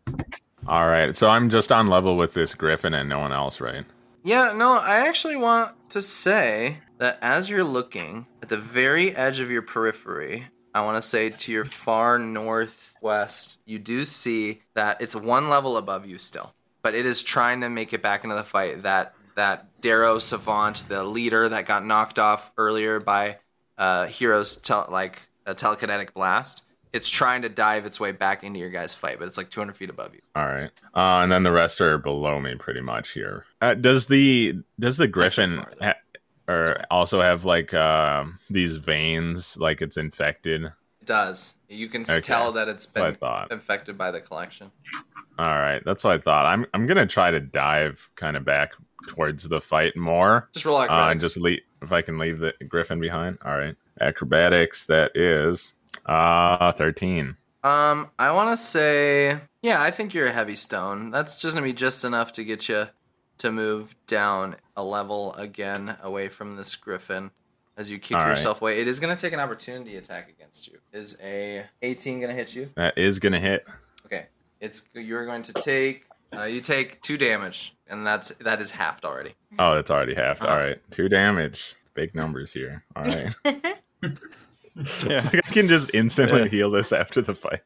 [0.70, 3.84] All right, so I'm just on level with this griffin and no one else, right?
[4.22, 9.40] Yeah, no, I actually want to say that as you're looking at the very edge
[9.40, 15.02] of your periphery, I want to say to your far northwest, you do see that
[15.02, 18.36] it's one level above you still, but it is trying to make it back into
[18.36, 18.82] the fight.
[18.82, 23.38] That that Derro Savant, the leader that got knocked off earlier by
[23.76, 28.58] uh, Hero's tel- like a telekinetic blast, it's trying to dive its way back into
[28.58, 30.20] your guys' fight, but it's like 200 feet above you.
[30.34, 33.44] All right, uh, and then the rest are below me, pretty much here.
[33.60, 35.94] Uh, does the does the griffin ha-
[36.48, 40.64] or also have like um these veins, like it's infected?
[40.64, 41.54] It does.
[41.68, 44.70] You can Okay, tell that it's That's been infected by the collection.
[45.38, 46.46] All right, that's what I thought.
[46.46, 48.72] I'm I'm gonna try to dive kind of back
[49.06, 50.90] towards the fight more, Just relax.
[50.90, 53.38] uh, and just leave if I can leave the griffin behind.
[53.44, 54.84] All right, acrobatics.
[54.86, 55.72] That is
[56.10, 57.36] uh 13.
[57.62, 61.10] Um, I want to say, yeah, I think you're a heavy stone.
[61.10, 62.86] That's just gonna be just enough to get you
[63.38, 67.30] to move down a level again away from this griffin
[67.76, 68.30] as you kick All right.
[68.30, 68.80] yourself away.
[68.80, 70.78] It is gonna take an opportunity attack against you.
[70.92, 72.70] Is a 18 gonna hit you?
[72.76, 73.66] That is gonna hit.
[74.06, 74.26] Okay,
[74.60, 76.04] it's you're going to take.
[76.34, 79.34] Uh, you take two damage, and that's that is halved already.
[79.58, 80.42] Oh, it's already halved.
[80.42, 80.58] All Uh.
[80.58, 81.74] right, two damage.
[81.92, 82.84] Big numbers here.
[82.96, 83.34] All right.
[85.06, 85.28] Yeah.
[85.32, 86.48] I can just instantly Yeah.
[86.48, 87.60] heal this after the fight.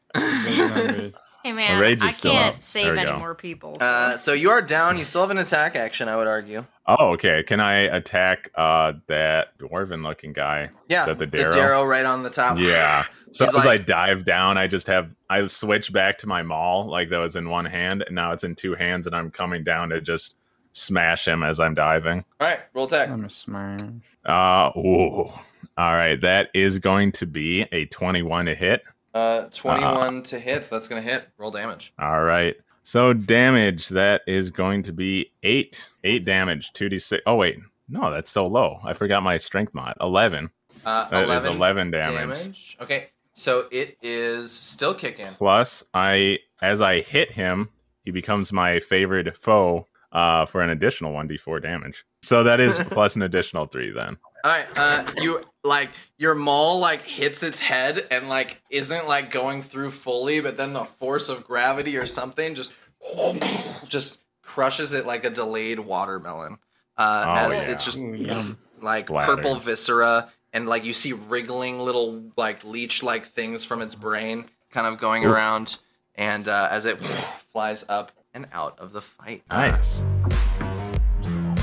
[1.43, 3.19] Hey man, I can't save any go.
[3.19, 3.77] more people.
[3.79, 4.97] so- Uh, so you are down.
[4.97, 6.65] You still have an attack action, I would argue.
[6.87, 7.43] Oh, okay.
[7.43, 10.69] Can I attack uh that dwarven looking guy?
[10.89, 11.51] Yeah, Is that the the Derro?
[11.51, 12.57] Derro right on the top.
[12.59, 13.05] Yeah.
[13.31, 16.41] So He's as like- I dive down, I just have I switch back to my
[16.41, 19.29] maul like that was in one hand, and now it's in two hands, and I'm
[19.29, 20.35] coming down to just
[20.71, 22.23] smash him as I'm diving.
[22.39, 23.09] All right, roll attack.
[23.09, 23.81] I'm a smash.
[24.25, 25.29] Uh ooh.
[25.77, 28.83] All right, that is going to be a 21 to hit.
[29.13, 30.63] Uh, 21 to hit.
[30.69, 31.29] That's gonna hit.
[31.37, 31.93] Roll damage.
[31.99, 32.55] All right.
[32.83, 37.23] So damage that is going to be eight, eight damage, two d six.
[37.25, 37.57] Oh wait,
[37.89, 38.79] no, that's so low.
[38.83, 39.95] I forgot my strength mod.
[40.01, 40.49] Eleven.
[40.85, 42.77] Uh, That is 11, 11 damage.
[42.79, 45.27] Okay, so it is still kicking.
[45.33, 47.69] Plus, I as I hit him,
[48.03, 52.05] he becomes my favorite foe uh, for an additional one d four damage.
[52.21, 53.91] So that is plus an additional three.
[53.91, 59.07] Then All right, uh, you like your maul like hits its head and like isn't
[59.07, 62.71] like going through fully, but then the force of gravity or something just
[63.87, 66.59] just crushes it like a delayed watermelon.
[66.97, 67.67] Uh, Oh, as yeah.
[67.71, 68.57] it's just yum.
[68.81, 69.35] like Splatter.
[69.35, 74.45] purple viscera and like you see wriggling little like leech like things from its brain
[74.71, 75.77] kind of going around
[76.15, 76.97] and uh, as it
[77.51, 80.03] flies up and out of the fight nice.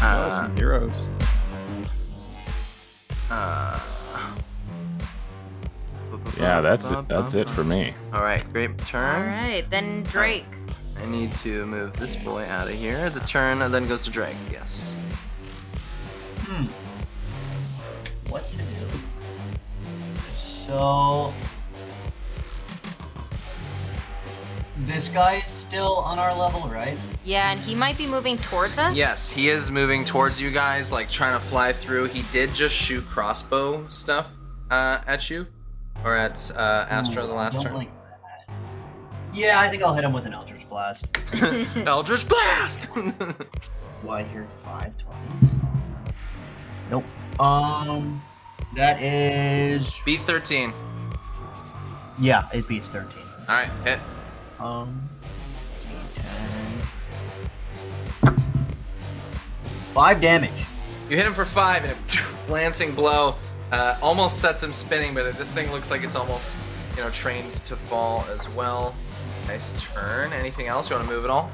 [0.05, 1.05] Uh, some heroes.
[3.31, 3.79] uh,
[6.39, 7.09] Yeah, that's it.
[7.09, 7.95] That's it for me.
[8.13, 10.47] all right great turn All right, then Drake.
[11.01, 14.37] i need to move this boy out of here the turn then goes to drake
[14.51, 14.95] yes
[16.45, 16.67] Hmm.
[18.29, 18.63] What to do?
[20.67, 21.33] So
[24.87, 26.99] this guy's still on our level, right?
[27.25, 28.97] Yeah, and he might be moving towards us.
[28.97, 32.75] yes he is moving towards you guys like trying to fly through he did just
[32.75, 34.33] shoot crossbow stuff
[34.71, 35.47] uh, at you
[36.05, 37.91] or at uh, astra the Ooh, I last don't turn like
[38.49, 38.55] that.
[39.33, 41.07] Yeah, I think I'll hit him with an Eldritch Blast.
[41.87, 45.59] eldritch blast Do I hear five twenties?
[46.91, 47.05] Nope.
[47.41, 48.23] Um,
[48.75, 50.73] that is beat 13
[52.19, 53.23] yeah, it beats thirteen.
[53.49, 53.99] all right hit
[54.61, 55.09] Um,
[58.23, 58.39] D10.
[59.93, 60.65] Five damage.
[61.11, 61.97] You hit him for five, and a
[62.53, 63.35] lancing blow
[63.73, 65.15] uh, almost sets him spinning.
[65.15, 66.57] But this thing looks like it's almost,
[66.97, 68.95] you know, trained to fall as well.
[69.49, 70.33] Nice turn.
[70.33, 70.89] Anything else?
[70.89, 71.51] You want to move at all?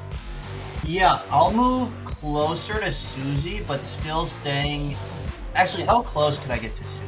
[0.85, 4.95] Yeah, I'll move closer to Susie, but still staying.
[5.55, 7.03] Actually, how close can I get to Susie?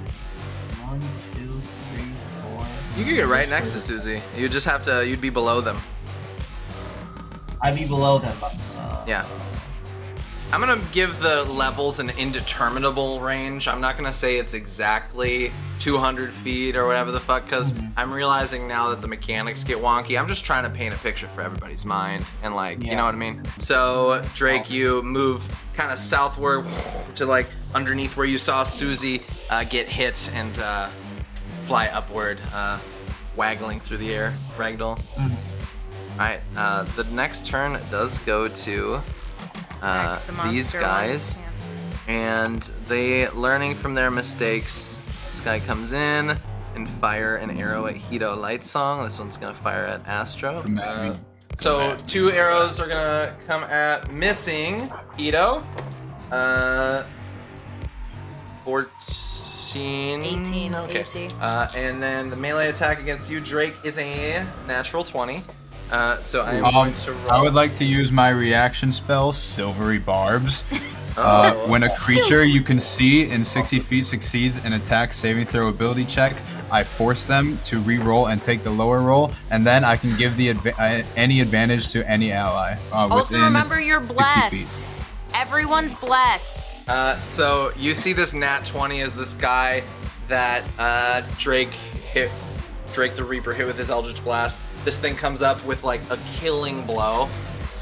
[0.84, 1.00] One,
[1.36, 1.60] two,
[1.94, 2.66] three, four.
[2.98, 4.22] You could get right next to Susie.
[4.36, 5.06] You just have to.
[5.06, 5.78] You'd be below them.
[7.62, 8.36] I'd be below them.
[8.42, 9.26] but, Uh, Yeah.
[10.54, 13.70] I'm gonna give the levels an indeterminable range.
[13.70, 15.50] I'm not gonna say it's exactly
[15.80, 20.20] 200 feet or whatever the fuck, because I'm realizing now that the mechanics get wonky.
[20.20, 23.16] I'm just trying to paint a picture for everybody's mind, and like, you know what
[23.16, 23.42] I mean.
[23.60, 26.66] So Drake, you move kind of southward
[27.16, 30.90] to like underneath where you saw Susie uh, get hit and uh,
[31.64, 32.78] fly upward, uh,
[33.38, 35.00] waggling through the air, ragdoll.
[36.14, 39.02] Alright, uh, the next turn does go to
[39.82, 42.16] uh, The these guys, one.
[42.16, 44.98] and they learning from their mistakes.
[45.28, 46.38] This guy comes in
[46.76, 49.04] and fire an arrow at Hito Light Song.
[49.04, 50.64] This one's gonna fire at Astra.
[50.80, 51.16] Uh,
[51.58, 55.64] so two arrows are gonna come at missing Hito.
[56.32, 57.04] Uh,
[58.64, 60.24] 14.
[60.24, 61.00] 18 Okay.
[61.00, 61.30] AC.
[61.40, 65.42] Uh, and then the melee attack against you, Drake, is a natural 20.
[65.92, 67.32] Uh, so I am Um, going to roll.
[67.32, 70.64] I would like to use my reaction spell, Silvery Barbs.
[71.18, 71.68] Uh, Oh.
[71.68, 76.06] when a creature you can see in 60 feet succeeds an attack saving throw ability
[76.06, 76.34] check,
[76.72, 80.38] I force them to re-roll and take the lower roll, and then I can give
[80.38, 82.78] the adva- uh, any advantage to any ally.
[82.94, 84.86] Uh, Also, remember you're blessed.
[85.34, 86.88] Everyone's blessed.
[86.90, 89.84] Uh, so you see this nat 20 as this guy
[90.30, 91.74] that uh, Drake
[92.14, 92.32] hit,
[92.94, 94.62] Drake the Reaper hit with his Eldritch Blast.
[94.84, 97.30] This thing comes up with like a killing blow.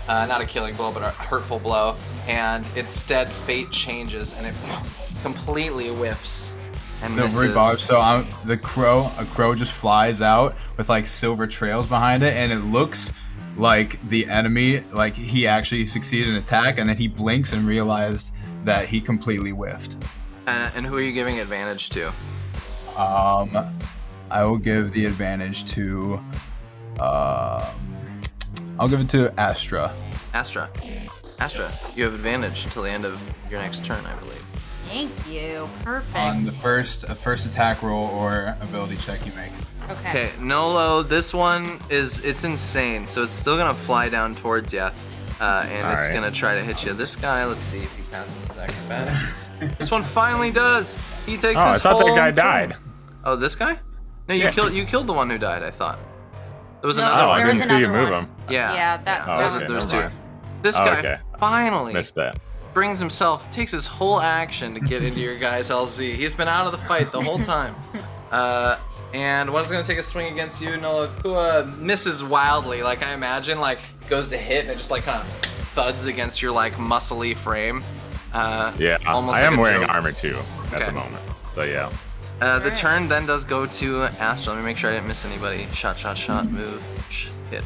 [0.07, 1.95] Uh, not a killing blow, but a hurtful blow.
[2.27, 4.55] And instead, fate changes and it
[5.21, 6.55] completely whiffs
[7.01, 7.53] and Silvery misses.
[7.53, 7.81] barbs.
[7.81, 12.33] So I'm, the crow, a crow just flies out with like silver trails behind it,
[12.33, 13.13] and it looks
[13.57, 18.33] like the enemy, like he actually succeeded in attack, and then he blinks and realized
[18.65, 19.95] that he completely whiffed.
[20.47, 22.07] And, and who are you giving advantage to?
[22.97, 23.73] Um,
[24.29, 26.21] I will give the advantage to,
[26.99, 28.21] um,
[28.79, 29.91] I'll give it to Astra.
[30.33, 30.69] Astra.
[31.39, 34.35] Astra, you have advantage until the end of your next turn, I believe.
[34.89, 35.69] Thank you.
[35.83, 36.15] Perfect.
[36.17, 39.51] On the first, uh, first attack roll or ability check you make.
[39.89, 40.09] okay.
[40.09, 43.05] Okay, Nolo, this one is it's insane.
[43.07, 44.91] So it's still gonna fly down towards you, uh,
[45.39, 46.13] and it's Alright.
[46.13, 46.93] gonna try to hit you.
[46.93, 49.49] This guy, let's see if he passes his acrobatics.
[49.77, 50.97] this one finally does.
[51.25, 52.35] He takes Oh, I his thought that guy turn.
[52.69, 52.75] died.
[53.23, 53.77] Oh, this guy?
[54.27, 54.51] No, you Yeah.
[54.51, 55.61] killed you killed the one who died.
[55.63, 55.99] I thought
[56.82, 57.35] there was No, another Oh, one.
[57.35, 58.24] I There was didn't see you another move one.
[58.24, 58.32] him.
[58.49, 59.98] Yeah, Yeah, that- Oh, that okay, there's two.
[59.99, 60.11] mind.
[60.61, 61.17] This Oh, guy okay.
[61.40, 62.38] finally Missed that.
[62.74, 66.16] brings himself, takes his whole action to get into your guy's LZ.
[66.16, 67.75] He's been out of the fight the whole time.
[68.32, 68.77] Uh,
[69.11, 70.69] and one's gonna take a swing against you.
[70.69, 72.83] Nolakoa misses wildly.
[72.83, 75.27] Like I imagine, like goes to hit and it just like kind of
[75.74, 77.83] thuds against your like muscly frame.
[78.32, 79.90] Uh, Yeah, almost I like am wearing joke.
[79.90, 80.85] armor too at Okay.
[80.85, 81.24] the moment.
[81.56, 81.90] So yeah.
[82.41, 84.53] Uh, the turn then does go to Astra.
[84.53, 85.67] Let me make sure I didn't miss anybody.
[85.73, 87.65] Shot, shot, shot, move, sh- hit.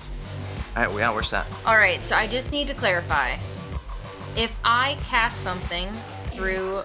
[0.75, 1.45] All right, we got where's that?
[1.65, 3.33] All right, so I just need to clarify.
[4.35, 5.91] If I cast something
[6.31, 6.79] through,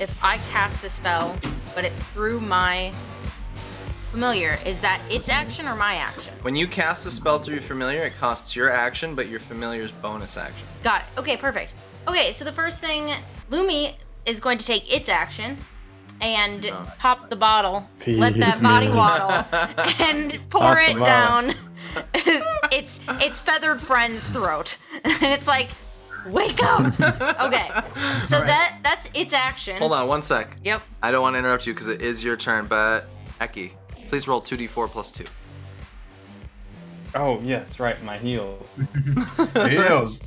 [0.00, 1.36] if I cast a spell,
[1.76, 2.92] but it's through my
[4.10, 6.34] familiar, is that its action or my action?
[6.42, 9.92] When you cast a spell through your familiar, it costs your action, but your familiar's
[9.92, 10.66] bonus action.
[10.82, 11.20] Got it.
[11.20, 11.74] Okay, perfect.
[12.08, 13.14] Okay, so the first thing,
[13.52, 13.94] Lumi
[14.26, 15.56] is going to take its action
[16.20, 16.64] and
[16.98, 18.94] pop the bottle, let that body me.
[18.96, 19.30] waddle,
[20.00, 21.54] and pour Pop it down
[22.72, 25.70] its its feathered friend's throat, and it's like,
[26.26, 26.86] wake up.
[27.00, 27.68] Okay,
[28.24, 29.76] so that that's its action.
[29.78, 30.56] Hold on one sec.
[30.64, 30.82] Yep.
[31.02, 33.06] I don't want to interrupt you because it is your turn, but
[33.40, 33.72] Eki,
[34.08, 35.24] please roll 2d4 plus 2.
[37.14, 38.00] Oh yes, right.
[38.04, 38.80] My heels.
[39.54, 40.20] heels.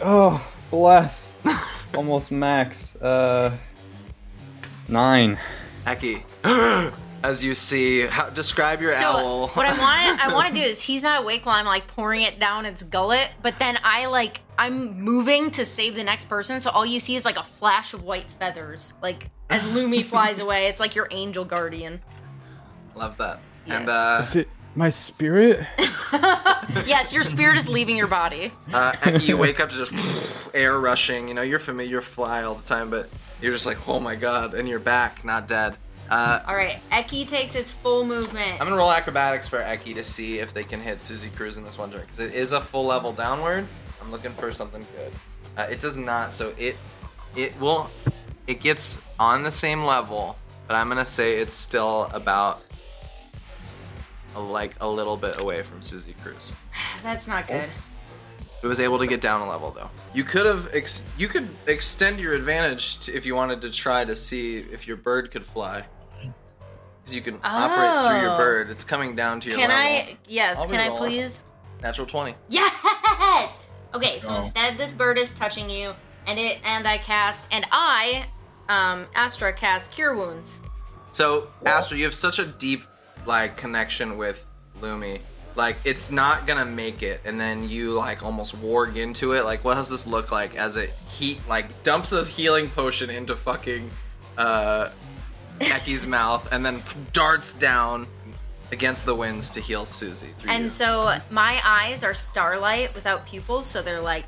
[0.00, 1.30] oh bless.
[1.94, 2.96] Almost max.
[2.96, 3.56] Uh,
[4.88, 5.38] nine.
[5.86, 6.22] Eki,
[7.24, 9.48] as you see, how, describe your So owl.
[9.48, 11.86] what I want to I want to do is he's not awake while I'm like
[11.88, 16.28] pouring it down its gullet, but then I like I'm moving to save the next
[16.28, 20.04] person, so all you see is like a flash of white feathers, like as Lumi
[20.12, 20.66] flies away.
[20.66, 22.00] It's like your angel guardian.
[22.94, 23.40] Love that.
[23.66, 23.88] And Yes.
[23.88, 25.66] uh, Is it my spirit?
[26.86, 28.52] Yes, your spirit is leaving your body.
[28.72, 29.92] uh, Eki, you wake up to just
[30.54, 31.28] air rushing.
[31.28, 33.08] You know, you're familiar, you fly all the time, but
[33.40, 35.76] you're just like, oh my god, and you're back, not dead.
[36.08, 38.52] Uh, All right, Eki takes its full movement.
[38.52, 41.64] I'm gonna roll acrobatics for Eki to see if they can hit Susie Cruz in
[41.64, 43.66] this one turn because it is a full level downward.
[44.00, 45.12] I'm looking for something good.
[45.56, 46.76] Uh, it does not, so it
[47.36, 47.90] it will
[48.46, 50.36] it gets on the same level,
[50.68, 52.71] but I'm gonna say it's still about a,
[54.36, 56.52] like a little bit away from Susie Cruz.
[57.02, 57.68] That's not good.
[58.62, 59.90] It was able to get down a level though.
[60.14, 64.04] You could have ex- you could extend your advantage to, if you wanted to try
[64.04, 65.84] to see if your bird could fly.
[67.02, 68.38] Because you can operate through your Oh.
[68.38, 68.70] bird.
[68.70, 69.84] It's coming down to your Can level.
[69.84, 70.16] I?
[70.28, 70.58] Yes.
[70.60, 70.98] I'll Can I reroll.
[70.98, 71.44] please
[71.82, 72.34] Natural 20.
[72.48, 73.64] Yes.
[73.94, 74.42] Okay, so Oh.
[74.44, 75.92] instead this bird is touching you,
[76.28, 78.26] and it and I cast and I,
[78.68, 80.60] um, Astra cast Cure Wounds.
[81.10, 82.84] So, Astra, you have such a deep
[83.26, 84.46] like connection with
[84.80, 85.20] Lumi.
[85.54, 89.44] Like it's not gonna make it, and then you like almost warg into it.
[89.44, 93.36] Like, what does this look like as it heat like dumps a healing potion into
[93.36, 93.90] fucking
[94.38, 94.88] uh
[95.60, 98.06] Eki's mouth, and then f- darts down
[98.72, 100.28] against the winds to heal Susie.
[100.38, 100.56] through you.
[100.56, 104.24] And so my eyes are starlight without pupils, so they're like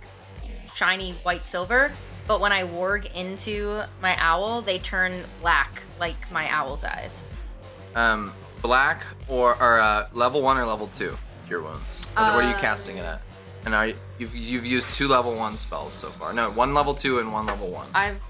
[0.75, 1.91] shiny white silver.
[2.29, 7.25] But when I warg into my owl, they turn black like my owl's eyes.
[7.95, 8.33] um,
[8.65, 12.09] black or or uh, level one or level two cure wounds.
[12.17, 13.21] Or what are you Um, casting it at?
[13.67, 16.33] And are you, you've you've used two level one spells so far?
[16.33, 17.87] No, one level two and one level one.
[17.95, 18.21] I've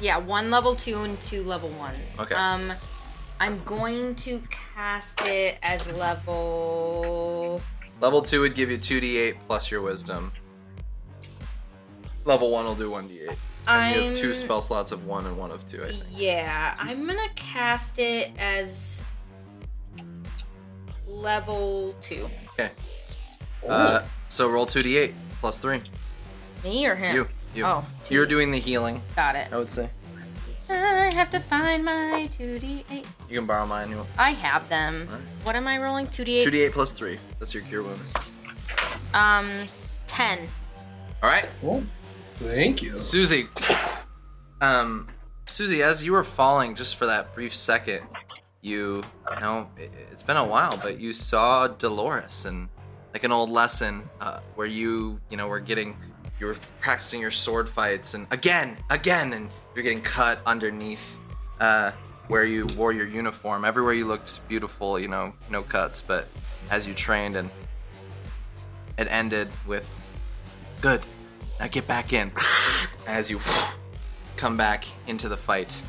[0.00, 2.18] yeah, one level two and two level ones.
[2.18, 2.34] Okay.
[2.34, 2.72] Um
[3.40, 4.42] I'm going to
[4.74, 7.60] cast it as level
[8.00, 10.32] Level two would give you two d8 plus your wisdom.
[12.24, 13.36] Level one will do one d8.
[13.66, 15.82] And you have two spell slots of one and one of two.
[15.82, 16.04] I think.
[16.10, 19.02] Yeah, I'm gonna cast it as
[21.24, 22.28] level two.
[22.52, 22.70] Okay.
[23.68, 25.80] Uh, so roll two d8 plus three.
[26.62, 27.16] Me or him?
[27.16, 27.28] You.
[27.54, 27.64] You.
[27.64, 29.02] Oh, You're doing the healing.
[29.16, 29.48] got it.
[29.52, 29.90] I would say.
[30.68, 33.04] I have to find my 2d8.
[33.28, 33.90] You can borrow mine.
[33.90, 34.06] You.
[34.18, 35.06] I have them.
[35.10, 35.22] Alright.
[35.44, 36.06] What am I rolling?
[36.06, 36.42] 2d8?
[36.42, 37.18] Two d8 plus three.
[37.38, 38.12] That's your cure wounds.
[39.12, 40.38] Um, s- 10.
[41.22, 41.46] All right.
[41.60, 41.84] Cool.
[42.36, 42.96] Thank you.
[42.98, 43.46] Susie,
[44.60, 45.08] um,
[45.46, 48.02] Susie, as you were falling, just for that brief second,
[48.64, 52.68] you, you know, it, it's been a while, but you saw Dolores and
[53.12, 55.96] like an old lesson uh, where you, you know, were getting,
[56.40, 61.18] you were practicing your sword fights, and again, again, and you're getting cut underneath
[61.60, 61.92] uh,
[62.28, 63.64] where you wore your uniform.
[63.64, 66.26] Everywhere you looked beautiful, you know, no cuts, but
[66.70, 67.50] as you trained, and
[68.98, 69.88] it ended with,
[70.80, 71.02] good.
[71.60, 72.32] Now get back in.
[73.06, 73.38] as you
[74.36, 75.82] come back into the fight.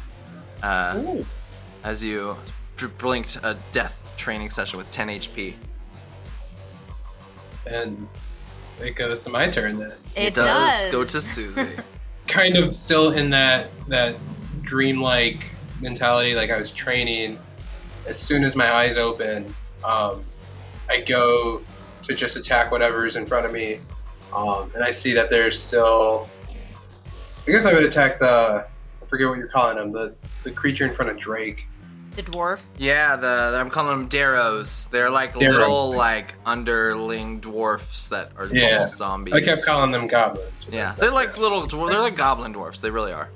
[0.61, 1.23] Uh,
[1.83, 2.35] as you
[2.97, 5.53] blinked a death training session with 10 HP.
[7.65, 8.07] And
[8.81, 9.93] it goes to my turn then.
[10.15, 11.61] It, does, go to Susie.
[12.27, 14.15] kind of still in that that
[14.63, 17.37] dreamlike mentality like i was training
[18.07, 19.45] as soon as my eyes open
[19.83, 20.23] um,
[20.89, 21.61] i go
[22.01, 23.79] to just attack whatever's in front of me
[24.33, 26.27] um, and i see that there's still
[27.47, 28.65] i guess i would attack the
[29.01, 31.67] i forget what you're calling them the the creature in front of drake
[32.15, 32.59] the dwarf.
[32.77, 34.89] yeah, the I'm calling them Derros.
[34.89, 35.57] They're like Derro.
[35.59, 38.73] little like underling dwarfs that are Yeah.
[38.73, 39.33] almost zombies.
[39.33, 41.41] i kept calling them goblins Yeah, they're like good.
[41.41, 41.63] little.
[41.67, 42.79] dwar- They're like goblin dwarfs.
[42.79, 43.29] They really are.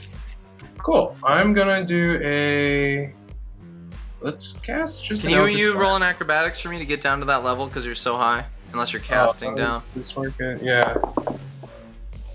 [0.77, 3.14] cool i'm gonna do a
[4.22, 5.82] let's cast just Can you Eldritch you Blast.
[5.82, 8.45] roll an acrobatics for me to get down to that level because you're so high?
[8.72, 9.83] Unless you're casting Uh, down.
[9.95, 10.59] This working?
[10.61, 10.95] Yeah.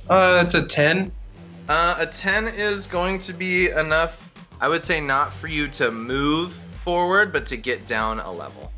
[0.09, 1.13] Uh, it's a ten.
[1.69, 4.24] Uh, a 10 is going to be enough,
[4.61, 8.73] I would say, not for you to move forward, but to get down a level.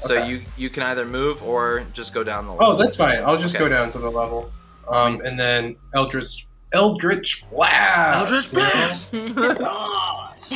[0.00, 0.28] So Okay.
[0.28, 2.66] you you can either move or just go down the level.
[2.68, 3.18] Oh, that's fine.
[3.24, 3.64] I'll just Okay.
[3.64, 4.50] go down to the level.
[4.88, 8.52] Um, and then Eldritch Eldritch Blast.
[8.52, 8.52] Eldritch?
[8.52, 9.12] Blast!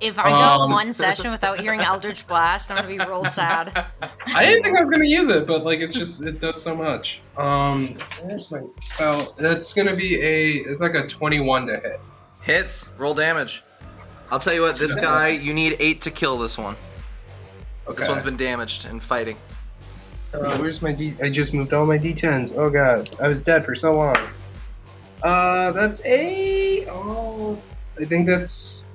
[0.00, 3.86] if I go Um, one session without hearing Eldritch Blast, I'm gonna be real sad.
[4.34, 6.74] I didn't think I was gonna use it, but like it's just it does so
[6.76, 7.22] much.
[7.38, 9.34] Um, where's my spell?
[9.36, 12.00] That's gonna be a it's like a twenty-one to hit.
[12.42, 13.62] Hits, roll damage.
[14.30, 16.76] I'll tell you what, this guy, you need eight to kill this one.
[17.86, 17.98] Okay.
[17.98, 19.36] This one's been damaged and fighting.
[20.32, 21.14] Uh, where's my D?
[21.20, 22.56] I just moved all my D10s.
[22.56, 24.16] Oh god, I was dead for so long.
[25.22, 27.60] Uh, that's a oh,
[28.00, 28.86] I think that's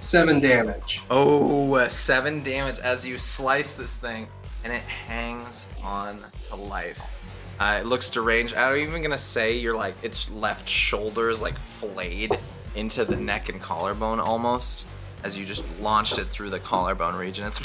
[0.00, 1.02] seven damage.
[1.10, 4.28] Oh, uh, seven damage as you slice this thing,
[4.64, 7.22] and it hangs on to life.
[7.60, 8.54] Uh, it looks deranged.
[8.54, 12.32] I'm even gonna say you're like its left shoulder is like flayed
[12.74, 14.86] into the neck and collarbone almost,
[15.24, 17.46] as you just launched it through the collarbone region.
[17.46, 17.60] It's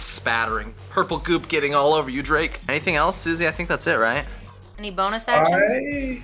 [0.00, 2.60] spattering, purple goop getting all over you, Drake.
[2.68, 3.46] Anything else, Susie?
[3.46, 4.24] I think that's it, right?
[4.78, 5.72] Any bonus actions?
[5.72, 6.22] I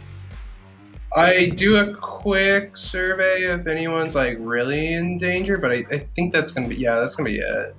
[1.17, 6.33] I do a quick survey if anyone's like really in danger, but I, I think
[6.33, 7.77] that's gonna be yeah, that's gonna be it.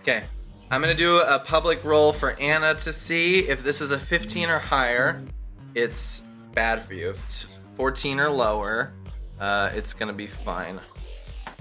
[0.00, 0.22] Okay.
[0.70, 4.48] I'm gonna do a public roll for Anna to see if this is a 15
[4.50, 5.22] or higher.
[5.74, 7.10] It's bad for you.
[7.10, 8.92] If it's 14 or lower,
[9.40, 10.80] uh, it's gonna be fine.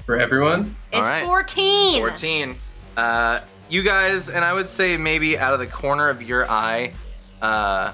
[0.05, 0.75] For everyone?
[0.91, 1.25] It's Alright.
[1.25, 1.99] 14.
[1.99, 2.55] 14.
[2.95, 3.39] Uh,
[3.69, 6.93] you guys, and I would say maybe out of the corner of your eye,
[7.41, 7.91] uh,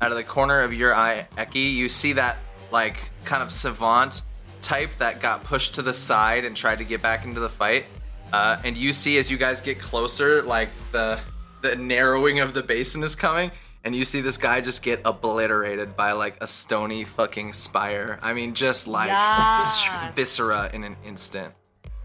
[0.00, 2.38] out of the corner of your eye, Eki, you see that
[2.72, 4.22] like kind of savant
[4.62, 7.84] type that got pushed to the side and tried to get back into the fight.
[8.32, 11.18] Uh, and you see as you guys get closer, like the
[11.62, 13.50] the narrowing of the basin is coming,
[13.84, 18.18] and you see this guy just get obliterated by like a stony fucking spire.
[18.22, 19.88] I mean, just like Yes.
[20.14, 21.52] viscera in an instant.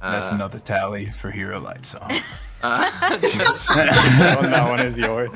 [0.01, 2.11] That's Uh, another tally for Hero Light Song.
[3.01, 5.29] uh, just- that one is yours.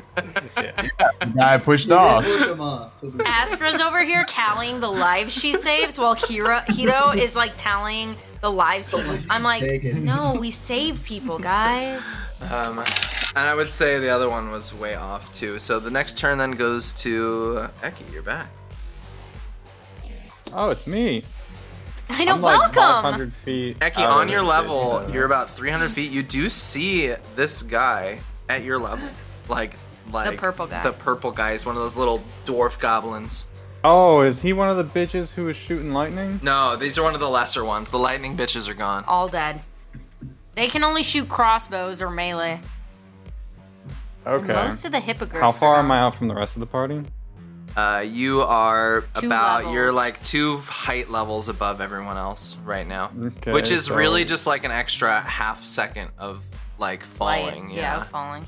[0.56, 0.88] Yeah.
[1.36, 2.24] Guy pushed off.
[2.24, 2.92] Push off.
[3.24, 8.50] Astra's over here tallying the lives she saves while Hiro, Hiro is like tallying the
[8.50, 9.18] lives he.
[9.30, 10.04] I'm like, taken.
[10.04, 12.18] no, we save people, guys.
[12.40, 15.58] Um, and I would say the other one was way off too.
[15.58, 18.12] So the next turn then goes to Eki.
[18.12, 18.48] You're back.
[20.52, 21.22] Oh, it's me.
[22.18, 23.02] I know, I'm like welcome.
[23.02, 23.78] 500 feet.
[23.80, 26.10] Eki, on your level, you're about 300 feet.
[26.10, 29.08] You do see this guy at your level,
[29.48, 29.74] like
[30.12, 30.82] like the purple guy.
[30.82, 33.46] The purple guy is one of those little dwarf goblins.
[33.82, 36.38] Oh, is he one of the bitches who was shooting lightning?
[36.42, 37.88] No, these are one of the lesser ones.
[37.88, 39.04] The lightning bitches are gone.
[39.06, 39.60] All dead.
[40.54, 42.60] They can only shoot crossbows or melee.
[44.26, 44.52] And Okay.
[44.52, 45.40] Most of the hippogriffs.
[45.40, 45.90] How far are am.
[45.90, 47.02] I out from the rest of the party?
[47.76, 53.10] Uh, you are Two about you're like two height levels above everyone else right now,
[53.22, 56.42] Okay, which is so- really just like an extra half second of
[56.78, 57.70] like Flight, falling.
[57.70, 58.02] Yeah, Yeah.
[58.04, 58.46] falling.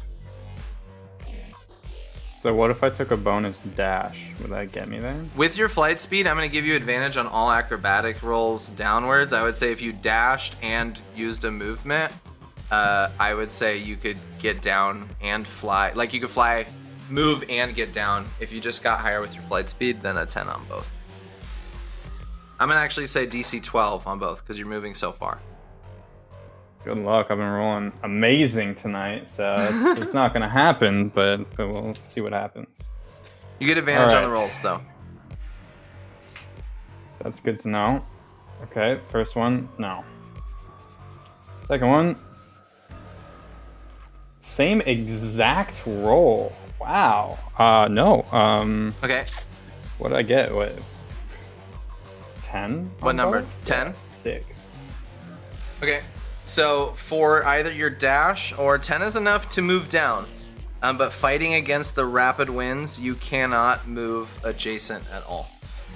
[2.42, 4.18] So what if I took a bonus dash?
[4.40, 5.14] Would that get me there?
[5.36, 9.32] With your flight speed, I'm going to give you advantage on all acrobatic rolls downwards.
[9.32, 12.12] I would say if you dashed and used a movement,
[12.72, 15.92] uh, I would say you could get down and fly.
[15.94, 16.66] Like you could fly,
[17.12, 18.26] move, and get down.
[18.40, 20.90] If you just got higher with your flight speed, then a 10 on both.
[22.58, 25.40] I'm to actually say DC 12 on both because you're moving so far.
[26.84, 27.30] Good luck.
[27.30, 31.08] I've been rolling amazing tonight, so it's, it's not gonna happen.
[31.08, 32.90] But but we'll see what happens.
[33.60, 34.80] You get advantage on the rolls though.
[37.20, 38.04] That's good to know.
[38.64, 40.04] Okay, first one, no.
[41.64, 42.16] Second one,
[44.40, 46.52] same exact roll.
[46.82, 47.38] Wow.
[47.56, 48.24] Uh, no.
[48.32, 49.24] Um, Okay.
[49.98, 50.52] what did I get?
[50.54, 50.76] What?
[52.42, 52.90] Ten?
[53.00, 53.44] What number?
[53.64, 53.94] 10?
[54.02, 54.44] Sick.
[55.82, 56.00] Okay.
[56.44, 60.26] So for either your dash or 10 is enough to move down.
[60.82, 65.48] Um, but fighting against the rapid winds, you cannot move adjacent at all.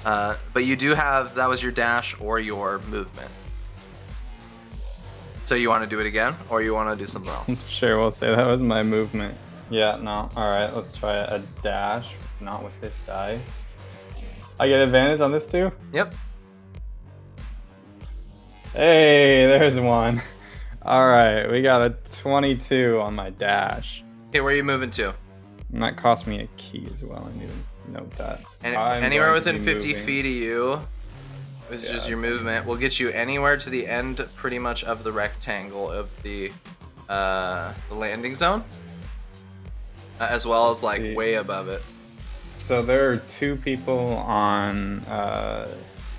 [0.05, 3.31] Uh, but you do have that was your dash or your movement.
[5.42, 7.60] So you want to do it again, or you want to do something else?
[7.68, 9.36] Sure, we'll say that was my movement.
[9.70, 10.30] Yeah, no.
[10.36, 13.64] All right, let's try a dash, not with this dice.
[14.58, 15.72] I get advantage on this too.
[15.92, 16.14] Yep.
[18.72, 20.22] Hey, there's one.
[20.82, 24.04] All right, we got a 22 on my dash.
[24.28, 25.14] Okay, where are you moving to?
[25.72, 27.28] And that cost me a key as well.
[27.28, 28.40] I need to note that.
[28.62, 30.04] And I'm anywhere within 50 moving.
[30.06, 30.80] feet of you
[31.70, 32.66] is Yeah, just your movement.
[32.66, 36.52] Will get you anywhere to the end, pretty much of the rectangle of the
[37.08, 38.62] uh, the landing zone,
[40.20, 41.14] as well as like See.
[41.14, 41.82] way above it.
[42.58, 45.68] So there are two people on uh,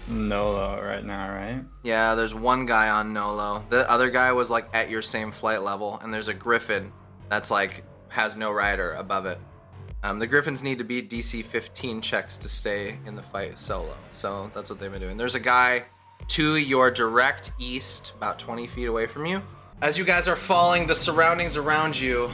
[0.07, 1.63] Nolo right now, right?
[1.83, 3.65] Yeah, there's one guy on Nolo.
[3.69, 6.91] The other guy was like at your same flight level, and there's a Griffin
[7.29, 9.37] that's like has no rider above it.
[10.03, 13.95] Um, the Griffins need to beat DC 15 checks to stay in the fight solo,
[14.11, 15.17] so that's what they've been doing.
[15.17, 15.83] There's a guy
[16.29, 19.41] to your direct east, about 20 feet away from you.
[19.81, 22.31] As you guys are falling, the surroundings around you.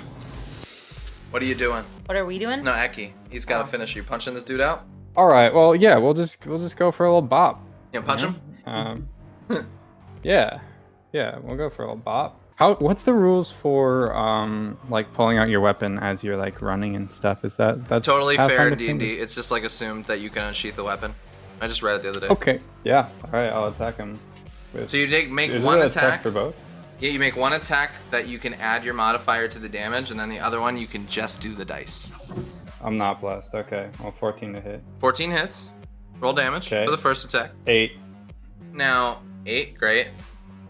[1.34, 1.84] What are you doing?
[2.06, 2.64] What are we doing?
[2.64, 3.12] No, Eki.
[3.32, 3.68] He's got to Oh.
[3.68, 3.95] finish.
[3.95, 4.86] Are you punching this dude out?
[5.18, 5.52] All right.
[5.52, 7.60] Well, yeah, we'll just we'll just go for a little bop.
[7.92, 8.36] You gonna punch him?
[8.68, 9.08] Um,
[10.24, 10.60] yeah,
[11.12, 12.40] yeah, we'll go for a little bop.
[12.56, 12.76] How?
[12.76, 17.12] What's the rules for um like pulling out your weapon as you're like running and
[17.12, 17.44] stuff?
[17.44, 18.98] Is that that's Totally fair Pathfinder in thing?
[19.00, 19.14] D&D.
[19.16, 21.16] It's just like assumed that you can unsheath the weapon.
[21.62, 22.28] I just read it the other day.
[22.28, 22.60] Okay.
[22.84, 23.10] Yeah.
[23.26, 23.52] All right.
[23.52, 24.20] I'll attack him.
[24.72, 26.22] With, So you take, make is one it an attack.
[26.22, 26.56] for both?
[27.00, 30.20] Yeah, you make one attack that you can add your modifier to the damage, and
[30.20, 32.14] then the other one you can just do the dice.
[32.82, 33.56] I'm not blessed.
[33.56, 33.90] Okay.
[34.02, 34.82] Well, 14 to hit.
[35.00, 35.70] 14 hits.
[36.20, 36.86] Roll damage Okay.
[36.86, 37.52] for the first attack.
[37.68, 37.94] Eight.
[38.72, 40.08] Now, 8, great.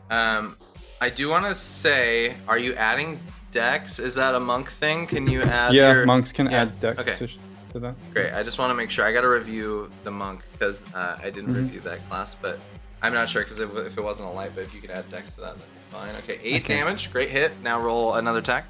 [0.10, 0.58] Um,
[1.02, 3.20] I do want to say, are you adding
[3.52, 4.00] dex?
[4.00, 5.06] Is that a monk thing?
[5.06, 6.06] Can you add yeah, your...
[6.06, 7.28] monks can yeah, add dex Okay, to,
[7.74, 7.96] to that.
[8.14, 8.34] great.
[8.34, 9.06] I just want to make sure.
[9.06, 11.58] I got to review the monk, because uh, I didn't Mhm.
[11.58, 12.60] review that class, but
[13.02, 15.10] I'm not sure, because if, if it wasn't a light, but if you could add
[15.12, 16.10] dex to that, be fine.
[16.24, 16.76] Okay, 8 Okay.
[16.76, 17.12] damage.
[17.12, 17.52] Great hit.
[17.62, 18.66] Now roll another attack.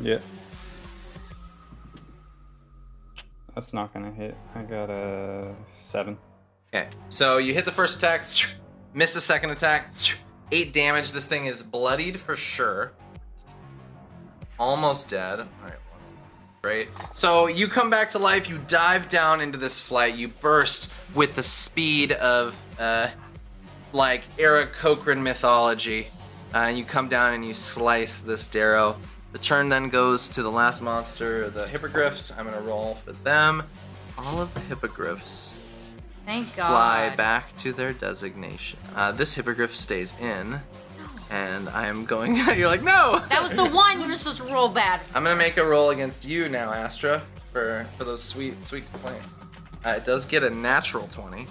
[0.00, 0.18] Yeah.
[3.54, 4.36] That's not gonna hit.
[4.54, 6.16] I got a seven.
[6.74, 8.24] Okay, so you hit the first attack,
[8.94, 9.92] miss the second attack,
[10.50, 11.12] eight damage.
[11.12, 12.92] This thing is bloodied for sure.
[14.58, 15.40] Almost dead.
[15.40, 15.74] All right,
[16.62, 16.88] great.
[17.12, 18.48] So you come back to life.
[18.48, 20.14] You dive down into this flight.
[20.14, 23.08] You burst with the speed of, uh,
[23.92, 26.08] like Aarakocran mythology.
[26.54, 28.96] Uh, and you come down and you slice this Derro.
[29.32, 32.36] The turn then goes to the last monster, the hippogriffs.
[32.36, 33.62] I'm gonna roll for them.
[34.18, 35.58] All of the hippogriffs
[36.26, 36.68] Thank God.
[36.68, 38.78] fly back to their designation.
[38.94, 40.60] Uh, this hippogriff stays in,
[41.30, 42.36] and I am going.
[42.54, 43.20] You're like, no.
[43.30, 45.00] That was the one you were supposed to roll bad.
[45.14, 47.22] I'm gonna make a roll against you now, Astra,
[47.52, 49.36] for for those sweet sweet complaints.
[49.84, 51.46] Uh, it does get a natural 20.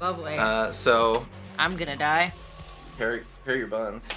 [0.00, 0.36] Lovely.
[0.36, 1.26] Uh, so
[1.58, 2.32] I'm gonna die.
[2.96, 4.10] here, here your buns.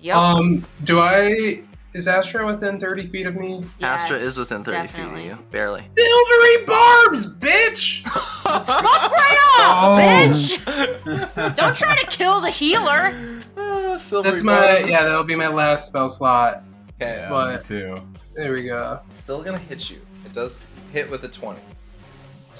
[0.00, 0.16] Yep.
[0.16, 1.62] Um, do I?
[1.92, 3.64] Is Astra within 30 feet of me?
[3.80, 5.22] Astra is within 30 definitely.
[5.22, 5.80] feet of you, barely.
[5.98, 8.02] Silvery barbs, bitch!
[8.42, 11.56] Fuck right off, bitch!
[11.56, 13.40] Don't try to kill the healer.
[13.56, 14.88] Uh, That's my barbs.
[14.90, 15.02] yeah.
[15.02, 16.62] That'll be my last spell slot.
[17.02, 18.06] Okay, Yeah, But- me too.
[18.36, 19.00] There we go.
[19.10, 20.00] it's still gonna hit you.
[20.24, 20.58] It does
[20.92, 21.58] hit with a 20.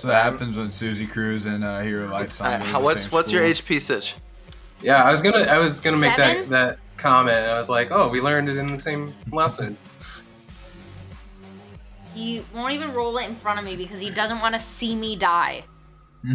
[0.00, 2.60] So that happens when Susie Cruz and uh, Hero Lights Uh, on.
[2.62, 4.14] how, what's what's your HP, Sitch?
[4.80, 7.36] Yeah, I was gonna I was gonna make that that comment.
[7.36, 9.76] I was like, oh, we learned it in the same lesson.
[12.14, 14.96] He won't even roll it in front of me because he doesn't want to see
[14.96, 15.64] me die.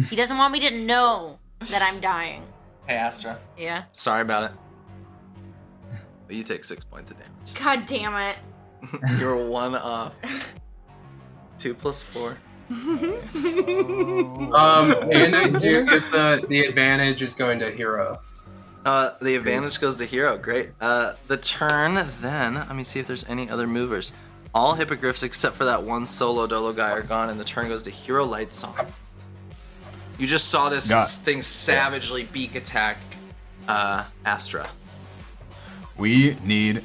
[0.08, 2.42] he doesn't want me to know that I'm dying.
[2.86, 3.38] Hey, Astra.
[3.58, 3.82] Yeah.
[3.92, 4.58] Sorry about it.
[6.28, 7.54] But you take six points of damage.
[7.60, 8.36] God damn it.
[9.18, 10.14] You're one off.
[11.58, 12.38] Two plus four.
[14.56, 18.20] Um, and I do get the the advantage is going to hero.
[18.84, 20.36] Uh, the advantage goes to hero.
[20.38, 20.70] Great.
[20.80, 22.54] Uh, the turn then.
[22.54, 24.12] Let me see if there's any other movers.
[24.54, 27.82] All hippogriffs except for that one solo dolo guy are gone, and the turn goes
[27.84, 28.76] to hero light song.
[30.18, 32.98] You just saw this Got- thing savagely beak attack
[33.68, 34.68] uh, Astra.
[35.98, 36.82] We need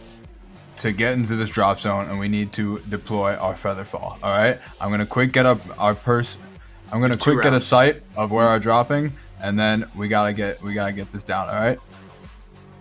[0.77, 4.17] to get into this drop zone, and we need to deploy our feather fall.
[4.23, 4.59] All right.
[4.79, 6.37] I'm gonna quick get up our purse.
[6.91, 10.33] I'm gonna two quick get a sight of where our dropping, and then we gotta
[10.33, 11.47] get we gotta get this down.
[11.47, 11.79] All right.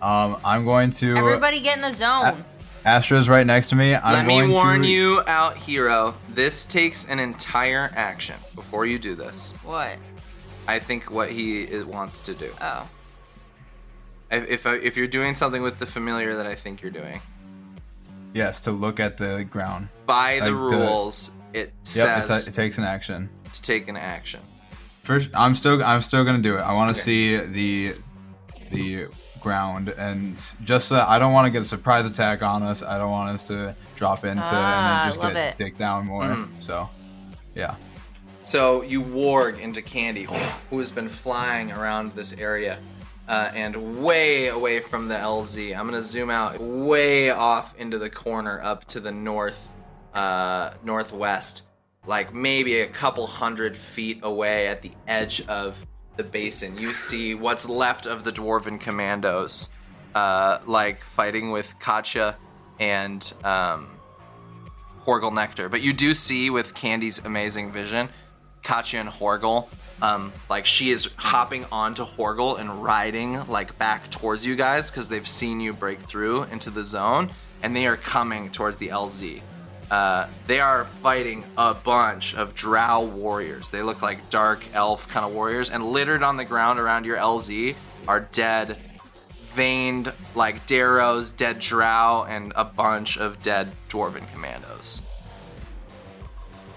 [0.01, 1.15] Um, I'm going to.
[1.15, 2.43] Everybody get in the zone.
[2.83, 3.93] Astra's right next to me.
[3.93, 6.15] I'm Let me warn to, you out, hero.
[6.29, 9.53] This takes an entire action before you do this.
[9.63, 9.97] what?
[10.67, 12.49] I think what he wants to do.
[12.59, 12.87] Oh.
[14.31, 17.21] If if, if you're doing something with the familiar that I think you're doing,
[18.33, 19.89] Yes, to look at the ground.
[20.05, 23.29] by the Like the- rules, it Yep, it, says ta- it takes an action.
[23.53, 24.39] to take an action.
[25.03, 26.61] First, I'm still I'm still gonna do it.
[26.61, 27.05] I want to Okay.
[27.05, 27.95] see the
[28.71, 29.07] the
[29.41, 32.83] ground, and just so I don't want to get a surprise attack on us.
[32.83, 35.57] I don't want us to drop into Ah, and then just get it.
[35.57, 36.23] dick down more.
[36.23, 36.59] Mm-hmm.
[36.59, 36.89] So,
[37.55, 37.75] yeah.
[38.43, 40.27] So you warg into Candy,
[40.69, 42.77] who has been flying around this area,
[43.27, 45.77] uh, and way away from the LZ.
[45.77, 49.73] I'm gonna zoom out way off into the corner, up to the north,
[50.13, 51.67] uh, northwest,
[52.05, 55.85] like maybe a couple hundred feet away at the edge of
[56.17, 56.77] the basin.
[56.77, 59.69] You see what's left of the dwarven commandos,
[60.13, 62.37] uh, like fighting with Katya
[62.79, 63.89] and um,
[65.05, 65.69] Horgel Nectar.
[65.69, 68.09] But you do see with Candy's amazing vision,
[68.63, 69.67] Katya and Horgel,
[70.01, 75.09] um, like she is hopping onto Horgel and riding like back towards you guys because
[75.09, 77.31] they've seen you break through into the zone
[77.63, 79.41] and they are coming towards the LZ.
[79.91, 83.69] Uh, they are fighting a bunch of drow warriors.
[83.69, 87.17] They look like dark elf kind of warriors, and littered on the ground around your
[87.17, 87.75] LZ
[88.07, 88.77] are dead
[89.53, 95.01] veined like Derros, dead drow, and a bunch of dead dwarven commandos.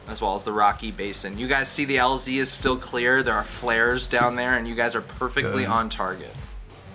[0.06, 1.38] As well as the rocky basin.
[1.38, 3.22] You guys see the LZ is still clear.
[3.22, 6.34] There are flares down there, and you guys are perfectly Does- on target.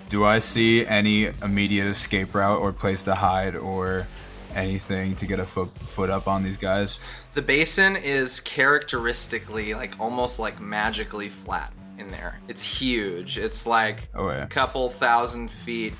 [0.08, 4.06] Do I see any immediate escape route or place to hide or
[4.54, 6.98] anything to get a foot foot up on these guys?
[7.34, 12.40] The basin is characteristically like almost like magically flat in there.
[12.48, 13.38] It's huge.
[13.38, 14.42] It's like Oh, yeah.
[14.42, 15.94] a couple thousand feet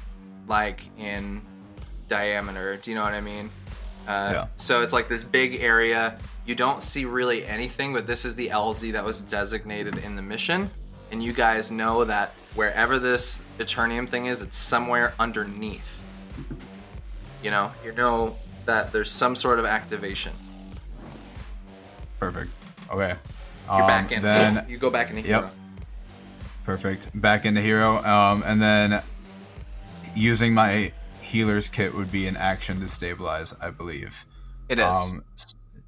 [0.48, 1.42] like in
[2.08, 2.76] diameter.
[2.76, 3.50] Do you know what I mean?
[4.08, 4.46] Uh, Yeah.
[4.56, 6.18] So it's like this big area.
[6.50, 10.22] You don't see really anything, but this is the LZ that was designated in the
[10.22, 10.68] mission.
[11.12, 16.02] And you guys know that wherever this Eternium thing is, it's somewhere underneath.
[17.40, 20.32] You know, you know that there's some sort of activation.
[22.18, 22.50] Perfect.
[22.90, 23.14] Okay.
[23.68, 24.20] You're Um, back in.
[24.20, 25.54] Then you go back into Yep.
[26.64, 27.10] Perfect.
[27.14, 28.04] Back into hero.
[28.04, 29.04] Um, and then
[30.16, 34.26] using my healer's kit would be an action to stabilize, I believe.
[34.68, 34.96] It is.
[34.98, 35.22] Um,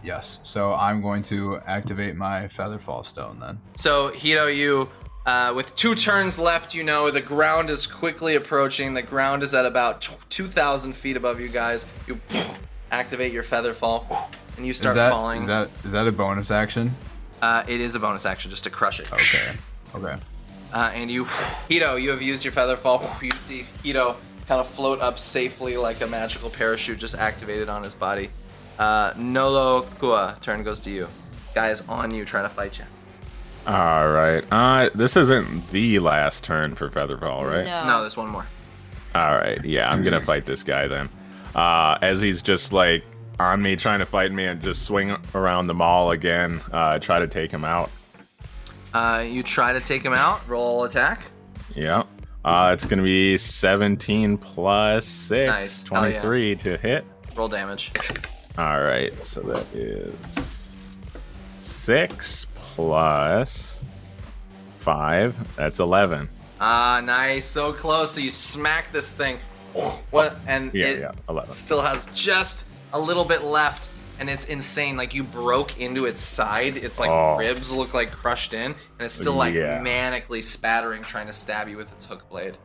[0.03, 0.41] yes.
[0.43, 3.61] So I'm going to activate my Featherfall Stone then.
[3.77, 4.89] So Hito, you
[5.27, 8.95] uh, with two turns left, you know the ground is quickly approaching.
[8.95, 11.87] The ground is at about t- two thousand feet above you guys.
[12.07, 12.21] You
[12.91, 14.05] activate your Featherfall,
[14.57, 15.43] and you start is that, falling.
[15.43, 16.95] Is that is that a bonus action?
[17.43, 19.13] uh, it is a bonus action just to crush it.
[19.13, 19.53] Okay.
[19.95, 20.17] Okay.
[20.73, 21.25] Uh, and you,
[21.69, 23.21] Hito, you have used your Featherfall.
[23.21, 24.17] You see Hito
[24.47, 28.31] kind of float up safely like a magical parachute just activated on his body.
[28.79, 31.09] Uh, Nolo Kua, turn goes to you.
[31.55, 32.85] Guy is on you trying to fight you.
[33.67, 34.43] All right.
[34.51, 37.65] Uh, this isn't the last turn for Featherfall, right?
[37.65, 37.87] No.
[37.87, 38.47] No, there's one more.
[39.15, 39.63] All right.
[39.65, 41.09] Yeah, I'm gonna fight this guy then.
[41.55, 43.05] Uh, as he's just like
[43.39, 46.61] on me, trying to fight me, and just swing around the mall again.
[46.73, 47.91] Uh, try to take him out.
[48.95, 50.47] Uh, you try to take him out.
[50.49, 51.31] Roll attack.
[51.75, 52.05] Yeah.
[52.45, 55.83] Uh, it's gonna be 17 plus six, Nice.
[55.89, 56.21] Hell yeah.
[56.21, 57.05] 23 to hit.
[57.37, 57.93] Roll damage.
[58.59, 59.13] All right.
[59.25, 60.75] So that is
[61.57, 63.83] six plus
[64.79, 65.57] five.
[65.57, 66.29] That's 11.
[66.61, 67.45] Ah, nice.
[67.45, 68.13] So close.
[68.13, 69.39] So you smack this thing.
[70.11, 70.37] What?
[70.47, 71.51] And Yeah, it yeah, 11.
[71.51, 73.89] still has just a little bit left.
[74.21, 74.97] And it's insane.
[74.97, 76.77] Like you broke into its side.
[76.77, 77.37] Its like Oh.
[77.39, 79.81] ribs look like crushed in, and it's still like Yeah.
[79.81, 82.57] manically spattering, trying to stab you with its hook blade.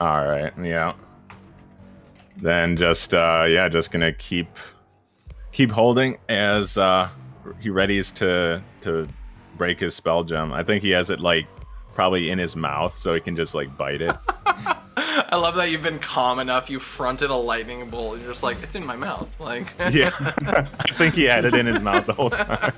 [0.00, 0.94] All right, yeah.
[2.38, 4.48] Then just uh yeah, just gonna keep
[5.56, 7.08] keep holding as uh
[7.60, 9.08] he readies to to
[9.56, 10.52] break his spell gem.
[10.52, 11.46] I think he has it like
[11.94, 14.14] probably in his mouth so he can just like bite it.
[15.28, 16.68] I love that you've been calm enough.
[16.68, 18.18] You fronted a lightning bolt.
[18.18, 19.40] You're just like, it's in my mouth.
[19.40, 20.10] Like, yeah.
[20.46, 20.62] I
[20.92, 22.72] think he had it in his mouth the whole time.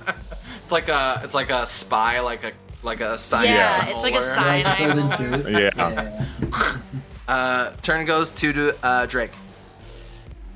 [0.63, 3.55] it's like a, it's like a spy, like a, like a cyanide.
[3.55, 4.35] Yeah, it's like a molar.
[4.35, 4.79] cyanide.
[4.79, 5.43] Golden molar.
[5.43, 5.49] tooth.
[5.51, 6.89] Yeah.
[7.29, 9.33] Uh, turn goes to to uh, Drake.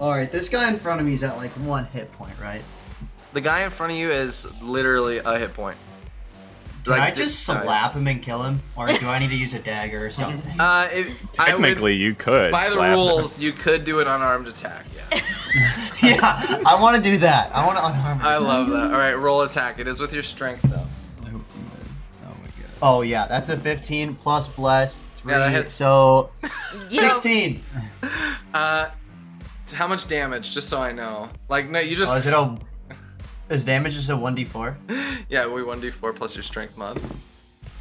[0.02, 2.62] All right, this guy in front of me is at like one hit point, right?
[3.34, 5.76] The guy in front of you is literally a hit point.
[6.82, 7.64] Can I Like, just sorry.
[7.64, 10.42] slap him and kill him, or do I need to use a dagger or something?
[10.60, 11.32] Uh, if, I would-
[11.62, 12.50] Technically you could.
[12.50, 12.94] by the slap him.
[12.98, 14.86] rules, you could do an unarmed attack.
[14.96, 15.20] Yeah,
[16.02, 17.54] yeah, I want to do that.
[17.54, 18.26] I want to unharm him.
[18.26, 18.82] I love that.
[18.92, 19.78] All right, roll attack.
[19.78, 20.84] It is with your strength though.
[21.24, 22.02] I hope he does.
[22.24, 22.70] Oh my god.
[22.82, 25.72] Oh yeah, that's a 15 plus bless three, Yeah, that hits.
[25.72, 26.30] so
[26.90, 27.62] You know, 16.
[28.52, 28.88] Uh,
[29.72, 30.54] how much damage?
[30.54, 31.28] Just so I know.
[31.48, 32.12] Like, no, you just.
[32.12, 32.58] Oh, is it a?
[33.52, 34.76] Is damage just a 1d4?
[35.28, 36.98] Yeah, we one d four plus your strength mod.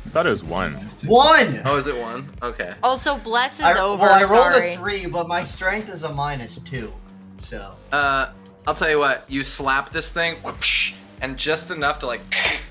[0.06, 0.74] I thought it was one.
[1.06, 1.62] One.
[1.66, 2.30] Oh, is it one?
[2.42, 2.74] Okay.
[2.82, 4.02] Also, bless is I, over.
[4.04, 4.74] well, I rolled sorry.
[4.74, 6.94] a three, but my strength is a minus two.
[7.40, 8.28] So Uh,
[8.68, 9.26] I'll tell you what.
[9.30, 12.22] You slap this thing, whoopsh, and just enough to like,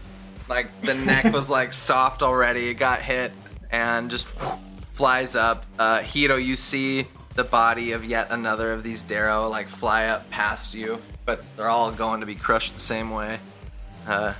[0.48, 2.68] like the neck was like soft already.
[2.68, 3.32] It got hit
[3.70, 4.58] and just whoop,
[4.92, 5.66] flies up.
[5.78, 10.28] Uh, Hito, you see the body of yet another of these Derro like fly up
[10.30, 13.38] past you, but they're all going to be crushed the same way.
[14.06, 14.32] Uh,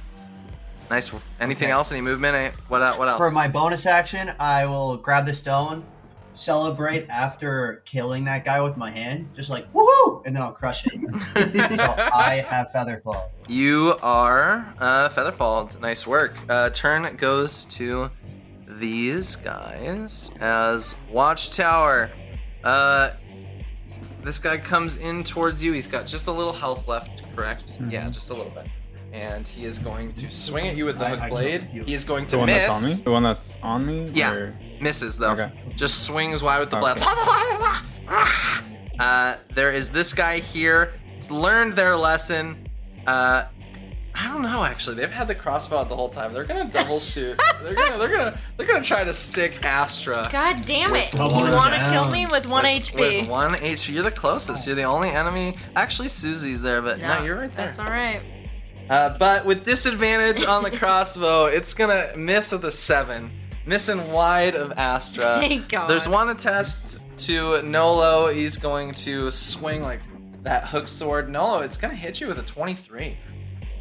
[0.91, 1.13] nice.
[1.41, 1.73] Anything Okay.
[1.73, 1.93] else?
[1.93, 2.35] Any movement?
[2.37, 2.99] Any, what?
[2.99, 3.19] What else?
[3.19, 5.85] for my bonus action, I will grab the stone,
[6.33, 10.85] celebrate after killing that guy with my hand, just like woohoo, and then I'll crush
[10.87, 10.93] it.
[11.77, 13.29] so I have featherfall.
[13.49, 15.79] You are uh, Featherfall.
[15.81, 16.37] Nice work.
[16.49, 18.11] Uh, turn goes to
[18.67, 22.11] these guys as Watchtower.
[22.65, 23.11] Uh,
[24.23, 25.73] this guy comes in towards you.
[25.73, 27.65] He's got just a little health left, correct?
[27.89, 28.67] Yeah, just a little bit.
[29.13, 31.63] And he is going to swing at you with the hook I can blade.
[31.65, 32.67] He is going to The one miss.
[32.67, 32.95] that's on me?
[33.05, 34.11] The one that's on me?
[34.15, 35.33] Yeah, Or- misses though.
[35.33, 35.51] Okay.
[35.75, 37.01] Just swings wide with the Okay.
[37.01, 37.85] blast.
[38.99, 40.93] Uh, there is this guy here.
[41.17, 42.69] He's learned their lesson.
[43.07, 43.45] Uh,
[44.21, 44.97] I don't know actually.
[44.97, 46.35] They've had the crossbow the whole time.
[46.35, 47.41] They're gonna double shoot.
[47.63, 50.29] They're gonna they're gonna they're gonna try to stick Astra.
[50.31, 51.15] God damn it!
[51.15, 53.21] You want to kill me with one with, HP?
[53.21, 53.95] With one HP.
[53.95, 54.67] You're the closest.
[54.67, 55.57] You're the only enemy.
[55.75, 57.67] Actually, Susie's there, but no, you're right there.
[57.67, 58.21] That's all right.
[58.91, 63.31] Uh, but with disadvantage on the crossbow, it's gonna miss with a seven.
[63.67, 65.23] Missing wide of Astra.
[65.41, 65.89] Thank God.
[65.89, 68.29] There's one attached to Nolo.
[68.33, 70.01] He's going to swing like
[70.43, 71.29] that hook sword.
[71.29, 73.17] Nolo, it's gonna hit you with a 23.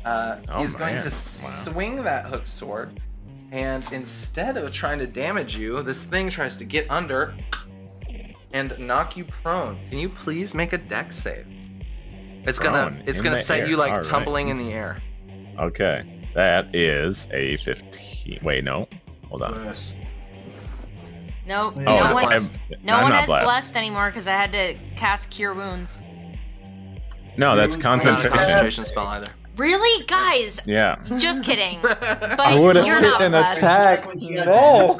[0.06, 1.02] Uh, Oh, he's going man.
[1.02, 1.12] to Wow.
[1.12, 3.00] swing that hook sword,
[3.52, 7.34] and instead of trying to damage you, this thing tries to get under
[8.54, 9.78] and knock you prone.
[9.90, 11.46] Can you please make a dex save?
[12.46, 13.68] It's gonna it's gonna set air.
[13.68, 14.06] you like All right.
[14.06, 14.98] tumbling in the air.
[15.60, 16.04] Okay.
[16.34, 18.40] That is a 15.
[18.42, 18.88] Wait, no.
[19.30, 19.54] Hold on.
[21.46, 21.74] Nope.
[21.78, 22.42] Oh, no one, I'm-
[22.84, 23.44] no I'm one not has blessed.
[23.46, 25.98] blessed, anymore because I had to cast Cure Wounds.
[27.38, 28.32] No, that's It's not a concentration.
[28.38, 29.30] concentration spell either.
[29.58, 30.62] Really, guys?
[30.66, 30.96] Yeah.
[31.18, 31.80] Just kidding.
[31.82, 33.58] But I would have you're not an blessed.
[33.58, 34.08] attack.
[34.08, 34.98] When she No.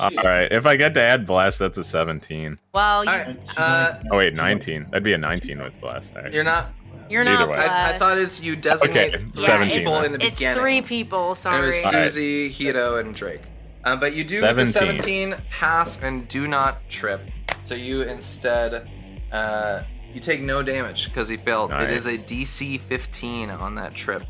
[0.00, 0.50] All right.
[0.50, 2.58] If I get to add blast, that's a 17.
[2.72, 3.38] Well, you, All right.
[3.56, 4.86] Uh, Oh wait, 19.
[4.90, 6.14] That'd be a 19 with blast.
[6.16, 6.34] Actually.
[6.34, 6.72] you're not.
[7.08, 7.56] you're Either not way.
[7.58, 10.60] I, I thought it's you designate Okay, three 17 people in the it's beginning.
[10.60, 11.28] three people.
[11.28, 11.66] And it Sorry.
[11.66, 12.10] was Alright.
[12.10, 13.42] Susie, Hito, and Drake.
[13.84, 15.30] Um, but you do get the 17.
[15.32, 17.20] 17 pass and do not trip.
[17.62, 18.90] So you instead,
[19.30, 19.82] uh,
[20.14, 21.72] you take no damage because he failed.
[21.72, 24.22] It is a DC 15 on that trip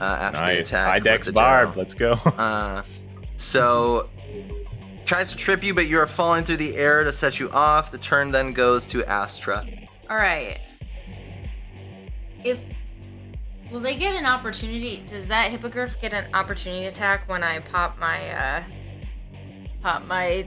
[0.00, 0.88] uh, after the attack.
[0.88, 1.76] High with dex barb.
[1.76, 2.18] Let's go.
[2.36, 2.82] Uh,
[3.36, 4.08] so
[5.04, 7.90] tries to trip you, but you are falling through the air to set you off.
[7.90, 9.64] The turn then goes to Astra.
[10.08, 10.58] All right.
[12.44, 12.62] If
[13.70, 15.02] will they get an opportunity?
[15.08, 18.62] Does that hippogriff get an opportunity attack when I pop my uh
[19.82, 20.46] pop my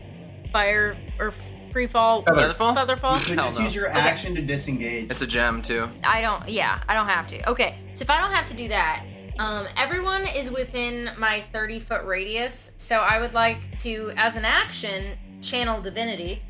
[0.51, 1.31] fire or
[1.71, 2.75] free fall Featherfall?
[2.75, 3.19] Featherfall.
[3.19, 3.65] You could Hell just no.
[3.65, 3.99] use your Okay.
[3.99, 5.09] action to disengage.
[5.09, 5.87] It's a gem too.
[6.03, 6.47] I don't.
[6.49, 7.49] Yeah, I don't have to.
[7.49, 9.03] Okay, so if I don't have to do that,
[9.39, 12.73] um, everyone is within my 30 foot radius.
[12.77, 16.41] So I would like to, as an action, channel divinity.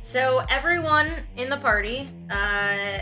[0.00, 3.00] So everyone in the party, uh,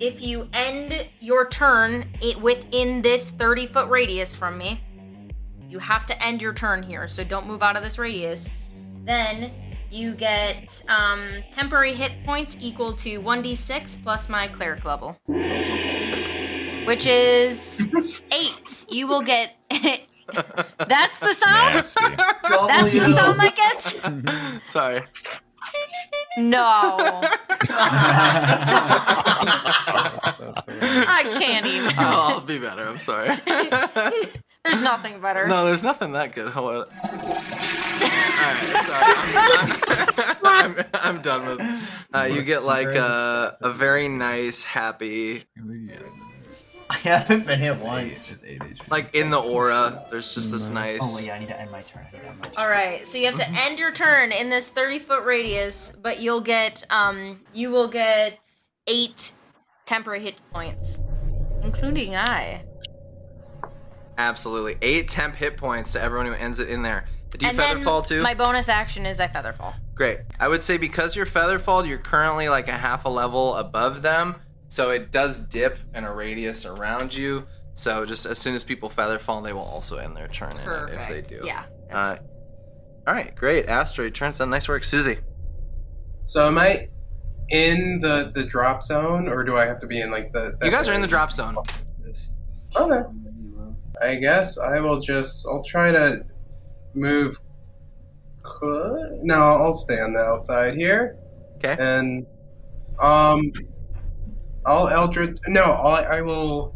[0.00, 4.80] if you end your turn it within this 30 foot radius from me,
[5.68, 7.06] you have to end your turn here.
[7.06, 8.50] So don't move out of this radius.
[9.04, 9.52] Then
[9.90, 11.20] you get um,
[11.50, 15.18] temporary hit points equal to 1d6 plus my cleric level,
[16.86, 17.92] which is
[18.32, 18.84] eight.
[18.88, 19.56] You will get.
[20.78, 21.74] That's the sound.
[22.68, 23.14] That's the W.
[23.14, 24.70] sound that gets.
[24.70, 25.02] Sorry.
[26.38, 26.62] No,
[31.08, 31.92] I can't even.
[31.98, 32.86] I'll, I'll be better.
[32.86, 33.36] I'm sorry.
[34.64, 35.46] There's nothing better.
[35.46, 36.50] no, there's nothing that good.
[36.52, 36.86] Hold on.
[38.40, 40.38] Alright, sorry.
[40.44, 41.60] I'm, I'm, I'm done with.
[42.14, 45.44] Uh, you get like a, a very nice, happy,
[46.90, 48.42] I haven't been hit once.
[48.90, 50.04] like in the aura.
[50.10, 51.16] There's just this Oh nice.
[51.16, 52.04] wait, yeah, I need to end my turn.
[52.08, 52.54] I need to end my turn.
[52.58, 56.20] All right, so you have to end your turn in this 30 foot radius, but
[56.20, 58.40] you'll get um you will get
[58.88, 59.32] eight
[59.86, 61.00] temporary hit points,
[61.62, 62.64] including I.
[64.20, 67.06] Absolutely, eight temp hit points to everyone who ends it in there.
[67.30, 68.22] Do you and feather then fall too?
[68.22, 69.74] my bonus action is I feather fall.
[69.94, 70.18] Great.
[70.38, 74.02] I would say because you're feather fall, you're currently like a half a level above
[74.02, 74.34] them,
[74.68, 77.46] so it does dip in a radius around you.
[77.72, 80.68] So just as soon as people feather fall, they will also end their turn in
[80.68, 81.40] it if they do.
[81.44, 81.62] Yeah.
[81.88, 82.22] that's- Uh,
[83.08, 83.68] all right, great.
[83.70, 84.50] Asteroid turns done.
[84.50, 85.16] Nice work, Susie.
[86.26, 86.88] So am I
[87.48, 90.58] in the the drop zone, or do I have to be in like the?
[90.62, 91.56] You guys are in the drop zone.
[92.76, 93.02] Okay.
[94.02, 95.46] I guess I will just.
[95.46, 96.20] I'll try to
[96.94, 97.38] move.
[99.22, 101.16] No, I'll stay on the outside here,
[101.56, 101.76] Okay.
[101.78, 102.26] and
[103.00, 103.52] um,
[104.66, 105.38] I'll Eldritch.
[105.46, 106.74] No, I'll, I will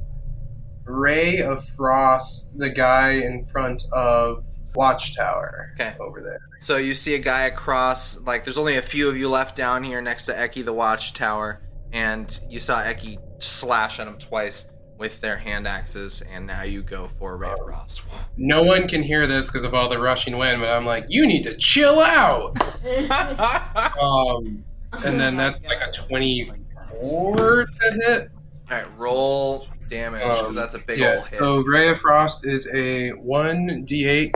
[0.84, 4.44] ray of frost the guy in front of
[4.74, 5.72] Watchtower.
[5.74, 5.94] Okay.
[6.00, 6.40] Over there.
[6.60, 8.20] So you see a guy across.
[8.20, 11.60] Like, there's only a few of you left down here next to Eki, the watchtower,
[11.92, 16.82] and you saw Eki slash at him twice with their hand axes, and now you
[16.82, 18.02] go for Ray of Frost.
[18.36, 21.26] No one can hear this because of all the rushing wind, but I'm like, you
[21.26, 22.56] need to chill out.
[24.00, 24.64] um,
[25.04, 28.30] and then that's like a 24 to hit.
[28.70, 31.38] All right, roll damage because Um, that's a big yeah, old hit.
[31.38, 34.30] so Ray of Frost is a 1d8.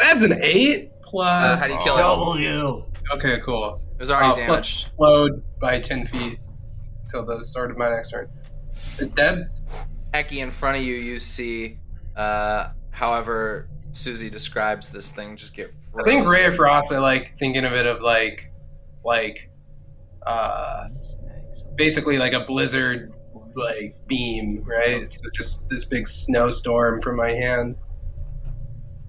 [0.00, 1.28] That's an 8 plus.
[1.28, 2.02] Uh, how do you kill it?
[2.02, 2.84] W.
[3.14, 3.80] Okay, cool.
[3.94, 4.90] It was already Uh, plus damaged.
[4.96, 6.38] Slowed by 10 feet
[7.10, 8.28] till the start of my next turn.
[8.98, 9.50] It's dead?
[10.12, 11.78] Eki, in front of you, you see,
[12.16, 16.28] uh, however Susie describes this thing, just get I think frozen.
[16.28, 18.50] Ray of Frost, I like thinking of it of like,
[19.04, 19.50] like,
[20.26, 20.88] uh,
[21.76, 23.14] basically like a blizzard
[23.56, 25.12] like beam, right?
[25.12, 27.76] So just this big snowstorm from my hand.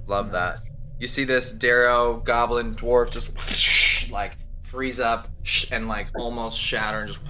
[0.08, 0.60] Love that.
[1.00, 5.28] You see this Derro goblin dwarf just like freeze up
[5.72, 7.22] and like almost shatter and just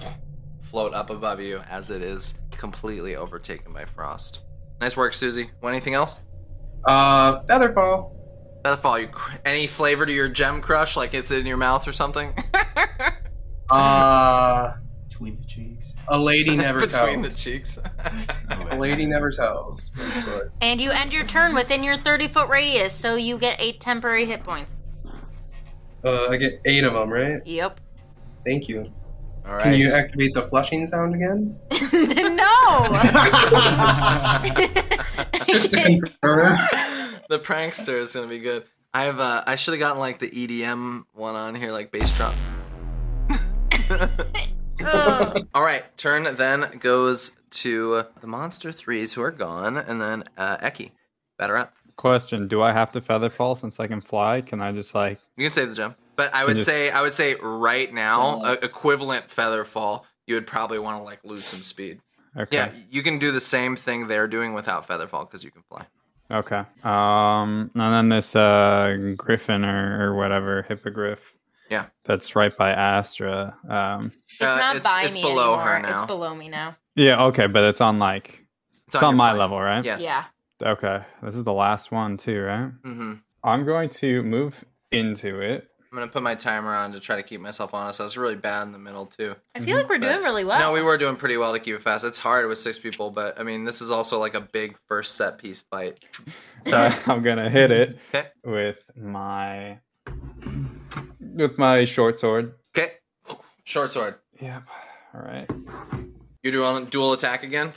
[0.75, 4.41] float up above you as it is completely overtaken by frost.
[4.81, 5.49] Nice work, Susie.
[5.61, 6.19] Want anything else?
[6.83, 8.11] Uh, Featherfall.
[8.61, 10.97] Featherfall, you cr- any flavor to your gem crush?
[10.97, 12.33] Like it's in your mouth or something?
[13.69, 14.73] Uh,
[15.09, 15.93] Between the cheeks.
[16.09, 16.93] a lady never tells.
[16.93, 17.35] Between tells.
[17.35, 17.79] the cheeks.
[18.69, 19.89] A lady never tells.
[20.61, 24.25] And you end your turn within your 30 foot radius, so you get eight temporary
[24.27, 24.75] hit points.
[26.03, 27.41] Uh, I get eight of them, right?
[27.43, 27.79] Yep.
[28.45, 28.93] Thank you.
[29.47, 29.63] All right.
[29.63, 31.55] Can you activate the flushing sound again?
[31.71, 31.77] no.
[35.47, 36.55] Just to confirm.
[37.29, 38.65] the prankster is gonna be good.
[38.93, 42.15] I have uh, I should have gotten like the EDM one on here, like bass
[42.15, 42.33] drum.
[45.53, 50.57] All right, turn then goes to the monster threes who are gone, and then uh,
[50.57, 50.89] Eki.
[51.37, 51.73] Better up.
[51.97, 54.41] Question: Do I have to feather fall since I can fly?
[54.41, 55.19] Can I just like?
[55.35, 58.41] You can save the gem, but I would just- say I would say right now,
[58.43, 61.99] uh, equivalent feather fall, you would probably want to like lose some speed.
[62.37, 62.57] Okay.
[62.57, 65.63] Yeah, you can do the same thing they're doing without feather fall because you can
[65.63, 65.85] fly.
[66.31, 66.63] Okay.
[66.83, 71.19] Um, and then this uh griffin or, or whatever hippogriff.
[71.69, 71.85] Yeah.
[72.03, 73.55] That's right by Astra.
[73.69, 74.11] Um.
[74.27, 75.93] It's Uh, not it's- by it's me below her anymore.
[75.93, 76.75] It's below me now.
[76.95, 77.25] Yeah.
[77.25, 78.45] Okay, but it's on like
[78.87, 79.39] it's, on on, my plane.
[79.39, 79.83] level, right?
[79.85, 80.03] Yes.
[80.03, 80.23] Yeah.
[80.63, 81.03] Okay.
[81.23, 82.71] This is the last one too, right?
[82.83, 83.13] Mm-hmm.
[83.43, 85.67] I'm going to move into it.
[85.95, 88.01] I'm gonna put my timer on to try to keep myself honest.
[88.01, 89.33] I was really bad in the middle too.
[89.55, 90.59] I feel like we're doing really well.
[90.59, 92.03] No, we were doing pretty well to keep it fast.
[92.03, 95.15] It's hard with six people, but I mean, this is also like a big first
[95.15, 96.03] set piece fight.
[96.67, 98.27] So I'm gonna hit it Okay.
[98.43, 99.77] with my
[101.21, 102.55] with my short sword.
[102.77, 102.91] Okay,
[103.63, 104.15] short sword.
[104.41, 104.63] Yep.
[105.13, 105.49] All right.
[106.43, 107.69] You're doing dual attack again.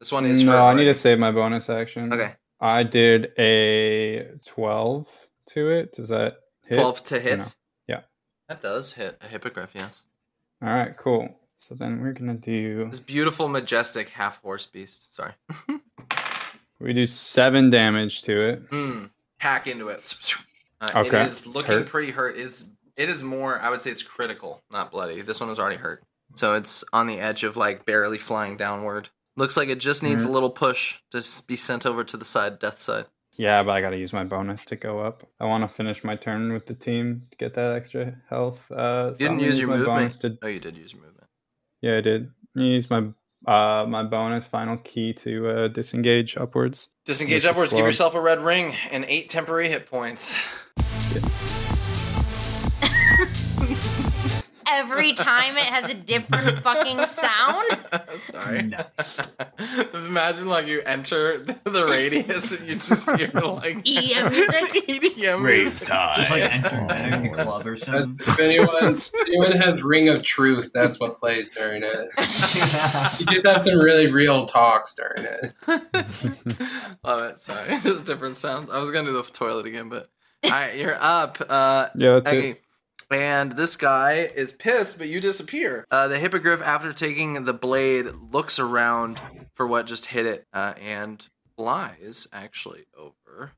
[0.00, 0.42] This one is.
[0.42, 2.12] no, for I need to save my bonus action.
[2.12, 5.06] Okay, I did a 12
[5.50, 5.92] to it.
[5.92, 6.76] Does that hit?
[6.76, 7.54] twelve to hit.
[7.88, 8.00] Yeah.
[8.48, 9.72] that does hit a hippogriff.
[9.74, 10.04] Yes,
[10.62, 11.36] All right, cool.
[11.58, 15.14] So then we're gonna do this beautiful, majestic half horse beast.
[15.14, 15.32] Sorry.
[16.80, 18.70] we do seven damage to it.
[18.70, 20.14] Mm, hack into it.
[20.80, 21.86] Uh, Okay, It is looking hurt.
[21.86, 22.36] pretty hurt.
[22.36, 23.58] It's it is more.
[23.60, 25.22] I would say it's critical, not bloody.
[25.22, 26.02] This one is already hurt,
[26.34, 29.08] so it's on the edge of like barely flying downward.
[29.38, 30.30] Looks like it just needs Mm-hmm.
[30.30, 33.06] a little push to be sent over to the side, death side.
[33.38, 35.26] Yeah, but I gotta use my bonus to go up.
[35.40, 38.58] I want to finish my turn with the team to get that extra health.
[38.70, 39.86] Uh, so You didn't use your movement.
[39.88, 41.28] bonus to- Oh, you did use your movement.
[41.82, 42.30] yeah, I did.
[42.56, 43.08] I use my
[43.46, 46.88] uh my bonus final key to uh disengage upwards.
[47.04, 47.72] Disengage upwards.
[47.72, 50.34] Give yourself a red ring and eight temporary hit points.
[54.76, 57.64] Every time it has a different fucking sound.
[58.18, 58.70] Sorry.
[59.94, 64.86] Imagine like you enter the radius and you just hear like EDM music.
[64.86, 65.86] EDM Rave music.
[65.88, 66.14] time.
[66.16, 68.16] Just like enter, entering the club or something.
[68.20, 72.08] If anyone, if anyone has Ring of Truth, that's what plays during it.
[72.18, 75.52] You just have some really real talks during it.
[77.04, 77.40] Love it.
[77.40, 78.68] Sorry, just different sounds.
[78.70, 80.08] I was gonna do the toilet again, but
[80.44, 81.38] all right, you're up.
[81.48, 82.50] Uh, Yeah, that's Eggy.
[82.50, 82.62] it.
[83.10, 85.86] And this guy is pissed, but you disappear.
[85.90, 89.20] Uh, the hippogriff, after taking the blade, looks around
[89.54, 93.52] for what just hit it uh, and flies actually over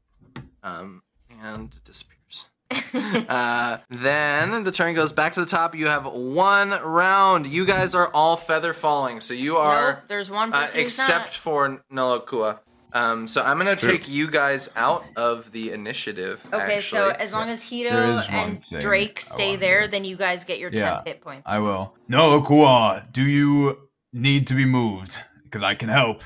[0.62, 1.02] um,
[1.43, 2.49] and disappears.
[3.28, 5.75] uh, then the turn goes back to the top.
[5.75, 7.47] You have one round.
[7.47, 11.35] You guys are all feather falling, so you are Nope, there's one uh, person except
[11.35, 12.60] for Nolakoa.
[12.92, 13.91] Um, so I'm gonna True.
[13.92, 16.47] take you guys out of the initiative.
[16.52, 17.91] Okay, so as long as Hito
[18.31, 20.97] and Drake stay wanna there, then you guys get your Yeah.
[20.97, 21.42] 10 hit points.
[21.47, 21.94] I will.
[22.08, 25.20] No, Kua, do you need to be moved?
[25.44, 26.23] Because I can help.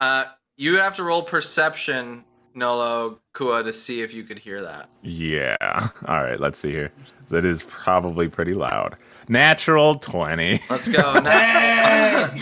[0.00, 0.24] Uh,
[0.56, 4.88] you have to roll perception, Nolo Kua, to see if you could hear that.
[5.02, 5.56] Yeah.
[6.06, 6.92] All right, let's see here.
[7.28, 8.96] That is probably pretty loud.
[9.28, 10.60] Natural 20.
[10.70, 11.14] Let's go.
[11.20, 12.38] Not,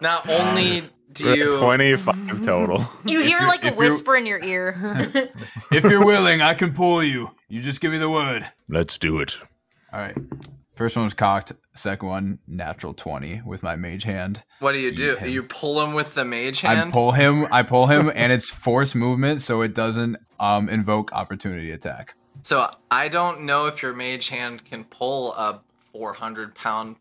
[0.00, 0.82] not only
[1.18, 2.86] do you 25 total.
[3.04, 5.30] You hear like a whisper in your ear.
[5.72, 7.34] If you're willing, I can pull you.
[7.48, 8.50] You just give me the word.
[8.68, 9.36] Let's do it.
[9.92, 10.16] All right.
[10.74, 11.52] First one was cocked.
[11.74, 14.42] Second one, natural 20 with my mage hand.
[14.60, 15.16] what do you do?
[15.16, 15.28] Him.
[15.30, 16.88] You pull him with the mage hand.
[16.88, 17.46] I pull him.
[17.52, 22.14] I pull him, and it's force movement, so it doesn't um, invoke opportunity attack.
[22.42, 25.60] so I don't know if your mage hand can pull a
[25.92, 26.96] 400 pound,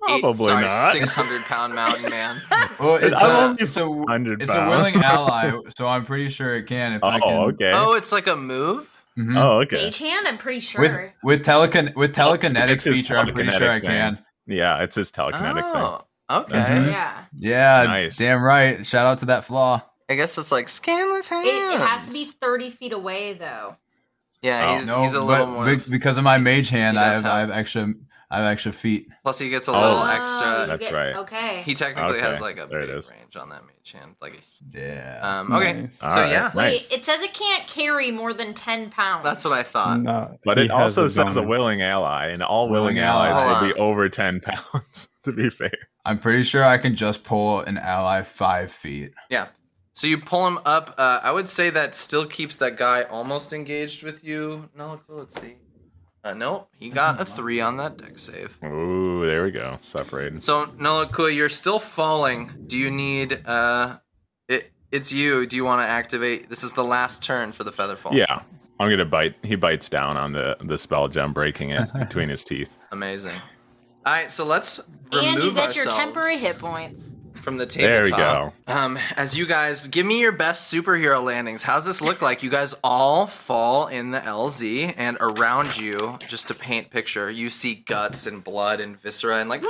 [0.00, 0.92] Probably sorry, not.
[0.92, 2.40] 600 pound mountain man.
[2.78, 6.28] Well, it's I'm a, only it's a, 100 it's a willing ally, so I'm pretty
[6.28, 6.92] sure it can.
[6.92, 7.32] If I can.
[7.32, 7.72] Oh, okay.
[7.74, 8.88] Oh, it's like a move.
[9.18, 9.36] Mhm.
[9.36, 9.82] Oh, okay.
[9.86, 10.80] Mage hand, I'm pretty sure.
[10.80, 14.18] With with telecon with telekinetic it's his feature, I'm pretty sure I telekinetic can.
[14.46, 15.82] Yeah, it's his telekinetic thing.
[15.82, 16.56] Oh, okay.
[16.58, 16.86] Mhm.
[16.92, 17.24] yeah.
[17.36, 18.16] Yeah, Nice.
[18.16, 18.86] damn right.
[18.86, 19.82] Shout out to that flaw.
[20.08, 21.48] I guess it's like scanless hands.
[21.48, 23.76] It, it has to be 30 feet away, though.
[24.40, 24.76] Yeah, Oh.
[24.78, 25.76] he's, No, he's a little but more.
[25.90, 27.92] because of my mage hand, I have, have- I have extra
[28.30, 29.08] I have extra feet.
[29.24, 29.80] Plus, he gets a Oh.
[29.80, 30.66] little Oh, extra.
[30.66, 31.16] That's get- right.
[31.16, 31.62] Okay.
[31.62, 34.16] He technically has like a there big range on that mage hand.
[34.20, 35.20] Like, a, Yeah.
[35.40, 35.98] um, okay, Nice.
[35.98, 36.54] so Alright, yeah, right.
[36.54, 39.24] Wait, it says it can't carry more than 10 pounds.
[39.24, 40.00] that's what I thought.
[40.00, 43.60] No, But it also a says a willing ally, and all willing, Willing allies ally.
[43.62, 44.40] will be over 10
[44.72, 45.72] pounds, to be fair.
[46.04, 49.12] I'm pretty sure I can just pull an ally five feet.
[49.30, 49.46] Yeah.
[49.94, 50.94] So you pull him up.
[50.98, 54.68] Uh, I would say that still keeps that guy almost engaged with you.
[54.76, 55.56] No, let's see.
[56.28, 58.58] Uh, no, he got a three on that dex save.
[58.62, 59.78] Ooh, there we go.
[59.82, 60.42] Separated.
[60.42, 62.52] So Nolakoa, you're still falling.
[62.66, 63.46] Do you need?
[63.46, 63.98] Uh,
[64.48, 65.46] it it's you.
[65.46, 66.50] Do you want to activate?
[66.50, 68.12] This is the last turn for the featherfall?
[68.12, 68.42] Yeah.
[68.80, 69.36] I'm gonna bite.
[69.42, 72.70] He bites down on the the spell gem, breaking it between his teeth.
[72.92, 73.34] Amazing.
[74.06, 74.80] All right, so let's
[75.12, 77.08] remove and you get your temporary hit points.
[77.38, 77.92] From the tabletop.
[77.92, 78.52] There we go.
[78.66, 81.62] Um, as you guys give me your best superhero landings.
[81.62, 82.42] How's this look like?
[82.42, 87.50] You guys all fall in the LZ, and around you, just to paint picture, you
[87.50, 89.62] see guts and blood and viscera and like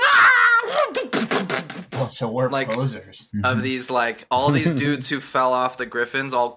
[1.92, 3.26] Well, so we're Like- posers.
[3.44, 6.56] of these like all these dudes who fell off the griffins, all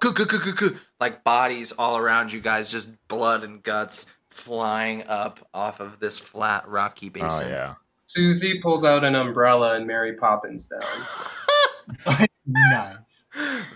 [0.99, 6.19] like bodies all around you guys, just blood and guts flying up off of this
[6.19, 7.27] flat rocky basin.
[7.27, 7.49] Oh basin.
[7.49, 7.73] yeah.
[8.11, 12.21] Susie pulls out an umbrella and Mary Poppins down.
[12.45, 12.95] nice.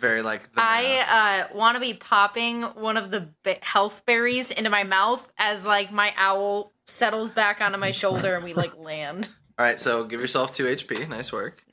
[0.02, 0.62] Very like the.
[0.62, 5.32] I uh, want to be popping one of the ba- health berries into my mouth
[5.38, 9.30] as like my owl settles back onto my shoulder and we like land.
[9.58, 11.08] All right, so give yourself two HP.
[11.08, 11.64] Nice work.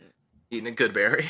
[0.50, 1.26] Eating a good berry.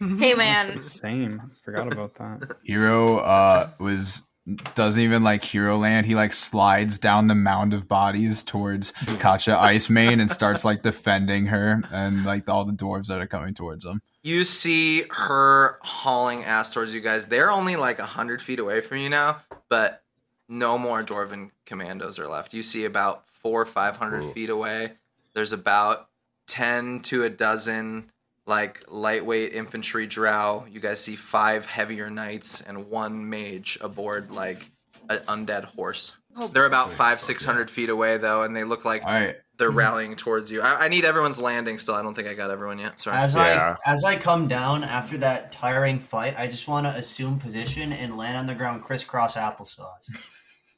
[0.00, 1.40] Hey man, Same.
[1.42, 2.56] I forgot about that.
[2.64, 4.27] Hero uh was
[4.74, 6.06] doesn't even like Hero Land.
[6.06, 10.82] He like slides down the mound of bodies towards Katja Ice Mane and starts like
[10.82, 14.00] defending her and like all the dwarves that are coming towards him.
[14.22, 17.26] You see her hauling ass towards you guys.
[17.26, 20.02] They're only like a hundred feet away from you now, but
[20.48, 22.54] no more dwarven commandos are left.
[22.54, 24.92] You see about four or five hundred feet away.
[25.34, 26.08] There's about
[26.46, 28.10] ten to a dozen
[28.48, 30.66] like lightweight infantry drow.
[30.68, 34.70] You guys see five heavier knights and one mage aboard like
[35.08, 36.16] an undead horse.
[36.36, 39.36] Oh, They're about five, six hundred feet away though, and they look like All right.
[39.58, 40.62] they're rallying towards you.
[40.62, 41.94] I, I need everyone's landing still.
[41.96, 43.00] I don't think I got everyone yet.
[43.00, 43.16] Sorry.
[43.16, 43.76] As Yeah.
[43.86, 47.92] I as I come down after that tiring fight, I just want to assume position
[47.92, 50.30] and land on the ground crisscross applesauce.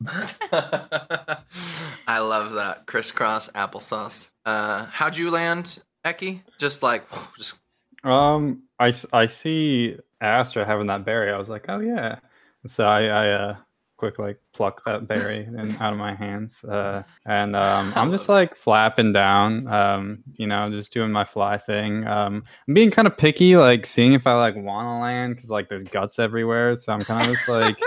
[2.06, 4.30] I love that crisscross applesauce.
[4.46, 6.40] Uh, how'd you land, Eki?
[6.58, 7.04] Just like,
[7.36, 7.59] just
[8.04, 11.32] Um, I, I see Astra having that berry.
[11.32, 12.18] I was like, oh yeah.
[12.66, 13.56] So I, I uh,
[14.00, 16.64] quick like pluck that berry and out of my hands.
[16.64, 19.68] Uh, and um, I'm just like flapping down.
[19.68, 22.06] Um, you know, just doing my fly thing.
[22.06, 25.50] Um, I'm being kind of picky, like seeing if I like want to land because
[25.50, 26.76] like there's guts everywhere.
[26.76, 27.78] So I'm kind of just like.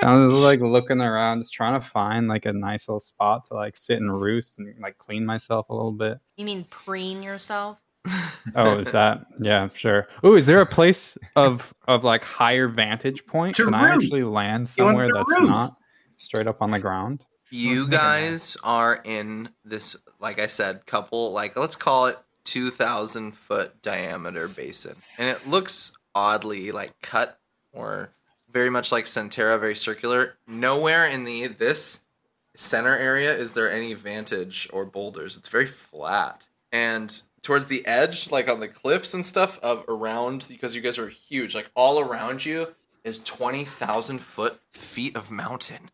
[0.00, 3.54] of just like looking around, just trying to find like a nice little spot to
[3.54, 6.18] like sit and roost and like clean myself a little bit.
[6.36, 7.78] you mean preen yourself?
[8.54, 9.26] Oh, is that?
[9.40, 10.08] Yeah, sure.
[10.22, 13.54] Oh, is there a place of of like higher vantage point?
[13.56, 15.42] To Can I actually land somewhere that's roost.
[15.42, 15.70] not
[16.16, 17.26] straight up on the ground?
[17.50, 22.06] you Let's make a guys are in this, like I said, couple, like let's call
[22.06, 24.96] it 2,000 foot diameter basin.
[25.18, 27.38] And it looks oddly like cut
[27.72, 28.10] or
[28.50, 30.36] very much like Centera, very circular.
[30.46, 32.02] Nowhere in the this
[32.56, 35.36] center area is there any vantage or boulders.
[35.36, 36.48] It's very flat.
[36.72, 40.98] And towards the edge, like on the cliffs and stuff of around, because you guys
[40.98, 45.90] are huge, like all around you is 20,000 foot feet of mountain.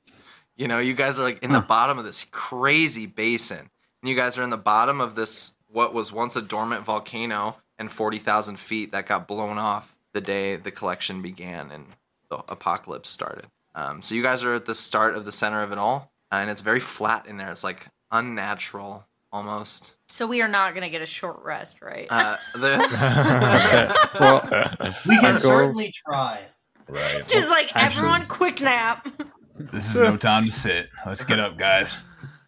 [0.57, 3.71] You know, you guys are like in the bottom of this crazy basin.
[4.03, 7.59] And you guys are in the bottom of this, what was once a dormant volcano
[7.79, 11.87] and 40,000 feet that got blown off the day the collection began and
[12.31, 13.47] the apocalypse started.
[13.77, 16.11] Um, so you guys are at the start of the center of it all.
[16.33, 17.51] And it's very flat in there.
[17.51, 19.97] It's like unnatural almost.
[20.09, 22.07] So we are not gonna get a short rest, right?
[22.09, 26.41] Uh, the, well, We can certainly try.
[26.89, 27.25] Right.
[27.29, 29.09] Just like Actually- everyone, quick nap.
[29.59, 30.89] This is no time to sit.
[31.05, 31.99] Let's get up, guys.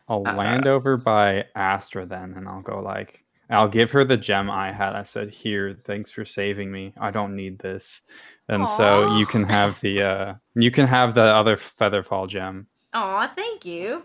[0.08, 4.48] I'll land over by Astra then, and I'll go like, I'll give her the gem
[4.50, 4.94] I had.
[4.94, 6.94] I said, "Here, thanks for saving me.
[7.00, 8.02] I don't need this."
[8.48, 12.66] And so you can have the uh, you can have the other featherfall gem.
[12.92, 14.04] Aw, thank you.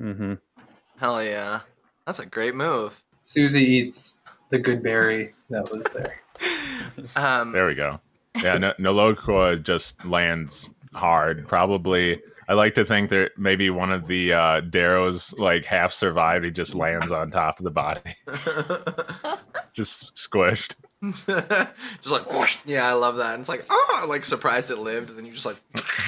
[0.00, 0.34] Mm-hmm.
[0.98, 1.60] hell yeah.
[2.10, 3.00] That's a great move.
[3.22, 6.20] Susie eats the good berry that was there.
[7.14, 8.00] Um, There we go.
[8.42, 11.46] Yeah, no, Nolakoa just lands hard.
[11.46, 16.44] Probably, I like to think that maybe one of the uh, Derros like half survived.
[16.44, 18.00] He just lands on top of the body,
[19.72, 20.74] just squished.
[21.02, 22.56] just like whoosh.
[22.66, 23.34] yeah, I love that.
[23.34, 25.60] And it's like oh, like surprised it lived, and then you just like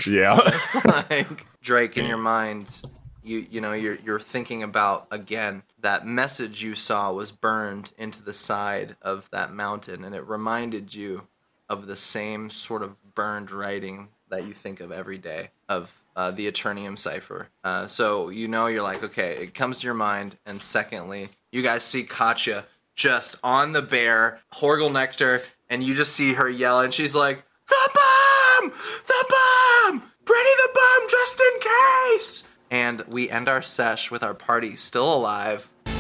[0.05, 2.83] Yeah, it's like Drake in your mind.
[3.23, 8.23] You you know you're you're thinking about again that message you saw was burned into
[8.23, 11.29] the side of that mountain, and it reminded you
[11.69, 16.31] of the same sort of burned writing that you think of every day of uh,
[16.31, 17.49] the Eternium cipher.
[17.63, 21.63] Uh, so you know you're like okay, it comes to your mind, and secondly, you
[21.63, 26.81] guys see Katya just on the bear, Horgel Nectar, and you just see her yell,
[26.81, 28.73] and she's like, "The bomb!
[29.07, 30.03] The bomb!
[30.29, 35.15] Ready the bomb just in case!" And we end our sesh with our party still
[35.15, 35.69] alive.
[35.85, 35.93] no,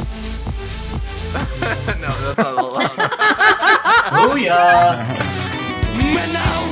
[2.08, 2.90] that's not allowed.
[4.16, 5.42] Booyah!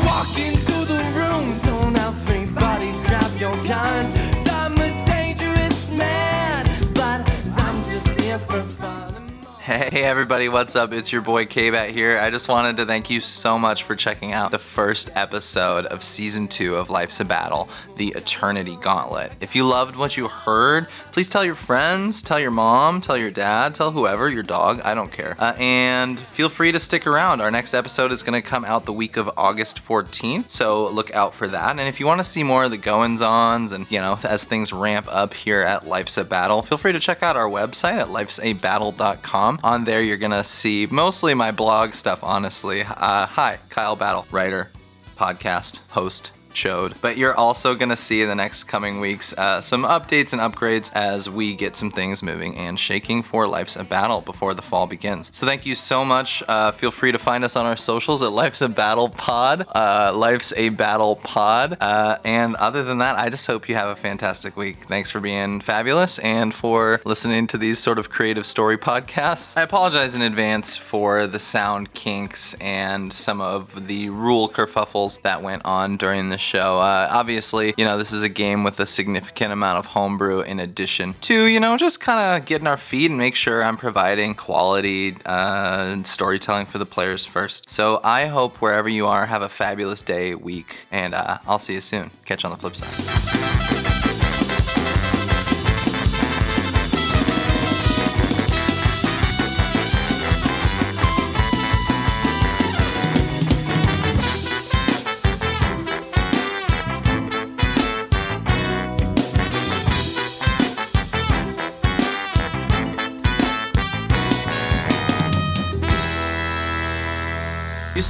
[9.71, 10.93] Hey everybody, what's up?
[10.93, 12.19] It's your boy K-Bat here.
[12.19, 16.03] I just wanted to thank you so much for checking out the first episode of
[16.03, 19.33] season two of Life's a Battle, the Eternity Gauntlet.
[19.41, 23.31] If you loved what you heard, please tell your friends, tell your mom, tell your
[23.31, 25.37] dad, tell whoever, your dog, I don't care.
[25.39, 27.41] Uh, and feel free to stick around.
[27.41, 31.15] Our next episode is going to come out the week of August 14th, so look
[31.15, 31.79] out for that.
[31.79, 34.73] And if you want to see more of the goings-ons and, you know, as things
[34.73, 38.09] ramp up here at Life's a Battle, feel free to check out our website at
[38.09, 39.60] lifesabattle.com.
[39.63, 42.83] On there, you're going to see mostly my blog stuff, honestly.
[42.83, 44.71] Uh, hi, Kyle Battle, writer,
[45.19, 46.95] podcast host showed.
[47.01, 50.41] But you're also going to see in the next coming weeks uh, some updates and
[50.41, 54.63] upgrades as we get some things moving and shaking for Life's a Battle before the
[54.63, 55.31] fall begins.
[55.37, 56.43] So thank you so much.
[56.47, 60.13] Uh, feel free to find us on our socials at Life's a Battle Pod, uh,
[60.15, 61.77] Life's a Battle Pod.
[61.81, 64.79] Uh, and other than that, I just hope you have a fantastic week.
[64.79, 69.57] Thanks for being fabulous and for listening to these sort of creative story podcasts.
[69.57, 75.43] I apologize in advance for the sound kinks and some of the rule kerfuffles that
[75.43, 76.79] went on during the show.
[76.79, 80.59] Uh, obviously, you know, this is a game with a significant amount of homebrew in
[80.59, 84.35] addition to, you know, just kind of getting our feet and make sure I'm providing
[84.35, 87.69] quality uh, storytelling for the players first.
[87.71, 91.75] So I hope wherever you are, have a fabulous day, week, and uh, I'll see
[91.75, 92.11] you soon.
[92.25, 93.80] Catch you on the flip side.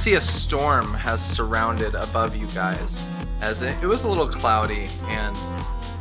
[0.01, 3.07] See a storm has surrounded above you guys
[3.39, 5.37] as it, it was a little cloudy and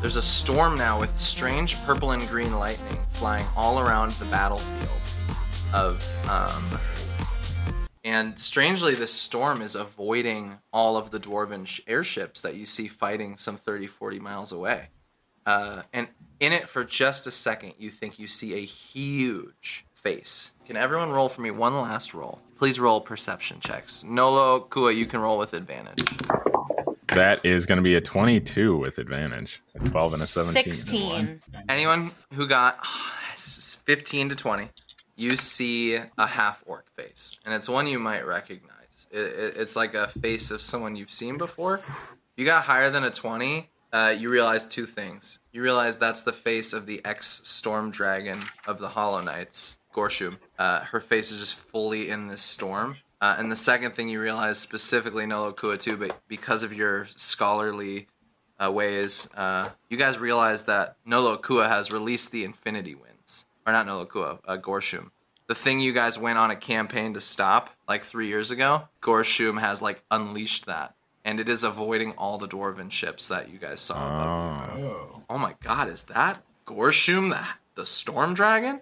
[0.00, 4.90] there's a storm now with strange purple and green lightning flying all around the battlefield
[5.74, 6.80] of um,
[8.02, 12.88] and strangely this storm is avoiding all of the dwarven sh- airships that you see
[12.88, 14.88] fighting some 30 40 miles away.
[15.44, 16.08] Uh, and
[16.40, 20.54] in it for just a second you think you see a huge face.
[20.64, 24.04] Can everyone roll for me one last roll please roll perception checks.
[24.06, 26.04] Nolakoa you can roll with advantage.
[27.08, 29.62] That is going to be a 22 with advantage.
[29.74, 30.62] A 12 and a 17.
[30.74, 31.40] 16.
[31.70, 32.84] anyone who got
[33.34, 34.68] 15 to 20
[35.16, 37.38] you see a half orc face.
[37.46, 39.06] And it's one you might recognize.
[39.10, 41.80] It, it- it's like a face of someone you've seen before.
[42.36, 45.40] You got higher than a 20 uh, you realize two things.
[45.50, 50.38] You realize that's the face of the ex storm dragon of the hollow knights gorshum
[50.58, 54.20] uh, her face is just fully in this storm uh, and the second thing you
[54.20, 58.06] realize specifically Nolakoa too, but because of your scholarly
[58.58, 63.86] uh, ways, uh, you guys realize that Nolakoa has released the Infinity Winds, or not
[63.86, 65.10] Nolakoa, uh, Gorshum.
[65.48, 69.60] The thing you guys went on a campaign to stop like three years ago, Gorshum
[69.60, 73.80] has like unleashed that, and it is avoiding all the dwarven ships that you guys
[73.80, 74.06] saw.
[74.06, 74.80] above.
[74.80, 75.22] Oh.
[75.28, 78.80] Oh my God, is that Gorshum, the the storm dragon?